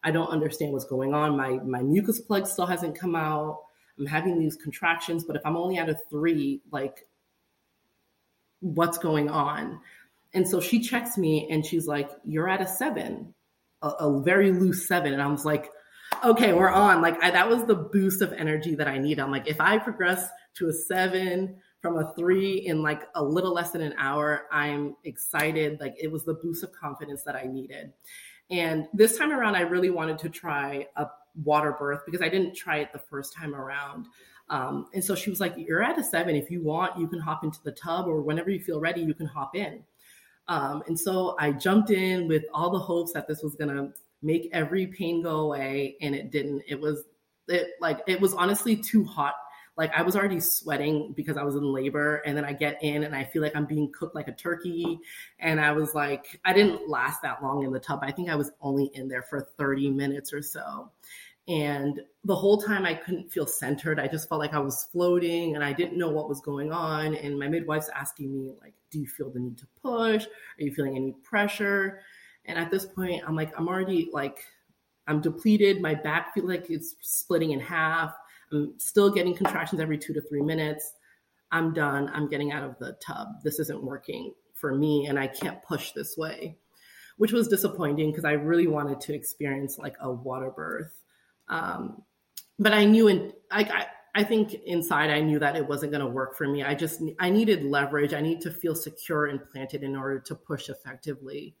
I 0.04 0.10
don't 0.10 0.28
understand 0.28 0.72
what's 0.72 0.84
going 0.84 1.14
on. 1.14 1.36
My 1.36 1.52
my 1.64 1.82
mucus 1.82 2.20
plug 2.20 2.46
still 2.46 2.66
hasn't 2.66 2.98
come 2.98 3.16
out. 3.16 3.62
I'm 3.98 4.06
having 4.06 4.38
these 4.38 4.56
contractions, 4.56 5.24
but 5.24 5.36
if 5.36 5.42
I'm 5.44 5.56
only 5.56 5.78
at 5.78 5.88
a 5.88 5.96
three, 6.10 6.60
like, 6.70 7.06
what's 8.60 8.98
going 8.98 9.30
on? 9.30 9.80
And 10.34 10.48
so 10.48 10.60
she 10.60 10.80
checks 10.80 11.16
me 11.16 11.48
and 11.50 11.64
she's 11.64 11.86
like, 11.86 12.10
You're 12.24 12.48
at 12.48 12.60
a 12.60 12.66
seven, 12.66 13.34
a, 13.82 13.88
a 13.88 14.22
very 14.22 14.52
loose 14.52 14.86
seven. 14.86 15.12
And 15.12 15.22
I 15.22 15.26
was 15.28 15.44
like, 15.44 15.70
Okay, 16.24 16.52
we're 16.52 16.70
on. 16.70 17.02
Like, 17.02 17.22
I, 17.22 17.30
that 17.30 17.48
was 17.48 17.64
the 17.64 17.74
boost 17.74 18.20
of 18.20 18.32
energy 18.32 18.74
that 18.74 18.88
I 18.88 18.98
need. 18.98 19.18
I'm 19.18 19.30
like, 19.30 19.48
if 19.48 19.60
I 19.60 19.78
progress 19.78 20.28
to 20.56 20.68
a 20.68 20.72
seven, 20.72 21.56
from 21.84 21.98
a 21.98 22.14
three 22.14 22.66
in 22.66 22.80
like 22.80 23.02
a 23.14 23.22
little 23.22 23.52
less 23.52 23.72
than 23.72 23.82
an 23.82 23.92
hour. 23.98 24.46
I'm 24.50 24.96
excited. 25.04 25.78
Like 25.80 25.94
it 26.00 26.10
was 26.10 26.24
the 26.24 26.32
boost 26.32 26.64
of 26.64 26.72
confidence 26.72 27.24
that 27.24 27.36
I 27.36 27.44
needed. 27.44 27.92
And 28.50 28.86
this 28.94 29.18
time 29.18 29.30
around, 29.30 29.54
I 29.54 29.60
really 29.60 29.90
wanted 29.90 30.16
to 30.20 30.30
try 30.30 30.88
a 30.96 31.08
water 31.42 31.76
birth 31.78 32.00
because 32.06 32.22
I 32.22 32.30
didn't 32.30 32.54
try 32.54 32.78
it 32.78 32.90
the 32.94 32.98
first 32.98 33.34
time 33.34 33.54
around. 33.54 34.06
Um, 34.48 34.86
and 34.94 35.04
so 35.04 35.14
she 35.14 35.28
was 35.28 35.40
like, 35.40 35.52
You're 35.58 35.82
at 35.82 35.98
a 35.98 36.02
seven. 36.02 36.34
If 36.34 36.50
you 36.50 36.62
want, 36.62 36.98
you 36.98 37.06
can 37.06 37.18
hop 37.18 37.44
into 37.44 37.58
the 37.62 37.72
tub, 37.72 38.06
or 38.06 38.22
whenever 38.22 38.48
you 38.48 38.60
feel 38.60 38.80
ready, 38.80 39.02
you 39.02 39.12
can 39.12 39.26
hop 39.26 39.54
in. 39.54 39.84
Um, 40.48 40.82
and 40.86 40.98
so 40.98 41.36
I 41.38 41.52
jumped 41.52 41.90
in 41.90 42.28
with 42.28 42.44
all 42.54 42.70
the 42.70 42.78
hopes 42.78 43.12
that 43.12 43.28
this 43.28 43.42
was 43.42 43.56
going 43.56 43.76
to 43.76 43.92
make 44.22 44.48
every 44.54 44.86
pain 44.86 45.22
go 45.22 45.40
away. 45.40 45.98
And 46.00 46.14
it 46.14 46.30
didn't. 46.30 46.62
It 46.66 46.80
was, 46.80 47.04
it 47.46 47.72
like, 47.78 48.00
it 48.06 48.22
was 48.22 48.32
honestly 48.32 48.74
too 48.74 49.04
hot 49.04 49.34
like 49.76 49.92
I 49.94 50.02
was 50.02 50.16
already 50.16 50.40
sweating 50.40 51.12
because 51.16 51.36
I 51.36 51.42
was 51.42 51.56
in 51.56 51.64
labor 51.64 52.22
and 52.24 52.36
then 52.36 52.44
I 52.44 52.52
get 52.52 52.82
in 52.82 53.04
and 53.04 53.14
I 53.14 53.24
feel 53.24 53.42
like 53.42 53.56
I'm 53.56 53.66
being 53.66 53.90
cooked 53.92 54.14
like 54.14 54.28
a 54.28 54.32
turkey 54.32 54.98
and 55.40 55.60
I 55.60 55.72
was 55.72 55.94
like 55.94 56.40
I 56.44 56.52
didn't 56.52 56.88
last 56.88 57.22
that 57.22 57.42
long 57.42 57.64
in 57.64 57.72
the 57.72 57.80
tub. 57.80 58.00
I 58.02 58.12
think 58.12 58.28
I 58.28 58.36
was 58.36 58.52
only 58.60 58.90
in 58.94 59.08
there 59.08 59.22
for 59.22 59.48
30 59.58 59.90
minutes 59.90 60.32
or 60.32 60.42
so. 60.42 60.90
And 61.46 62.00
the 62.24 62.36
whole 62.36 62.58
time 62.62 62.86
I 62.86 62.94
couldn't 62.94 63.30
feel 63.30 63.46
centered. 63.46 64.00
I 64.00 64.06
just 64.06 64.28
felt 64.28 64.38
like 64.38 64.54
I 64.54 64.60
was 64.60 64.88
floating 64.92 65.56
and 65.56 65.64
I 65.64 65.72
didn't 65.72 65.98
know 65.98 66.08
what 66.08 66.28
was 66.28 66.40
going 66.40 66.72
on 66.72 67.14
and 67.14 67.38
my 67.38 67.48
midwife's 67.48 67.90
asking 67.94 68.32
me 68.32 68.52
like 68.60 68.74
do 68.90 69.00
you 69.00 69.06
feel 69.06 69.30
the 69.30 69.40
need 69.40 69.58
to 69.58 69.66
push? 69.82 70.24
Are 70.24 70.62
you 70.62 70.72
feeling 70.72 70.96
any 70.96 71.16
pressure? 71.24 72.00
And 72.44 72.58
at 72.58 72.70
this 72.70 72.86
point 72.86 73.24
I'm 73.26 73.34
like 73.34 73.52
I'm 73.58 73.68
already 73.68 74.08
like 74.12 74.44
I'm 75.06 75.20
depleted. 75.20 75.82
My 75.82 75.94
back 75.94 76.32
feels 76.32 76.48
like 76.48 76.70
it's 76.70 76.94
splitting 77.02 77.50
in 77.50 77.60
half. 77.60 78.14
Still 78.78 79.10
getting 79.10 79.34
contractions 79.34 79.80
every 79.80 79.98
two 79.98 80.12
to 80.14 80.20
three 80.22 80.42
minutes. 80.42 80.92
I'm 81.52 81.72
done. 81.72 82.10
I'm 82.12 82.28
getting 82.28 82.52
out 82.52 82.64
of 82.64 82.78
the 82.78 82.96
tub. 83.04 83.28
This 83.42 83.58
isn't 83.58 83.82
working 83.82 84.34
for 84.54 84.74
me, 84.74 85.06
and 85.06 85.18
I 85.18 85.26
can't 85.26 85.62
push 85.62 85.92
this 85.92 86.16
way, 86.16 86.56
which 87.16 87.32
was 87.32 87.48
disappointing 87.48 88.10
because 88.10 88.24
I 88.24 88.32
really 88.32 88.66
wanted 88.66 89.00
to 89.02 89.14
experience 89.14 89.78
like 89.78 89.96
a 90.00 90.10
water 90.10 90.50
birth. 90.50 90.92
Um, 91.48 92.02
but 92.58 92.72
I 92.72 92.84
knew, 92.84 93.08
and 93.08 93.32
I, 93.50 93.62
I, 93.62 93.86
I 94.14 94.24
think 94.24 94.54
inside 94.64 95.10
I 95.10 95.20
knew 95.20 95.38
that 95.40 95.56
it 95.56 95.66
wasn't 95.66 95.92
going 95.92 96.04
to 96.04 96.10
work 96.10 96.36
for 96.36 96.46
me. 96.46 96.62
I 96.62 96.74
just 96.74 97.02
I 97.18 97.30
needed 97.30 97.64
leverage. 97.64 98.14
I 98.14 98.20
need 98.20 98.40
to 98.42 98.50
feel 98.50 98.74
secure 98.74 99.26
and 99.26 99.40
planted 99.50 99.82
in 99.82 99.96
order 99.96 100.20
to 100.20 100.34
push 100.34 100.68
effectively 100.68 101.56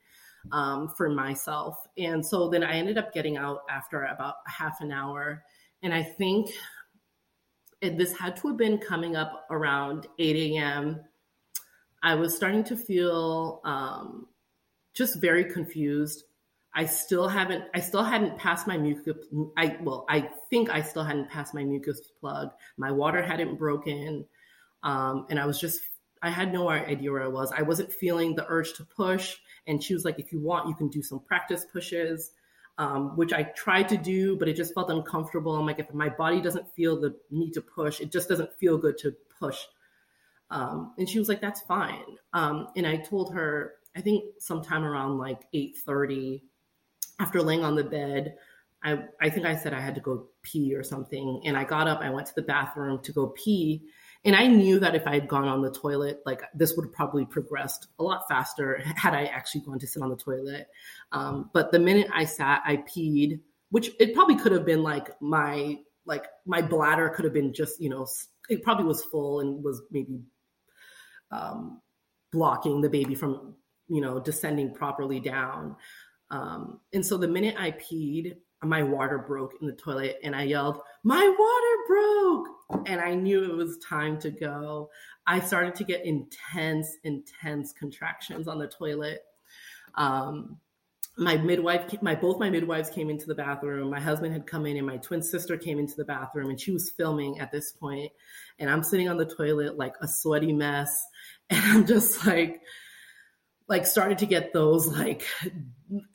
um, 0.52 0.88
for 0.96 1.08
myself. 1.08 1.76
And 1.98 2.24
so 2.24 2.48
then 2.48 2.62
I 2.62 2.74
ended 2.74 2.98
up 2.98 3.12
getting 3.12 3.36
out 3.36 3.62
after 3.68 4.04
about 4.04 4.36
half 4.46 4.80
an 4.80 4.92
hour. 4.92 5.42
And 5.82 5.92
I 5.92 6.02
think 6.02 6.50
this 7.90 8.16
had 8.16 8.36
to 8.36 8.48
have 8.48 8.56
been 8.56 8.78
coming 8.78 9.16
up 9.16 9.46
around 9.50 10.06
8 10.18 10.36
a.m. 10.36 11.00
I 12.02 12.14
was 12.14 12.34
starting 12.34 12.64
to 12.64 12.76
feel 12.76 13.60
um, 13.64 14.26
just 14.94 15.20
very 15.20 15.44
confused. 15.44 16.24
I 16.74 16.86
still 16.86 17.28
haven't, 17.28 17.64
I 17.74 17.80
still 17.80 18.02
hadn't 18.02 18.36
passed 18.36 18.66
my 18.66 18.76
mucus. 18.76 19.16
I, 19.56 19.76
well, 19.80 20.04
I 20.08 20.28
think 20.50 20.70
I 20.70 20.82
still 20.82 21.04
hadn't 21.04 21.30
passed 21.30 21.54
my 21.54 21.64
mucus 21.64 22.00
plug. 22.20 22.50
My 22.76 22.90
water 22.90 23.22
hadn't 23.22 23.58
broken. 23.58 24.26
Um, 24.82 25.26
and 25.30 25.38
I 25.38 25.46
was 25.46 25.60
just, 25.60 25.80
I 26.20 26.30
had 26.30 26.52
no 26.52 26.68
idea 26.68 27.12
where 27.12 27.22
I 27.22 27.28
was. 27.28 27.52
I 27.52 27.62
wasn't 27.62 27.92
feeling 27.92 28.34
the 28.34 28.46
urge 28.48 28.74
to 28.74 28.84
push. 28.84 29.36
And 29.66 29.82
she 29.82 29.94
was 29.94 30.04
like, 30.04 30.18
if 30.18 30.32
you 30.32 30.40
want, 30.40 30.68
you 30.68 30.74
can 30.74 30.88
do 30.88 31.02
some 31.02 31.20
practice 31.20 31.64
pushes 31.72 32.32
um, 32.78 33.16
which 33.16 33.32
I 33.32 33.44
tried 33.44 33.88
to 33.90 33.96
do, 33.96 34.36
but 34.36 34.48
it 34.48 34.56
just 34.56 34.74
felt 34.74 34.90
uncomfortable. 34.90 35.54
I'm 35.54 35.66
like, 35.66 35.78
if 35.78 35.92
my 35.94 36.08
body 36.08 36.40
doesn't 36.40 36.72
feel 36.74 37.00
the 37.00 37.14
need 37.30 37.52
to 37.52 37.60
push, 37.60 38.00
it 38.00 38.10
just 38.10 38.28
doesn't 38.28 38.52
feel 38.58 38.76
good 38.78 38.98
to 38.98 39.14
push. 39.38 39.58
Um, 40.50 40.94
and 40.98 41.08
she 41.08 41.18
was 41.18 41.28
like, 41.28 41.40
that's 41.40 41.62
fine. 41.62 42.16
Um, 42.32 42.68
and 42.76 42.86
I 42.86 42.96
told 42.96 43.32
her, 43.34 43.74
I 43.96 44.00
think 44.00 44.24
sometime 44.38 44.84
around 44.84 45.18
like 45.18 45.42
8:30, 45.54 46.42
after 47.20 47.40
laying 47.42 47.64
on 47.64 47.76
the 47.76 47.84
bed, 47.84 48.36
I, 48.82 49.04
I 49.20 49.30
think 49.30 49.46
I 49.46 49.56
said 49.56 49.72
I 49.72 49.80
had 49.80 49.94
to 49.94 50.00
go 50.00 50.26
pee 50.42 50.74
or 50.74 50.82
something. 50.82 51.40
And 51.44 51.56
I 51.56 51.64
got 51.64 51.88
up, 51.88 52.00
I 52.00 52.10
went 52.10 52.26
to 52.26 52.34
the 52.34 52.42
bathroom 52.42 53.00
to 53.02 53.12
go 53.12 53.28
pee. 53.28 53.82
And 54.24 54.34
I 54.34 54.46
knew 54.46 54.78
that 54.80 54.94
if 54.94 55.06
I 55.06 55.14
had 55.14 55.28
gone 55.28 55.48
on 55.48 55.60
the 55.60 55.70
toilet, 55.70 56.22
like 56.24 56.42
this 56.54 56.74
would 56.74 56.86
have 56.86 56.92
probably 56.92 57.26
progressed 57.26 57.88
a 57.98 58.02
lot 58.02 58.26
faster 58.28 58.82
had 58.96 59.14
I 59.14 59.24
actually 59.26 59.62
gone 59.62 59.78
to 59.78 59.86
sit 59.86 60.02
on 60.02 60.08
the 60.08 60.16
toilet. 60.16 60.68
Um, 61.12 61.50
but 61.52 61.72
the 61.72 61.78
minute 61.78 62.08
I 62.12 62.24
sat, 62.24 62.62
I 62.64 62.78
peed, 62.78 63.40
which 63.70 63.90
it 64.00 64.14
probably 64.14 64.36
could 64.36 64.52
have 64.52 64.64
been 64.64 64.82
like 64.82 65.20
my 65.20 65.76
like 66.06 66.26
my 66.46 66.60
bladder 66.62 67.08
could 67.08 67.24
have 67.24 67.32
been 67.34 67.52
just 67.52 67.80
you 67.80 67.88
know 67.88 68.06
it 68.48 68.62
probably 68.62 68.84
was 68.84 69.02
full 69.04 69.40
and 69.40 69.62
was 69.64 69.82
maybe 69.90 70.20
um, 71.30 71.80
blocking 72.30 72.80
the 72.80 72.90
baby 72.90 73.14
from 73.14 73.54
you 73.88 74.00
know 74.00 74.20
descending 74.20 74.72
properly 74.72 75.20
down. 75.20 75.76
Um, 76.30 76.80
and 76.92 77.04
so 77.04 77.18
the 77.18 77.28
minute 77.28 77.56
I 77.58 77.72
peed, 77.72 78.36
my 78.64 78.82
water 78.82 79.18
broke 79.18 79.54
in 79.60 79.66
the 79.66 79.74
toilet, 79.74 80.18
and 80.22 80.34
I 80.34 80.44
yelled, 80.44 80.80
"My 81.02 81.28
water 81.38 81.84
broke!" 81.86 82.86
and 82.86 83.00
I 83.00 83.14
knew 83.14 83.44
it 83.44 83.56
was 83.56 83.78
time 83.78 84.18
to 84.20 84.30
go. 84.30 84.90
I 85.26 85.40
started 85.40 85.74
to 85.76 85.84
get 85.84 86.04
intense, 86.04 86.96
intense 87.02 87.72
contractions 87.72 88.48
on 88.48 88.58
the 88.58 88.68
toilet. 88.68 89.22
Um, 89.94 90.58
my 91.16 91.36
midwife, 91.36 92.02
my 92.02 92.14
both 92.14 92.40
my 92.40 92.50
midwives 92.50 92.90
came 92.90 93.08
into 93.08 93.26
the 93.26 93.34
bathroom. 93.34 93.90
My 93.90 94.00
husband 94.00 94.32
had 94.32 94.46
come 94.46 94.66
in, 94.66 94.76
and 94.76 94.86
my 94.86 94.96
twin 94.96 95.22
sister 95.22 95.56
came 95.56 95.78
into 95.78 95.94
the 95.96 96.04
bathroom, 96.04 96.50
and 96.50 96.60
she 96.60 96.72
was 96.72 96.90
filming 96.90 97.38
at 97.38 97.52
this 97.52 97.72
point. 97.72 98.10
And 98.58 98.68
I'm 98.68 98.82
sitting 98.82 99.08
on 99.08 99.16
the 99.16 99.26
toilet 99.26 99.78
like 99.78 99.94
a 100.00 100.08
sweaty 100.08 100.52
mess, 100.52 101.04
and 101.50 101.62
I'm 101.64 101.86
just 101.86 102.26
like, 102.26 102.62
like 103.68 103.86
started 103.86 104.18
to 104.18 104.26
get 104.26 104.52
those 104.52 104.86
like 104.86 105.24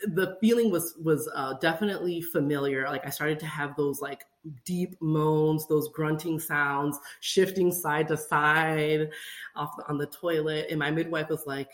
the 0.04 0.38
feeling 0.42 0.72
was 0.72 0.96
was 1.04 1.30
uh, 1.36 1.54
definitely 1.56 2.22
familiar. 2.22 2.86
Like 2.86 3.06
i 3.06 3.10
started 3.10 3.40
to 3.40 3.46
have 3.46 3.76
those 3.76 4.02
like 4.02 4.24
deep 4.66 4.96
moans 5.02 5.68
those 5.68 5.90
grunting 5.90 6.40
sounds 6.40 6.98
shifting 7.20 7.72
side 7.72 8.08
to 8.08 8.18
side 8.18 9.10
off 9.56 9.74
on 9.88 9.98
the 9.98 10.08
toilet. 10.08 10.68
And 10.70 10.80
my 10.80 10.92
midwife 10.92 11.30
was 11.30 11.46
like 11.46 11.70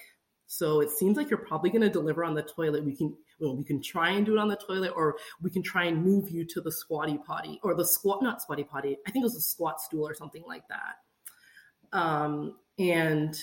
so 0.48 0.82
it 0.82 0.92
seems 0.92 1.18
like 1.18 1.30
you're 1.30 1.40
probably 1.40 1.70
going 1.70 1.82
to 1.82 1.90
deliver 1.90 2.24
on 2.24 2.36
the 2.36 2.44
toilet. 2.44 2.86
We 2.86 2.96
can 2.96 3.16
well, 3.40 3.58
we 3.58 3.66
can 3.66 3.82
try 3.82 4.12
and 4.12 4.26
do 4.26 4.34
it 4.34 4.40
on 4.40 4.48
the 4.48 4.56
toilet 4.56 4.94
or 4.96 5.18
we 5.42 5.50
can 5.50 5.62
try 5.62 5.86
and 5.86 6.02
move 6.02 6.30
you 6.30 6.46
to 6.46 6.62
the 6.62 6.72
squatty 6.72 7.18
potty 7.18 7.60
or 7.64 7.76
the 7.76 7.86
squat 7.86 8.22
not 8.22 8.42
squatty 8.42 8.64
potty. 8.64 8.98
I 9.06 9.12
think 9.12 9.24
it 9.24 9.26
was 9.26 9.36
a 9.36 9.42
squat 9.42 9.82
stool 9.82 10.08
or 10.08 10.14
something 10.14 10.44
like 10.48 10.64
that. 10.70 11.98
Um, 11.98 12.56
and 12.80 13.38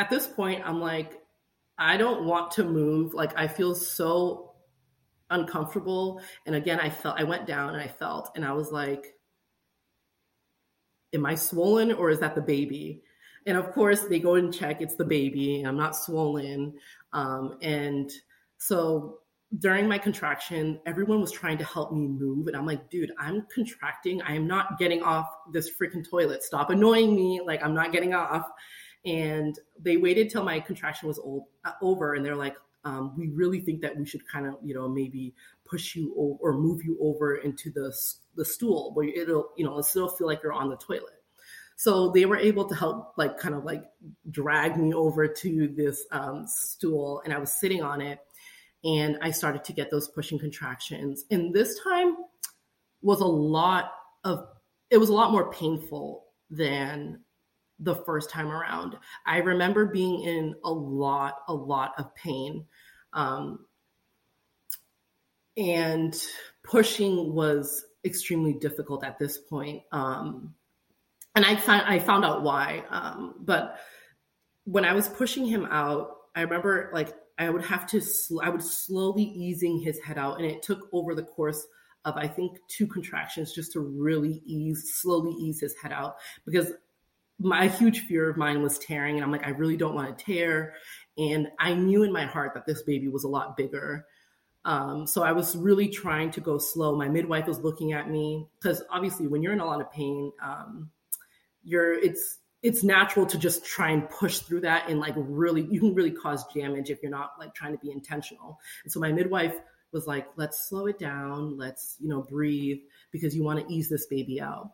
at 0.00 0.08
this 0.08 0.26
point, 0.26 0.62
I'm 0.64 0.80
like, 0.80 1.20
I 1.78 1.98
don't 1.98 2.24
want 2.24 2.52
to 2.52 2.64
move. 2.64 3.12
Like, 3.12 3.38
I 3.38 3.46
feel 3.46 3.74
so 3.74 4.54
uncomfortable. 5.28 6.22
And 6.46 6.54
again, 6.54 6.80
I 6.80 6.88
felt, 6.88 7.20
I 7.20 7.24
went 7.24 7.46
down 7.46 7.74
and 7.74 7.82
I 7.82 7.88
felt, 7.88 8.30
and 8.34 8.42
I 8.42 8.52
was 8.52 8.72
like, 8.72 9.04
am 11.12 11.26
I 11.26 11.34
swollen 11.34 11.92
or 11.92 12.08
is 12.08 12.20
that 12.20 12.34
the 12.34 12.40
baby? 12.40 13.02
And 13.44 13.58
of 13.58 13.72
course, 13.72 14.04
they 14.04 14.20
go 14.20 14.36
and 14.36 14.54
check, 14.54 14.80
it's 14.80 14.94
the 14.94 15.04
baby, 15.04 15.62
I'm 15.62 15.76
not 15.76 15.94
swollen. 15.94 16.78
Um, 17.12 17.58
and 17.60 18.10
so 18.56 19.18
during 19.58 19.86
my 19.86 19.98
contraction, 19.98 20.80
everyone 20.86 21.20
was 21.20 21.32
trying 21.32 21.58
to 21.58 21.64
help 21.64 21.92
me 21.92 22.06
move. 22.06 22.46
And 22.46 22.56
I'm 22.56 22.64
like, 22.64 22.88
dude, 22.88 23.12
I'm 23.18 23.46
contracting. 23.54 24.22
I 24.22 24.34
am 24.34 24.46
not 24.46 24.78
getting 24.78 25.02
off 25.02 25.28
this 25.52 25.70
freaking 25.78 26.08
toilet. 26.08 26.42
Stop 26.42 26.70
annoying 26.70 27.14
me. 27.14 27.42
Like, 27.44 27.62
I'm 27.62 27.74
not 27.74 27.92
getting 27.92 28.14
off. 28.14 28.46
And 29.04 29.58
they 29.78 29.96
waited 29.96 30.30
till 30.30 30.44
my 30.44 30.60
contraction 30.60 31.08
was 31.08 31.18
old, 31.18 31.44
uh, 31.64 31.72
over, 31.80 32.14
and 32.14 32.24
they're 32.24 32.36
like, 32.36 32.56
um, 32.84 33.14
we 33.16 33.28
really 33.28 33.60
think 33.60 33.80
that 33.82 33.96
we 33.96 34.06
should 34.06 34.26
kind 34.26 34.46
of, 34.46 34.56
you 34.62 34.74
know, 34.74 34.88
maybe 34.88 35.34
push 35.64 35.94
you 35.94 36.14
over 36.16 36.38
or 36.40 36.54
move 36.54 36.84
you 36.84 36.98
over 37.00 37.36
into 37.36 37.70
the 37.70 37.94
the 38.36 38.44
stool 38.44 38.92
where 38.94 39.08
it'll, 39.08 39.50
you 39.56 39.64
know, 39.64 39.70
it'll 39.70 39.82
still 39.82 40.08
feel 40.08 40.26
like 40.26 40.42
you're 40.42 40.52
on 40.52 40.70
the 40.70 40.76
toilet. 40.76 41.22
So 41.76 42.10
they 42.10 42.26
were 42.26 42.36
able 42.36 42.66
to 42.68 42.74
help, 42.74 43.14
like, 43.16 43.38
kind 43.38 43.54
of 43.54 43.64
like 43.64 43.84
drag 44.30 44.76
me 44.76 44.92
over 44.92 45.26
to 45.26 45.68
this 45.68 46.04
um, 46.10 46.46
stool, 46.46 47.22
and 47.24 47.32
I 47.32 47.38
was 47.38 47.52
sitting 47.52 47.82
on 47.82 48.02
it, 48.02 48.18
and 48.84 49.18
I 49.22 49.30
started 49.30 49.64
to 49.64 49.72
get 49.72 49.90
those 49.90 50.08
pushing 50.08 50.38
contractions. 50.38 51.24
And 51.30 51.54
this 51.54 51.80
time 51.82 52.16
was 53.02 53.20
a 53.20 53.26
lot 53.26 53.92
of, 54.24 54.46
it 54.90 54.98
was 54.98 55.08
a 55.08 55.14
lot 55.14 55.32
more 55.32 55.50
painful 55.50 56.26
than 56.50 57.20
the 57.80 57.96
first 57.96 58.30
time 58.30 58.48
around. 58.48 58.96
I 59.26 59.38
remember 59.38 59.86
being 59.86 60.22
in 60.22 60.54
a 60.62 60.70
lot, 60.70 61.38
a 61.48 61.54
lot 61.54 61.94
of 61.98 62.14
pain. 62.14 62.66
Um, 63.12 63.64
and 65.56 66.14
pushing 66.62 67.34
was 67.34 67.84
extremely 68.04 68.52
difficult 68.52 69.04
at 69.04 69.18
this 69.18 69.38
point. 69.38 69.82
Um, 69.92 70.54
and 71.34 71.44
I 71.44 71.56
found, 71.56 71.82
I 71.86 71.98
found 71.98 72.24
out 72.24 72.42
why. 72.42 72.84
Um, 72.90 73.34
but 73.40 73.78
when 74.64 74.84
I 74.84 74.92
was 74.92 75.08
pushing 75.08 75.46
him 75.46 75.66
out, 75.70 76.10
I 76.34 76.42
remember 76.42 76.90
like 76.92 77.14
I 77.38 77.48
would 77.50 77.64
have 77.64 77.86
to, 77.88 78.00
sl- 78.00 78.42
I 78.42 78.50
would 78.50 78.62
slowly 78.62 79.24
easing 79.24 79.80
his 79.80 79.98
head 80.00 80.18
out. 80.18 80.38
And 80.38 80.46
it 80.46 80.62
took 80.62 80.88
over 80.92 81.14
the 81.14 81.22
course 81.22 81.66
of, 82.04 82.16
I 82.16 82.28
think, 82.28 82.58
two 82.68 82.86
contractions 82.86 83.52
just 83.52 83.72
to 83.72 83.80
really 83.80 84.42
ease, 84.44 84.92
slowly 84.94 85.32
ease 85.32 85.60
his 85.60 85.74
head 85.82 85.92
out 85.92 86.16
because 86.44 86.72
my 87.40 87.68
huge 87.68 88.00
fear 88.00 88.28
of 88.28 88.36
mine 88.36 88.62
was 88.62 88.78
tearing 88.78 89.16
and 89.16 89.24
i'm 89.24 89.32
like 89.32 89.46
i 89.46 89.50
really 89.50 89.76
don't 89.76 89.94
want 89.94 90.16
to 90.16 90.24
tear. 90.24 90.74
And 91.18 91.48
i 91.58 91.74
knew 91.74 92.02
in 92.02 92.12
my 92.12 92.26
heart 92.26 92.54
that 92.54 92.66
this 92.66 92.82
baby 92.82 93.08
was 93.08 93.24
a 93.24 93.28
lot 93.28 93.56
bigger. 93.56 94.06
Um, 94.64 95.06
so 95.06 95.22
i 95.22 95.32
was 95.32 95.56
really 95.56 95.88
trying 95.88 96.30
to 96.32 96.40
go 96.40 96.58
slow. 96.58 96.96
My 96.96 97.08
midwife 97.08 97.46
was 97.46 97.60
looking 97.60 97.92
at 97.92 98.10
me 98.10 98.46
because 98.60 98.82
obviously 98.90 99.26
when 99.26 99.42
you're 99.42 99.54
in 99.54 99.60
a 99.60 99.66
lot 99.66 99.80
of 99.80 99.90
pain 99.90 100.30
um, 100.42 100.90
you're 101.64 101.94
it's 101.94 102.38
it's 102.62 102.84
natural 102.84 103.24
to 103.24 103.38
just 103.38 103.64
try 103.64 103.90
and 103.90 104.08
push 104.10 104.40
through 104.40 104.60
that 104.60 104.88
and 104.90 105.00
like 105.00 105.14
really 105.16 105.66
you 105.70 105.80
can 105.80 105.94
really 105.94 106.10
cause 106.10 106.44
damage 106.54 106.90
if 106.90 107.02
you're 107.02 107.10
not 107.10 107.32
like 107.38 107.54
trying 107.54 107.72
to 107.72 107.78
be 107.78 107.90
intentional. 107.90 108.58
And 108.84 108.92
so 108.92 109.00
my 109.00 109.12
midwife 109.12 109.56
was 109.92 110.06
like 110.06 110.26
let's 110.36 110.68
slow 110.68 110.86
it 110.86 110.98
down. 110.98 111.56
Let's 111.56 111.96
you 111.98 112.08
know 112.08 112.22
breathe 112.22 112.80
because 113.12 113.34
you 113.34 113.42
want 113.42 113.66
to 113.66 113.74
ease 113.74 113.88
this 113.88 114.06
baby 114.06 114.40
out 114.42 114.72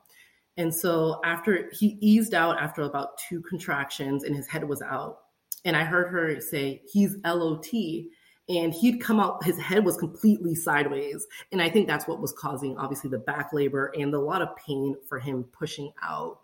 and 0.56 0.74
so 0.74 1.20
after 1.24 1.70
he 1.72 1.98
eased 2.00 2.34
out 2.34 2.58
after 2.58 2.82
about 2.82 3.18
two 3.18 3.42
contractions 3.42 4.24
and 4.24 4.34
his 4.34 4.46
head 4.46 4.66
was 4.66 4.82
out, 4.82 5.18
and 5.66 5.76
I 5.76 5.84
heard 5.84 6.08
her 6.08 6.40
say, 6.40 6.80
he's 6.90 7.16
LOT. 7.24 7.68
And 8.48 8.72
he'd 8.72 9.00
come 9.00 9.18
out, 9.18 9.42
his 9.42 9.58
head 9.58 9.84
was 9.84 9.96
completely 9.96 10.54
sideways. 10.54 11.26
And 11.50 11.60
I 11.60 11.68
think 11.68 11.88
that's 11.88 12.06
what 12.06 12.20
was 12.20 12.32
causing, 12.32 12.78
obviously, 12.78 13.10
the 13.10 13.18
back 13.18 13.52
labor 13.52 13.92
and 13.98 14.14
a 14.14 14.20
lot 14.20 14.40
of 14.40 14.56
pain 14.56 14.94
for 15.08 15.18
him 15.18 15.42
pushing 15.52 15.92
out. 16.00 16.38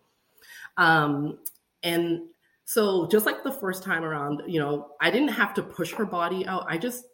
Um, 0.77 1.39
and 1.85 2.23
so, 2.65 3.07
just 3.07 3.25
like 3.25 3.45
the 3.45 3.53
first 3.53 3.85
time 3.85 4.03
around, 4.03 4.43
you 4.49 4.59
know, 4.59 4.89
I 5.01 5.13
didn't 5.13 5.29
have 5.29 5.55
to 5.55 5.63
push 5.63 5.93
her 5.93 6.05
body 6.05 6.45
out. 6.45 6.67
I 6.69 6.77
just 6.77 7.05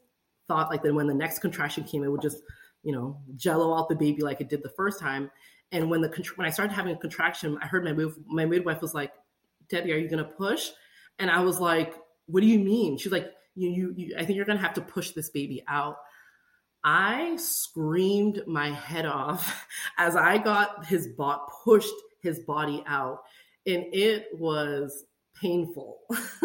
thought 0.46 0.70
like 0.70 0.82
that 0.84 0.94
when 0.94 1.06
the 1.06 1.12
next 1.12 1.40
contraction 1.40 1.84
came, 1.84 2.02
it 2.02 2.08
would 2.08 2.22
just, 2.22 2.38
you 2.82 2.92
know, 2.92 3.20
jello 3.36 3.76
out 3.76 3.90
the 3.90 3.94
baby 3.94 4.22
like 4.22 4.40
it 4.40 4.48
did 4.48 4.62
the 4.62 4.70
first 4.70 4.98
time. 4.98 5.30
And 5.72 5.90
when 5.90 6.00
the 6.00 6.08
when 6.36 6.46
I 6.46 6.50
started 6.50 6.72
having 6.72 6.94
a 6.94 6.98
contraction, 6.98 7.58
I 7.62 7.66
heard 7.66 7.84
my 7.84 8.06
my 8.26 8.46
midwife 8.46 8.80
was 8.80 8.94
like, 8.94 9.12
"Debbie, 9.68 9.92
are 9.92 9.98
you 9.98 10.08
going 10.08 10.24
to 10.24 10.30
push?" 10.30 10.70
And 11.18 11.30
I 11.30 11.40
was 11.42 11.60
like, 11.60 11.94
"What 12.26 12.40
do 12.40 12.46
you 12.46 12.58
mean?" 12.58 12.96
She's 12.96 13.12
like, 13.12 13.32
"You 13.54 13.70
you, 13.70 13.94
you 13.96 14.14
I 14.16 14.24
think 14.24 14.36
you're 14.36 14.46
going 14.46 14.58
to 14.58 14.64
have 14.64 14.74
to 14.74 14.80
push 14.80 15.10
this 15.10 15.30
baby 15.30 15.62
out." 15.68 15.96
I 16.84 17.36
screamed 17.36 18.42
my 18.46 18.70
head 18.70 19.04
off 19.04 19.66
as 19.98 20.16
I 20.16 20.38
got 20.38 20.86
his 20.86 21.08
bot 21.08 21.50
pushed 21.64 21.94
his 22.22 22.40
body 22.40 22.82
out, 22.86 23.20
and 23.66 23.84
it 23.92 24.28
was 24.32 25.04
painful. 25.40 25.98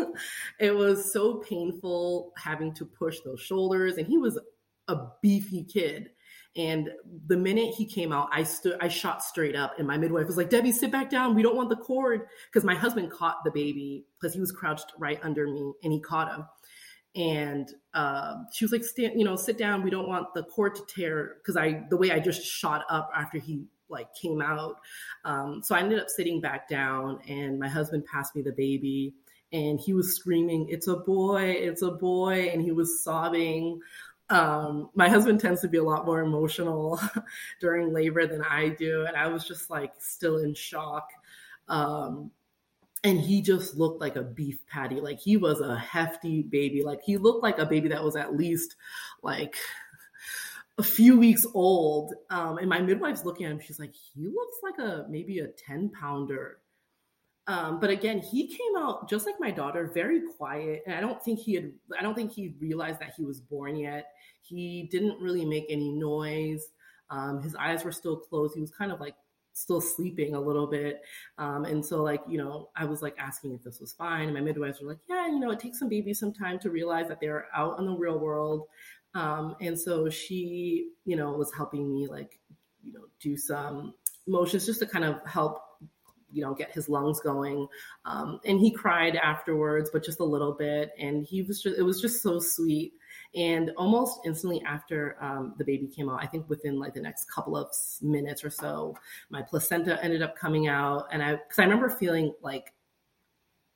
it 0.60 0.76
was 0.76 1.12
so 1.12 1.36
painful 1.36 2.34
having 2.38 2.74
to 2.76 2.86
push 2.86 3.20
those 3.24 3.42
shoulders, 3.42 3.98
and 3.98 4.08
he 4.08 4.18
was 4.18 4.40
a 4.88 4.98
beefy 5.22 5.64
kid. 5.64 6.10
And 6.56 6.92
the 7.28 7.38
minute 7.38 7.74
he 7.74 7.86
came 7.86 8.12
out, 8.12 8.30
I 8.32 8.44
stood, 8.44 8.78
I 8.80 8.88
shot 8.88 9.24
straight 9.24 9.56
up, 9.56 9.80
and 9.80 9.88
my 9.88 9.98
midwife 9.98 10.28
was 10.28 10.38
like, 10.38 10.52
"Debbie, 10.52 10.72
sit 10.72 10.92
back 10.92 11.10
down. 11.10 11.34
We 11.34 11.42
don't 11.42 11.56
want 11.56 11.70
the 11.70 11.76
cord." 11.76 12.28
Because 12.48 12.64
my 12.64 12.76
husband 12.76 13.12
caught 13.12 13.44
the 13.44 13.50
baby 13.50 14.06
because 14.20 14.36
he 14.36 14.40
was 14.40 14.52
crouched 14.52 14.94
right 15.00 15.20
under 15.24 15.48
me, 15.48 15.74
and 15.84 15.92
he 15.92 16.00
caught 16.00 16.32
him. 16.32 16.46
And 17.16 17.72
uh, 17.96 18.36
she 18.52 18.66
was 18.66 18.72
like, 18.72 18.84
"Stand, 18.84 19.18
you 19.18 19.26
know, 19.26 19.36
sit 19.36 19.58
down. 19.58 19.82
We 19.82 19.90
don't 19.90 20.08
want 20.08 20.32
the 20.36 20.44
cord 20.44 20.76
to 20.76 20.84
tear." 20.88 21.38
Because 21.40 21.58
I, 21.58 21.86
the 21.90 21.98
way 21.98 22.12
I 22.12 22.20
just 22.20 22.44
shot 22.46 22.86
up 22.88 23.10
after 23.16 23.40
he 23.40 23.64
like 23.90 24.14
came 24.14 24.42
out, 24.42 24.76
um, 25.26 25.62
so 25.64 25.74
I 25.74 25.80
ended 25.80 26.00
up 26.00 26.10
sitting 26.10 26.40
back 26.40 26.70
down, 26.70 27.20
and 27.28 27.58
my 27.58 27.68
husband 27.68 28.06
passed 28.06 28.36
me 28.36 28.44
the 28.44 28.52
baby, 28.52 29.16
and 29.52 29.80
he 29.80 29.94
was 29.94 30.16
screaming, 30.16 30.68
"It's 30.70 30.88
a 30.88 30.98
boy! 30.98 31.50
It's 31.50 31.82
a 31.82 31.92
boy!" 31.92 32.50
and 32.54 32.62
he 32.62 32.72
was 32.72 33.04
sobbing 33.04 33.80
um, 34.34 34.90
my 34.96 35.08
husband 35.08 35.40
tends 35.40 35.62
to 35.62 35.68
be 35.68 35.78
a 35.78 35.84
lot 35.84 36.08
more 36.08 36.22
emotional 36.22 37.00
during 37.62 37.94
labor 37.94 38.26
than 38.26 38.42
I 38.42 38.70
do. 38.70 39.06
And 39.06 39.16
I 39.16 39.28
was 39.28 39.48
just 39.48 39.70
like 39.70 39.94
still 40.00 40.40
in 40.40 40.56
shock. 40.56 41.08
Um, 41.70 42.32
and 43.04 43.20
he 43.20 43.44
just 43.44 43.76
looked 43.76 44.02
like 44.02 44.16
a 44.16 44.24
beef 44.24 44.58
patty. 44.66 45.00
Like 45.00 45.20
he 45.20 45.38
was 45.38 45.62
a 45.62 45.78
hefty 45.78 46.42
baby. 46.42 46.82
Like 46.84 47.04
he 47.04 47.18
looked 47.18 47.44
like 47.44 47.60
a 47.60 47.66
baby 47.66 47.90
that 47.90 48.04
was 48.04 48.16
at 48.16 48.36
least 48.36 48.76
like 49.22 49.56
a 50.80 50.84
few 50.84 51.20
weeks 51.20 51.46
old. 51.54 52.16
Um, 52.32 52.58
and 52.58 52.68
my 52.68 52.82
midwife's 52.82 53.26
looking 53.26 53.46
at 53.46 53.52
him. 53.52 53.60
She's 53.60 53.80
like, 53.80 53.94
he 53.94 54.26
looks 54.26 54.58
like 54.64 54.80
a 54.80 55.06
maybe 55.10 55.40
a 55.40 55.48
10 55.48 55.90
pounder. 55.90 56.58
Um, 57.48 57.80
but 57.80 57.90
again, 57.90 58.20
he 58.20 58.48
came 58.48 58.76
out 58.78 59.10
just 59.10 59.26
like 59.26 59.36
my 59.40 59.52
daughter, 59.52 59.92
very 59.94 60.22
quiet. 60.38 60.84
And 60.86 60.96
I 60.96 61.02
don't 61.02 61.22
think 61.22 61.40
he 61.40 61.56
had, 61.56 61.72
I 61.98 62.02
don't 62.02 62.16
think 62.16 62.32
he 62.32 62.56
realized 62.60 63.00
that 63.00 63.14
he 63.18 63.26
was 63.26 63.42
born 63.42 63.76
yet. 63.76 64.06
He 64.42 64.88
didn't 64.92 65.22
really 65.22 65.46
make 65.46 65.66
any 65.70 65.92
noise. 65.92 66.64
Um, 67.10 67.42
his 67.42 67.56
eyes 67.56 67.84
were 67.84 67.92
still 67.92 68.18
closed. 68.18 68.56
He 68.56 68.62
was 68.62 68.72
kind 68.72 68.92
of 68.92 69.00
like 69.00 69.16
still 69.54 69.82
sleeping 69.82 70.36
a 70.36 70.40
little 70.40 70.68
bit. 70.68 71.02
Um, 71.38 71.66
and 71.66 71.86
so, 71.86 72.02
like, 72.02 72.22
you 72.28 72.38
know, 72.38 72.70
I 72.76 72.86
was 72.86 73.02
like 73.02 73.16
asking 73.20 73.54
if 73.54 73.64
this 73.64 73.80
was 73.80 73.94
fine. 73.94 74.24
And 74.26 74.34
my 74.34 74.42
midwives 74.42 74.82
were 74.82 74.88
like, 74.88 75.02
yeah, 75.10 75.28
you 75.28 75.40
know, 75.40 75.52
it 75.52 75.60
takes 75.60 75.80
some 75.80 75.90
babies 75.90 76.20
some 76.20 76.34
time 76.34 76.60
to 76.60 76.70
realize 76.70 77.08
that 77.10 77.20
they're 77.20 77.48
out 77.56 77.78
in 77.78 77.86
the 77.86 77.96
real 77.96 78.20
world. 78.20 78.68
Um, 79.16 79.56
and 79.62 79.80
so 79.80 80.10
she, 80.10 80.90
you 81.06 81.16
know, 81.16 81.34
was 81.34 81.54
helping 81.54 81.94
me 81.94 82.08
like, 82.08 82.40
you 82.84 82.94
know, 82.94 83.06
do 83.20 83.38
some 83.38 83.94
motions 84.26 84.66
just 84.66 84.80
to 84.80 84.86
kind 84.88 85.06
of 85.06 85.20
help 85.26 85.62
you 86.34 86.44
know 86.44 86.54
get 86.54 86.72
his 86.72 86.90
lungs 86.90 87.20
going. 87.20 87.68
Um, 88.06 88.40
and 88.46 88.60
he 88.60 88.72
cried 88.72 89.16
afterwards 89.16 89.90
but 89.92 90.04
just 90.04 90.20
a 90.20 90.26
little 90.26 90.54
bit. 90.54 90.92
And 91.00 91.26
he 91.26 91.44
was 91.44 91.62
just 91.62 91.78
it 91.78 91.84
was 91.84 92.02
just 92.02 92.22
so 92.22 92.40
sweet. 92.40 92.94
And 93.36 93.72
almost 93.78 94.20
instantly 94.26 94.62
after 94.64 95.18
um, 95.22 95.56
the 95.58 95.66
baby 95.66 95.88
came 95.88 96.10
out 96.10 96.22
i 96.22 96.28
think 96.28 96.48
within 96.50 96.80
like 96.80 96.94
the 96.94 97.02
next 97.02 97.26
couple 97.32 97.58
of 97.58 97.68
minutes 98.02 98.44
or 98.44 98.50
so 98.50 98.96
my 99.30 99.42
placenta 99.42 100.04
ended 100.04 100.22
up 100.22 100.36
coming 100.36 100.68
out. 100.68 101.08
And 101.12 101.24
i 101.24 101.34
because 101.36 101.60
i 101.60 101.64
remember 101.64 101.90
feeling 101.90 102.34
like 102.42 102.74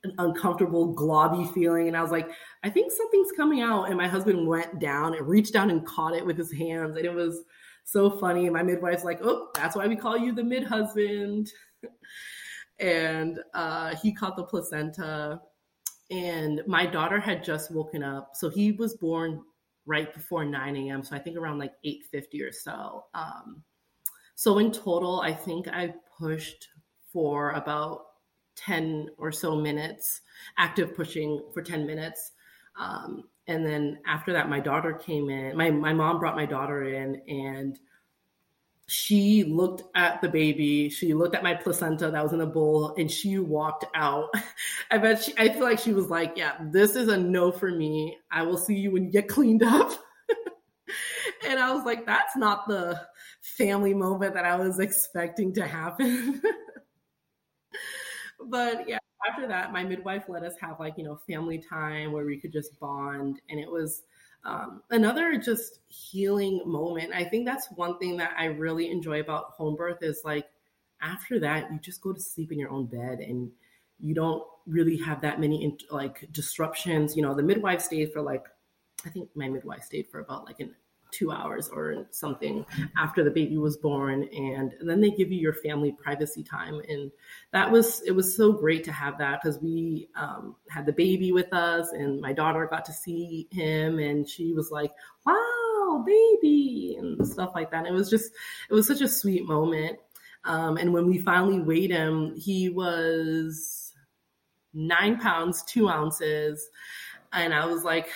an 0.04 0.14
uncomfortable 0.20 0.96
globby 0.96 1.52
feeling. 1.54 1.88
And 1.88 1.98
i 1.98 2.02
was 2.02 2.12
like 2.12 2.30
i 2.64 2.70
think 2.70 2.92
something's 2.92 3.32
coming 3.32 3.62
out. 3.62 3.86
And 3.86 3.98
my 3.98 4.08
husband 4.08 4.48
went 4.48 4.80
down 4.80 5.16
and 5.16 5.28
reached 5.28 5.54
down 5.54 5.70
and 5.70 5.86
caught 5.86 6.16
it 6.16 6.26
with 6.26 6.38
his 6.38 6.52
hands. 6.52 6.98
And 6.98 7.06
it 7.06 7.14
was 7.14 7.44
so 7.84 8.10
funny. 8.10 8.46
And 8.46 8.54
my 8.54 8.64
midwife's 8.64 9.04
like 9.04 9.20
oh 9.24 9.50
that's 9.56 9.76
why 9.76 9.88
we 9.88 9.96
call 9.96 10.18
you 10.18 10.34
the 10.34 10.44
mid 10.44 10.64
husband 10.64 11.52
and 12.80 13.40
uh, 13.54 13.96
he 13.96 14.14
caught 14.14 14.36
the 14.38 14.44
placenta. 14.44 15.42
And 16.10 16.62
my 16.68 16.86
daughter 16.86 17.20
had 17.20 17.44
just 17.44 17.70
woken 17.72 18.02
up, 18.02 18.32
so 18.34 18.50
he 18.50 18.72
was 18.72 18.96
born 18.96 19.42
right 19.86 20.14
before 20.14 20.46
9 20.46 20.76
a.m. 20.78 21.04
So 21.04 21.16
I 21.16 21.20
think 21.20 21.38
around 21.38 21.60
like 21.60 21.74
8:50 21.86 22.48
or 22.48 22.52
so. 22.52 23.06
Um, 23.14 23.64
so 24.36 24.60
in 24.60 24.72
total, 24.72 25.20
I 25.22 25.34
think 25.34 25.68
I 25.68 25.94
pushed 26.18 26.70
for 27.12 27.52
about 27.52 28.06
10 28.56 29.10
or 29.18 29.32
so 29.32 29.56
minutes, 29.56 30.22
active 30.58 30.96
pushing 30.96 31.42
for 31.54 31.62
10 31.62 31.86
minutes. 31.86 32.34
Um, 32.80 33.24
and 33.48 33.66
then 33.66 34.00
after 34.06 34.34
that, 34.34 34.50
my 34.50 34.60
daughter 34.60 34.94
came 34.94 35.30
in. 35.30 35.56
My 35.58 35.72
my 35.72 35.94
mom 35.94 36.20
brought 36.20 36.36
my 36.36 36.46
daughter 36.46 36.84
in, 36.84 37.22
and 37.28 37.80
she 38.90 39.44
looked 39.44 39.84
at 39.96 40.22
the 40.22 40.30
baby, 40.30 40.90
she 40.90 41.14
looked 41.14 41.36
at 41.36 41.44
my 41.44 41.54
placenta 41.54 42.10
that 42.10 42.24
was 42.24 42.32
in 42.32 42.40
a 42.40 42.46
bowl, 42.46 42.96
and 42.98 43.12
she 43.12 43.38
walked 43.38 43.86
out. 43.94 44.34
I 44.92 44.98
bet 44.98 45.24
she, 45.24 45.34
I 45.38 45.50
feel 45.50 45.64
like 45.64 45.80
she 45.80 45.94
was 45.94 46.10
like, 46.10 46.34
Yeah, 46.38 46.54
this 46.62 46.96
is 46.96 47.10
a 47.10 47.18
no 47.18 47.52
for 47.52 47.70
me. 47.70 48.18
I 48.32 48.44
will 48.44 48.58
see 48.58 48.76
you 48.76 48.92
when 48.92 49.04
you 49.04 49.12
get 49.12 49.28
cleaned 49.28 49.64
up. 49.64 49.92
and 51.48 51.60
I 51.60 51.74
was 51.74 51.86
like, 51.86 52.06
That's 52.06 52.38
not 52.38 52.68
the 52.68 53.02
family 53.42 53.94
moment 53.94 54.34
that 54.36 54.46
I 54.46 54.56
was 54.56 54.80
expecting 54.80 55.54
to 55.56 55.68
happen. 55.68 56.42
but 58.46 58.88
yeah, 58.88 59.00
after 59.30 59.50
that, 59.50 59.74
my 59.74 59.84
midwife 59.84 60.26
let 60.30 60.44
us 60.44 60.54
have 60.62 60.80
like, 60.80 60.98
you 60.98 61.04
know, 61.04 61.20
family 61.28 61.58
time 61.58 62.14
where 62.14 62.26
we 62.26 62.40
could 62.40 62.54
just 62.54 62.80
bond. 62.80 63.42
And 63.50 63.60
it 63.60 63.70
was, 63.70 64.04
um, 64.44 64.82
another 64.92 65.38
just 65.38 65.80
healing 65.88 66.62
moment. 66.66 67.12
I 67.14 67.24
think 67.24 67.46
that's 67.46 67.68
one 67.72 67.98
thing 67.98 68.18
that 68.18 68.34
I 68.38 68.46
really 68.46 68.90
enjoy 68.90 69.20
about 69.20 69.52
home 69.52 69.76
birth 69.76 70.02
is 70.02 70.22
like 70.24 70.48
after 71.02 71.40
that, 71.40 71.72
you 71.72 71.80
just 71.80 72.02
go 72.02 72.14
to 72.14 72.20
sleep 72.20 72.52
in 72.52 72.60
your 72.60 72.70
own 72.70 72.86
bed 72.86 73.20
and 73.20 73.52
you 74.00 74.14
don't 74.14 74.44
really 74.66 74.98
have 74.98 75.22
that 75.22 75.40
many 75.40 75.78
like 75.90 76.28
disruptions. 76.32 77.16
You 77.16 77.24
know, 77.24 77.34
the 77.34 77.44
midwife 77.44 77.82
stayed 77.82 78.14
for 78.14 78.22
like, 78.22 78.46
I 79.06 79.10
think 79.10 79.30
my 79.36 79.48
midwife 79.50 79.84
stayed 79.84 80.08
for 80.10 80.20
about 80.20 80.46
like 80.46 80.60
an 80.60 80.74
two 81.18 81.32
hours 81.32 81.70
or 81.70 82.06
something 82.12 82.64
after 82.98 83.24
the 83.24 83.32
baby 83.32 83.58
was 83.58 83.78
born. 83.78 84.24
And, 84.24 84.74
then 84.82 85.02
they 85.02 85.10
give 85.10 85.32
you 85.32 85.40
your 85.40 85.54
family 85.54 85.92
privacy 85.92 86.44
time. 86.44 86.80
And 86.88 87.12
that 87.52 87.70
was 87.70 88.02
it 88.06 88.12
was 88.12 88.36
so 88.36 88.54
great 88.54 88.84
to 88.86 88.92
have 88.92 89.18
that 89.18 89.42
because 89.42 89.60
we 89.60 90.08
um, 90.16 90.56
had 90.70 90.86
the 90.86 90.94
baby 90.94 91.32
with 91.32 91.52
us 91.52 91.92
and 91.92 92.22
my 92.22 92.32
daughter 92.34 92.68
got 92.70 92.86
to 92.86 92.94
see 92.94 93.48
him 93.52 94.00
and 94.00 94.28
she 94.28 94.54
was 94.54 94.72
like 94.72 94.92
wow 95.26 96.04
baby 96.06 96.96
and 97.00 97.28
stuff 97.28 97.52
like 97.56 97.72
that. 97.72 97.80
And 97.80 97.88
it 97.88 97.94
was 97.94 98.10
just 98.10 98.32
it 98.70 98.74
was 98.74 98.88
such 98.88 99.02
a 99.02 99.08
sweet 99.08 99.46
moment. 99.46 99.98
Um, 100.46 100.78
and 100.78 100.94
when 100.94 101.08
we 101.08 101.20
finally 101.20 101.60
weighed 101.60 101.92
him 101.92 102.36
he 102.36 102.70
was 102.70 103.94
nine 104.74 105.20
pounds 105.20 105.64
two 105.64 105.90
ounces. 105.90 106.70
And 107.34 107.54
I 107.54 107.66
was 107.66 107.84
like, 107.84 108.10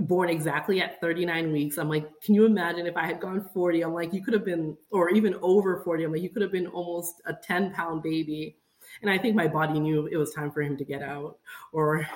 born 0.00 0.28
exactly 0.28 0.80
at 0.80 1.00
39 1.00 1.52
weeks. 1.52 1.78
I'm 1.78 1.88
like, 1.88 2.08
can 2.20 2.34
you 2.34 2.46
imagine 2.46 2.86
if 2.86 2.96
I 2.96 3.06
had 3.06 3.20
gone 3.20 3.48
40? 3.52 3.82
I'm 3.82 3.94
like, 3.94 4.12
you 4.12 4.22
could 4.22 4.34
have 4.34 4.44
been, 4.44 4.76
or 4.90 5.10
even 5.10 5.34
over 5.42 5.80
40. 5.84 6.04
I'm 6.04 6.12
like, 6.12 6.22
you 6.22 6.30
could 6.30 6.42
have 6.42 6.52
been 6.52 6.66
almost 6.66 7.22
a 7.26 7.34
10 7.34 7.72
pound 7.72 8.02
baby. 8.02 8.56
And 9.02 9.10
I 9.10 9.18
think 9.18 9.36
my 9.36 9.48
body 9.48 9.78
knew 9.78 10.06
it 10.06 10.16
was 10.16 10.32
time 10.32 10.50
for 10.50 10.62
him 10.62 10.76
to 10.76 10.84
get 10.84 11.02
out, 11.02 11.38
or 11.72 12.06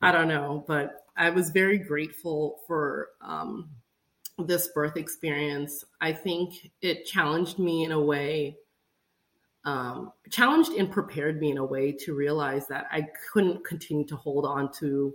I 0.00 0.10
don't 0.10 0.28
know. 0.28 0.64
But 0.66 1.06
I 1.16 1.30
was 1.30 1.50
very 1.50 1.78
grateful 1.78 2.60
for 2.66 3.10
um, 3.20 3.70
this 4.38 4.68
birth 4.68 4.96
experience. 4.96 5.84
I 6.00 6.12
think 6.12 6.70
it 6.80 7.06
challenged 7.06 7.58
me 7.58 7.84
in 7.84 7.92
a 7.92 8.00
way, 8.00 8.56
um, 9.64 10.12
challenged 10.30 10.72
and 10.72 10.90
prepared 10.90 11.40
me 11.40 11.50
in 11.50 11.58
a 11.58 11.64
way 11.64 11.92
to 11.92 12.14
realize 12.14 12.66
that 12.68 12.86
I 12.90 13.06
couldn't 13.32 13.64
continue 13.64 14.06
to 14.06 14.16
hold 14.16 14.44
on 14.44 14.72
to 14.80 15.14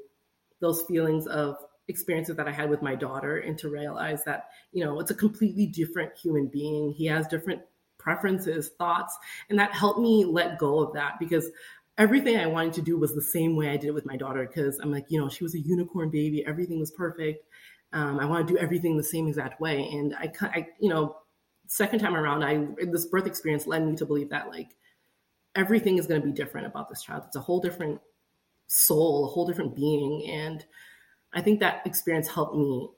those 0.59 0.83
feelings 0.83 1.27
of 1.27 1.57
experiences 1.87 2.35
that 2.35 2.47
I 2.47 2.51
had 2.51 2.69
with 2.69 2.81
my 2.81 2.95
daughter 2.95 3.37
and 3.37 3.57
to 3.59 3.69
realize 3.69 4.23
that, 4.25 4.49
you 4.71 4.83
know, 4.83 4.99
it's 4.99 5.11
a 5.11 5.15
completely 5.15 5.65
different 5.65 6.17
human 6.17 6.47
being. 6.47 6.91
He 6.91 7.05
has 7.05 7.27
different 7.27 7.61
preferences, 7.97 8.69
thoughts, 8.77 9.17
and 9.49 9.57
that 9.59 9.73
helped 9.73 9.99
me 9.99 10.25
let 10.25 10.57
go 10.57 10.79
of 10.79 10.93
that 10.93 11.19
because 11.19 11.49
everything 11.97 12.37
I 12.37 12.45
wanted 12.45 12.73
to 12.73 12.81
do 12.81 12.97
was 12.97 13.15
the 13.15 13.21
same 13.21 13.55
way 13.55 13.69
I 13.69 13.77
did 13.77 13.87
it 13.87 13.93
with 13.93 14.05
my 14.05 14.17
daughter 14.17 14.45
because 14.45 14.79
I'm 14.79 14.91
like, 14.91 15.05
you 15.09 15.19
know, 15.19 15.29
she 15.29 15.43
was 15.43 15.55
a 15.55 15.59
unicorn 15.59 16.09
baby, 16.09 16.45
everything 16.45 16.79
was 16.79 16.91
perfect. 16.91 17.45
Um, 17.93 18.19
I 18.19 18.25
want 18.25 18.47
to 18.47 18.53
do 18.53 18.59
everything 18.59 18.97
the 18.97 19.03
same 19.03 19.27
exact 19.27 19.59
way. 19.61 19.87
And 19.91 20.13
I, 20.15 20.31
I, 20.41 20.67
you 20.79 20.89
know, 20.89 21.17
second 21.67 21.99
time 21.99 22.15
around, 22.15 22.43
I 22.43 22.67
this 22.85 23.05
birth 23.05 23.27
experience 23.27 23.65
led 23.65 23.85
me 23.85 23.95
to 23.95 24.05
believe 24.05 24.29
that 24.29 24.49
like 24.49 24.75
everything 25.55 25.97
is 25.97 26.05
going 26.07 26.21
to 26.21 26.27
be 26.27 26.33
different 26.33 26.67
about 26.67 26.89
this 26.89 27.01
child. 27.01 27.23
It's 27.27 27.35
a 27.35 27.41
whole 27.41 27.59
different 27.59 27.99
soul, 28.67 29.25
a 29.25 29.27
whole 29.29 29.47
different 29.47 29.75
being, 29.75 30.29
and 30.29 30.65
I 31.37 31.41
think 31.41 31.59
that 31.59 31.85
experience 31.85 32.27
helped 32.27 32.55
me 32.55 32.89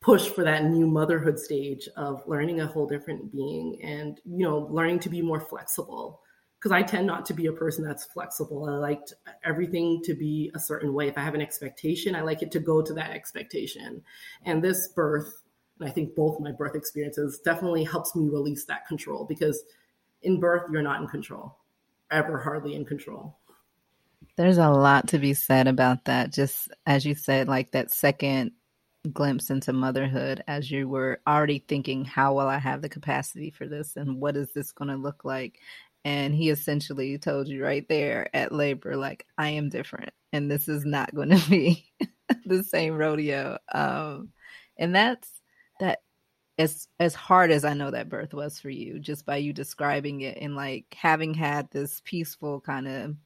push 0.00 0.26
for 0.26 0.42
that 0.42 0.64
new 0.64 0.88
motherhood 0.88 1.38
stage 1.38 1.88
of 1.96 2.20
learning 2.26 2.60
a 2.60 2.66
whole 2.66 2.84
different 2.84 3.30
being 3.30 3.80
and 3.80 4.20
you 4.24 4.44
know 4.44 4.66
learning 4.72 4.98
to 5.00 5.08
be 5.08 5.22
more 5.22 5.40
flexible 5.40 6.20
because 6.58 6.72
I 6.72 6.82
tend 6.82 7.06
not 7.06 7.24
to 7.26 7.34
be 7.34 7.46
a 7.46 7.52
person 7.52 7.84
that's 7.84 8.06
flexible. 8.06 8.68
I 8.68 8.72
like 8.72 9.02
everything 9.44 10.02
to 10.02 10.14
be 10.14 10.50
a 10.56 10.58
certain 10.58 10.92
way. 10.92 11.06
If 11.06 11.16
I 11.16 11.20
have 11.20 11.36
an 11.36 11.40
expectation, 11.40 12.16
I 12.16 12.22
like 12.22 12.42
it 12.42 12.50
to 12.50 12.58
go 12.58 12.82
to 12.82 12.92
that 12.94 13.12
expectation. 13.12 14.02
And 14.44 14.60
this 14.60 14.88
birth, 14.88 15.42
and 15.78 15.88
I 15.88 15.92
think 15.92 16.16
both 16.16 16.40
my 16.40 16.50
birth 16.50 16.74
experiences 16.74 17.38
definitely 17.44 17.84
helps 17.84 18.16
me 18.16 18.28
release 18.28 18.64
that 18.64 18.88
control 18.88 19.24
because 19.24 19.62
in 20.22 20.40
birth, 20.40 20.64
you're 20.72 20.82
not 20.82 21.00
in 21.00 21.06
control, 21.06 21.54
ever 22.10 22.38
hardly 22.38 22.74
in 22.74 22.84
control. 22.84 23.38
There's 24.38 24.58
a 24.58 24.70
lot 24.70 25.08
to 25.08 25.18
be 25.18 25.34
said 25.34 25.66
about 25.66 26.04
that. 26.04 26.32
Just 26.32 26.68
as 26.86 27.04
you 27.04 27.16
said, 27.16 27.48
like 27.48 27.72
that 27.72 27.90
second 27.92 28.52
glimpse 29.12 29.50
into 29.50 29.72
motherhood 29.72 30.44
as 30.46 30.70
you 30.70 30.88
were 30.88 31.20
already 31.26 31.58
thinking, 31.58 32.04
how 32.04 32.34
will 32.34 32.46
I 32.46 32.58
have 32.58 32.80
the 32.80 32.88
capacity 32.88 33.50
for 33.50 33.66
this 33.66 33.96
and 33.96 34.20
what 34.20 34.36
is 34.36 34.52
this 34.54 34.70
going 34.70 34.90
to 34.90 34.96
look 34.96 35.24
like? 35.24 35.58
And 36.04 36.32
he 36.32 36.50
essentially 36.50 37.18
told 37.18 37.48
you 37.48 37.64
right 37.64 37.84
there 37.88 38.30
at 38.32 38.52
labor, 38.52 38.96
like, 38.96 39.26
I 39.36 39.50
am 39.50 39.70
different 39.70 40.12
and 40.32 40.48
this 40.48 40.68
is 40.68 40.84
not 40.84 41.12
going 41.12 41.30
to 41.36 41.50
be 41.50 41.90
the 42.46 42.62
same 42.62 42.94
rodeo. 42.94 43.58
Um, 43.72 44.28
and 44.76 44.94
that's 44.94 45.28
that 45.80 45.98
as 46.58 46.86
as 47.00 47.16
hard 47.16 47.50
as 47.50 47.64
I 47.64 47.74
know 47.74 47.90
that 47.90 48.08
birth 48.08 48.34
was 48.34 48.60
for 48.60 48.70
you, 48.70 49.00
just 49.00 49.26
by 49.26 49.38
you 49.38 49.52
describing 49.52 50.20
it 50.20 50.38
and 50.40 50.54
like 50.54 50.86
having 50.96 51.34
had 51.34 51.72
this 51.72 52.00
peaceful 52.04 52.60
kind 52.60 52.86
of 52.86 53.16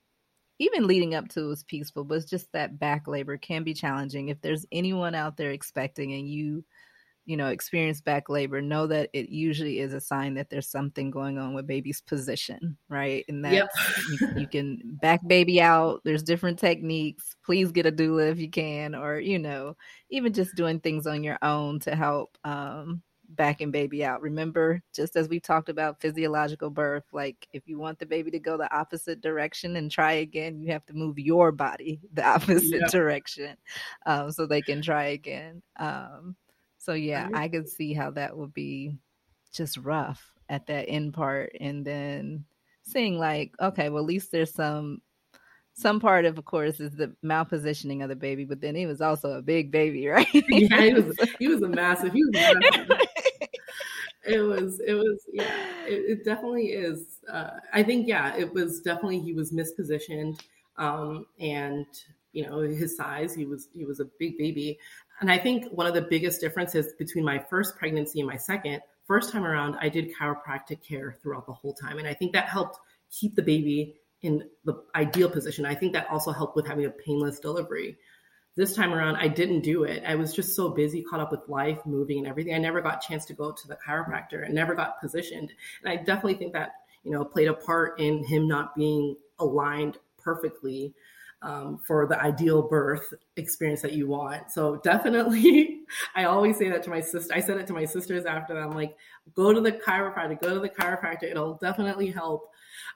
even 0.63 0.87
leading 0.87 1.15
up 1.15 1.29
to 1.29 1.45
it 1.45 1.49
was 1.49 1.65
peaceful, 1.65 2.05
but 2.05 2.17
it's 2.17 2.31
just 2.31 2.51
that 2.53 2.79
back 2.79 3.09
labor 3.09 3.37
can 3.37 3.65
be 3.65 3.75
challenging. 3.75 4.29
If 4.29 4.41
there's 4.41 4.67
anyone 4.73 5.15
out 5.15 5.37
there 5.37 5.51
expecting 5.51 6.13
and 6.13 6.29
you 6.29 6.65
you 7.25 7.37
know, 7.37 7.49
experience 7.49 8.01
back 8.01 8.29
labor, 8.29 8.61
know 8.61 8.87
that 8.89 9.09
it 9.13 9.29
usually 9.29 9.79
is 9.79 9.95
a 9.95 10.01
sign 10.01 10.35
that 10.35 10.51
there's 10.51 10.69
something 10.69 11.11
going 11.11 11.39
on 11.39 11.55
with 11.55 11.69
baby's 11.69 12.01
position, 12.01 12.77
right? 12.89 13.25
And 13.29 13.45
that 13.45 13.53
yep. 13.53 13.69
you, 14.11 14.29
you, 14.39 14.47
can 14.49 14.81
back 15.01 15.21
baby 15.27 15.61
out. 15.63 16.01
There's 16.05 16.25
different 16.25 16.59
techniques. 16.59 17.37
Please 17.45 17.71
get 17.71 17.87
a 17.87 17.93
doula 17.93 18.33
if 18.33 18.41
you 18.41 18.51
can, 18.51 18.97
or 18.97 19.21
you 19.21 19.39
know, 19.39 19.77
even 20.11 20.33
just 20.33 20.57
doing 20.57 20.81
things 20.81 21.07
on 21.07 21.23
your 21.23 21.39
own 21.43 21.79
to 21.81 21.95
help 21.95 22.37
um, 22.43 23.03
backing 23.37 23.71
baby 23.71 24.05
out. 24.05 24.23
Remember, 24.23 24.83
just 24.95 25.17
as 25.17 25.29
we 25.29 25.41
talked 25.41 25.69
about 25.69 26.01
physiological 26.01 26.71
birth, 26.71 27.05
like 27.13 27.49
if 27.53 27.67
you 27.67 27.79
want 27.79 27.99
the 27.99 28.07
baby 28.07 28.31
to 28.31 28.39
go 28.39 28.57
the 28.57 28.73
opposite 28.75 29.21
direction 29.21 29.77
and 29.77 29.91
try 29.91 30.13
again, 30.13 30.59
you 30.61 30.73
have 30.73 30.85
to 30.87 30.95
move 30.95 31.19
your 31.19 31.53
body 31.53 32.01
the 32.13 32.25
opposite 32.27 32.89
direction 32.91 33.57
um, 34.07 34.31
so 34.31 34.47
they 34.47 34.63
can 34.63 34.83
try 34.83 35.05
again. 35.05 35.63
Um, 35.77 36.37
so 36.79 36.95
yeah, 36.95 37.29
I 37.33 37.49
could 37.49 37.69
see 37.69 37.93
how 37.93 38.11
that 38.13 38.37
would 38.37 38.53
be 38.53 38.99
just 39.53 39.77
rough 39.77 40.33
at 40.49 40.67
that 40.67 40.89
end 40.89 41.15
part 41.15 41.53
and 41.61 41.85
then 41.85 42.45
seeing 42.83 43.19
like, 43.19 43.53
okay, 43.61 43.89
well 43.89 44.03
at 44.03 44.09
least 44.09 44.33
there's 44.33 44.53
some 44.53 45.01
some 45.75 46.01
part 46.01 46.25
of 46.25 46.39
of 46.39 46.45
course 46.45 46.81
is 46.81 46.91
the 46.97 47.15
malpositioning 47.25 48.03
of 48.03 48.09
the 48.09 48.17
baby, 48.17 48.45
but 48.45 48.61
then 48.61 48.75
he 48.75 48.87
was 48.87 49.01
also 49.01 49.33
a 49.33 49.43
big 49.43 49.71
baby, 49.71 50.07
right? 50.09 50.27
yeah, 50.33 50.81
he 50.81 50.95
was 50.95 51.17
he 51.39 51.49
was 51.49 51.63
a 51.63 51.69
massive, 51.69 52.13
he 52.13 52.23
was 52.25 52.33
massive. 52.33 52.99
It 54.25 54.41
was 54.41 54.81
it 54.81 54.95
was 54.95 55.23
yeah 55.33 55.53
it, 55.87 56.19
it 56.19 56.25
definitely 56.25 56.69
is 56.69 57.19
uh, 57.31 57.51
i 57.73 57.83
think 57.83 58.07
yeah 58.07 58.37
it 58.37 58.53
was 58.53 58.81
definitely 58.81 59.19
he 59.19 59.33
was 59.33 59.53
mispositioned 59.53 60.41
um, 60.79 61.27
and 61.41 61.87
you 62.33 62.47
know 62.47 62.61
his 62.61 62.97
size 62.97 63.35
he 63.35 63.45
was 63.45 63.69
he 63.75 63.85
was 63.85 64.01
a 64.01 64.07
big 64.19 64.39
baby 64.39 64.79
and 65.23 65.31
I 65.31 65.39
think 65.39 65.71
one 65.71 65.87
of 65.87 65.95
the 65.95 66.03
biggest 66.03 66.41
differences 66.41 66.95
between 66.99 67.25
my 67.25 67.39
first 67.39 67.77
pregnancy 67.77 68.19
and 68.19 68.29
my 68.29 68.37
second, 68.37 68.81
first 69.07 69.31
time 69.31 69.45
around, 69.45 69.77
I 69.81 69.89
did 69.89 70.11
chiropractic 70.13 70.83
care 70.83 71.17
throughout 71.23 71.47
the 71.47 71.53
whole 71.53 71.75
time. 71.75 71.99
And 71.99 72.09
I 72.09 72.13
think 72.13 72.33
that 72.33 72.47
helped 72.47 72.81
keep 73.09 73.37
the 73.37 73.43
baby 73.43 73.95
in 74.23 74.49
the 74.65 74.83
ideal 74.97 75.31
position. 75.31 75.65
I 75.65 75.77
think 75.77 75.93
that 75.93 76.09
also 76.11 76.33
helped 76.33 76.57
with 76.57 76.67
having 76.67 76.87
a 76.87 76.91
painless 76.91 77.39
delivery. 77.39 77.97
This 78.55 78.75
time 78.75 78.93
around, 78.93 79.17
I 79.17 79.29
didn't 79.29 79.61
do 79.61 79.85
it. 79.85 80.03
I 80.07 80.15
was 80.15 80.35
just 80.35 80.55
so 80.55 80.69
busy, 80.69 81.03
caught 81.03 81.21
up 81.21 81.31
with 81.31 81.49
life, 81.49 81.79
moving, 81.87 82.19
and 82.19 82.27
everything. 82.27 82.55
I 82.55 82.59
never 82.59 82.83
got 82.83 83.03
a 83.03 83.09
chance 83.09 83.25
to 83.27 83.33
go 83.33 83.51
to 83.51 83.69
the 83.69 83.77
chiropractor 83.77 84.45
and 84.45 84.55
never 84.55 84.75
got 84.75 85.01
positioned. 85.01 85.53
And 85.83 85.91
I 85.91 85.97
definitely 85.97 86.35
think 86.35 86.53
that, 86.53 86.73
you 87.03 87.11
know, 87.11 87.25
played 87.25 87.49
a 87.49 87.55
part 87.55 87.99
in 87.99 88.23
him 88.25 88.47
not 88.47 88.75
being 88.77 89.17
aligned 89.39 89.97
perfectly 90.19 90.93
um, 91.43 91.79
for 91.79 92.07
the 92.07 92.21
ideal 92.21 92.63
birth 92.63 93.13
experience 93.37 93.83
that 93.83 93.93
you 93.93 94.07
want. 94.07 94.51
So 94.51 94.77
definitely, 94.77 95.81
I 96.15 96.25
always 96.25 96.57
say 96.57 96.69
that 96.69 96.83
to 96.85 96.91
my 96.91 97.01
sister. 97.01 97.35
I 97.35 97.41
said 97.41 97.59
it 97.59 97.67
to 97.69 97.73
my 97.73 97.85
sisters 97.85 98.25
after 98.25 98.55
that. 98.55 98.63
I'm 98.63 98.73
like, 98.73 98.97
go 99.35 99.53
to 99.53 99.61
the 99.61 99.73
chiropractor, 99.73 100.41
go 100.41 100.55
to 100.55 100.61
the 100.61 100.69
chiropractor. 100.69 101.25
It'll 101.25 101.55
definitely 101.55 102.11
help. 102.11 102.49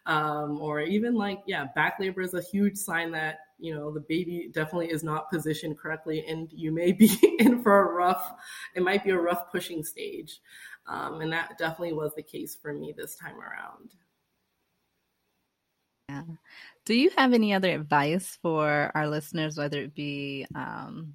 Um, 0.06 0.60
or 0.60 0.80
even 0.80 1.14
like, 1.14 1.42
yeah, 1.46 1.66
back 1.74 1.96
labor 1.98 2.20
is 2.20 2.34
a 2.34 2.42
huge 2.42 2.76
sign 2.76 3.10
that, 3.12 3.40
you 3.58 3.74
know, 3.74 3.92
the 3.92 4.04
baby 4.08 4.50
definitely 4.52 4.90
is 4.90 5.02
not 5.02 5.30
positioned 5.30 5.78
correctly 5.78 6.24
and 6.26 6.50
you 6.52 6.72
may 6.72 6.92
be 6.92 7.10
in 7.38 7.62
for 7.62 7.80
a 7.80 7.94
rough, 7.94 8.34
it 8.74 8.82
might 8.82 9.04
be 9.04 9.10
a 9.10 9.18
rough 9.18 9.50
pushing 9.50 9.82
stage. 9.82 10.40
Um, 10.86 11.20
and 11.20 11.32
that 11.32 11.58
definitely 11.58 11.94
was 11.94 12.14
the 12.14 12.22
case 12.22 12.56
for 12.60 12.72
me 12.72 12.94
this 12.96 13.16
time 13.16 13.40
around. 13.40 13.94
Yeah. 16.08 16.22
Do 16.84 16.94
you 16.94 17.10
have 17.16 17.32
any 17.32 17.52
other 17.52 17.72
advice 17.72 18.38
for 18.40 18.92
our 18.94 19.08
listeners, 19.08 19.58
whether 19.58 19.80
it 19.82 19.94
be 19.94 20.46
um, 20.54 21.14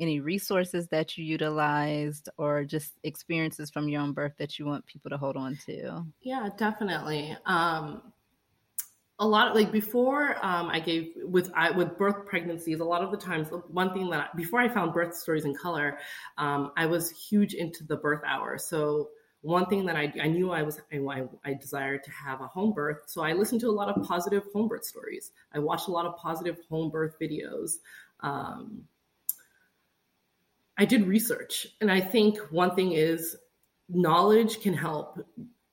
any 0.00 0.20
resources 0.20 0.88
that 0.88 1.16
you 1.16 1.24
utilized 1.24 2.28
or 2.36 2.64
just 2.64 2.92
experiences 3.04 3.70
from 3.70 3.88
your 3.88 4.02
own 4.02 4.12
birth 4.12 4.32
that 4.38 4.58
you 4.58 4.66
want 4.66 4.86
people 4.86 5.10
to 5.10 5.16
hold 5.16 5.36
on 5.36 5.56
to? 5.66 6.04
Yeah, 6.22 6.48
definitely. 6.56 7.36
Um, 7.46 8.12
a 9.20 9.26
lot 9.26 9.48
of 9.48 9.54
like 9.54 9.70
before 9.70 10.36
um, 10.44 10.68
I 10.68 10.80
gave 10.80 11.12
with 11.16 11.50
I, 11.54 11.70
with 11.70 11.96
birth 11.96 12.26
pregnancies, 12.26 12.80
a 12.80 12.84
lot 12.84 13.02
of 13.02 13.10
the 13.10 13.16
times 13.16 13.48
one 13.68 13.94
thing 13.94 14.10
that 14.10 14.34
before 14.36 14.60
I 14.60 14.68
found 14.68 14.92
birth 14.92 15.16
stories 15.16 15.44
in 15.44 15.54
color, 15.54 15.98
um, 16.36 16.72
I 16.76 16.86
was 16.86 17.10
huge 17.10 17.54
into 17.54 17.84
the 17.84 17.96
birth 17.96 18.22
hour. 18.26 18.58
So 18.58 19.10
one 19.42 19.66
thing 19.66 19.86
that 19.86 19.94
I, 19.94 20.12
I 20.20 20.26
knew 20.26 20.50
I 20.50 20.62
was 20.62 20.80
I, 20.92 21.24
I 21.44 21.54
desired 21.54 22.02
to 22.04 22.10
have 22.10 22.40
a 22.40 22.46
home 22.46 22.72
birth, 22.72 23.02
so 23.06 23.22
I 23.22 23.34
listened 23.34 23.60
to 23.60 23.68
a 23.68 23.72
lot 23.72 23.88
of 23.88 24.02
positive 24.04 24.42
home 24.52 24.68
birth 24.68 24.84
stories. 24.84 25.30
I 25.52 25.60
watched 25.60 25.86
a 25.86 25.92
lot 25.92 26.06
of 26.06 26.16
positive 26.16 26.58
home 26.68 26.90
birth 26.90 27.14
videos. 27.20 27.74
Um, 28.20 28.82
I 30.76 30.86
did 30.86 31.06
research, 31.06 31.68
and 31.80 31.90
I 31.90 32.00
think 32.00 32.38
one 32.50 32.74
thing 32.74 32.92
is 32.92 33.36
knowledge 33.88 34.60
can 34.60 34.74
help. 34.74 35.24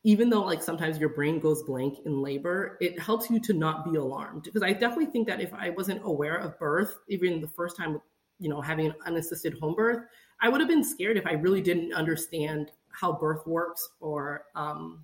Even 0.03 0.29
though 0.29 0.41
like 0.41 0.63
sometimes 0.63 0.97
your 0.97 1.09
brain 1.09 1.39
goes 1.39 1.63
blank 1.63 1.99
in 2.05 2.21
labor, 2.21 2.77
it 2.81 2.99
helps 2.99 3.29
you 3.29 3.39
to 3.39 3.53
not 3.53 3.85
be 3.85 3.97
alarmed. 3.97 4.43
Because 4.43 4.63
I 4.63 4.73
definitely 4.73 5.07
think 5.07 5.27
that 5.27 5.41
if 5.41 5.53
I 5.53 5.69
wasn't 5.69 6.01
aware 6.03 6.37
of 6.37 6.57
birth, 6.57 6.97
even 7.07 7.39
the 7.39 7.47
first 7.47 7.77
time, 7.77 8.01
you 8.39 8.49
know, 8.49 8.61
having 8.61 8.87
an 8.87 8.95
unassisted 9.05 9.59
home 9.59 9.75
birth, 9.75 10.03
I 10.41 10.49
would 10.49 10.59
have 10.59 10.69
been 10.69 10.83
scared 10.83 11.17
if 11.17 11.27
I 11.27 11.33
really 11.33 11.61
didn't 11.61 11.93
understand 11.93 12.71
how 12.89 13.13
birth 13.13 13.45
works 13.45 13.87
or 13.99 14.45
um, 14.55 15.03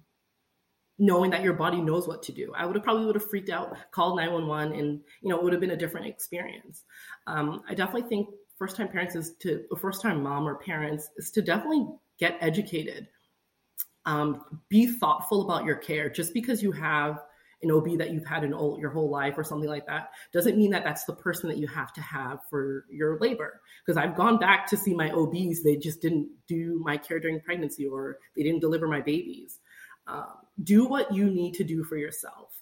knowing 1.00 1.30
that 1.32 1.44
your 1.44 1.54
body 1.54 1.80
knows 1.80 2.08
what 2.08 2.24
to 2.24 2.32
do. 2.32 2.52
I 2.56 2.66
would 2.66 2.76
have 2.76 2.84
probably 2.84 3.06
would 3.06 3.16
have 3.16 3.30
freaked 3.30 3.50
out, 3.50 3.78
called 3.92 4.18
911, 4.18 4.78
and 4.78 5.02
you 5.22 5.30
know 5.30 5.38
it 5.38 5.44
would 5.44 5.54
have 5.54 5.62
been 5.62 5.72
a 5.72 5.78
different 5.78 6.08
experience. 6.08 6.84
Um, 7.28 7.64
I 7.70 7.76
definitely 7.76 8.10
think 8.10 8.30
first 8.58 8.76
time 8.76 8.88
parents 8.88 9.16
is 9.16 9.36
to 9.40 9.66
first 9.80 10.02
time 10.02 10.24
mom 10.24 10.48
or 10.48 10.56
parents 10.56 11.10
is 11.18 11.30
to 11.32 11.42
definitely 11.42 11.88
get 12.18 12.38
educated. 12.42 13.08
Um, 14.08 14.62
be 14.70 14.88
thoughtful 14.88 15.42
about 15.44 15.66
your 15.66 15.76
care. 15.76 16.10
Just 16.10 16.34
because 16.34 16.64
you 16.64 16.72
have 16.72 17.22
an 17.62 17.72
OB 17.72 17.98
that 17.98 18.12
you've 18.12 18.26
had 18.26 18.46
in 18.46 18.54
all, 18.54 18.80
your 18.80 18.90
whole 18.90 19.10
life 19.10 19.34
or 19.38 19.44
something 19.44 19.70
like 19.70 19.86
that 19.88 20.12
doesn't 20.32 20.58
mean 20.58 20.72
that 20.72 20.86
that's 20.86 21.04
the 21.04 21.14
person 21.14 21.50
that 21.50 21.58
you 21.58 21.68
have 21.68 21.92
to 21.92 22.02
have 22.02 22.40
for 22.50 22.86
your 22.90 23.20
labor. 23.20 23.60
Because 23.86 23.98
I've 23.98 24.16
gone 24.16 24.38
back 24.38 24.66
to 24.68 24.78
see 24.78 24.94
my 24.94 25.12
OBs, 25.12 25.62
they 25.62 25.76
just 25.76 26.02
didn't 26.02 26.30
do 26.48 26.82
my 26.84 26.96
care 26.96 27.20
during 27.20 27.42
pregnancy 27.42 27.86
or 27.86 28.20
they 28.36 28.44
didn't 28.44 28.62
deliver 28.62 28.88
my 28.88 29.02
babies. 29.02 29.60
Um, 30.08 30.36
do 30.64 30.86
what 30.86 31.14
you 31.14 31.26
need 31.26 31.56
to 31.56 31.66
do 31.66 31.84
for 31.84 31.98
yourself. 31.98 32.54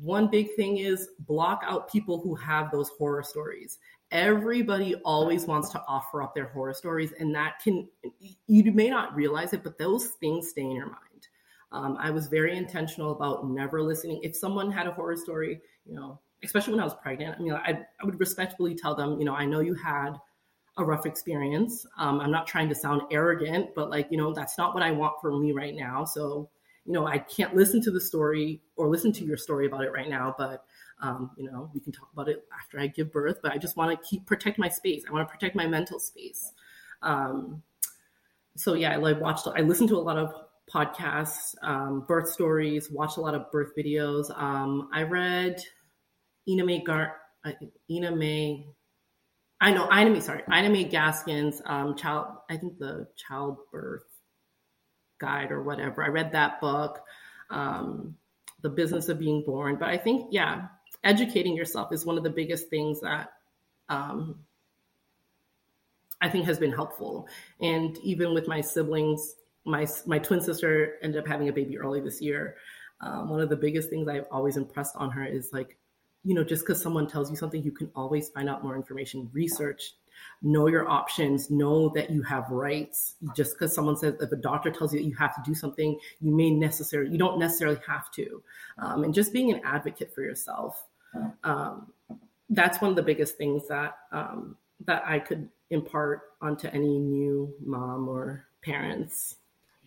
One 0.00 0.28
big 0.28 0.56
thing 0.56 0.78
is 0.78 1.10
block 1.20 1.62
out 1.64 1.90
people 1.90 2.20
who 2.20 2.34
have 2.34 2.72
those 2.72 2.88
horror 2.98 3.22
stories. 3.22 3.78
Everybody 4.14 4.94
always 5.04 5.44
wants 5.44 5.68
to 5.70 5.82
offer 5.86 6.22
up 6.22 6.34
their 6.34 6.48
horror 6.48 6.72
stories, 6.72 7.12
and 7.18 7.34
that 7.34 7.58
can, 7.62 7.86
you 8.46 8.72
may 8.72 8.88
not 8.88 9.14
realize 9.14 9.52
it, 9.52 9.62
but 9.62 9.76
those 9.76 10.06
things 10.20 10.48
stay 10.48 10.62
in 10.62 10.70
your 10.70 10.86
mind 10.86 11.04
um, 11.74 11.96
I 11.98 12.10
was 12.10 12.28
very 12.28 12.56
intentional 12.56 13.10
about 13.10 13.48
never 13.48 13.82
listening. 13.82 14.20
If 14.22 14.36
someone 14.36 14.70
had 14.70 14.86
a 14.86 14.92
horror 14.92 15.16
story, 15.16 15.60
you 15.84 15.94
know, 15.94 16.20
especially 16.44 16.72
when 16.72 16.80
I 16.80 16.84
was 16.84 16.94
pregnant, 16.94 17.36
I 17.36 17.42
mean, 17.42 17.52
I, 17.52 17.80
I 18.00 18.04
would 18.04 18.20
respectfully 18.20 18.76
tell 18.76 18.94
them, 18.94 19.18
you 19.18 19.24
know, 19.24 19.34
I 19.34 19.44
know 19.44 19.58
you 19.58 19.74
had 19.74 20.12
a 20.78 20.84
rough 20.84 21.04
experience. 21.04 21.84
Um, 21.98 22.20
I'm 22.20 22.30
not 22.30 22.46
trying 22.46 22.68
to 22.68 22.76
sound 22.76 23.02
arrogant, 23.10 23.70
but 23.74 23.90
like, 23.90 24.06
you 24.10 24.16
know, 24.16 24.32
that's 24.32 24.56
not 24.56 24.72
what 24.72 24.84
I 24.84 24.92
want 24.92 25.14
for 25.20 25.36
me 25.36 25.50
right 25.50 25.74
now. 25.74 26.04
So, 26.04 26.48
you 26.84 26.92
know, 26.92 27.08
I 27.08 27.18
can't 27.18 27.56
listen 27.56 27.80
to 27.82 27.90
the 27.90 28.00
story 28.00 28.60
or 28.76 28.88
listen 28.88 29.12
to 29.12 29.24
your 29.24 29.36
story 29.36 29.66
about 29.66 29.82
it 29.82 29.92
right 29.92 30.08
now, 30.08 30.32
but 30.38 30.64
um, 31.00 31.30
you 31.36 31.50
know, 31.50 31.70
we 31.74 31.80
can 31.80 31.92
talk 31.92 32.08
about 32.12 32.28
it 32.28 32.44
after 32.58 32.78
I 32.80 32.86
give 32.86 33.12
birth. 33.12 33.38
But 33.42 33.52
I 33.52 33.58
just 33.58 33.76
want 33.76 33.90
to 33.90 34.08
keep 34.08 34.26
protect 34.26 34.58
my 34.58 34.68
space. 34.68 35.04
I 35.08 35.12
want 35.12 35.28
to 35.28 35.32
protect 35.32 35.56
my 35.56 35.66
mental 35.66 35.98
space. 35.98 36.52
Um, 37.02 37.62
so 38.56 38.74
yeah, 38.74 38.92
I 38.92 38.96
like 38.96 39.20
watched. 39.20 39.46
I 39.46 39.60
listened 39.60 39.88
to 39.90 39.96
a 39.96 39.98
lot 39.98 40.16
of 40.16 40.32
podcasts, 40.72 41.54
um, 41.62 42.04
birth 42.06 42.30
stories, 42.30 42.90
watched 42.90 43.18
a 43.18 43.20
lot 43.20 43.34
of 43.34 43.50
birth 43.50 43.72
videos. 43.76 44.36
Um, 44.40 44.88
I 44.92 45.02
read 45.02 45.60
Ina 46.48 46.64
May 46.64 46.82
Gar, 46.82 47.16
uh, 47.44 47.52
Ina 47.90 48.14
May, 48.16 48.66
I 49.60 49.72
know 49.72 49.88
Ina 49.92 50.10
May, 50.10 50.20
sorry, 50.20 50.42
Ina 50.48 50.70
May 50.70 50.88
Gaskin's 50.88 51.60
um, 51.66 51.96
child, 51.96 52.28
I 52.50 52.56
think 52.56 52.78
the 52.78 53.06
childbirth 53.16 54.04
guide 55.20 55.50
or 55.50 55.62
whatever. 55.62 56.02
I 56.02 56.08
read 56.08 56.32
that 56.32 56.60
book, 56.60 57.00
um, 57.50 58.16
The 58.62 58.70
Business 58.70 59.08
of 59.08 59.18
Being 59.18 59.44
Born. 59.44 59.76
But 59.78 59.88
I 59.88 59.98
think, 59.98 60.28
yeah, 60.30 60.66
educating 61.04 61.54
yourself 61.54 61.92
is 61.92 62.04
one 62.04 62.16
of 62.18 62.24
the 62.24 62.30
biggest 62.30 62.68
things 62.68 63.00
that 63.00 63.32
um, 63.88 64.36
I 66.20 66.28
think 66.28 66.46
has 66.46 66.58
been 66.58 66.72
helpful. 66.72 67.28
And 67.60 67.96
even 67.98 68.34
with 68.34 68.48
my 68.48 68.60
siblings, 68.60 69.36
my 69.64 69.86
my 70.06 70.18
twin 70.18 70.40
sister 70.40 70.94
ended 71.02 71.20
up 71.20 71.28
having 71.28 71.48
a 71.48 71.52
baby 71.52 71.78
early 71.78 72.00
this 72.00 72.20
year. 72.20 72.56
Um, 73.00 73.28
one 73.28 73.40
of 73.40 73.48
the 73.48 73.56
biggest 73.56 73.90
things 73.90 74.08
I've 74.08 74.26
always 74.30 74.56
impressed 74.56 74.96
on 74.96 75.10
her 75.10 75.24
is 75.24 75.52
like, 75.52 75.76
you 76.24 76.34
know, 76.34 76.44
just 76.44 76.64
because 76.64 76.80
someone 76.80 77.06
tells 77.06 77.30
you 77.30 77.36
something, 77.36 77.62
you 77.62 77.72
can 77.72 77.90
always 77.94 78.30
find 78.30 78.48
out 78.48 78.62
more 78.62 78.76
information, 78.76 79.28
research, 79.32 79.94
know 80.42 80.68
your 80.68 80.88
options, 80.88 81.50
know 81.50 81.90
that 81.90 82.10
you 82.10 82.22
have 82.22 82.48
rights. 82.50 83.16
Just 83.36 83.54
because 83.54 83.74
someone 83.74 83.96
says, 83.96 84.14
if 84.20 84.32
a 84.32 84.36
doctor 84.36 84.70
tells 84.70 84.94
you 84.94 85.00
that 85.00 85.06
you 85.06 85.14
have 85.16 85.34
to 85.34 85.42
do 85.44 85.54
something, 85.54 85.98
you 86.20 86.34
may 86.34 86.50
necessarily, 86.50 87.10
you 87.10 87.18
don't 87.18 87.38
necessarily 87.38 87.78
have 87.86 88.10
to. 88.12 88.42
Um, 88.78 89.04
and 89.04 89.12
just 89.12 89.32
being 89.32 89.50
an 89.52 89.60
advocate 89.64 90.14
for 90.14 90.22
yourself. 90.22 90.86
Um, 91.42 91.92
that's 92.50 92.80
one 92.80 92.90
of 92.90 92.96
the 92.96 93.02
biggest 93.02 93.36
things 93.36 93.68
that 93.68 93.96
um, 94.12 94.56
that 94.86 95.02
I 95.06 95.18
could 95.18 95.48
impart 95.70 96.22
onto 96.40 96.68
any 96.68 96.98
new 96.98 97.54
mom 97.64 98.08
or 98.08 98.46
parents. 98.62 99.36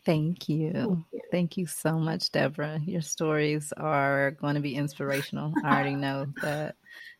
Thank 0.06 0.48
you. 0.48 0.72
Thank 0.72 1.06
you. 1.12 1.22
Thank 1.32 1.58
you 1.58 1.66
so 1.66 2.00
much, 2.00 2.32
Deborah. 2.32 2.80
Your 2.86 3.02
stories 3.02 3.74
are 3.76 4.32
going 4.32 4.56
to 4.56 4.62
be 4.62 4.76
inspirational. 4.76 5.54
I 5.64 5.74
already 5.74 5.96
know 5.96 6.28
that 6.42 6.76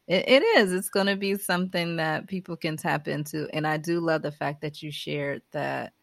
it, 0.08 0.28
it 0.28 0.44
is. 0.44 0.72
It's 0.72 0.90
going 0.90 1.08
to 1.08 1.18
be 1.18 1.36
something 1.36 1.98
that 1.98 2.28
people 2.28 2.56
can 2.56 2.78
tap 2.78 3.10
into. 3.10 3.50
And 3.52 3.68
I 3.68 3.78
do 3.78 4.00
love 4.00 4.22
the 4.22 4.32
fact 4.32 4.62
that 4.62 4.82
you 4.82 4.90
shared 4.90 5.42
that 5.52 5.94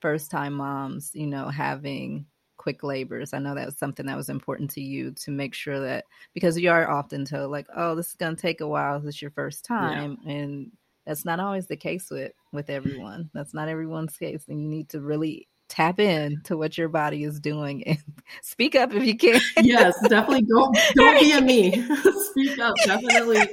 first 0.00 0.30
time 0.30 0.52
moms, 0.52 1.12
you 1.14 1.26
know, 1.26 1.48
having 1.48 2.26
quick 2.64 2.82
labors. 2.82 3.34
I 3.34 3.40
know 3.40 3.54
that 3.54 3.66
was 3.66 3.76
something 3.76 4.06
that 4.06 4.16
was 4.16 4.30
important 4.30 4.70
to 4.70 4.80
you 4.80 5.10
to 5.10 5.30
make 5.30 5.52
sure 5.52 5.80
that 5.80 6.06
because 6.32 6.58
you 6.58 6.70
are 6.70 6.90
often 6.90 7.26
told 7.26 7.50
like, 7.50 7.66
oh, 7.76 7.94
this 7.94 8.08
is 8.08 8.14
going 8.14 8.34
to 8.34 8.40
take 8.40 8.62
a 8.62 8.66
while. 8.66 8.98
This 8.98 9.16
is 9.16 9.22
your 9.22 9.32
first 9.32 9.66
time. 9.66 10.16
Yeah. 10.24 10.32
And 10.32 10.72
that's 11.04 11.26
not 11.26 11.40
always 11.40 11.66
the 11.66 11.76
case 11.76 12.10
with 12.10 12.32
with 12.52 12.70
everyone. 12.70 13.28
That's 13.34 13.52
not 13.52 13.68
everyone's 13.68 14.16
case. 14.16 14.46
And 14.48 14.62
you 14.62 14.66
need 14.66 14.88
to 14.88 15.02
really 15.02 15.46
tap 15.68 16.00
in 16.00 16.40
to 16.44 16.56
what 16.56 16.78
your 16.78 16.88
body 16.88 17.24
is 17.24 17.38
doing 17.38 17.84
and 17.84 17.98
speak 18.42 18.74
up 18.74 18.94
if 18.94 19.04
you 19.04 19.14
can. 19.14 19.38
yes, 19.60 19.94
definitely 20.08 20.46
don't 20.48 20.74
don't 20.94 21.20
be 21.20 21.32
a 21.32 21.40
me. 21.42 21.86
speak 22.30 22.58
up. 22.60 22.74
Definitely 22.86 23.46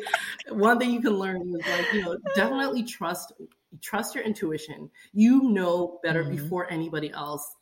one 0.51 0.79
thing 0.79 0.91
you 0.91 1.01
can 1.01 1.19
learn 1.19 1.53
is 1.53 1.67
like, 1.67 1.93
you 1.93 2.05
know, 2.05 2.17
definitely 2.33 2.83
trust 2.83 3.33
trust 3.81 4.15
your 4.15 4.23
intuition. 4.23 4.89
You 5.11 5.49
know 5.49 5.99
better 6.01 6.23
mm-hmm. 6.23 6.37
before 6.37 6.71
anybody 6.71 7.11
else 7.11 7.57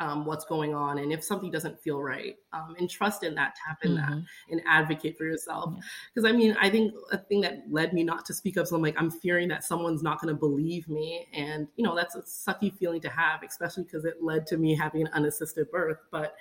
um, 0.00 0.24
what's 0.24 0.44
going 0.44 0.74
on 0.74 0.98
and 0.98 1.12
if 1.12 1.22
something 1.22 1.50
doesn't 1.50 1.80
feel 1.80 2.02
right 2.02 2.36
um, 2.52 2.74
and 2.78 2.90
trust 2.90 3.22
in 3.22 3.34
that 3.34 3.54
tap 3.54 3.78
in 3.82 3.92
mm-hmm. 3.92 4.14
that 4.14 4.22
and 4.50 4.60
advocate 4.66 5.16
for 5.16 5.24
yourself 5.24 5.72
because 6.12 6.28
i 6.28 6.32
mean 6.32 6.56
i 6.60 6.68
think 6.68 6.92
a 7.12 7.18
thing 7.18 7.40
that 7.40 7.62
led 7.70 7.92
me 7.92 8.02
not 8.02 8.24
to 8.24 8.34
speak 8.34 8.56
up 8.56 8.66
so 8.66 8.74
i'm 8.74 8.82
like 8.82 8.96
i'm 8.98 9.10
fearing 9.10 9.46
that 9.46 9.62
someone's 9.62 10.02
not 10.02 10.20
going 10.20 10.34
to 10.34 10.38
believe 10.38 10.88
me 10.88 11.28
and 11.32 11.68
you 11.76 11.84
know 11.84 11.94
that's 11.94 12.16
a 12.16 12.22
sucky 12.22 12.76
feeling 12.76 13.00
to 13.00 13.08
have 13.08 13.42
especially 13.44 13.84
because 13.84 14.04
it 14.04 14.16
led 14.20 14.46
to 14.46 14.56
me 14.56 14.74
having 14.74 15.02
an 15.02 15.10
unassisted 15.12 15.70
birth 15.70 15.98
but 16.10 16.34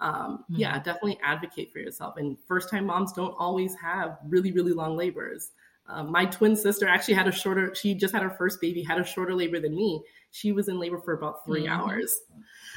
um, 0.00 0.44
mm-hmm. 0.44 0.60
yeah 0.60 0.76
definitely 0.76 1.18
advocate 1.22 1.72
for 1.72 1.80
yourself 1.80 2.14
and 2.16 2.36
first 2.46 2.70
time 2.70 2.86
moms 2.86 3.12
don't 3.12 3.34
always 3.38 3.74
have 3.74 4.18
really 4.28 4.52
really 4.52 4.72
long 4.72 4.96
labors 4.96 5.50
um, 5.88 6.12
my 6.12 6.24
twin 6.26 6.54
sister 6.54 6.86
actually 6.86 7.14
had 7.14 7.26
a 7.26 7.32
shorter 7.32 7.74
she 7.74 7.92
just 7.92 8.14
had 8.14 8.22
her 8.22 8.30
first 8.30 8.60
baby 8.60 8.84
had 8.84 9.00
a 9.00 9.04
shorter 9.04 9.34
labor 9.34 9.58
than 9.58 9.74
me 9.74 10.00
she 10.30 10.52
was 10.52 10.68
in 10.68 10.78
labor 10.78 11.00
for 11.04 11.14
about 11.14 11.44
3 11.44 11.64
mm-hmm. 11.64 11.72
hours 11.72 12.14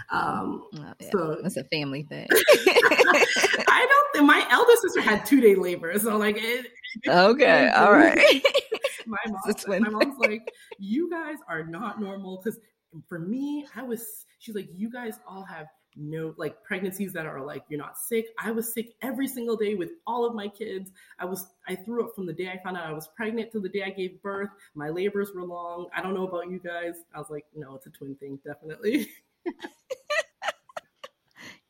um, 0.09 0.63
oh, 0.75 0.93
yeah. 0.99 1.09
So 1.11 1.37
it's 1.43 1.57
a 1.57 1.63
family 1.65 2.03
thing. 2.03 2.27
I 2.31 3.87
don't 3.89 4.13
think 4.13 4.25
my 4.25 4.45
eldest 4.49 4.81
sister 4.81 5.01
had 5.01 5.25
two 5.25 5.41
day 5.41 5.55
labor, 5.55 5.97
so 5.99 6.17
like 6.17 6.37
it. 6.39 6.67
okay, 7.07 7.69
all 7.69 7.91
right. 7.91 8.17
my 9.05 9.17
mom, 9.27 9.81
my 9.81 9.89
mom's 9.89 10.17
like, 10.19 10.51
you 10.79 11.09
guys 11.09 11.37
are 11.47 11.63
not 11.63 11.99
normal 12.01 12.41
because 12.43 12.59
for 13.07 13.19
me, 13.19 13.65
I 13.75 13.83
was. 13.83 14.25
She's 14.39 14.55
like, 14.55 14.69
you 14.73 14.91
guys 14.91 15.19
all 15.27 15.43
have 15.45 15.67
no 15.95 16.33
like 16.37 16.63
pregnancies 16.63 17.13
that 17.13 17.25
are 17.25 17.41
like 17.41 17.63
you're 17.69 17.79
not 17.79 17.97
sick 17.97 18.27
i 18.39 18.51
was 18.51 18.73
sick 18.73 18.93
every 19.01 19.27
single 19.27 19.55
day 19.55 19.75
with 19.75 19.91
all 20.07 20.25
of 20.25 20.35
my 20.35 20.47
kids 20.47 20.91
i 21.19 21.25
was 21.25 21.47
i 21.67 21.75
threw 21.75 22.03
up 22.03 22.13
from 22.15 22.25
the 22.25 22.33
day 22.33 22.49
i 22.49 22.59
found 22.63 22.77
out 22.77 22.85
i 22.85 22.93
was 22.93 23.07
pregnant 23.15 23.51
to 23.51 23.59
the 23.59 23.69
day 23.69 23.83
i 23.83 23.89
gave 23.89 24.21
birth 24.21 24.49
my 24.75 24.89
labors 24.89 25.31
were 25.35 25.43
long 25.43 25.87
i 25.95 26.01
don't 26.01 26.13
know 26.13 26.27
about 26.27 26.49
you 26.49 26.59
guys 26.59 26.95
i 27.13 27.19
was 27.19 27.29
like 27.29 27.45
no 27.55 27.75
it's 27.75 27.87
a 27.87 27.89
twin 27.89 28.15
thing 28.15 28.39
definitely 28.45 29.09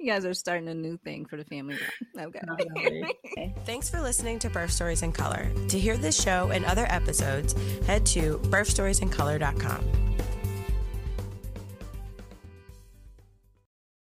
you 0.04 0.12
guys 0.12 0.26
are 0.26 0.34
starting 0.34 0.68
a 0.68 0.74
new 0.74 0.98
thing 0.98 1.26
for 1.26 1.38
the 1.38 1.46
family. 1.46 1.78
Okay. 2.20 2.40
okay. 2.62 3.56
Thanks 3.66 3.90
for 3.90 4.00
listening 4.00 4.38
to 4.40 4.50
Birth 4.50 4.72
Stories 4.72 5.02
in 5.02 5.12
Color. 5.12 5.52
To 5.70 5.80
hear 5.80 5.98
this 5.98 6.22
show 6.22 6.52
and 6.52 6.64
other 6.66 6.86
episodes, 6.90 7.56
head 7.88 8.06
to 8.08 8.38
birthstoriesincolor.com. 8.38 9.84